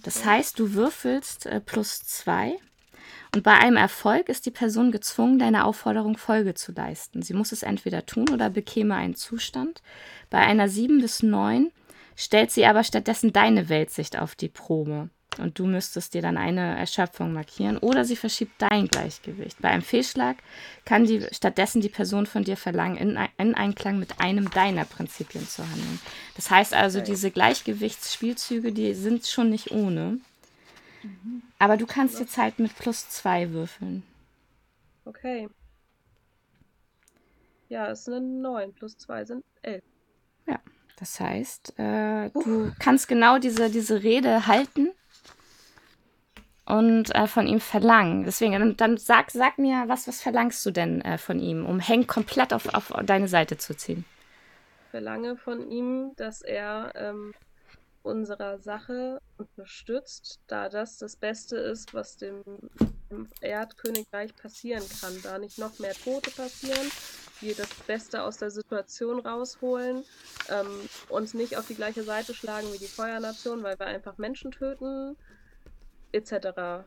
Das 0.02 0.24
heißt, 0.24 0.59
du 0.59 0.74
würfelst 0.74 1.46
äh, 1.46 1.60
plus 1.60 2.00
zwei. 2.00 2.56
Und 3.34 3.42
bei 3.42 3.55
einem 3.55 3.76
Erfolg 3.76 4.28
ist 4.28 4.46
die 4.46 4.50
Person 4.50 4.90
gezwungen, 4.90 5.38
deiner 5.38 5.66
Aufforderung 5.66 6.16
Folge 6.16 6.55
zu 6.55 6.72
leisten. 6.72 7.22
Sie 7.22 7.34
muss 7.34 7.52
es 7.52 7.62
entweder 7.62 8.06
tun 8.06 8.28
oder 8.30 8.50
bekäme 8.50 8.94
einen 8.94 9.14
Zustand. 9.14 9.82
Bei 10.30 10.38
einer 10.38 10.68
7 10.68 11.00
bis 11.00 11.22
9 11.22 11.70
stellt 12.16 12.50
sie 12.50 12.66
aber 12.66 12.84
stattdessen 12.84 13.32
deine 13.32 13.68
Weltsicht 13.68 14.18
auf 14.18 14.34
die 14.34 14.48
Probe. 14.48 15.10
Und 15.39 15.59
du 15.59 15.66
müsstest 15.66 16.15
dir 16.15 16.23
dann 16.23 16.36
eine 16.36 16.77
Erschöpfung 16.77 17.32
markieren 17.32 17.78
oder 17.78 18.05
sie 18.05 18.16
verschiebt 18.16 18.52
dein 18.59 18.89
Gleichgewicht. 18.89 19.60
Bei 19.60 19.69
einem 19.69 19.82
Fehlschlag 19.82 20.36
kann 20.85 21.05
die, 21.05 21.27
stattdessen 21.32 21.81
die 21.81 21.89
Person 21.89 22.27
von 22.27 22.44
dir 22.44 22.56
verlangen, 22.56 22.97
in, 22.97 23.19
in 23.39 23.55
Einklang 23.55 23.98
mit 23.98 24.20
einem 24.20 24.51
deiner 24.51 24.85
Prinzipien 24.85 25.47
zu 25.47 25.62
handeln. 25.62 26.01
Das 26.36 26.51
heißt 26.51 26.74
also, 26.74 27.01
diese 27.01 27.31
Gleichgewichtsspielzüge, 27.31 28.73
die 28.73 28.94
sind 28.94 29.27
schon 29.27 29.51
nicht 29.51 29.70
ohne. 29.70 30.19
Mhm. 31.02 31.43
Aber 31.59 31.77
du 31.77 31.86
kannst 31.86 32.19
jetzt 32.20 32.36
halt 32.36 32.59
mit 32.59 32.77
plus 32.77 33.09
zwei 33.09 33.51
würfeln. 33.51 34.02
Okay. 35.05 35.48
Ja, 37.69 37.90
es 37.90 38.05
sind 38.05 38.15
eine 38.15 38.27
9, 38.27 38.73
plus 38.73 38.97
2 38.97 39.24
sind 39.27 39.44
11. 39.62 39.82
Ja, 40.47 40.59
das 40.98 41.20
heißt, 41.20 41.78
äh, 41.78 42.31
du 42.31 42.73
kannst 42.78 43.09
genau 43.09 43.39
diese, 43.39 43.70
diese 43.70 44.02
Rede 44.02 44.47
halten 44.47 44.90
und 46.69 47.15
äh, 47.15 47.27
von 47.27 47.47
ihm 47.47 47.61
verlangen. 47.61 48.24
Deswegen, 48.24 48.53
dann, 48.53 48.77
dann, 48.77 48.97
sag, 48.99 49.31
sag 49.31 49.59
mir, 49.59 49.85
was, 49.86 50.07
was 50.07 50.20
verlangst 50.20 50.65
du 50.66 50.70
denn 50.70 51.01
äh, 51.01 51.16
von 51.16 51.40
ihm, 51.40 51.65
um 51.65 51.81
Hank 51.81 52.09
komplett 52.09 52.53
auf, 52.53 52.73
auf 52.74 52.93
deine 53.05 53.28
Seite 53.28 53.57
zu 53.57 53.74
ziehen? 53.74 54.05
Ich 54.85 54.90
verlange 54.90 55.36
von 55.36 55.70
ihm, 55.70 56.12
dass 56.16 56.43
er 56.43 56.93
ähm, 56.95 57.32
unserer 58.03 58.59
Sache 58.59 59.20
unterstützt, 59.39 60.40
da 60.47 60.69
das 60.69 60.99
das 60.99 61.16
Beste 61.16 61.57
ist, 61.57 61.95
was 61.95 62.16
dem, 62.16 62.43
dem 63.11 63.28
Erdkönigreich 63.40 64.35
passieren 64.36 64.85
kann. 65.01 65.15
Da 65.23 65.39
nicht 65.39 65.59
noch 65.59 65.78
mehr 65.78 65.95
Tote 65.95 66.31
passieren, 66.31 66.90
wir 67.40 67.55
das 67.55 67.73
Beste 67.86 68.23
aus 68.23 68.36
der 68.36 68.51
Situation 68.51 69.20
rausholen, 69.20 70.05
ähm, 70.51 70.66
uns 71.09 71.32
nicht 71.32 71.57
auf 71.57 71.66
die 71.66 71.74
gleiche 71.74 72.03
Seite 72.03 72.35
schlagen 72.35 72.66
wie 72.73 72.78
die 72.78 72.86
Feuernation, 72.86 73.62
weil 73.62 73.78
wir 73.78 73.86
einfach 73.86 74.19
Menschen 74.19 74.51
töten, 74.51 75.16
etc. 76.12 76.86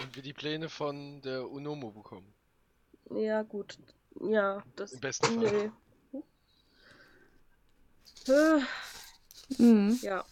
Und 0.00 0.14
wir 0.14 0.22
die 0.22 0.32
Pläne 0.32 0.68
von 0.68 1.20
der 1.22 1.48
Unomo 1.48 1.90
bekommen. 1.90 2.32
Ja, 3.10 3.42
gut. 3.42 3.78
Ja, 4.20 4.62
das. 4.76 4.92
Im 4.92 5.00
besten 5.00 5.26
Fall. 5.26 5.72
Nee. 6.12 6.22
Äh, 8.32 8.60
Mhm. 9.56 9.98
Ja. 10.02 10.24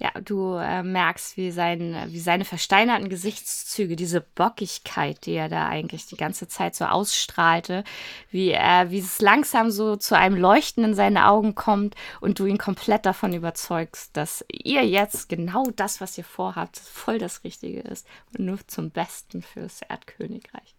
Ja, 0.00 0.12
du 0.20 0.54
äh, 0.54 0.84
merkst, 0.84 1.36
wie, 1.36 1.50
sein, 1.50 2.06
wie 2.08 2.20
seine 2.20 2.44
versteinerten 2.44 3.08
Gesichtszüge, 3.08 3.96
diese 3.96 4.20
Bockigkeit, 4.20 5.26
die 5.26 5.32
er 5.32 5.48
da 5.48 5.66
eigentlich 5.66 6.06
die 6.06 6.16
ganze 6.16 6.46
Zeit 6.46 6.76
so 6.76 6.84
ausstrahlte, 6.84 7.82
wie 8.30 8.50
er, 8.50 8.92
wie 8.92 9.00
es 9.00 9.20
langsam 9.20 9.72
so 9.72 9.96
zu 9.96 10.16
einem 10.16 10.36
Leuchten 10.36 10.84
in 10.84 10.94
seine 10.94 11.26
Augen 11.26 11.56
kommt 11.56 11.96
und 12.20 12.38
du 12.38 12.46
ihn 12.46 12.58
komplett 12.58 13.06
davon 13.06 13.32
überzeugst, 13.32 14.16
dass 14.16 14.44
ihr 14.52 14.86
jetzt 14.86 15.28
genau 15.28 15.64
das, 15.74 16.00
was 16.00 16.16
ihr 16.16 16.24
vorhabt, 16.24 16.78
voll 16.78 17.18
das 17.18 17.42
Richtige 17.42 17.80
ist 17.80 18.06
und 18.32 18.46
nur 18.46 18.58
zum 18.68 18.90
Besten 18.90 19.42
fürs 19.42 19.82
Erdkönigreich. 19.82 20.76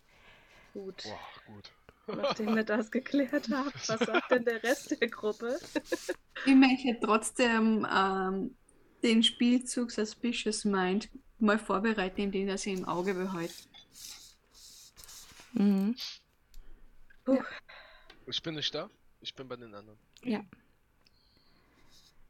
Gut. 0.74 1.04
Boah, 1.04 1.54
gut. 1.54 1.72
Nachdem 2.16 2.56
wir 2.56 2.64
das 2.64 2.90
geklärt 2.90 3.50
haben, 3.52 3.72
was 3.88 4.00
sagt 4.00 4.32
denn 4.32 4.46
der 4.46 4.64
Rest 4.64 5.00
der 5.00 5.10
Gruppe? 5.10 5.60
Ich 6.46 6.56
möchte 6.56 6.98
trotzdem 7.02 7.86
ähm, 7.94 8.56
den 9.04 9.24
Spielzug 9.24 9.92
Suspicious 9.92 10.66
Mind 10.66 11.10
mal 11.40 11.60
vorbereiten, 11.60 12.22
indem 12.22 12.50
er 12.50 12.58
sie 12.58 12.74
im 12.74 12.86
Auge 12.86 13.14
behält. 13.14 13.54
Mhm. 15.54 15.96
Ja. 17.28 17.46
Ich 18.28 18.42
bin 18.42 18.56
nicht 18.56 18.74
da. 18.74 18.90
Ich 19.22 19.34
bin 19.34 19.48
bei 19.48 19.56
den 19.56 19.74
anderen. 19.74 19.98
Ja. 20.24 20.44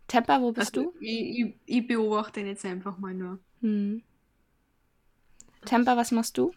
Temper, 0.08 0.42
wo 0.42 0.52
bist 0.52 0.76
also, 0.78 0.92
du? 0.92 0.98
Ich, 1.00 1.40
ich, 1.40 1.54
ich, 1.66 1.88
beobachte 1.88 2.40
ihn 2.40 2.48
jetzt 2.48 2.66
einfach 2.66 2.98
mal 2.98 3.14
nur. 3.14 3.40
Mhm. 3.62 4.04
Temper, 5.66 5.98
was 5.98 6.12
machst 6.12 6.38
du? 6.38 6.52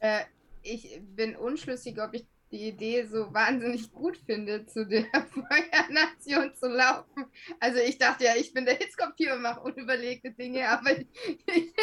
Äh, 0.00 0.24
ich 0.62 1.00
bin 1.14 1.36
unschlüssig, 1.36 1.98
ob 2.00 2.12
ich 2.12 2.26
die 2.50 2.68
Idee 2.68 3.06
so 3.06 3.32
wahnsinnig 3.32 3.92
gut 3.92 4.16
finde, 4.24 4.66
zu 4.66 4.86
der 4.86 5.04
Feuernation 5.30 6.54
zu 6.54 6.68
laufen. 6.68 7.26
Also 7.58 7.80
ich 7.80 7.98
dachte 7.98 8.24
ja, 8.24 8.36
ich 8.36 8.52
bin 8.52 8.64
der 8.64 8.76
Hitzkopf 8.76 9.14
und 9.18 9.42
mache 9.42 9.60
unüberlegte 9.60 10.30
Dinge, 10.30 10.68
aber 10.68 10.92
ich, 10.98 11.06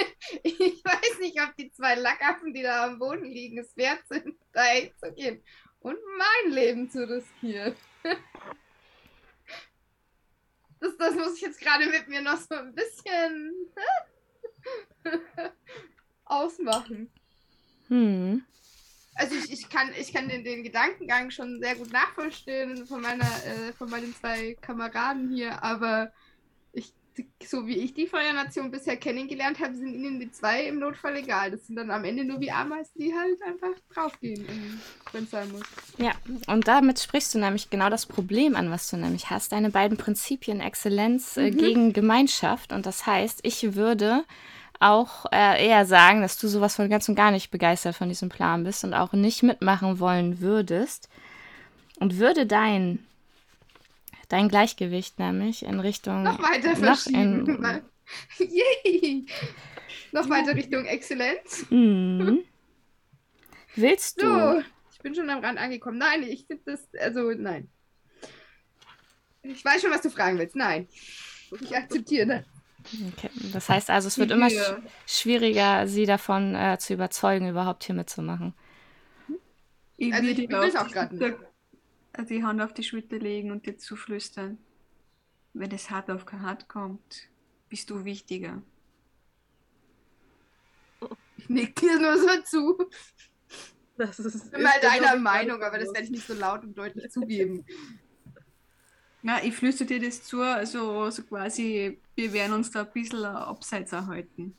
ich, 0.43 0.85
weiß 0.85 1.19
nicht, 1.19 1.41
ob 1.41 1.55
die 1.57 1.71
zwei 1.71 1.95
Lackaffen, 1.95 2.53
die 2.53 2.63
da 2.63 2.85
am 2.85 2.99
Boden 2.99 3.25
liegen, 3.25 3.57
es 3.59 3.75
wert 3.75 4.01
sind, 4.07 4.35
da 4.53 4.63
hinzugehen 4.63 5.43
und 5.79 5.97
mein 6.17 6.53
Leben 6.53 6.89
zu 6.89 7.07
riskieren. 7.07 7.75
Das, 10.79 10.97
das 10.97 11.15
muss 11.15 11.37
ich 11.37 11.41
jetzt 11.43 11.61
gerade 11.61 11.85
mit 11.85 12.09
mir 12.09 12.21
noch 12.21 12.35
so 12.35 12.55
ein 12.55 12.75
bisschen 12.75 13.53
ausmachen. 16.25 17.09
Hm 17.87 18.45
also 19.15 19.35
ich, 19.35 19.51
ich 19.51 19.69
kann, 19.69 19.89
ich 19.99 20.13
kann 20.13 20.27
den, 20.27 20.43
den 20.43 20.63
Gedankengang 20.63 21.29
schon 21.31 21.59
sehr 21.61 21.75
gut 21.75 21.91
nachvollziehen 21.91 22.85
von 22.87 23.01
meiner, 23.01 23.25
äh, 23.25 23.73
von 23.77 23.89
meinen 23.89 24.13
zwei 24.15 24.55
Kameraden 24.61 25.31
hier, 25.31 25.63
aber 25.63 26.11
ich, 26.71 26.93
so 27.45 27.67
wie 27.67 27.77
ich 27.77 27.93
die 27.93 28.07
Feuernation 28.07 28.71
bisher 28.71 28.97
kennengelernt 28.97 29.59
habe, 29.59 29.75
sind 29.75 29.93
ihnen 29.93 30.19
die 30.19 30.31
zwei 30.31 30.65
im 30.65 30.79
Notfall 30.79 31.17
egal. 31.17 31.51
Das 31.51 31.67
sind 31.67 31.75
dann 31.75 31.91
am 31.91 32.03
Ende 32.03 32.23
nur 32.23 32.39
wie 32.39 32.49
Ameisen, 32.51 32.93
die 32.95 33.13
halt 33.13 33.39
einfach 33.43 33.79
draufgehen, 33.93 34.47
wenn 35.11 35.23
es 35.25 35.29
sein 35.31 35.51
muss. 35.51 35.61
Ja, 35.97 36.13
und 36.47 36.67
damit 36.67 36.99
sprichst 36.99 37.35
du 37.35 37.39
nämlich 37.39 37.69
genau 37.69 37.89
das 37.89 38.07
Problem 38.07 38.55
an, 38.55 38.71
was 38.71 38.89
du 38.89 38.97
nämlich 38.97 39.29
hast. 39.29 39.51
Deine 39.51 39.69
beiden 39.69 39.97
Prinzipien 39.97 40.59
Exzellenz 40.59 41.37
äh, 41.37 41.51
mhm. 41.51 41.57
gegen 41.57 41.93
Gemeinschaft. 41.93 42.73
Und 42.73 42.87
das 42.87 43.05
heißt, 43.05 43.41
ich 43.43 43.75
würde 43.75 44.23
auch 44.83 45.25
äh, 45.31 45.65
eher 45.65 45.85
sagen, 45.85 46.21
dass 46.21 46.37
du 46.37 46.47
sowas 46.47 46.75
von 46.75 46.89
ganz 46.89 47.07
und 47.07 47.15
gar 47.15 47.31
nicht 47.31 47.51
begeistert 47.51 47.95
von 47.95 48.09
diesem 48.09 48.29
Plan 48.29 48.63
bist 48.63 48.83
und 48.83 48.93
auch 48.93 49.13
nicht 49.13 49.43
mitmachen 49.43 49.99
wollen 49.99 50.41
würdest. 50.41 51.09
Und 51.99 52.17
würde 52.17 52.45
dein, 52.45 53.05
dein 54.27 54.49
Gleichgewicht 54.49 55.19
nämlich 55.19 55.63
in 55.63 55.79
Richtung. 55.79 56.23
Noch 56.23 56.41
weiter 56.41 56.75
verschieben. 56.75 57.43
Noch, 57.43 57.81
in, 58.39 59.27
noch 60.11 60.29
weiter 60.29 60.55
Richtung 60.55 60.85
Exzellenz. 60.85 61.65
Mm. 61.69 62.39
Willst 63.75 64.21
du? 64.21 64.27
So, 64.27 64.63
ich 64.91 64.99
bin 64.99 65.15
schon 65.15 65.29
am 65.29 65.39
Rand 65.43 65.59
angekommen. 65.59 65.97
Nein, 65.97 66.23
ich 66.23 66.45
finde 66.45 66.63
das. 66.65 66.87
Also, 66.99 67.31
nein. 67.31 67.69
Ich 69.43 69.63
weiß 69.63 69.81
schon, 69.81 69.91
was 69.91 70.01
du 70.01 70.09
fragen 70.09 70.37
willst. 70.37 70.55
Nein. 70.55 70.87
Ich 71.61 71.75
akzeptiere 71.75 72.27
das. 72.27 72.52
Okay. 73.13 73.29
Das 73.51 73.69
heißt 73.69 73.89
also, 73.89 74.07
es 74.07 74.17
wird 74.17 74.31
immer 74.31 74.49
sch 74.49 74.75
schwieriger, 75.05 75.87
sie 75.87 76.05
davon 76.05 76.55
äh, 76.55 76.77
zu 76.79 76.93
überzeugen, 76.93 77.49
überhaupt 77.49 77.83
hier 77.83 77.95
mitzumachen. 77.95 78.53
Ich 79.97 80.13
also 80.13 80.27
ich 80.27 80.37
will 80.37 80.77
auch 80.77 80.89
gerade 80.89 81.15
nicht. 81.15 81.37
Die 82.29 82.43
Hand 82.43 82.61
auf 82.61 82.73
die 82.73 82.83
Schulter 82.83 83.17
legen 83.17 83.51
und 83.51 83.65
dir 83.65 83.77
zuflüstern. 83.77 84.57
Wenn 85.53 85.71
es 85.71 85.89
hart 85.89 86.09
auf 86.11 86.25
hart 86.31 86.67
kommt, 86.67 87.29
bist 87.69 87.89
du 87.89 88.05
wichtiger. 88.05 88.61
Ich 91.37 91.49
nick 91.49 91.75
dir 91.75 91.99
nur 91.99 92.17
so 92.17 92.41
zu. 92.43 92.89
Das 93.97 94.17
ist, 94.19 94.45
ich 94.45 94.51
bin 94.51 94.63
mal 94.63 94.79
deiner 94.81 95.15
Meinung, 95.17 95.61
aber 95.61 95.77
das 95.77 95.93
werde 95.93 96.05
ich 96.05 96.09
nicht 96.11 96.25
so 96.25 96.33
laut 96.33 96.63
und 96.63 96.77
deutlich 96.77 97.11
zugeben. 97.11 97.65
Ja, 99.23 99.39
ich 99.41 99.55
flüstere 99.55 99.87
dir 99.87 100.01
das 100.01 100.21
zu, 100.23 100.41
also 100.41 101.09
so 101.09 101.23
quasi, 101.23 101.97
wir 102.15 102.33
werden 102.33 102.53
uns 102.53 102.71
da 102.71 102.81
ein 102.81 102.91
bisschen 102.91 103.23
abseits 103.23 103.93
erhalten. 103.93 104.53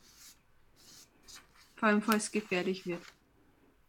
Vor 1.77 1.89
allem, 1.89 2.01
falls 2.01 2.25
es 2.25 2.33
gefährlich 2.33 2.87
wird. 2.87 3.03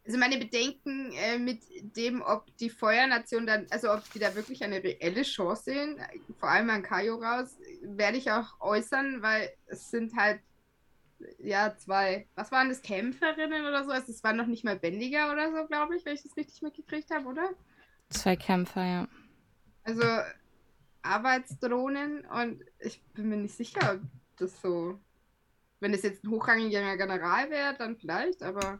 Also 0.05 0.19
meine 0.19 0.37
Bedenken 0.37 1.13
äh, 1.13 1.39
mit 1.39 1.61
dem, 1.95 2.21
ob 2.21 2.45
die 2.57 2.69
Feuernation 2.69 3.47
dann, 3.47 3.65
also 3.71 3.91
ob 3.91 4.03
die 4.11 4.19
da 4.19 4.35
wirklich 4.35 4.63
eine 4.63 4.83
reelle 4.83 5.23
Chance 5.23 5.63
sehen, 5.63 5.97
vor 6.37 6.49
allem 6.49 6.69
an 6.69 6.83
Kaio 6.83 7.15
raus, 7.15 7.57
werde 7.81 8.17
ich 8.17 8.29
auch 8.29 8.59
äußern, 8.59 9.21
weil 9.21 9.49
es 9.67 9.89
sind 9.89 10.15
halt 10.15 10.41
ja 11.39 11.75
zwei, 11.77 12.27
was 12.35 12.51
waren 12.51 12.67
das, 12.67 12.81
Kämpferinnen 12.81 13.65
oder 13.65 13.85
so? 13.85 13.91
Also 13.91 14.11
es 14.11 14.23
waren 14.23 14.35
noch 14.35 14.45
nicht 14.45 14.65
mal 14.65 14.77
Bändiger 14.77 15.31
oder 15.31 15.51
so, 15.51 15.65
glaube 15.65 15.95
ich, 15.95 16.05
wenn 16.05 16.15
ich 16.15 16.23
das 16.23 16.35
richtig 16.35 16.61
mitgekriegt 16.61 17.09
habe, 17.11 17.27
oder? 17.27 17.49
Zwei 18.09 18.35
Kämpfer, 18.35 18.85
ja. 18.85 19.07
Also 19.85 20.03
Arbeitsdrohnen 21.05 22.25
und 22.25 22.63
ich 22.79 23.01
bin 23.13 23.29
mir 23.29 23.37
nicht 23.37 23.55
sicher, 23.55 23.93
ob 23.95 24.01
das 24.37 24.61
so. 24.61 24.99
Wenn 25.79 25.93
es 25.93 26.03
jetzt 26.03 26.23
ein 26.23 26.31
hochrangiger 26.31 26.97
General 26.97 27.49
wäre, 27.49 27.75
dann 27.77 27.97
vielleicht, 27.97 28.41
aber. 28.41 28.79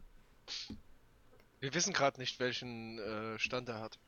Wir 1.60 1.74
wissen 1.74 1.92
gerade 1.92 2.20
nicht, 2.20 2.38
welchen 2.40 2.98
äh, 2.98 3.38
Stand 3.38 3.68
er 3.68 3.80
hat. 3.80 3.98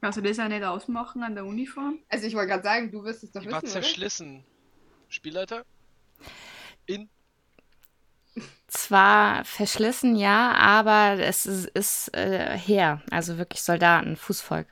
Kannst 0.00 0.18
du 0.18 0.22
das 0.22 0.38
auch 0.38 0.48
nicht 0.48 0.64
ausmachen 0.64 1.22
an 1.22 1.34
der 1.34 1.44
Uniform? 1.44 1.98
Also 2.08 2.26
ich 2.26 2.34
wollte 2.34 2.48
gerade 2.48 2.62
sagen, 2.62 2.90
du 2.90 3.02
wirst 3.04 3.24
es 3.24 3.32
doch 3.32 3.42
Die 3.42 3.50
war 3.50 3.62
wissen, 3.62 3.72
oder? 3.72 3.82
zerschlissen. 3.82 4.44
Spielleiter? 5.08 5.64
In? 6.86 7.08
Zwar 8.68 9.44
verschlissen, 9.44 10.14
ja, 10.14 10.52
aber 10.52 11.18
es 11.20 11.46
ist, 11.46 11.66
ist 11.68 12.14
äh, 12.14 12.56
Heer, 12.56 13.02
also 13.10 13.38
wirklich 13.38 13.62
Soldaten, 13.62 14.16
Fußvolk. 14.16 14.66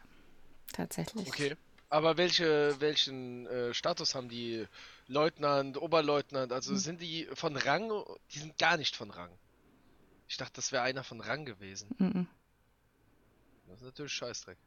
Tatsächlich. 0.73 1.27
Okay. 1.29 1.57
Aber 1.89 2.17
welche, 2.17 2.75
welchen 2.81 3.47
äh, 3.47 3.73
Status 3.75 4.15
haben 4.15 4.29
die? 4.29 4.67
Leutnant, 5.09 5.77
Oberleutnant? 5.81 6.53
Also 6.53 6.73
Hm. 6.73 6.79
sind 6.79 7.01
die 7.01 7.29
von 7.35 7.57
Rang? 7.57 7.91
Die 8.33 8.41
sind 8.41 8.59
gar 8.59 8.77
nicht 8.77 8.97
von 8.97 9.11
Rang. 9.11 9.31
Ich 10.29 10.37
dachte, 10.37 10.55
das 10.55 10.73
wäre 10.73 10.83
einer 10.83 11.05
von 11.05 11.21
Rang 11.21 11.45
gewesen. 11.45 11.89
Mhm. 11.99 12.27
Das 13.69 13.77
ist 13.79 13.85
natürlich 13.85 14.13
Scheißdreck. 14.13 14.59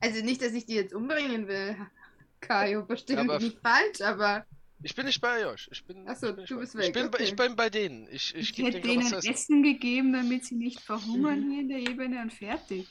Also 0.00 0.24
nicht, 0.24 0.42
dass 0.42 0.52
ich 0.52 0.66
die 0.66 0.74
jetzt 0.74 0.92
umbringen 0.94 1.46
will. 1.46 1.76
Kajo, 2.40 2.84
verstehe 2.86 3.16
Ja, 3.24 3.38
nicht 3.38 3.58
falsch, 3.60 4.00
aber 4.00 4.44
Ich 4.82 4.96
bin 4.96 5.06
nicht 5.06 5.20
bei 5.20 5.46
euch. 5.46 5.68
Ich 5.70 5.84
bin, 5.84 6.04
Ach 6.08 6.16
so, 6.16 6.30
ich 6.30 6.34
bin 6.34 6.46
du 6.46 6.54
bei- 6.56 6.60
bist 6.62 6.74
ich 6.74 6.80
weg, 6.80 6.92
bin, 6.94 7.10
bei- 7.12 7.18
okay. 7.18 7.24
ich 7.24 7.36
bin 7.36 7.54
bei 7.56 7.70
denen. 7.70 8.08
Ich, 8.10 8.34
ich, 8.34 8.58
Ich, 8.58 8.64
hätte 8.66 8.80
denen. 8.80 9.12
Essen 9.12 9.62
gegeben, 9.62 10.12
damit 10.12 10.44
sie 10.44 10.56
nicht 10.56 10.80
verhungern 10.80 11.46
Mhm. 11.46 11.50
hier 11.52 11.60
in 11.60 11.68
der 11.68 11.78
Ebene 11.78 12.20
und 12.20 12.32
fertig. 12.32 12.88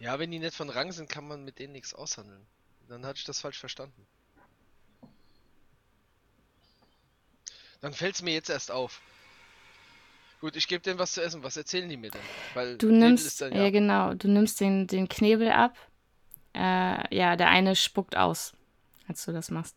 Ja, 0.00 0.18
wenn 0.18 0.30
die 0.30 0.38
nicht 0.38 0.54
von 0.54 0.70
Rang 0.70 0.92
sind, 0.92 1.08
kann 1.08 1.28
man 1.28 1.44
mit 1.44 1.58
denen 1.58 1.74
nichts 1.74 1.94
aushandeln. 1.94 2.44
Dann 2.88 3.06
hatte 3.06 3.18
ich 3.18 3.24
das 3.24 3.40
falsch 3.40 3.58
verstanden. 3.58 4.06
Dann 7.80 7.92
fällt 7.92 8.14
es 8.16 8.22
mir 8.22 8.32
jetzt 8.32 8.50
erst 8.50 8.70
auf. 8.70 9.00
Gut, 10.40 10.56
ich 10.56 10.68
gebe 10.68 10.82
denen 10.82 10.98
was 10.98 11.12
zu 11.12 11.22
essen. 11.22 11.42
Was 11.42 11.56
erzählen 11.56 11.88
die 11.88 11.96
mir 11.96 12.10
denn? 12.10 12.22
Weil 12.54 12.78
Du 12.78 12.90
nimmst, 12.90 13.42
dann 13.42 13.54
ja, 13.54 13.70
genau, 13.70 14.14
du 14.14 14.28
nimmst 14.28 14.60
den, 14.60 14.86
den 14.86 15.08
Knebel 15.08 15.50
ab. 15.50 15.76
Äh, 16.54 17.14
ja, 17.14 17.36
der 17.36 17.48
eine 17.48 17.76
spuckt 17.76 18.16
aus, 18.16 18.54
als 19.06 19.24
du 19.24 19.32
das 19.32 19.50
machst. 19.50 19.76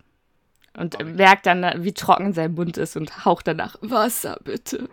Und 0.75 0.95
Okay. 0.95 1.03
merkt 1.03 1.45
dann, 1.45 1.83
wie 1.83 1.93
trocken 1.93 2.33
sein 2.33 2.53
Mund 2.53 2.77
ist 2.77 2.95
und 2.95 3.25
haucht 3.25 3.47
danach 3.47 3.75
Wasser, 3.81 4.39
bitte. 4.43 4.89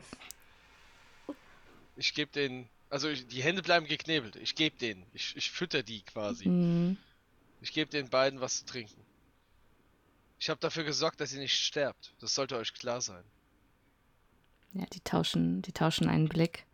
Ich 1.97 2.15
gebe 2.15 2.33
denen. 2.33 2.69
Also 2.91 3.09
ich, 3.09 3.27
die 3.29 3.43
Hände 3.43 3.63
bleiben 3.63 3.87
geknebelt. 3.87 4.37
Ich 4.37 4.57
gebe 4.57 4.77
denen. 4.77 5.07
Ich, 5.13 5.37
ich 5.37 5.51
fütter 5.51 5.83
die 5.83 6.03
quasi. 6.03 6.49
Mhm. 6.49 6.97
Ich 7.61 7.73
gebe 7.73 7.91
den 7.91 8.11
beiden 8.11 8.41
was 8.41 8.59
zu 8.59 8.67
trinken. 8.67 9.01
Ich 10.39 10.51
habe 10.51 10.59
dafür 10.61 10.85
gesorgt, 10.85 11.21
dass 11.21 11.33
ihr 11.33 11.39
nicht 11.39 11.57
sterbt. 11.57 12.15
Das 12.21 12.35
sollte 12.35 12.57
euch 12.57 12.75
klar 12.75 13.01
sein. 13.01 13.23
Ja, 14.73 14.87
die 14.87 15.01
tauschen, 15.01 15.63
die 15.63 15.73
tauschen 15.73 16.09
einen 16.09 16.29
Blick. 16.29 16.67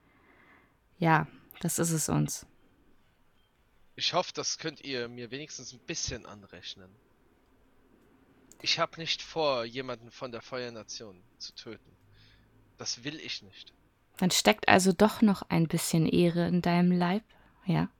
Ja, 0.99 1.27
das 1.61 1.79
ist 1.79 1.91
es 1.91 2.09
uns. 2.09 2.47
Ich 3.97 4.13
hoffe, 4.13 4.33
das 4.35 4.59
könnt 4.59 4.83
ihr 4.83 5.09
mir 5.09 5.31
wenigstens 5.31 5.73
ein 5.73 5.81
bisschen 5.81 6.27
anrechnen. 6.27 6.91
Ich 8.63 8.79
habe 8.79 8.99
nicht 8.99 9.21
vor, 9.21 9.65
jemanden 9.65 10.11
von 10.11 10.33
der 10.33 10.43
Feuernation 10.43 11.23
zu 11.39 11.55
töten. 11.55 11.97
Das 12.79 13.05
will 13.05 13.19
ich 13.21 13.43
nicht. 13.43 13.73
Dann 14.17 14.31
steckt 14.31 14.69
also 14.69 14.93
doch 14.93 15.21
noch 15.23 15.43
ein 15.43 15.69
bisschen 15.69 16.07
Ehre 16.07 16.49
in 16.49 16.63
deinem 16.63 16.93
Leib, 16.93 17.23
ja? 17.67 17.91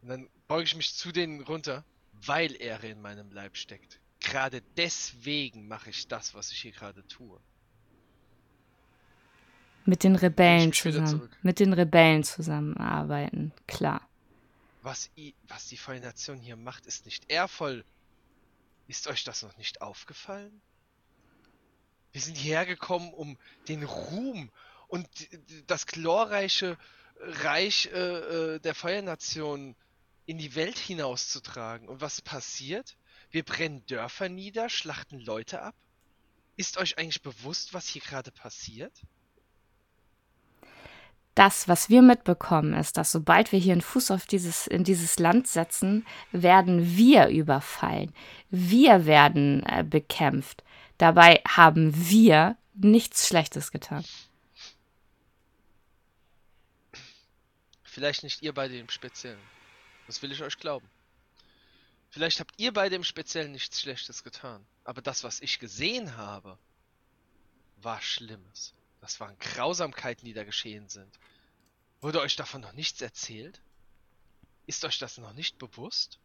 Und 0.00 0.08
dann 0.08 0.28
beuge 0.48 0.64
ich 0.64 0.76
mich 0.76 0.94
zu 0.94 1.12
denen 1.12 1.42
runter, 1.42 1.84
weil 2.12 2.54
er 2.56 2.82
in 2.84 3.00
meinem 3.00 3.30
Leib 3.30 3.56
steckt. 3.56 4.00
Gerade 4.20 4.62
deswegen 4.76 5.68
mache 5.68 5.90
ich 5.90 6.08
das, 6.08 6.34
was 6.34 6.52
ich 6.52 6.60
hier 6.62 6.72
gerade 6.72 7.06
tue. 7.08 7.38
Mit 9.84 10.04
den 10.04 10.14
Rebellen 10.14 10.72
zusammen. 10.72 11.28
Mit 11.42 11.58
den 11.58 11.72
Rebellen 11.72 12.22
zusammenarbeiten, 12.22 13.52
klar. 13.66 14.08
Was, 14.82 15.10
i, 15.16 15.34
was 15.48 15.68
die 15.68 15.76
Feuernation 15.76 16.38
hier 16.38 16.56
macht, 16.56 16.86
ist 16.86 17.04
nicht 17.04 17.30
ehrvoll. 17.30 17.84
Ist 18.86 19.08
euch 19.08 19.24
das 19.24 19.42
noch 19.42 19.56
nicht 19.56 19.80
aufgefallen? 19.82 20.60
Wir 22.12 22.20
sind 22.20 22.36
hierher 22.36 22.66
gekommen, 22.66 23.12
um 23.12 23.38
den 23.68 23.82
Ruhm 23.82 24.50
und 24.88 25.08
das 25.66 25.86
glorreiche 25.86 26.76
Reich 27.18 27.88
äh, 27.92 27.98
äh, 28.54 28.58
der 28.60 28.74
Feuernation 28.74 29.74
in 30.26 30.38
die 30.38 30.54
Welt 30.54 30.78
hinauszutragen. 30.78 31.88
Und 31.88 32.00
was 32.00 32.20
passiert? 32.20 32.96
Wir 33.30 33.44
brennen 33.44 33.84
Dörfer 33.86 34.28
nieder, 34.28 34.68
schlachten 34.68 35.20
Leute 35.20 35.62
ab. 35.62 35.74
Ist 36.56 36.76
euch 36.76 36.98
eigentlich 36.98 37.22
bewusst, 37.22 37.72
was 37.72 37.86
hier 37.86 38.02
gerade 38.02 38.30
passiert? 38.30 38.92
Das, 41.34 41.66
was 41.66 41.88
wir 41.88 42.02
mitbekommen, 42.02 42.74
ist, 42.74 42.98
dass 42.98 43.10
sobald 43.10 43.52
wir 43.52 43.58
hier 43.58 43.72
einen 43.72 43.80
Fuß 43.80 44.10
auf 44.10 44.26
dieses, 44.26 44.66
in 44.66 44.84
dieses 44.84 45.18
Land 45.18 45.48
setzen, 45.48 46.06
werden 46.30 46.94
wir 46.94 47.28
überfallen. 47.28 48.12
Wir 48.50 49.06
werden 49.06 49.62
äh, 49.64 49.82
bekämpft. 49.82 50.62
Dabei 50.98 51.42
haben 51.46 51.92
wir 52.08 52.56
nichts 52.74 53.26
Schlechtes 53.26 53.70
getan. 53.70 54.04
Vielleicht 57.82 58.22
nicht 58.22 58.42
ihr 58.42 58.54
beide 58.54 58.78
im 58.78 58.88
Speziellen. 58.88 59.40
Das 60.06 60.22
will 60.22 60.32
ich 60.32 60.42
euch 60.42 60.58
glauben. 60.58 60.88
Vielleicht 62.10 62.40
habt 62.40 62.52
ihr 62.58 62.72
beide 62.72 62.96
im 62.96 63.04
Speziellen 63.04 63.52
nichts 63.52 63.80
Schlechtes 63.80 64.22
getan. 64.22 64.64
Aber 64.84 65.02
das, 65.02 65.24
was 65.24 65.40
ich 65.40 65.58
gesehen 65.58 66.16
habe, 66.16 66.58
war 67.78 68.00
Schlimmes. 68.00 68.74
Das 69.00 69.18
waren 69.20 69.38
Grausamkeiten, 69.38 70.24
die 70.24 70.32
da 70.32 70.44
geschehen 70.44 70.88
sind. 70.88 71.18
Wurde 72.00 72.20
euch 72.20 72.36
davon 72.36 72.60
noch 72.60 72.72
nichts 72.72 73.00
erzählt? 73.00 73.60
Ist 74.66 74.84
euch 74.84 74.98
das 74.98 75.18
noch 75.18 75.32
nicht 75.32 75.58
bewusst? 75.58 76.18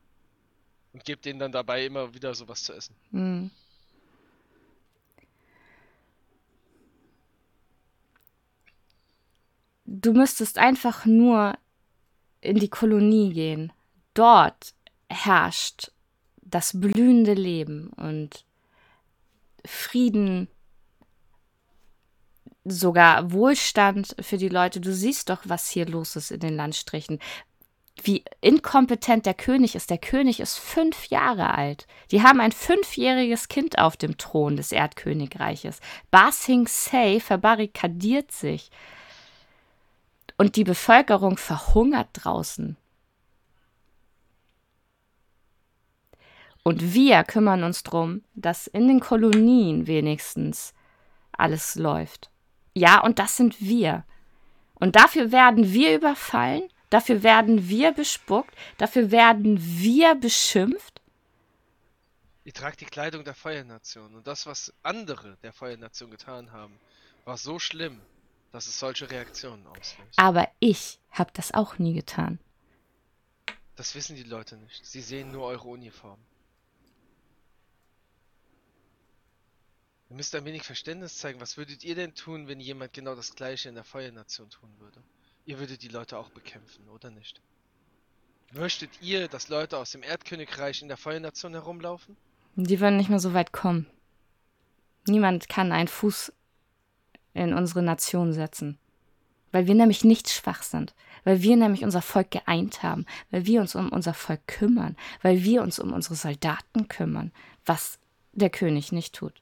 Und 0.94 1.04
gebt 1.04 1.26
denen 1.26 1.40
dann 1.40 1.52
dabei 1.52 1.86
immer 1.86 2.14
wieder 2.14 2.34
sowas 2.34 2.64
zu 2.64 2.74
essen. 2.74 2.96
Hm. 3.12 3.52
Du 9.90 10.12
müsstest 10.12 10.58
einfach 10.58 11.06
nur 11.06 11.58
in 12.42 12.60
die 12.60 12.68
Kolonie 12.68 13.34
gehen. 13.34 13.72
Dort 14.14 14.74
herrscht 15.10 15.92
das 16.42 16.78
blühende 16.78 17.34
Leben 17.34 17.90
und 17.96 18.46
Frieden, 19.66 20.50
sogar 22.66 23.32
Wohlstand 23.32 24.14
für 24.20 24.38
die 24.38 24.50
Leute. 24.50 24.82
Du 24.82 24.94
siehst 24.94 25.30
doch, 25.30 25.40
was 25.46 25.70
hier 25.70 25.86
los 25.86 26.18
ist 26.18 26.32
in 26.32 26.42
den 26.42 26.58
Landstrichen. 26.58 27.20
Wie 28.04 28.26
inkompetent 28.42 29.26
der 29.26 29.34
König 29.34 29.74
ist. 29.74 29.90
Der 29.90 29.98
König 29.98 30.42
ist 30.42 30.58
fünf 30.58 31.08
Jahre 31.08 31.56
alt. 31.56 31.88
Die 32.12 32.24
haben 32.24 32.42
ein 32.42 32.52
fünfjähriges 32.52 33.48
Kind 33.48 33.80
auf 33.80 33.96
dem 33.96 34.18
Thron 34.18 34.58
des 34.58 34.74
Erdkönigreiches. 34.74 35.80
Ba 36.12 36.32
Se 36.32 37.20
verbarrikadiert 37.22 38.34
sich. 38.34 38.70
Und 40.38 40.56
die 40.56 40.64
Bevölkerung 40.64 41.38
verhungert 41.38 42.10
draußen. 42.14 42.78
Und 46.64 46.94
wir 46.94 47.24
kümmern 47.24 47.64
uns 47.64 47.82
darum, 47.84 48.24
dass 48.36 48.68
in 48.68 48.88
den 48.88 49.00
Kolonien 49.00 49.88
wenigstens 49.88 50.74
alles 51.32 51.76
läuft. 51.76 52.30
Ja, 52.74 53.00
und 53.02 53.20
das 53.20 53.38
sind 53.38 53.62
wir. 53.62 54.04
Und 54.76 54.96
dafür 54.96 55.32
werden 55.32 55.72
wir 55.72 55.96
überfallen, 55.96 56.70
dafür 56.90 57.24
werden 57.24 57.70
wir 57.70 57.92
bespuckt, 57.94 58.54
dafür 58.78 59.12
werden 59.12 59.58
wir 59.60 60.14
beschimpft. 60.16 61.02
Ihr 62.44 62.54
tragt 62.54 62.82
die 62.82 62.86
Kleidung 62.86 63.24
der 63.24 63.34
Feuernation. 63.34 64.14
Und 64.14 64.28
das, 64.28 64.46
was 64.46 64.74
andere 64.84 65.38
der 65.44 65.54
Feuernation 65.54 66.12
getan 66.12 66.52
haben, 66.52 66.74
war 67.26 67.38
so 67.38 67.60
schlimm, 67.60 68.00
dass 68.52 68.68
es 68.68 68.80
solche 68.80 69.10
Reaktionen 69.10 69.66
auslöst. 69.68 70.14
Aber 70.16 70.50
ich 70.60 71.00
habe 71.12 71.32
das 71.34 71.54
auch 71.54 71.78
nie 71.78 71.94
getan. 71.94 72.40
Das 73.76 73.94
wissen 73.94 74.16
die 74.16 74.24
Leute 74.24 74.58
nicht. 74.58 74.86
Sie 74.86 75.02
sehen 75.02 75.32
nur 75.32 75.46
eure 75.46 75.68
Uniform. 75.68 76.20
Ihr 80.10 80.16
müsst 80.16 80.34
ein 80.36 80.46
wenig 80.46 80.64
Verständnis 80.64 81.18
zeigen. 81.18 81.42
Was 81.42 81.58
würdet 81.58 81.84
ihr 81.84 81.96
denn 81.96 82.16
tun, 82.16 82.48
wenn 82.48 82.60
jemand 82.60 82.94
genau 82.94 83.14
das 83.14 83.36
gleiche 83.36 83.70
in 83.70 83.76
der 83.76 83.84
Feuernation 83.84 84.50
tun 84.50 84.70
würde? 84.80 85.04
Ihr 85.46 85.60
würdet 85.60 85.84
die 85.84 85.90
Leute 85.90 86.18
auch 86.18 86.30
bekämpfen, 86.30 86.88
oder 86.90 87.12
nicht? 87.12 87.42
Möchtet 88.54 89.02
ihr, 89.02 89.28
dass 89.28 89.50
Leute 89.50 89.78
aus 89.78 89.92
dem 89.92 90.04
Erdkönigreich 90.04 90.82
in 90.82 90.88
der 90.88 90.98
Feuernation 90.98 91.54
herumlaufen? 91.54 92.16
Die 92.56 92.80
würden 92.80 92.98
nicht 92.98 93.10
mehr 93.10 93.20
so 93.20 93.34
weit 93.34 93.52
kommen. 93.52 93.86
Niemand 95.06 95.50
kann 95.50 95.72
einen 95.72 95.88
Fuß 95.88 96.34
in 97.38 97.54
unsere 97.54 97.82
Nation 97.82 98.34
setzen. 98.34 98.78
Weil 99.52 99.68
wir 99.68 99.76
nämlich 99.76 100.04
nicht 100.04 100.30
schwach 100.30 100.64
sind. 100.64 100.94
weil 101.28 101.42
wir 101.42 101.58
nämlich 101.58 101.84
unser 101.84 102.02
Volk 102.02 102.32
geeint 102.32 102.84
haben, 102.84 103.06
weil 103.32 103.46
wir 103.46 103.60
uns 103.60 103.76
um 103.76 103.90
unser 103.90 104.14
Volk 104.14 104.48
kümmern, 104.48 104.96
weil 105.22 105.44
wir 105.44 105.62
uns 105.62 105.78
um 105.78 105.92
unsere 105.92 106.16
Soldaten 106.16 106.88
kümmern, 106.88 107.34
was 107.66 108.00
der 108.32 108.50
König 108.50 108.94
nicht 108.94 109.14
tut. 109.14 109.42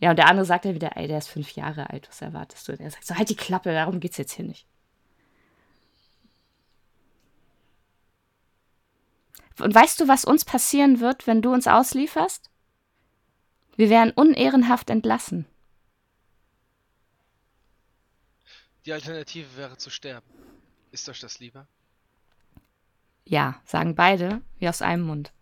Ja, 0.00 0.10
und 0.10 0.16
der 0.16 0.26
andere 0.26 0.44
sagt 0.44 0.64
ja 0.64 0.74
wieder, 0.74 0.96
ey, 0.96 1.06
der 1.06 1.18
ist 1.18 1.28
fünf 1.28 1.52
Jahre 1.52 1.90
alt, 1.90 2.08
was 2.08 2.20
erwartest 2.20 2.66
du? 2.66 2.76
Der 2.76 2.90
sagt 2.90 3.06
so, 3.06 3.14
halt 3.14 3.28
die 3.28 3.36
Klappe, 3.36 3.72
darum 3.72 4.00
geht's 4.00 4.16
jetzt 4.16 4.32
hier 4.32 4.44
nicht. 4.44 4.66
Und 9.60 9.72
weißt 9.72 10.00
du, 10.00 10.08
was 10.08 10.24
uns 10.24 10.44
passieren 10.44 10.98
wird, 10.98 11.28
wenn 11.28 11.42
du 11.42 11.52
uns 11.52 11.68
auslieferst? 11.68 12.50
Wir 13.76 13.88
werden 13.88 14.12
unehrenhaft 14.16 14.90
entlassen. 14.90 15.46
Die 18.86 18.92
Alternative 18.92 19.56
wäre 19.56 19.76
zu 19.76 19.90
sterben. 19.90 20.26
Ist 20.90 21.08
euch 21.08 21.20
das 21.20 21.38
lieber? 21.38 21.66
Ja, 23.24 23.60
sagen 23.64 23.94
beide, 23.94 24.40
wie 24.58 24.68
aus 24.68 24.82
einem 24.82 25.04
Mund. 25.04 25.32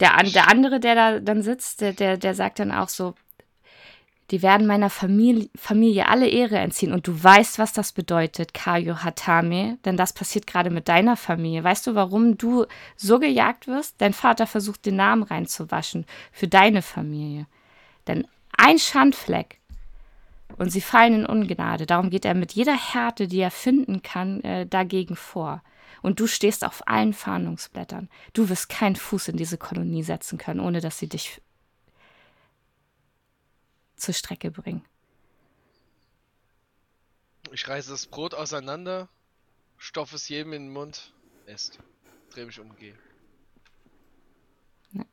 Der, 0.00 0.22
der 0.22 0.48
andere, 0.48 0.80
der 0.80 0.94
da 0.94 1.20
dann 1.20 1.42
sitzt, 1.42 1.80
der, 1.80 1.92
der, 1.92 2.16
der 2.16 2.34
sagt 2.34 2.60
dann 2.60 2.72
auch 2.72 2.88
so, 2.88 3.14
die 4.30 4.42
werden 4.42 4.66
meiner 4.66 4.90
Familie, 4.90 5.48
Familie 5.56 6.08
alle 6.08 6.28
Ehre 6.28 6.58
entziehen. 6.58 6.92
Und 6.92 7.06
du 7.06 7.22
weißt, 7.22 7.58
was 7.58 7.72
das 7.72 7.92
bedeutet, 7.92 8.52
Kayo 8.52 9.02
Hatame, 9.02 9.78
denn 9.84 9.96
das 9.96 10.12
passiert 10.12 10.46
gerade 10.46 10.70
mit 10.70 10.88
deiner 10.88 11.16
Familie. 11.16 11.64
Weißt 11.64 11.86
du, 11.86 11.94
warum 11.94 12.36
du 12.36 12.66
so 12.96 13.18
gejagt 13.18 13.66
wirst? 13.66 13.96
Dein 13.98 14.12
Vater 14.12 14.46
versucht, 14.46 14.84
den 14.84 14.96
Namen 14.96 15.22
reinzuwaschen 15.22 16.04
für 16.30 16.48
deine 16.48 16.82
Familie. 16.82 17.46
Denn 18.06 18.26
ein 18.56 18.78
Schandfleck 18.78 19.58
und 20.56 20.70
sie 20.70 20.80
fallen 20.80 21.14
in 21.14 21.26
Ungnade. 21.26 21.86
Darum 21.86 22.10
geht 22.10 22.24
er 22.24 22.34
mit 22.34 22.52
jeder 22.52 22.76
Härte, 22.76 23.28
die 23.28 23.40
er 23.40 23.50
finden 23.50 24.02
kann, 24.02 24.42
äh, 24.42 24.66
dagegen 24.66 25.16
vor. 25.16 25.62
Und 26.02 26.20
du 26.20 26.26
stehst 26.26 26.64
auf 26.64 26.86
allen 26.86 27.12
Fahndungsblättern. 27.12 28.08
Du 28.32 28.48
wirst 28.48 28.68
keinen 28.68 28.96
Fuß 28.96 29.28
in 29.28 29.36
diese 29.36 29.58
Kolonie 29.58 30.02
setzen 30.02 30.38
können, 30.38 30.60
ohne 30.60 30.80
dass 30.80 30.98
sie 30.98 31.08
dich 31.08 31.40
zur 33.98 34.14
Strecke 34.14 34.50
bringen. 34.50 34.84
Ich 37.52 37.66
reiße 37.66 37.90
das 37.90 38.06
Brot 38.06 38.34
auseinander, 38.34 39.08
stopfe 39.76 40.16
es 40.16 40.28
jedem 40.28 40.52
in 40.52 40.66
den 40.66 40.72
Mund, 40.72 41.12
esst. 41.46 41.78
Dreh 42.30 42.44
mich 42.44 42.60
um 42.60 42.70
und 42.70 42.78
gehe. 42.78 42.96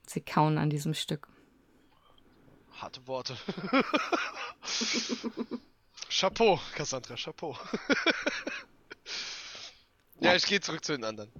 Sie 0.05 0.21
kauen 0.21 0.57
an 0.57 0.69
diesem 0.69 0.93
Stück. 0.93 1.27
Harte 2.73 3.07
Worte. 3.07 3.37
Chapeau, 6.09 6.59
Cassandra, 6.73 7.15
Chapeau. 7.15 7.57
ja, 10.19 10.35
ich 10.35 10.45
gehe 10.45 10.59
zurück 10.59 10.83
zu 10.83 10.93
den 10.93 11.05
anderen. 11.05 11.31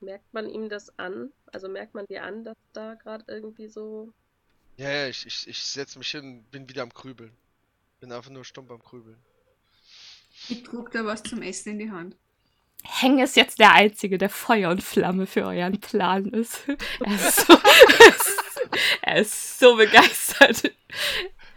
Merkt 0.00 0.32
man 0.32 0.48
ihm 0.48 0.68
das 0.68 0.98
an? 0.98 1.32
Also 1.52 1.68
merkt 1.68 1.94
man 1.94 2.06
dir 2.06 2.24
an, 2.24 2.44
dass 2.44 2.56
da 2.72 2.94
gerade 2.94 3.24
irgendwie 3.28 3.68
so. 3.68 4.12
Ja, 4.76 4.90
ja, 4.90 5.08
ich, 5.08 5.26
ich, 5.26 5.48
ich 5.48 5.62
setze 5.62 5.98
mich 5.98 6.10
hin 6.10 6.24
und 6.24 6.50
bin 6.50 6.68
wieder 6.68 6.82
am 6.82 6.92
Krübeln. 6.92 7.32
Bin 8.00 8.12
einfach 8.12 8.30
nur 8.30 8.44
stumpf 8.44 8.70
am 8.70 8.82
Krübeln. 8.82 9.18
Ich 10.48 10.62
trug 10.62 10.92
da 10.92 11.04
was 11.04 11.22
zum 11.22 11.42
Essen 11.42 11.70
in 11.72 11.78
die 11.78 11.90
Hand. 11.90 12.16
Heng 12.84 13.18
ist 13.18 13.36
jetzt 13.36 13.58
der 13.58 13.72
Einzige, 13.74 14.18
der 14.18 14.30
Feuer 14.30 14.70
und 14.70 14.82
Flamme 14.82 15.26
für 15.26 15.44
euren 15.44 15.80
Plan 15.80 16.26
ist. 16.26 16.60
Er 17.00 17.14
ist 17.14 17.46
so, 17.46 17.58
er 19.02 19.16
ist 19.16 19.58
so 19.58 19.76
begeistert. 19.76 20.72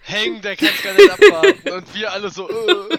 Heng, 0.03 0.41
der 0.41 0.55
kann 0.55 0.69
es 0.69 0.81
gar 0.81 0.93
nicht 0.93 1.09
abwarten. 1.09 1.69
Und 1.71 1.93
wir 1.93 2.11
alle 2.11 2.29
so. 2.29 2.49
Uh. 2.49 2.97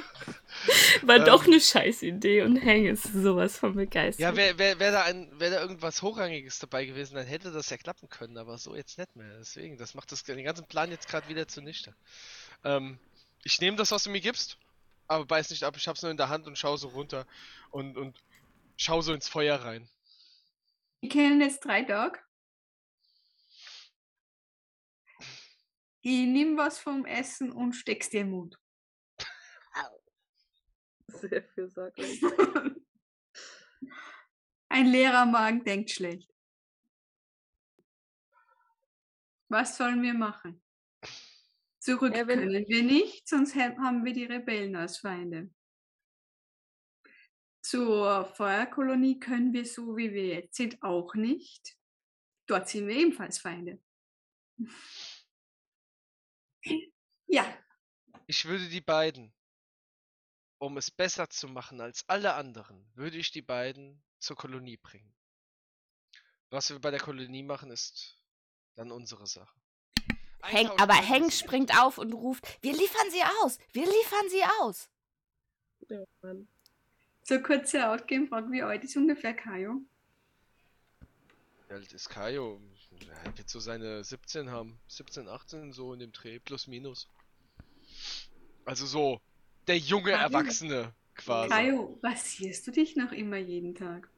War 1.03 1.17
ähm, 1.17 1.25
doch 1.25 1.47
eine 1.47 1.61
scheiß 1.61 2.03
Idee 2.03 2.43
und 2.43 2.63
Hang 2.65 2.87
ist 2.87 3.05
sowas 3.05 3.57
von 3.57 3.75
begeistert. 3.75 4.21
Ja, 4.21 4.37
wäre 4.37 4.59
wär, 4.59 4.79
wär 4.79 4.93
da, 4.93 5.05
wär 5.39 5.51
da 5.51 5.61
irgendwas 5.61 6.03
Hochrangiges 6.03 6.59
dabei 6.59 6.85
gewesen, 6.85 7.17
dann 7.17 7.27
hätte 7.27 7.51
das 7.51 7.71
ja 7.71 7.77
klappen 7.77 8.09
können, 8.09 8.39
aber 8.39 8.59
so 8.59 8.75
jetzt 8.75 8.99
nicht 8.99 9.17
mehr. 9.17 9.39
Deswegen, 9.39 9.77
das 9.79 9.95
macht 9.95 10.13
das, 10.13 10.25
den 10.25 10.45
ganzen 10.45 10.67
Plan 10.67 10.91
jetzt 10.91 11.09
gerade 11.09 11.29
wieder 11.29 11.49
zunichte. 11.49 11.95
Ähm, 12.65 12.99
ich 13.45 13.61
nehme 13.61 13.77
das, 13.77 13.91
was 13.91 14.05
du 14.05 14.11
mir 14.11 14.21
gibst, 14.21 14.59
aber 15.09 15.27
beiß 15.27 15.51
nicht 15.51 15.65
ab, 15.65 15.77
ich 15.77 15.89
hab's 15.89 16.03
nur 16.03 16.11
in 16.11 16.17
der 16.17 16.29
Hand 16.29 16.47
und 16.47 16.57
schau 16.57 16.77
so 16.77 16.89
runter 16.89 17.27
und, 17.71 17.97
und 17.97 18.17
schau 18.77 19.01
so 19.01 19.13
ins 19.13 19.29
Feuer 19.29 19.57
rein. 19.57 19.89
Wir 21.01 21.09
kennen 21.09 21.41
jetzt 21.41 21.65
drei 21.65 21.83
Tage. 21.83 22.21
Ich 26.05 26.27
nimm 26.27 26.57
was 26.57 26.79
vom 26.79 27.05
Essen 27.07 27.53
und 27.53 27.75
steck's 27.75 28.11
dir 28.11 28.23
im 28.23 28.31
Mund. 28.31 28.59
Sehr 31.21 31.43
fürsorglich. 31.43 32.23
Ein 34.69 34.87
leerer 34.87 35.27
Magen 35.27 35.65
denkt 35.65 35.91
schlecht. 35.91 36.33
Was 39.49 39.77
sollen 39.77 40.03
wir 40.03 40.15
machen? 40.15 40.63
Zurück 41.79 42.17
ja, 42.17 42.25
können 42.25 42.67
wir 42.67 42.83
nicht, 42.83 43.29
sonst 43.29 43.55
haben 43.55 44.05
wir 44.05 44.13
die 44.13 44.25
Rebellen 44.25 44.77
als 44.77 44.99
Feinde. 44.99 45.51
Zur 47.61 48.25
Feuerkolonie 48.25 49.21
können 49.21 49.53
wir 49.53 49.67
so, 49.67 49.97
wie 49.97 50.13
wir 50.13 50.27
jetzt 50.27 50.57
sind, 50.57 50.83
auch 50.83 51.15
nicht. 51.15 51.77
Dort 52.47 52.69
sind 52.69 52.87
wir 52.89 52.97
ebenfalls 52.97 53.39
Feinde. 53.39 53.83
Ja. 57.29 57.47
Ich 58.27 58.45
würde 58.45 58.69
die 58.69 58.83
beiden 58.83 59.33
um 60.63 60.77
es 60.77 60.93
besser 60.93 61.29
zu 61.29 61.49
machen 61.49 61.81
als 61.81 62.09
alle 62.09 62.35
anderen, 62.35 62.87
würde 62.95 63.17
ich 63.17 63.33
die 63.33 63.43
beiden 63.43 64.01
zur 64.21 64.37
Kolonie 64.37 64.77
bringen. 64.77 65.13
Was 66.51 66.71
wir 66.71 66.79
bei 66.79 66.93
der 66.93 67.01
Kolonie 67.01 67.43
machen, 67.43 67.73
ist 67.73 68.17
dann 68.77 68.93
unsere 68.93 69.27
Sache. 69.27 69.59
Heng, 70.45 70.69
aber 70.79 70.95
Heng 70.95 71.33
springt 71.33 71.77
auf 71.77 71.99
und 71.99 72.13
ruft: 72.13 72.47
Wir 72.63 72.75
liefern 72.75 73.11
sie 73.11 73.23
aus! 73.41 73.59
Wir 73.73 73.87
liefern 73.87 74.29
sie 74.31 74.45
aus! 74.61 74.89
Ja, 75.89 76.05
Mann. 76.23 76.47
So 77.25 77.41
kurze 77.41 77.89
Outgame, 77.89 78.29
frag, 78.29 78.49
wie 78.53 78.63
alt 78.63 78.85
ist 78.85 78.97
ungefähr 78.97 79.35
Kajo? 79.35 79.81
Wie 81.67 81.75
alt 81.75 81.93
ist 81.93 82.09
Kajo? 82.09 82.61
Er 83.25 83.37
wird 83.37 83.49
so 83.49 83.59
seine 83.59 84.05
17 84.05 84.49
haben. 84.49 84.79
17, 84.87 85.27
18, 85.27 85.73
so 85.73 85.93
in 85.93 85.99
dem 85.99 86.13
Dreh, 86.13 86.39
plus 86.39 86.69
minus. 86.69 87.09
Also 88.65 88.87
so 88.87 89.21
der 89.67 89.79
junge 89.79 90.13
Kaio, 90.13 90.23
Erwachsene 90.23 90.93
quasi. 91.15 91.49
Kaio, 91.51 91.99
rasierst 92.03 92.67
du 92.67 92.71
dich 92.71 92.97
noch 92.97 93.13
immer 93.13 93.37
jeden 93.37 93.75
Tag? 93.75 94.09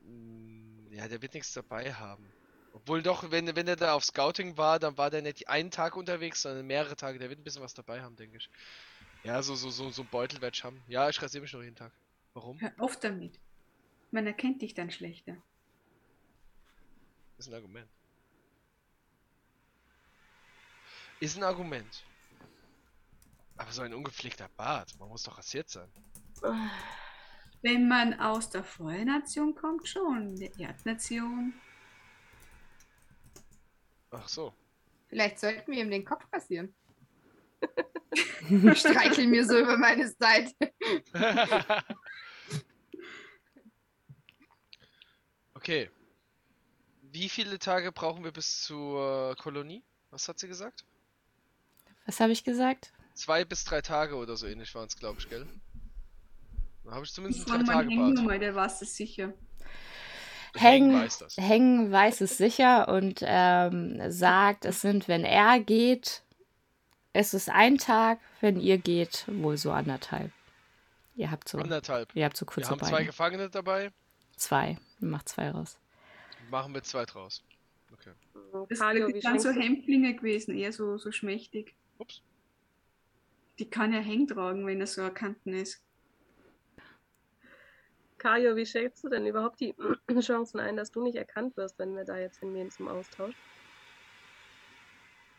Mm, 0.00 0.92
ja, 0.92 1.08
der 1.08 1.22
wird 1.22 1.34
nichts 1.34 1.52
dabei 1.52 1.92
haben. 1.94 2.24
Obwohl 2.72 3.02
doch, 3.02 3.30
wenn, 3.30 3.54
wenn 3.56 3.66
er 3.66 3.76
da 3.76 3.94
auf 3.94 4.04
Scouting 4.04 4.56
war, 4.56 4.78
dann 4.78 4.96
war 4.96 5.10
der 5.10 5.22
nicht 5.22 5.48
einen 5.48 5.70
Tag 5.70 5.96
unterwegs, 5.96 6.42
sondern 6.42 6.66
mehrere 6.66 6.96
Tage. 6.96 7.18
Der 7.18 7.28
wird 7.28 7.40
ein 7.40 7.44
bisschen 7.44 7.62
was 7.62 7.74
dabei 7.74 8.02
haben, 8.02 8.16
denke 8.16 8.36
ich. 8.36 8.48
Ja, 9.24 9.42
so, 9.42 9.54
so, 9.56 9.70
so, 9.70 9.90
so 9.90 10.02
ein 10.02 10.08
Beutel 10.08 10.40
werde 10.40 10.54
ich 10.54 10.64
haben. 10.64 10.80
Ja, 10.86 11.08
ich 11.08 11.20
rasiere 11.20 11.42
mich 11.42 11.52
noch 11.52 11.62
jeden 11.62 11.76
Tag. 11.76 11.92
Warum? 12.34 12.60
Hör 12.60 12.72
auf 12.78 12.98
damit. 13.00 13.38
Man 14.10 14.26
erkennt 14.26 14.62
dich 14.62 14.74
dann 14.74 14.90
schlechter. 14.90 15.36
Ist 17.36 17.48
ein 17.48 17.54
Argument. 17.54 17.88
Ist 21.20 21.36
ein 21.36 21.42
Argument. 21.42 22.04
Aber 23.58 23.72
so 23.72 23.82
ein 23.82 23.92
ungepflegter 23.92 24.48
Bart, 24.56 24.98
man 24.98 25.08
muss 25.08 25.24
doch 25.24 25.36
rasiert 25.36 25.68
sein. 25.68 25.90
Wenn 27.60 27.88
man 27.88 28.18
aus 28.20 28.48
der 28.50 28.62
Feuernation 28.62 29.54
kommt, 29.54 29.88
schon. 29.88 30.36
Der 30.36 30.56
Erdnation. 30.58 31.52
Ach 34.10 34.28
so. 34.28 34.54
Vielleicht 35.08 35.40
sollten 35.40 35.72
wir 35.72 35.80
ihm 35.80 35.90
den 35.90 36.04
Kopf 36.04 36.24
rasieren. 36.32 36.72
Streichel 38.74 39.26
mir 39.26 39.44
so 39.44 39.58
über 39.58 39.76
meine 39.76 40.08
Seite. 40.08 40.54
okay. 45.54 45.90
Wie 47.02 47.28
viele 47.28 47.58
Tage 47.58 47.90
brauchen 47.90 48.22
wir 48.22 48.30
bis 48.32 48.62
zur 48.62 49.34
Kolonie? 49.36 49.82
Was 50.10 50.28
hat 50.28 50.38
sie 50.38 50.46
gesagt? 50.46 50.84
Was 52.06 52.20
habe 52.20 52.32
ich 52.32 52.44
gesagt? 52.44 52.92
Zwei 53.18 53.44
bis 53.44 53.64
drei 53.64 53.80
Tage 53.80 54.14
oder 54.14 54.36
so 54.36 54.46
ähnlich 54.46 54.72
waren 54.76 54.86
es, 54.86 54.96
glaube 54.96 55.18
ich, 55.18 55.28
gell? 55.28 55.44
Da 56.84 56.92
habe 56.92 57.04
ich 57.04 57.12
zumindest 57.12 57.50
einen 57.50 57.66
drei 57.66 57.72
Tage 57.72 57.88
Bart. 57.96 58.40
Der 58.40 58.54
weiß 58.54 58.80
es 58.82 58.94
sicher. 58.96 59.34
Heng 60.54 60.92
weiß, 60.92 61.18
das. 61.18 61.36
Heng 61.36 61.90
weiß 61.90 62.20
es 62.20 62.38
sicher 62.38 62.86
und 62.86 63.18
ähm, 63.22 64.00
sagt, 64.12 64.64
es 64.66 64.82
sind, 64.82 65.08
wenn 65.08 65.24
er 65.24 65.58
geht, 65.58 66.22
es 67.12 67.34
ist 67.34 67.48
ein 67.50 67.78
Tag, 67.78 68.20
wenn 68.40 68.60
ihr 68.60 68.78
geht, 68.78 69.24
wohl 69.26 69.56
so 69.56 69.72
anderthalb. 69.72 70.30
Ihr 71.16 71.32
habt 71.32 71.48
so 71.48 71.58
anderthalb. 71.58 72.14
Ihr 72.14 72.24
habt 72.24 72.36
so 72.36 72.46
kurze 72.46 72.68
Wir 72.68 72.70
haben 72.70 72.78
Beine. 72.78 72.92
zwei 72.92 73.02
Gefangene 73.02 73.50
dabei. 73.50 73.90
Zwei. 74.36 74.78
Macht 75.00 75.28
zwei 75.28 75.50
raus. 75.50 75.76
machen 76.50 76.72
wir 76.72 76.84
zwei 76.84 77.04
draus. 77.04 77.42
Okay. 77.92 78.12
Das 78.68 78.78
sind 78.78 79.24
dann 79.24 79.40
so? 79.40 79.50
Hämpflinge 79.50 80.14
gewesen, 80.14 80.56
eher 80.56 80.72
so, 80.72 80.98
so 80.98 81.10
schmächtig. 81.10 81.74
Ups. 81.98 82.22
Die 83.58 83.68
kann 83.68 83.92
ja 83.92 84.00
Heng 84.00 84.26
tragen, 84.26 84.66
wenn 84.66 84.80
er 84.80 84.86
so 84.86 85.02
erkannten 85.02 85.52
ist. 85.52 85.82
Kajo, 88.18 88.56
wie 88.56 88.66
schätzt 88.66 89.04
du 89.04 89.08
denn 89.08 89.26
überhaupt 89.26 89.60
die 89.60 89.74
Chancen 90.20 90.60
ein, 90.60 90.76
dass 90.76 90.90
du 90.90 91.02
nicht 91.02 91.16
erkannt 91.16 91.56
wirst, 91.56 91.78
wenn 91.78 91.96
wir 91.96 92.04
da 92.04 92.18
jetzt 92.18 92.40
hingehen 92.40 92.70
zum 92.70 92.88
Austausch? 92.88 93.34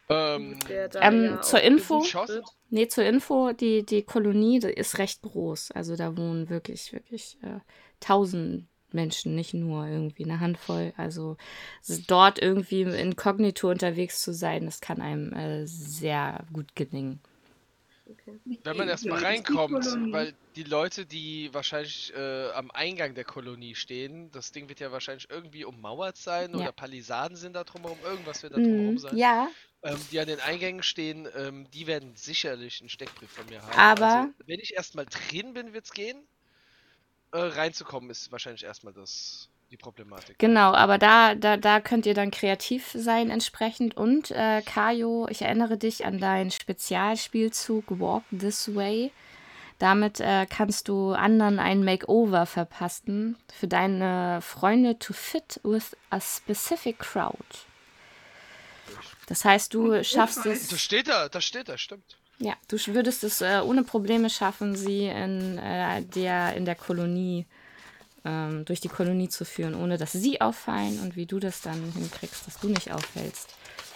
Ähm, 0.09 0.57
Ähm, 1.01 1.23
ja 1.23 1.41
zur 1.41 1.61
Info? 1.61 2.03
Nee, 2.69 2.87
zur 2.87 3.03
Info, 3.03 3.51
die, 3.51 3.85
die 3.85 4.03
Kolonie 4.03 4.59
die 4.59 4.67
ist 4.67 4.97
recht 4.97 5.21
groß. 5.21 5.71
Also 5.71 5.95
da 5.95 6.17
wohnen 6.17 6.49
wirklich, 6.49 6.93
wirklich 6.93 7.37
äh, 7.43 7.59
tausend 7.99 8.67
Menschen, 8.91 9.35
nicht 9.35 9.53
nur 9.53 9.85
irgendwie 9.87 10.23
eine 10.23 10.39
Handvoll. 10.39 10.93
Also 10.97 11.37
dort 12.07 12.41
irgendwie 12.41 12.81
inkognito 12.81 13.69
unterwegs 13.69 14.21
zu 14.23 14.33
sein, 14.33 14.65
das 14.65 14.81
kann 14.81 15.01
einem 15.01 15.33
äh, 15.33 15.67
sehr 15.67 16.45
gut 16.53 16.75
gelingen. 16.75 17.21
Okay. 18.11 18.39
Wenn 18.63 18.77
man 18.77 18.87
erstmal 18.89 19.19
die 19.19 19.25
reinkommt, 19.25 19.83
Kolonie? 19.83 20.11
weil 20.11 20.33
die 20.55 20.63
Leute, 20.63 21.05
die 21.05 21.53
wahrscheinlich 21.53 22.11
äh, 22.15 22.49
am 22.51 22.71
Eingang 22.71 23.13
der 23.13 23.23
Kolonie 23.23 23.75
stehen, 23.75 24.31
das 24.31 24.51
Ding 24.51 24.67
wird 24.67 24.79
ja 24.79 24.91
wahrscheinlich 24.91 25.29
irgendwie 25.29 25.63
ummauert 25.65 26.17
sein 26.17 26.51
Ja. 26.51 26.57
oder 26.57 26.71
Palisaden 26.71 27.37
sind 27.37 27.53
da 27.53 27.63
drumherum, 27.63 27.99
irgendwas 28.03 28.41
wird 28.43 28.53
da 28.53 28.57
drumherum 28.57 28.93
Mhm. 28.95 28.97
sein. 28.97 29.17
Ja, 29.17 29.49
Ähm, 29.81 29.97
die 30.11 30.19
an 30.19 30.27
den 30.27 30.41
Eingängen 30.41 30.83
stehen, 30.83 31.25
ähm, 31.35 31.69
die 31.71 31.87
werden 31.87 32.13
sicherlich 32.15 32.81
einen 32.81 32.89
Steckbrief 32.89 33.31
von 33.31 33.45
mir 33.45 33.61
haben. 33.61 33.77
Aber- 33.77 34.05
Also, 34.05 34.33
wenn 34.45 34.59
ich 34.59 34.73
erstmal 34.73 35.05
drin 35.05 35.53
bin, 35.53 35.71
wird's 35.73 35.93
gehen. 35.93 36.27
Äh, 37.31 37.37
reinzukommen 37.39 38.09
ist 38.09 38.31
wahrscheinlich 38.31 38.63
erstmal 38.63 38.93
das 38.93 39.49
die 39.71 39.77
Problematik. 39.77 40.37
Genau, 40.39 40.73
aber 40.73 40.97
da, 40.97 41.35
da, 41.35 41.57
da 41.57 41.79
könnt 41.79 42.05
ihr 42.05 42.13
dann 42.13 42.31
kreativ 42.31 42.91
sein 42.93 43.29
entsprechend. 43.29 43.95
Und 43.95 44.31
äh, 44.31 44.61
Kajo, 44.61 45.27
ich 45.29 45.41
erinnere 45.43 45.77
dich 45.77 46.05
an 46.05 46.19
deinen 46.19 46.51
Spezialspielzug 46.51 47.85
Walk 47.99 48.23
This 48.37 48.75
Way. 48.75 49.11
Damit 49.77 50.19
äh, 50.19 50.45
kannst 50.49 50.89
du 50.89 51.11
anderen 51.11 51.57
ein 51.59 51.85
Makeover 51.85 52.45
verpassen 52.45 53.37
für 53.57 53.67
deine 53.67 54.41
Freunde 54.41 54.99
to 54.99 55.13
fit 55.13 55.59
with 55.63 55.95
a 56.09 56.19
specific 56.19 56.99
crowd. 56.99 57.37
Das 59.27 59.45
heißt, 59.45 59.73
du 59.73 59.93
Und 59.93 60.05
schaffst 60.05 60.37
Zufall. 60.37 60.53
Das 60.53 60.71
es, 60.71 60.81
steht 60.81 61.07
da, 61.07 61.29
das 61.29 61.45
steht 61.45 61.69
da, 61.69 61.77
stimmt. 61.77 62.17
ja, 62.39 62.55
du 62.67 62.77
würdest 62.87 63.23
es 63.23 63.39
äh, 63.41 63.61
ohne 63.63 63.83
Probleme 63.83 64.29
schaffen, 64.29 64.75
sie 64.75 65.05
in 65.05 65.57
äh, 65.59 66.01
der 66.01 66.55
in 66.55 66.65
der 66.65 66.75
Kolonie 66.75 67.45
ähm, 68.25 68.65
durch 68.65 68.79
die 68.79 68.87
Kolonie 68.87 69.29
zu 69.29 69.45
führen, 69.45 69.75
ohne 69.75 69.97
dass 69.97 70.11
sie 70.11 70.41
auffallen 70.41 70.99
und 70.99 71.15
wie 71.15 71.25
du 71.25 71.39
das 71.39 71.61
dann 71.61 71.91
hinkriegst, 71.93 72.47
dass 72.47 72.59
du 72.59 72.69
nicht 72.69 72.91
auffällst. 72.91 73.53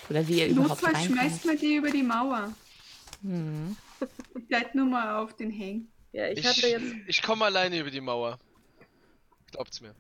Oder 0.10 0.28
wie 0.28 0.40
ihr 0.40 0.48
überhaupt 0.48 0.82
Notfalls 0.82 1.06
schmeißt 1.06 1.46
man 1.46 1.58
die 1.58 1.76
über 1.76 1.92
die 1.92 2.04
Mauer. 2.04 2.54
Hm. 3.22 3.78
Ich 4.36 4.48
bleib 4.50 4.76
nur 4.76 4.86
mal 4.86 5.24
auf 5.24 5.34
den 5.38 5.50
Heng. 5.50 5.88
Ja, 6.12 6.28
ich 6.28 6.40
Ich, 6.40 6.62
jetzt, 6.62 6.94
ich 7.08 7.22
komme 7.22 7.46
alleine 7.46 7.80
über 7.80 7.90
die 7.90 8.02
Mauer. 8.02 8.38
Glaubt's 9.52 9.80
mir. 9.80 9.96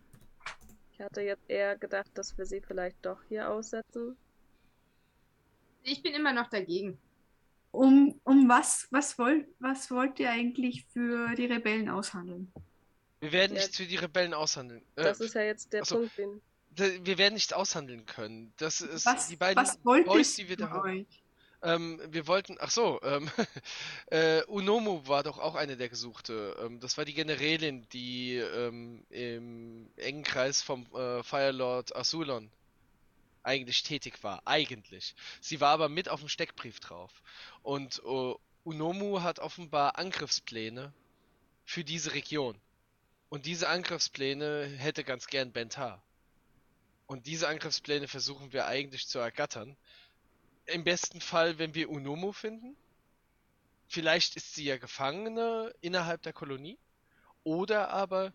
ich 0.91 1.00
hatte 1.00 1.22
jetzt 1.22 1.50
eher 1.50 1.78
gedacht, 1.78 2.10
dass 2.16 2.38
wir 2.38 2.45
sie 2.45 2.60
vielleicht 2.60 2.98
doch 3.06 3.20
hier 3.30 3.50
aussetzen. 3.50 4.18
Ich 5.84 6.04
bin 6.04 6.14
immer 6.14 6.34
noch 6.34 6.50
dagegen. 6.50 6.98
Um, 7.72 8.20
um 8.24 8.50
was, 8.50 8.88
was, 8.91 9.18
wollt, 9.18 9.48
was 9.60 9.90
wollt 9.90 10.20
ihr 10.20 10.30
eigentlich 10.30 10.86
für 10.91 11.34
die 11.36 11.45
Rebellen 11.45 11.90
aushandeln? 11.90 12.52
Wir 13.24 13.32
werden 13.32 13.56
Ja. 13.56 13.62
nichts 13.62 13.78
für 13.78 13.86
die 13.86 13.95
Rebellen 13.95 14.34
aushandeln. 14.34 14.82
Äh, 14.98 15.04
Das 15.04 15.22
ist 15.22 15.34
ja 15.34 15.44
jetzt 15.44 15.72
der 15.72 15.84
ach 15.84 15.86
so. 15.86 15.95
Punkt, 15.95 16.18
den. 16.18 16.41
wir 17.06 17.18
werden 17.18 17.36
nichts 17.36 17.54
aushandeln 17.54 18.06
können. 18.06 18.54
Das 18.58 18.82
ist 18.82 19.06
Was, 19.06 19.30
die 19.30 19.38
beiden 19.38 19.64
was 19.64 19.80
wollt 19.86 20.06
ihr 20.06 20.12
Boys, 20.12 20.36
die 20.36 20.50
wir 20.50 20.58
da 20.58 20.68
von 20.68 20.78
haben. 20.78 21.00
euch? 21.00 21.06
Ähm, 21.62 22.02
wir 22.10 22.28
wollten, 22.28 22.58
ach 22.60 22.70
so, 22.70 23.00
ähm, 23.04 23.30
äh, 24.08 24.44
Unomu 24.48 25.08
war 25.08 25.24
doch 25.24 25.38
auch 25.40 25.56
eine 25.56 25.78
der 25.78 25.88
Gesuchte. 25.88 26.58
Ähm, 26.62 26.82
das 26.82 26.98
war 26.98 27.06
die 27.06 27.14
Generälin, 27.14 27.88
die 27.94 28.36
ähm, 28.36 29.06
im 29.10 29.90
engen 29.95 30.24
Kreis 30.24 30.62
vom 30.62 30.86
äh, 30.94 31.24
Firelord 31.24 31.95
Asulon 31.95 32.52
eigentlich 33.44 33.84
tätig 33.84 34.22
war. 34.22 34.41
Eigentlich. 34.44 35.16
Sie 35.40 35.62
war 35.62 35.70
aber 35.70 35.88
mit 35.88 36.10
auf 36.10 36.20
dem 36.20 36.28
Steckbrief 36.28 36.82
drauf. 36.82 37.12
Und 37.62 38.02
äh, 38.06 38.34
Unomu 38.66 39.22
hat 39.22 39.40
offenbar 39.40 39.98
Angriffspläne 39.98 40.91
für 41.64 41.86
diese 41.86 42.14
Region. 42.14 42.58
Und 43.34 43.47
diese 43.47 43.68
Angriffspläne 43.68 44.68
hätte 44.77 45.03
ganz 45.03 45.26
gern 45.26 45.51
Bentar. 45.51 46.03
Und 47.07 47.26
diese 47.26 47.47
Angriffspläne 47.47 48.07
versuchen 48.07 48.53
wir 48.53 48.68
eigentlich 48.68 49.07
zu 49.07 49.18
ergattern. 49.18 49.76
Im 50.68 50.84
besten 50.84 51.19
Fall, 51.19 51.57
wenn 51.57 51.73
wir 51.73 51.89
Unomo 51.89 52.31
finden. 52.31 52.77
Vielleicht 53.88 54.35
ist 54.35 54.53
sie 54.53 54.65
ja 54.65 54.77
Gefangene 54.77 55.73
innerhalb 55.81 56.22
der 56.22 56.34
Kolonie. 56.34 56.77
Oder 57.43 57.89
aber 57.89 58.34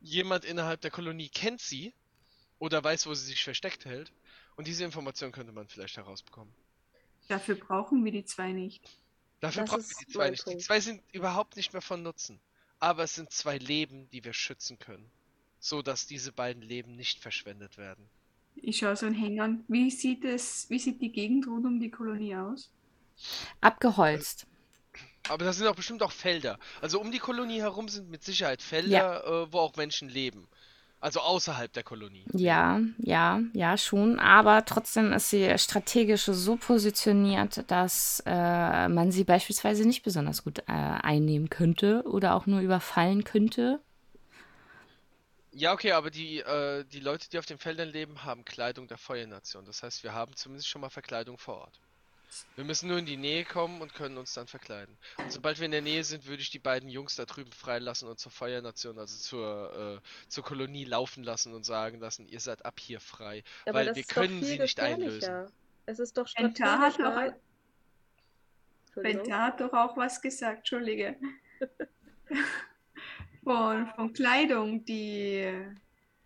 jemand 0.00 0.46
innerhalb 0.46 0.80
der 0.80 0.90
Kolonie 0.90 1.28
kennt 1.28 1.60
sie 1.60 1.92
oder 2.58 2.82
weiß, 2.82 3.08
wo 3.08 3.12
sie 3.12 3.26
sich 3.26 3.44
versteckt 3.44 3.84
hält. 3.84 4.10
Und 4.56 4.68
diese 4.68 4.86
Information 4.86 5.32
könnte 5.32 5.52
man 5.52 5.68
vielleicht 5.68 5.98
herausbekommen. 5.98 6.54
Dafür 7.28 7.56
brauchen 7.56 8.02
wir 8.06 8.12
die 8.12 8.24
zwei 8.24 8.52
nicht. 8.52 8.82
Dafür 9.40 9.64
Das 9.64 9.70
brauchen 9.70 9.84
wir 9.86 10.06
die 10.06 10.12
zwei 10.14 10.30
nicht. 10.30 10.46
Die 10.46 10.56
zwei 10.56 10.80
sind 10.80 11.02
überhaupt 11.12 11.56
nicht 11.56 11.74
mehr 11.74 11.82
von 11.82 12.02
Nutzen. 12.02 12.40
Aber 12.80 13.04
es 13.04 13.14
sind 13.14 13.30
zwei 13.30 13.58
Leben, 13.58 14.08
die 14.10 14.24
wir 14.24 14.32
schützen 14.32 14.78
können. 14.78 15.10
So 15.60 15.82
dass 15.82 16.06
diese 16.06 16.32
beiden 16.32 16.62
Leben 16.62 16.94
nicht 16.94 17.20
verschwendet 17.20 17.78
werden. 17.78 18.08
Ich 18.54 18.78
schaue 18.78 18.96
so 18.96 19.06
einen 19.06 19.14
Heng 19.14 19.40
an. 19.40 19.64
Wie 19.68 19.90
sieht 19.90 20.24
es, 20.24 20.68
wie 20.70 20.78
sieht 20.78 21.00
die 21.00 21.12
Gegend 21.12 21.46
rund 21.46 21.66
um 21.66 21.80
die 21.80 21.90
Kolonie 21.90 22.36
aus? 22.36 22.70
Abgeholzt. 23.60 24.46
Aber 25.28 25.44
da 25.44 25.52
sind 25.52 25.66
auch 25.66 25.74
bestimmt 25.74 26.02
auch 26.02 26.12
Felder. 26.12 26.58
Also 26.80 27.00
um 27.00 27.10
die 27.10 27.18
Kolonie 27.18 27.60
herum 27.60 27.88
sind 27.88 28.08
mit 28.08 28.22
Sicherheit 28.24 28.62
Felder, 28.62 29.24
äh, 29.24 29.52
wo 29.52 29.58
auch 29.58 29.76
Menschen 29.76 30.08
leben. 30.08 30.48
Also 31.00 31.20
außerhalb 31.20 31.72
der 31.72 31.84
Kolonie. 31.84 32.24
Ja, 32.32 32.80
ja, 32.98 33.40
ja, 33.52 33.78
schon. 33.78 34.18
Aber 34.18 34.64
trotzdem 34.64 35.12
ist 35.12 35.30
sie 35.30 35.56
strategisch 35.56 36.24
so 36.24 36.56
positioniert, 36.56 37.70
dass 37.70 38.20
äh, 38.26 38.88
man 38.88 39.12
sie 39.12 39.22
beispielsweise 39.22 39.86
nicht 39.86 40.02
besonders 40.02 40.42
gut 40.42 40.58
äh, 40.60 40.62
einnehmen 40.66 41.50
könnte 41.50 42.02
oder 42.04 42.34
auch 42.34 42.46
nur 42.46 42.60
überfallen 42.60 43.22
könnte. 43.22 43.80
Ja, 45.52 45.72
okay, 45.72 45.92
aber 45.92 46.10
die, 46.10 46.38
äh, 46.40 46.84
die 46.84 47.00
Leute, 47.00 47.28
die 47.30 47.38
auf 47.38 47.46
den 47.46 47.58
Feldern 47.58 47.88
leben, 47.88 48.24
haben 48.24 48.44
Kleidung 48.44 48.88
der 48.88 48.98
Feuernation. 48.98 49.64
Das 49.66 49.82
heißt, 49.82 50.02
wir 50.02 50.14
haben 50.14 50.34
zumindest 50.34 50.68
schon 50.68 50.80
mal 50.80 50.90
Verkleidung 50.90 51.38
vor 51.38 51.58
Ort. 51.62 51.80
Wir 52.56 52.64
müssen 52.64 52.88
nur 52.88 52.98
in 52.98 53.06
die 53.06 53.16
Nähe 53.16 53.44
kommen 53.44 53.80
und 53.80 53.94
können 53.94 54.18
uns 54.18 54.34
dann 54.34 54.46
verkleiden. 54.46 54.96
Und 55.18 55.32
sobald 55.32 55.58
wir 55.58 55.66
in 55.66 55.70
der 55.70 55.82
Nähe 55.82 56.04
sind, 56.04 56.26
würde 56.26 56.42
ich 56.42 56.50
die 56.50 56.58
beiden 56.58 56.88
Jungs 56.88 57.16
da 57.16 57.24
drüben 57.24 57.52
freilassen 57.52 58.08
und 58.08 58.18
zur 58.18 58.32
Feuernation, 58.32 58.98
also 58.98 59.16
zur, 59.16 60.00
äh, 60.02 60.28
zur 60.28 60.44
Kolonie 60.44 60.84
laufen 60.84 61.24
lassen 61.24 61.54
und 61.54 61.64
sagen 61.64 62.00
lassen, 62.00 62.26
ihr 62.26 62.40
seid 62.40 62.64
ab 62.64 62.80
hier 62.80 63.00
frei. 63.00 63.42
Aber 63.66 63.74
weil 63.78 63.94
wir 63.94 64.04
können 64.04 64.42
sie 64.42 64.58
nicht 64.58 64.80
einlösen. 64.80 65.46
Es 65.86 65.98
ist 65.98 66.18
doch 66.18 66.28
Bentar 66.34 66.78
hat, 66.80 66.98
doch. 66.98 67.32
Bentar 69.02 69.46
hat 69.46 69.60
doch 69.60 69.72
auch 69.72 69.96
was 69.96 70.20
gesagt, 70.20 70.58
Entschuldige. 70.58 71.16
Von, 73.44 73.86
von 73.96 74.12
Kleidung, 74.12 74.84
die 74.84 75.50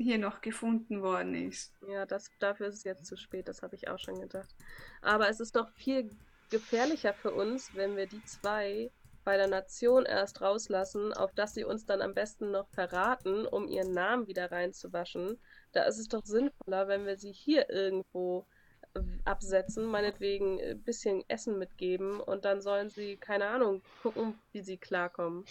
hier 0.03 0.19
noch 0.19 0.41
gefunden 0.41 1.03
worden 1.03 1.35
ist. 1.35 1.73
Ja, 1.89 2.07
das, 2.07 2.31
dafür 2.39 2.69
ist 2.69 2.77
es 2.77 2.85
jetzt 2.85 3.07
zu 3.07 3.17
spät, 3.17 3.49
das 3.49 3.63
habe 3.63 3.75
ich 3.77 3.89
auch 3.89 3.99
schon 3.99 4.21
gedacht. 4.21 4.55
Aber 5.01 5.29
es 5.29 5.41
ist 5.41 5.57
doch 5.57 5.71
viel 5.71 6.11
gefährlicher 6.51 7.15
für 7.15 7.33
uns, 7.33 7.75
wenn 7.75 7.97
wir 7.97 8.07
die 8.07 8.23
zwei 8.25 8.91
bei 9.25 9.37
der 9.37 9.47
Nation 9.47 10.05
erst 10.05 10.41
rauslassen, 10.41 11.13
auf 11.13 11.33
dass 11.33 11.55
sie 11.55 11.65
uns 11.65 11.87
dann 11.87 12.03
am 12.03 12.15
besten 12.15 12.51
noch 12.51 12.69
verraten, 12.69 13.47
um 13.47 13.69
ihren 13.69 13.93
Namen 13.93 14.27
wieder 14.27 14.51
reinzuwaschen. 14.51 15.39
Da 15.73 15.85
ist 15.85 15.99
es 15.99 16.09
doch 16.09 16.25
sinnvoller, 16.25 16.89
wenn 16.89 17.07
wir 17.07 17.17
sie 17.17 17.33
hier 17.33 17.71
irgendwo 17.71 18.47
äh, 18.95 19.01
absetzen, 19.25 19.85
meinetwegen 19.87 20.61
ein 20.61 20.83
bisschen 20.83 21.25
Essen 21.29 21.59
mitgeben 21.59 22.21
und 22.21 22.45
dann 22.45 22.61
sollen 22.61 22.91
sie, 22.91 23.17
keine 23.17 23.47
Ahnung, 23.47 23.83
gucken, 24.03 24.39
wie 24.53 24.63
sie 24.63 24.77
klarkommen. 24.77 25.45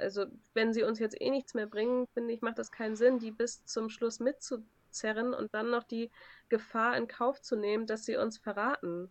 Also, 0.00 0.26
wenn 0.54 0.72
sie 0.72 0.82
uns 0.82 0.98
jetzt 0.98 1.20
eh 1.20 1.30
nichts 1.30 1.54
mehr 1.54 1.66
bringen, 1.66 2.06
finde 2.14 2.34
ich, 2.34 2.40
macht 2.42 2.58
das 2.58 2.72
keinen 2.72 2.96
Sinn, 2.96 3.18
die 3.18 3.30
bis 3.30 3.64
zum 3.64 3.90
Schluss 3.90 4.20
mitzuzerren 4.20 5.34
und 5.34 5.52
dann 5.54 5.70
noch 5.70 5.84
die 5.84 6.10
Gefahr 6.48 6.96
in 6.96 7.08
Kauf 7.08 7.40
zu 7.40 7.56
nehmen, 7.56 7.86
dass 7.86 8.04
sie 8.04 8.16
uns 8.16 8.38
verraten. 8.38 9.10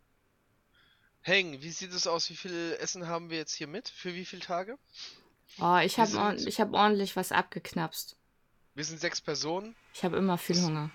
Heng, 1.21 1.61
wie 1.61 1.71
sieht 1.71 1.93
es 1.93 2.07
aus? 2.07 2.29
Wie 2.29 2.35
viel 2.35 2.77
Essen 2.79 3.07
haben 3.07 3.29
wir 3.29 3.37
jetzt 3.37 3.53
hier 3.53 3.67
mit? 3.67 3.89
Für 3.89 4.13
wie 4.13 4.25
viele 4.25 4.41
Tage? 4.41 4.77
Oh, 5.59 5.77
ich 5.77 5.99
habe 5.99 6.35
ich 6.37 6.61
hab 6.61 6.73
ordentlich 6.73 7.15
was 7.15 7.31
abgeknapst. 7.31 8.15
Wir 8.75 8.85
sind 8.85 8.99
sechs 8.99 9.19
Personen. 9.19 9.75
Ich 9.93 10.03
habe 10.03 10.17
immer 10.17 10.37
viel 10.37 10.61
Hunger. 10.61 10.91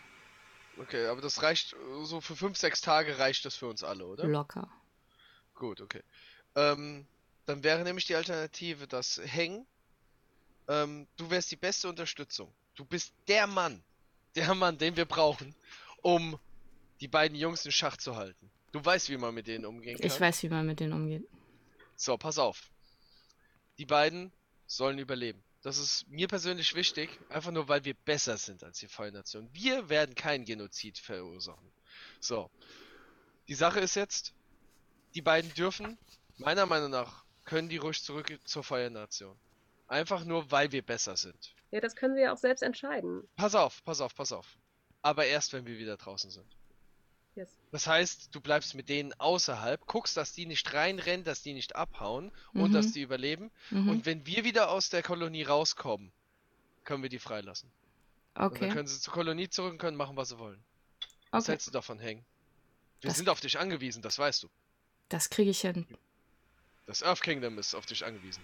Okay, 0.79 1.07
aber 1.07 1.21
das 1.21 1.43
reicht, 1.43 1.77
so 2.03 2.21
für 2.21 2.35
fünf, 2.35 2.57
sechs 2.57 2.81
Tage 2.81 3.19
reicht 3.19 3.45
das 3.45 3.57
für 3.57 3.67
uns 3.67 3.85
alle, 3.85 4.07
oder? 4.07 4.27
Locker. 4.27 4.71
Gut, 5.55 5.81
okay. 5.81 6.03
Ähm, 6.57 7.07
dann 7.47 7.63
wäre 7.63 7.83
nämlich 7.85 8.07
die 8.07 8.17
Alternative, 8.17 8.87
dass 8.87 9.21
Heng 9.23 9.67
ähm, 10.69 11.07
du 11.17 11.31
wärst 11.31 11.51
die 11.51 11.57
beste 11.57 11.89
Unterstützung. 11.89 12.53
Du 12.75 12.85
bist 12.85 13.13
der 13.29 13.47
Mann, 13.47 13.83
der 14.35 14.55
Mann, 14.55 14.79
den 14.79 14.97
wir 14.97 15.05
brauchen, 15.05 15.55
um 16.03 16.39
die 17.01 17.09
beiden 17.09 17.37
Jungs 17.37 17.65
in 17.65 17.73
Schach 17.73 17.97
zu 17.97 18.17
halten. 18.17 18.51
Du 18.73 18.85
weißt, 18.85 19.09
wie 19.09 19.17
man 19.17 19.35
mit 19.35 19.47
denen 19.47 19.67
umgehen 19.67 19.97
kann. 19.97 20.07
Ich 20.07 20.21
weiß, 20.21 20.43
wie 20.43 20.49
man 20.49 20.67
mit 20.67 20.81
denen 20.81 20.93
umgeht. 20.93 21.29
So, 21.97 22.17
pass 22.17 22.39
auf. 22.39 22.71
Die 23.79 23.87
beiden 23.87 24.33
sollen 24.67 24.99
überleben. 24.99 25.43
Das 25.63 25.79
ist 25.79 26.07
mir 26.09 26.29
persönlich 26.29 26.75
wichtig, 26.75 27.09
einfach 27.31 27.51
nur 27.51 27.69
weil 27.69 27.85
wir 27.85 27.95
besser 27.95 28.37
sind 28.37 28.63
als 28.63 28.81
die 28.81 28.89
Feuernation. 28.89 29.49
Wir 29.53 29.89
werden 29.89 30.15
keinen 30.15 30.45
Genozid 30.45 30.99
verursachen. 30.99 31.73
So. 32.21 32.51
Die 33.49 33.55
Sache 33.55 33.81
ist 33.81 33.95
jetzt, 33.95 34.35
die 35.15 35.23
beiden 35.23 35.53
dürfen, 35.55 35.97
meiner 36.37 36.67
Meinung 36.67 36.91
nach, 36.91 37.25
können 37.45 37.69
die 37.69 37.77
ruhig 37.77 38.03
zurück 38.03 38.39
zur 38.45 38.65
Feuernation. 38.65 39.39
Einfach 39.95 40.25
nur, 40.25 40.51
weil 40.51 40.73
wir 40.73 40.83
besser 40.83 41.17
sind. 41.17 41.55
Ja, 41.71 41.81
das 41.81 41.95
können 41.95 42.17
sie 42.17 42.23
ja 42.23 42.33
auch 42.33 42.37
selbst 42.37 42.63
entscheiden. 42.63 43.23
Pass 43.37 43.55
auf, 43.55 43.81
pass 43.85 44.01
auf, 44.01 44.13
pass 44.15 44.33
auf. 44.33 44.59
Aber 45.03 45.25
erst, 45.25 45.53
wenn 45.53 45.67
wir 45.67 45.79
wieder 45.79 45.97
draußen 45.97 46.31
sind. 46.33 46.47
Yes. 47.37 47.49
Das 47.71 47.87
heißt, 47.87 48.35
du 48.35 48.41
bleibst 48.41 48.75
mit 48.75 48.89
denen 48.89 49.13
außerhalb, 49.21 49.87
guckst, 49.87 50.17
dass 50.17 50.33
die 50.33 50.47
nicht 50.47 50.73
reinrennen, 50.75 51.25
dass 51.25 51.43
die 51.43 51.53
nicht 51.53 51.77
abhauen 51.77 52.33
und 52.55 52.71
Mhm. 52.71 52.73
dass 52.75 52.93
die 52.93 53.03
überleben. 53.03 53.53
Mhm. 53.71 53.89
Und 53.89 54.07
wenn 54.07 54.27
wir 54.27 54.43
wieder 54.43 54.71
aus 54.71 54.89
der 54.91 55.03
Kolonie 55.05 55.45
rauskommen, 55.45 56.11
können 56.85 57.03
wir 57.05 57.11
die 57.11 57.21
freilassen. 57.21 57.71
Und 58.35 58.41
dann 58.41 58.51
okay. 58.51 58.69
können 58.71 58.89
sie 58.89 58.99
zur 59.01 59.13
Kolonie 59.13 59.49
zurück 59.49 59.73
und 59.73 59.79
können 59.79 59.97
machen, 59.97 60.17
was 60.17 60.31
sie 60.31 60.39
wollen. 60.41 60.63
Was 61.31 61.45
okay. 61.45 61.53
hältst 61.53 61.69
du 61.69 61.71
davon 61.71 62.01
hängen? 62.01 62.25
Wir 63.01 63.11
Das- 63.11 63.19
sind 63.19 63.29
auf 63.29 63.39
dich 63.41 63.61
angewiesen, 63.61 64.03
das 64.03 64.19
weißt 64.19 64.43
du. 64.43 64.49
Das 65.09 65.31
kriege 65.31 65.51
ich 65.51 65.61
hin. 65.61 65.87
Das 66.87 67.03
Earth 67.05 67.23
Kingdom 67.23 67.59
ist 67.59 67.75
auf 67.77 67.87
dich 67.87 68.05
angewiesen. 68.05 68.43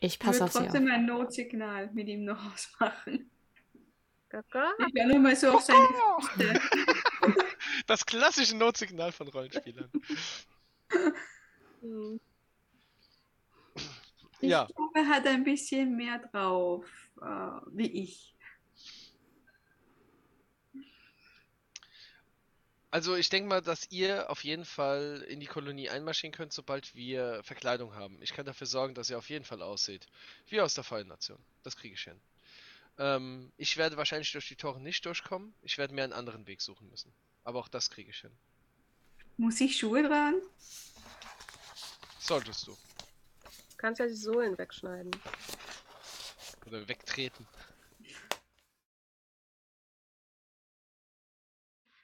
Ich 0.00 0.18
Ich 0.18 0.18
passe 0.18 0.40
würde 0.40 0.44
auf 0.44 0.52
sie 0.52 0.58
auf. 0.60 0.64
trotzdem 0.66 0.88
ein 0.88 1.06
Notsignal 1.06 1.90
mit 1.92 2.08
ihm 2.08 2.24
noch 2.24 2.52
ausmachen. 2.52 3.30
Kaka? 4.28 4.72
Ich 4.86 4.94
wäre 4.94 5.08
nur 5.08 5.18
mal 5.20 5.36
so 5.36 5.50
auf 5.52 5.62
seine 5.62 5.88
Füße. 6.20 6.60
Das 7.86 8.04
klassische 8.06 8.56
Notsignal 8.56 9.12
von 9.12 9.28
Rollenspielern. 9.28 9.90
Hm. 11.82 12.20
Ich 14.40 14.50
ja, 14.50 14.66
glaube, 14.66 15.00
er 15.00 15.08
hat 15.08 15.26
ein 15.26 15.44
bisschen 15.44 15.96
mehr 15.96 16.18
drauf, 16.18 16.86
äh, 17.20 17.26
wie 17.72 17.90
ich. 18.04 18.36
Also 22.90 23.16
ich 23.16 23.28
denke 23.28 23.48
mal, 23.48 23.60
dass 23.60 23.90
ihr 23.90 24.30
auf 24.30 24.44
jeden 24.44 24.64
Fall 24.64 25.24
in 25.28 25.40
die 25.40 25.46
Kolonie 25.46 25.90
einmarschieren 25.90 26.32
könnt, 26.32 26.52
sobald 26.52 26.94
wir 26.94 27.42
Verkleidung 27.42 27.94
haben. 27.94 28.18
Ich 28.22 28.32
kann 28.32 28.46
dafür 28.46 28.66
sorgen, 28.66 28.94
dass 28.94 29.10
ihr 29.10 29.18
auf 29.18 29.28
jeden 29.28 29.44
Fall 29.44 29.60
aussieht. 29.60 30.06
Wie 30.48 30.60
aus 30.60 30.74
der 30.74 30.84
Feuernation. 30.84 31.38
Das 31.62 31.76
kriege 31.76 31.94
ich 31.94 32.02
hin. 32.02 32.18
Ähm, 32.98 33.52
ich 33.58 33.76
werde 33.76 33.96
wahrscheinlich 33.96 34.32
durch 34.32 34.48
die 34.48 34.56
Tore 34.56 34.80
nicht 34.80 35.04
durchkommen. 35.04 35.54
Ich 35.62 35.76
werde 35.76 35.94
mir 35.94 36.04
einen 36.04 36.14
anderen 36.14 36.46
Weg 36.46 36.62
suchen 36.62 36.88
müssen. 36.88 37.12
Aber 37.44 37.58
auch 37.58 37.68
das 37.68 37.90
kriege 37.90 38.10
ich 38.10 38.20
hin. 38.20 38.32
Muss 39.36 39.60
ich 39.60 39.76
Schuhe 39.76 40.02
tragen? 40.02 40.40
Solltest 42.18 42.66
du. 42.66 42.72
Du 42.72 43.76
kannst 43.76 44.00
ja 44.00 44.06
die 44.06 44.14
Sohlen 44.14 44.56
wegschneiden. 44.58 45.10
Oder 46.66 46.88
wegtreten. 46.88 47.46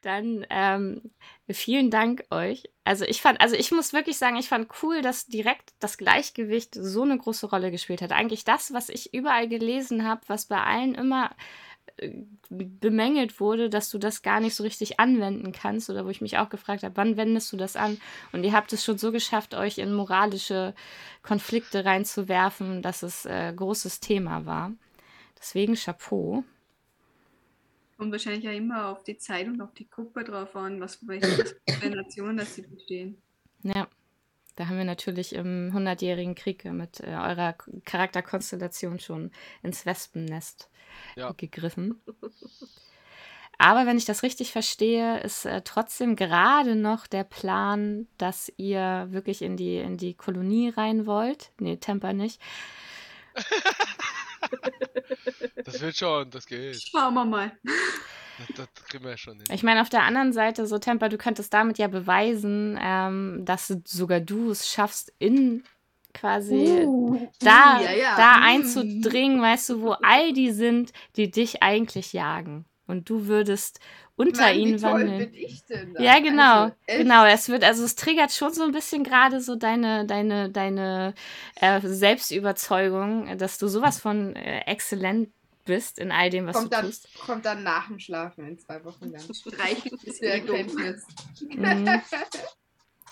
Dann 0.05 0.45
ähm, 0.51 1.01
vielen 1.49 1.91
Dank 1.91 2.25
euch. 2.31 2.65
Also 2.85 3.07
ich 3.07 3.23
fand, 3.23 3.41
also 3.41 3.57
ich 3.57 3.73
muss 3.73 3.95
wirklich 3.95 4.19
sagen, 4.19 4.37
ich 4.37 4.51
fand 4.51 4.69
cool, 4.83 5.01
dass 5.01 5.27
direkt 5.27 5.73
das 5.81 5.97
Gleichgewicht 5.97 6.75
so 6.75 7.03
eine 7.03 7.17
große 7.17 7.47
Rolle 7.47 7.71
gespielt 7.71 8.03
hat. 8.03 8.13
Eigentlich 8.13 8.45
das, 8.45 8.75
was 8.75 8.91
ich 8.91 9.15
überall 9.15 9.49
gelesen 9.49 10.07
habe, 10.07 10.21
was 10.27 10.45
bei 10.45 10.61
allen 10.61 10.95
immer 10.95 11.31
äh, 11.97 12.11
bemängelt 12.51 13.41
wurde, 13.41 13.71
dass 13.71 13.89
du 13.89 13.97
das 13.97 14.21
gar 14.21 14.41
nicht 14.41 14.55
so 14.55 14.63
richtig 14.63 15.01
anwenden 15.01 15.53
kannst 15.53 15.89
oder 15.89 16.05
wo 16.05 16.11
ich 16.11 16.21
mich 16.21 16.37
auch 16.37 16.51
gefragt 16.51 16.83
habe, 16.83 16.99
wann 16.99 17.17
wendest 17.17 17.51
du 17.51 17.57
das 17.57 17.75
an? 17.75 17.99
Und 18.33 18.45
ihr 18.45 18.53
habt 18.53 18.75
es 18.75 18.85
schon 18.85 18.99
so 18.99 19.11
geschafft, 19.11 19.55
euch 19.55 19.79
in 19.79 19.95
moralische 19.95 20.75
Konflikte 21.23 21.87
reinzuwerfen, 21.87 22.83
dass 22.83 23.03
es 23.03 23.25
äh, 23.25 23.55
großes 23.57 24.01
Thema 24.01 24.45
war. 24.45 24.71
Deswegen 25.39 25.77
Chapeau. 25.77 26.45
Kommt 27.97 28.13
wahrscheinlich 28.13 28.45
ja 28.45 28.53
immer 28.53 28.89
auf 28.89 29.05
die 29.05 29.17
Zeit 29.19 29.47
und 29.47 29.61
auf 29.61 29.73
die 29.75 29.89
Gruppe 29.89 30.25
drauf 30.25 30.55
an, 30.57 30.81
was 30.81 30.97
für 30.97 31.07
welche 31.09 31.91
Nation 31.91 32.37
das 32.37 32.55
sie 32.55 32.63
bestehen. 32.63 33.23
Ja, 33.63 33.87
da 34.57 34.69
haben 34.69 34.79
wir 34.79 34.85
natürlich 34.85 35.35
im 35.35 35.73
hundertjährigen 35.73 36.35
Krieg 36.35 36.65
mit 36.65 37.01
äh, 37.01 37.07
eurer 37.15 37.55
Charakterkonstellation 37.85 38.99
schon 38.99 39.31
ins 39.63 39.87
Wespennest 39.87 40.71
Ja. 41.17 41.33
gegriffen. 41.33 42.01
Aber 43.59 43.87
wenn 43.87 43.97
ich 43.97 44.05
das 44.05 44.23
richtig 44.25 44.53
verstehe, 44.53 45.21
ist 45.21 45.45
äh, 45.45 45.63
trotzdem 45.63 46.17
gerade 46.17 46.75
noch 46.75 47.07
der 47.07 47.25
Plan, 47.25 48.09
dass 48.19 48.53
ihr 48.57 49.07
wirklich 49.11 49.43
in 49.43 49.57
die, 49.57 49.79
in 49.79 49.97
die 49.97 50.15
Kolonie 50.15 50.71
rein 50.71 51.07
wollt. 51.07 51.53
Nee, 51.61 51.77
Temper 51.77 52.13
nicht. 52.13 52.41
Das 55.65 55.81
wird 55.81 55.97
schon, 55.97 56.31
das 56.31 56.47
geht. 56.47 56.83
Schauen 56.83 57.15
wir 57.15 57.25
mal. 57.25 57.53
Das, 58.57 58.69
das 58.75 58.85
kriegen 58.87 59.05
wir 59.05 59.17
schon 59.17 59.37
hin. 59.37 59.45
Ich 59.53 59.63
meine, 59.63 59.81
auf 59.81 59.89
der 59.89 60.03
anderen 60.03 60.33
Seite, 60.33 60.67
so 60.67 60.79
Temper, 60.79 61.09
du 61.09 61.17
könntest 61.19 61.55
damit 61.55 61.79
ja 61.79 61.89
beweisen, 61.89 62.79
ähm, 62.83 63.43
dass 63.45 63.73
sogar 63.85 64.21
du 64.21 64.51
es 64.51 64.69
schaffst, 64.69 65.13
in 65.19 65.65
quasi 66.13 66.85
Uh, 66.85 67.29
da, 67.41 67.81
ja, 67.81 67.93
ja. 67.93 68.17
da 68.17 68.39
Mm. 68.39 68.43
einzudringen, 68.43 69.41
weißt 69.43 69.71
du, 69.71 69.81
wo 69.83 69.93
all 70.03 70.33
die 70.33 70.53
sind, 70.53 70.93
die 71.17 71.31
dich 71.31 71.63
eigentlich 71.63 72.13
jagen. 72.13 72.65
Und 72.87 73.09
du 73.09 73.27
würdest 73.27 73.81
unter 74.17 74.43
Mann, 74.43 74.55
wie 74.57 74.61
ihnen 74.61 74.79
toll 74.79 74.93
wandeln. 74.93 75.19
bin 75.19 75.35
ich 75.35 75.65
denn 75.65 75.95
da? 75.95 76.03
Ja, 76.03 76.19
genau. 76.21 76.63
Also, 76.65 76.75
genau. 76.87 77.25
Es 77.25 77.49
wird, 77.49 77.65
also 77.65 77.83
es 77.85 77.95
triggert 77.95 78.33
schon 78.33 78.53
so 78.53 78.63
ein 78.65 78.73
bisschen 78.73 79.05
gerade 79.05 79.41
so 79.41 79.57
deine, 79.57 80.07
deine, 80.07 80.51
deine 80.51 81.15
äh, 81.57 81.81
Selbstüberzeugung, 81.83 83.39
dass 83.39 83.59
du 83.59 83.69
sowas 83.69 84.01
von 84.01 84.37
äh, 84.37 84.61
exzellent 84.67 85.31
bist 85.65 85.99
in 85.99 86.13
all 86.13 86.29
dem, 86.31 86.47
was 86.47 86.57
Kommt 86.57 86.67
du 86.67 86.77
dann, 86.77 86.85
tust. 86.85 87.09
kommt 87.27 87.45
dann 87.47 87.63
nach 87.63 87.89
dem 87.89 87.99
Schlafen 87.99 88.47
in 88.47 88.59
zwei 88.59 88.85
Wochen 88.85 89.11
Die 90.21 90.27
Ego. 90.27 90.53
Erkenntnis. 90.53 91.07
Mhm. 91.51 92.03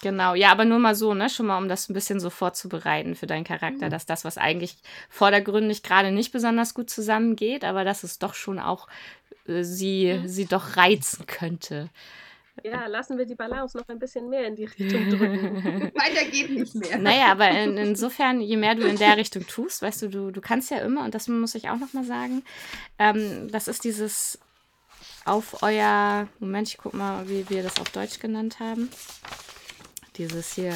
Genau, 0.03 0.35
ja, 0.35 0.51
aber 0.51 0.65
nur 0.65 0.81
mal 0.81 0.97
so, 0.97 1.15
ne, 1.15 1.31
schon 1.31 1.47
mal, 1.47 1.59
um 1.59 1.69
das 1.69 1.89
ein 1.89 1.95
bisschen 1.95 2.19
so 2.19 2.29
vorzubereiten 2.29 3.15
für 3.15 3.29
deinen 3.29 3.45
Charakter, 3.45 3.87
Mhm. 3.87 3.91
dass 3.91 4.05
das, 4.05 4.25
was 4.25 4.37
eigentlich 4.37 4.77
vordergründig 5.09 5.85
gerade 5.85 6.11
nicht 6.11 6.33
besonders 6.33 6.75
gut 6.75 6.91
zusammengeht, 6.91 7.65
aber 7.65 7.85
dass 7.85 8.03
es 8.03 8.19
doch 8.19 8.35
schon 8.35 8.59
auch 8.59 8.89
sie, 9.47 10.23
sie 10.27 10.47
doch 10.47 10.77
reizen 10.77 11.27
könnte. 11.27 11.91
Ja, 12.65 12.87
lassen 12.87 13.17
wir 13.17 13.25
die 13.25 13.35
Balance 13.35 13.77
noch 13.77 13.89
ein 13.89 13.99
bisschen 13.99 14.29
mehr 14.29 14.47
in 14.47 14.55
die 14.55 14.67
Richtung 14.67 15.09
drücken. 15.09 15.91
Weiter 15.95 16.31
geht 16.31 16.51
nicht 16.51 16.75
mehr. 16.75 16.99
Naja, 16.99 17.33
aber 17.33 17.51
in, 17.51 17.77
insofern, 17.77 18.41
je 18.41 18.57
mehr 18.57 18.75
du 18.75 18.83
in 18.83 18.97
der 18.97 19.17
Richtung 19.17 19.47
tust, 19.47 19.83
weißt 19.83 20.03
du, 20.03 20.09
du, 20.09 20.31
du 20.31 20.41
kannst 20.41 20.71
ja 20.71 20.79
immer, 20.79 21.05
und 21.05 21.15
das 21.15 21.29
muss 21.29 21.55
ich 21.55 21.71
auch 21.71 21.79
nochmal 21.79 22.05
sagen, 22.05 22.45
ähm, 22.99 23.51
das 23.51 23.69
ist 23.69 23.85
dieses 23.85 24.39
auf 25.25 25.63
euer, 25.63 26.29
Moment, 26.41 26.69
ich 26.69 26.79
guck 26.79 26.95
mal, 26.95 27.29
wie 27.29 27.49
wir 27.49 27.63
das 27.63 27.81
auf 27.81 27.91
Deutsch 27.91 28.19
genannt 28.21 28.61
haben. 28.61 28.91
Dieses 30.17 30.55
hier 30.55 30.75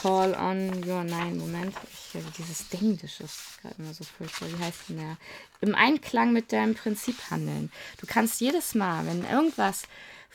Call 0.00 0.34
on 0.34 0.84
your, 0.88 1.04
nein, 1.04 1.36
Moment, 1.36 1.74
äh, 2.14 2.22
dieses 2.36 2.64
Englische 2.72 3.24
ist 3.24 3.60
gerade 3.62 3.76
immer 3.78 3.94
so 3.94 4.04
furchtbar, 4.04 4.48
wie 4.50 4.64
heißt 4.64 4.88
denn 4.88 4.98
der? 4.98 5.16
Im 5.60 5.74
Einklang 5.74 6.32
mit 6.32 6.52
deinem 6.52 6.74
Prinzip 6.74 7.16
handeln. 7.30 7.70
Du 7.98 8.06
kannst 8.06 8.40
jedes 8.40 8.74
Mal, 8.74 9.06
wenn 9.06 9.24
irgendwas 9.24 9.84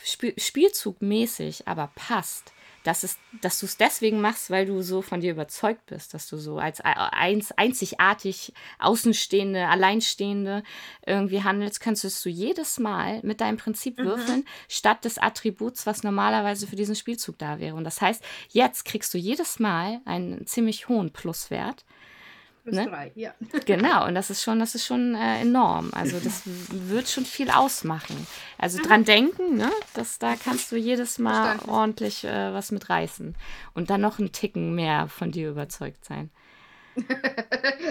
Spiel, 0.03 0.33
Spielzugmäßig 0.37 1.67
aber 1.67 1.91
passt, 1.95 2.52
dass, 2.83 3.03
es, 3.03 3.17
dass 3.41 3.59
du 3.59 3.65
es 3.65 3.77
deswegen 3.77 4.21
machst, 4.21 4.49
weil 4.49 4.65
du 4.65 4.81
so 4.81 5.01
von 5.01 5.21
dir 5.21 5.31
überzeugt 5.31 5.85
bist, 5.87 6.13
dass 6.13 6.27
du 6.27 6.37
so 6.37 6.57
als 6.57 6.81
einzigartig 6.81 8.53
Außenstehende, 8.79 9.67
Alleinstehende 9.67 10.63
irgendwie 11.05 11.43
handelst, 11.43 11.79
könntest 11.79 12.23
du 12.25 12.29
jedes 12.29 12.79
Mal 12.79 13.21
mit 13.23 13.41
deinem 13.41 13.57
Prinzip 13.57 13.97
Mhm. 13.97 14.03
würfeln, 14.03 14.45
statt 14.67 15.05
des 15.05 15.17
Attributs, 15.17 15.85
was 15.85 16.03
normalerweise 16.03 16.67
für 16.67 16.75
diesen 16.75 16.95
Spielzug 16.95 17.37
da 17.37 17.59
wäre. 17.59 17.75
Und 17.75 17.83
das 17.83 18.01
heißt, 18.01 18.23
jetzt 18.49 18.85
kriegst 18.85 19.13
du 19.13 19.17
jedes 19.17 19.59
Mal 19.59 20.01
einen 20.05 20.45
ziemlich 20.45 20.89
hohen 20.89 21.11
Pluswert. 21.11 21.85
Plus 22.63 22.75
ne? 22.75 22.85
drei, 22.87 23.11
ja. 23.15 23.33
Genau, 23.65 24.07
und 24.07 24.15
das 24.15 24.29
ist 24.29 24.41
schon, 24.41 24.59
das 24.59 24.73
ist 24.73 24.85
schon 24.85 25.15
äh, 25.15 25.41
enorm. 25.41 25.91
Also 25.93 26.19
das 26.19 26.43
wird 26.45 27.09
schon 27.09 27.25
viel 27.25 27.49
ausmachen. 27.49 28.25
Also 28.57 28.81
dran 28.81 29.03
denken, 29.03 29.57
ne? 29.57 29.69
Das, 29.93 30.17
da 30.17 30.35
kannst 30.35 30.71
du 30.71 30.77
jedes 30.77 31.19
Mal 31.19 31.43
Verstanden. 31.57 31.69
ordentlich 31.69 32.23
äh, 32.23 32.53
was 32.53 32.71
mitreißen. 32.71 33.35
Und 33.73 33.89
dann 33.89 33.99
noch 34.01 34.17
einen 34.19 34.31
Ticken 34.31 34.75
mehr 34.75 35.07
von 35.09 35.31
dir 35.31 35.49
überzeugt 35.49 36.05
sein. 36.05 36.29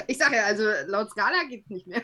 Ich 0.06 0.18
sage 0.18 0.36
ja, 0.36 0.44
also 0.44 0.64
laut 0.86 1.10
Skala 1.10 1.44
geht's 1.48 1.68
nicht 1.68 1.86
mehr. 1.86 2.02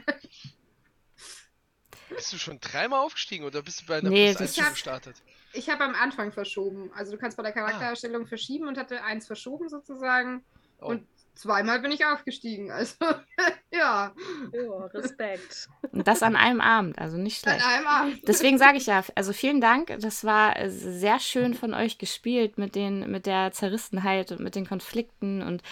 Bist 2.10 2.32
du 2.32 2.38
schon 2.38 2.58
dreimal 2.60 3.00
aufgestiegen 3.00 3.44
oder 3.44 3.62
bist 3.62 3.82
du 3.82 3.86
bei 3.86 3.98
einer 3.98 4.08
Nee, 4.10 4.34
Plus 4.34 4.38
das- 4.38 4.48
1 4.50 4.56
Ich 4.58 4.62
hab- 4.64 4.72
gestartet? 4.72 5.16
Ich 5.54 5.70
habe 5.70 5.84
am 5.84 5.94
Anfang 5.94 6.32
verschoben. 6.32 6.90
Also 6.94 7.12
du 7.12 7.18
kannst 7.18 7.36
bei 7.36 7.42
der 7.42 7.52
Charaktererstellung 7.52 8.26
verschieben 8.26 8.68
und 8.68 8.76
hatte 8.76 9.02
eins 9.02 9.26
verschoben 9.26 9.68
sozusagen. 9.68 10.44
Oh. 10.80 10.86
Und 10.88 11.06
zweimal 11.38 11.80
bin 11.80 11.92
ich 11.92 12.04
aufgestiegen. 12.04 12.70
Also, 12.70 12.96
ja. 13.72 14.12
Ja, 14.52 14.86
Respekt. 14.92 15.68
Und 15.92 16.06
das 16.06 16.22
an 16.22 16.36
einem 16.36 16.60
Abend, 16.60 16.98
also 16.98 17.16
nicht 17.16 17.46
An 17.46 17.54
schlecht. 17.54 17.66
einem 17.66 17.86
Abend. 17.86 18.28
Deswegen 18.28 18.58
sage 18.58 18.76
ich 18.76 18.86
ja, 18.86 19.02
also 19.14 19.32
vielen 19.32 19.60
Dank. 19.60 19.96
Das 20.00 20.24
war 20.24 20.58
äh, 20.58 20.68
sehr 20.68 21.20
schön 21.20 21.54
von 21.54 21.74
euch 21.74 21.98
gespielt 21.98 22.58
mit 22.58 22.74
den, 22.74 23.10
mit 23.10 23.26
der 23.26 23.52
Zerrissenheit 23.52 24.32
und 24.32 24.40
mit 24.40 24.54
den 24.54 24.66
Konflikten. 24.66 25.42
Und 25.42 25.62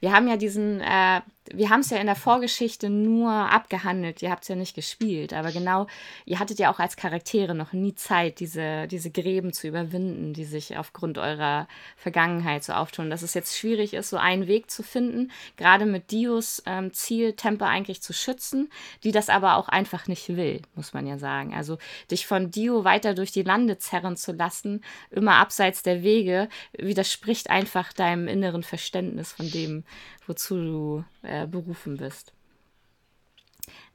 wir 0.00 0.12
haben 0.12 0.28
ja 0.28 0.36
diesen, 0.36 0.80
äh, 0.80 1.20
wir 1.52 1.70
haben 1.70 1.80
es 1.80 1.90
ja 1.90 1.98
in 1.98 2.06
der 2.06 2.16
Vorgeschichte 2.16 2.90
nur 2.90 3.30
abgehandelt. 3.30 4.22
Ihr 4.22 4.30
habt 4.30 4.42
es 4.42 4.48
ja 4.48 4.56
nicht 4.56 4.74
gespielt. 4.74 5.32
Aber 5.32 5.52
genau, 5.52 5.86
ihr 6.24 6.38
hattet 6.38 6.58
ja 6.58 6.72
auch 6.72 6.78
als 6.78 6.96
Charaktere 6.96 7.54
noch 7.54 7.72
nie 7.72 7.94
Zeit, 7.94 8.40
diese, 8.40 8.86
diese 8.88 9.10
Gräben 9.10 9.52
zu 9.52 9.68
überwinden, 9.68 10.32
die 10.32 10.44
sich 10.44 10.76
aufgrund 10.76 11.18
eurer 11.18 11.68
Vergangenheit 11.96 12.64
so 12.64 12.72
auftun. 12.72 13.10
Dass 13.10 13.22
es 13.22 13.34
jetzt 13.34 13.56
schwierig 13.56 13.94
ist, 13.94 14.10
so 14.10 14.16
einen 14.16 14.46
Weg 14.46 14.70
zu 14.70 14.82
finden, 14.82 15.30
gerade 15.56 15.86
mit 15.86 16.10
Dios 16.10 16.62
ähm, 16.66 16.92
Ziel, 16.92 17.34
Tempe 17.34 17.66
eigentlich 17.66 18.02
zu 18.02 18.12
schützen, 18.12 18.70
die 19.04 19.12
das 19.12 19.28
aber 19.28 19.56
auch 19.56 19.68
einfach 19.68 20.06
nicht 20.08 20.36
will, 20.36 20.62
muss 20.74 20.94
man 20.94 21.06
ja 21.06 21.18
sagen. 21.18 21.54
Also 21.54 21.78
dich 22.10 22.26
von 22.26 22.50
Dio 22.50 22.84
weiter 22.84 23.14
durch 23.14 23.32
die 23.32 23.42
Lande 23.42 23.78
zerren 23.78 24.16
zu 24.16 24.32
lassen, 24.32 24.82
immer 25.10 25.36
abseits 25.36 25.82
der 25.82 26.02
Wege, 26.02 26.48
widerspricht 26.72 27.50
einfach 27.50 27.92
deinem 27.92 28.28
inneren 28.28 28.62
Verständnis 28.62 29.32
von 29.32 29.50
dem, 29.50 29.84
wozu 30.26 30.56
du 30.56 31.04
äh, 31.22 31.46
berufen 31.46 31.96
bist. 31.96 32.32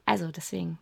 Also 0.04 0.30
deswegen. 0.30 0.78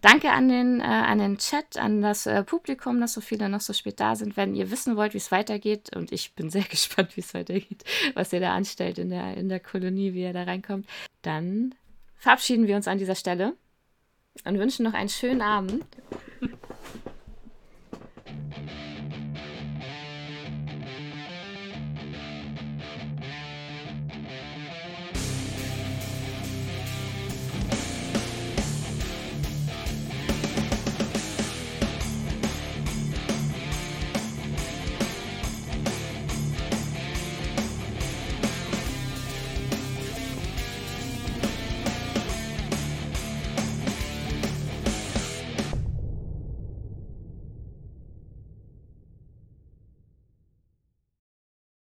Danke 0.00 0.30
an 0.30 0.48
den, 0.48 0.80
äh, 0.80 0.84
an 0.84 1.18
den 1.18 1.38
Chat, 1.38 1.76
an 1.76 2.02
das 2.02 2.26
äh, 2.26 2.44
Publikum, 2.44 3.00
dass 3.00 3.14
so 3.14 3.20
viele 3.20 3.48
noch 3.48 3.60
so 3.60 3.72
spät 3.72 3.98
da 3.98 4.14
sind. 4.14 4.36
Wenn 4.36 4.54
ihr 4.54 4.70
wissen 4.70 4.96
wollt, 4.96 5.12
wie 5.12 5.18
es 5.18 5.32
weitergeht, 5.32 5.94
und 5.96 6.12
ich 6.12 6.34
bin 6.34 6.50
sehr 6.50 6.62
gespannt, 6.62 7.16
wie 7.16 7.20
es 7.20 7.34
weitergeht, 7.34 7.84
was 8.14 8.32
ihr 8.32 8.40
da 8.40 8.54
anstellt 8.54 8.98
in 8.98 9.10
der, 9.10 9.36
in 9.36 9.48
der 9.48 9.60
Kolonie, 9.60 10.14
wie 10.14 10.22
ihr 10.22 10.32
da 10.32 10.44
reinkommt, 10.44 10.86
dann 11.22 11.74
verabschieden 12.16 12.68
wir 12.68 12.76
uns 12.76 12.86
an 12.86 12.98
dieser 12.98 13.16
Stelle 13.16 13.54
und 14.44 14.58
wünschen 14.58 14.84
noch 14.84 14.94
einen 14.94 15.08
schönen 15.08 15.42
Abend. 15.42 15.84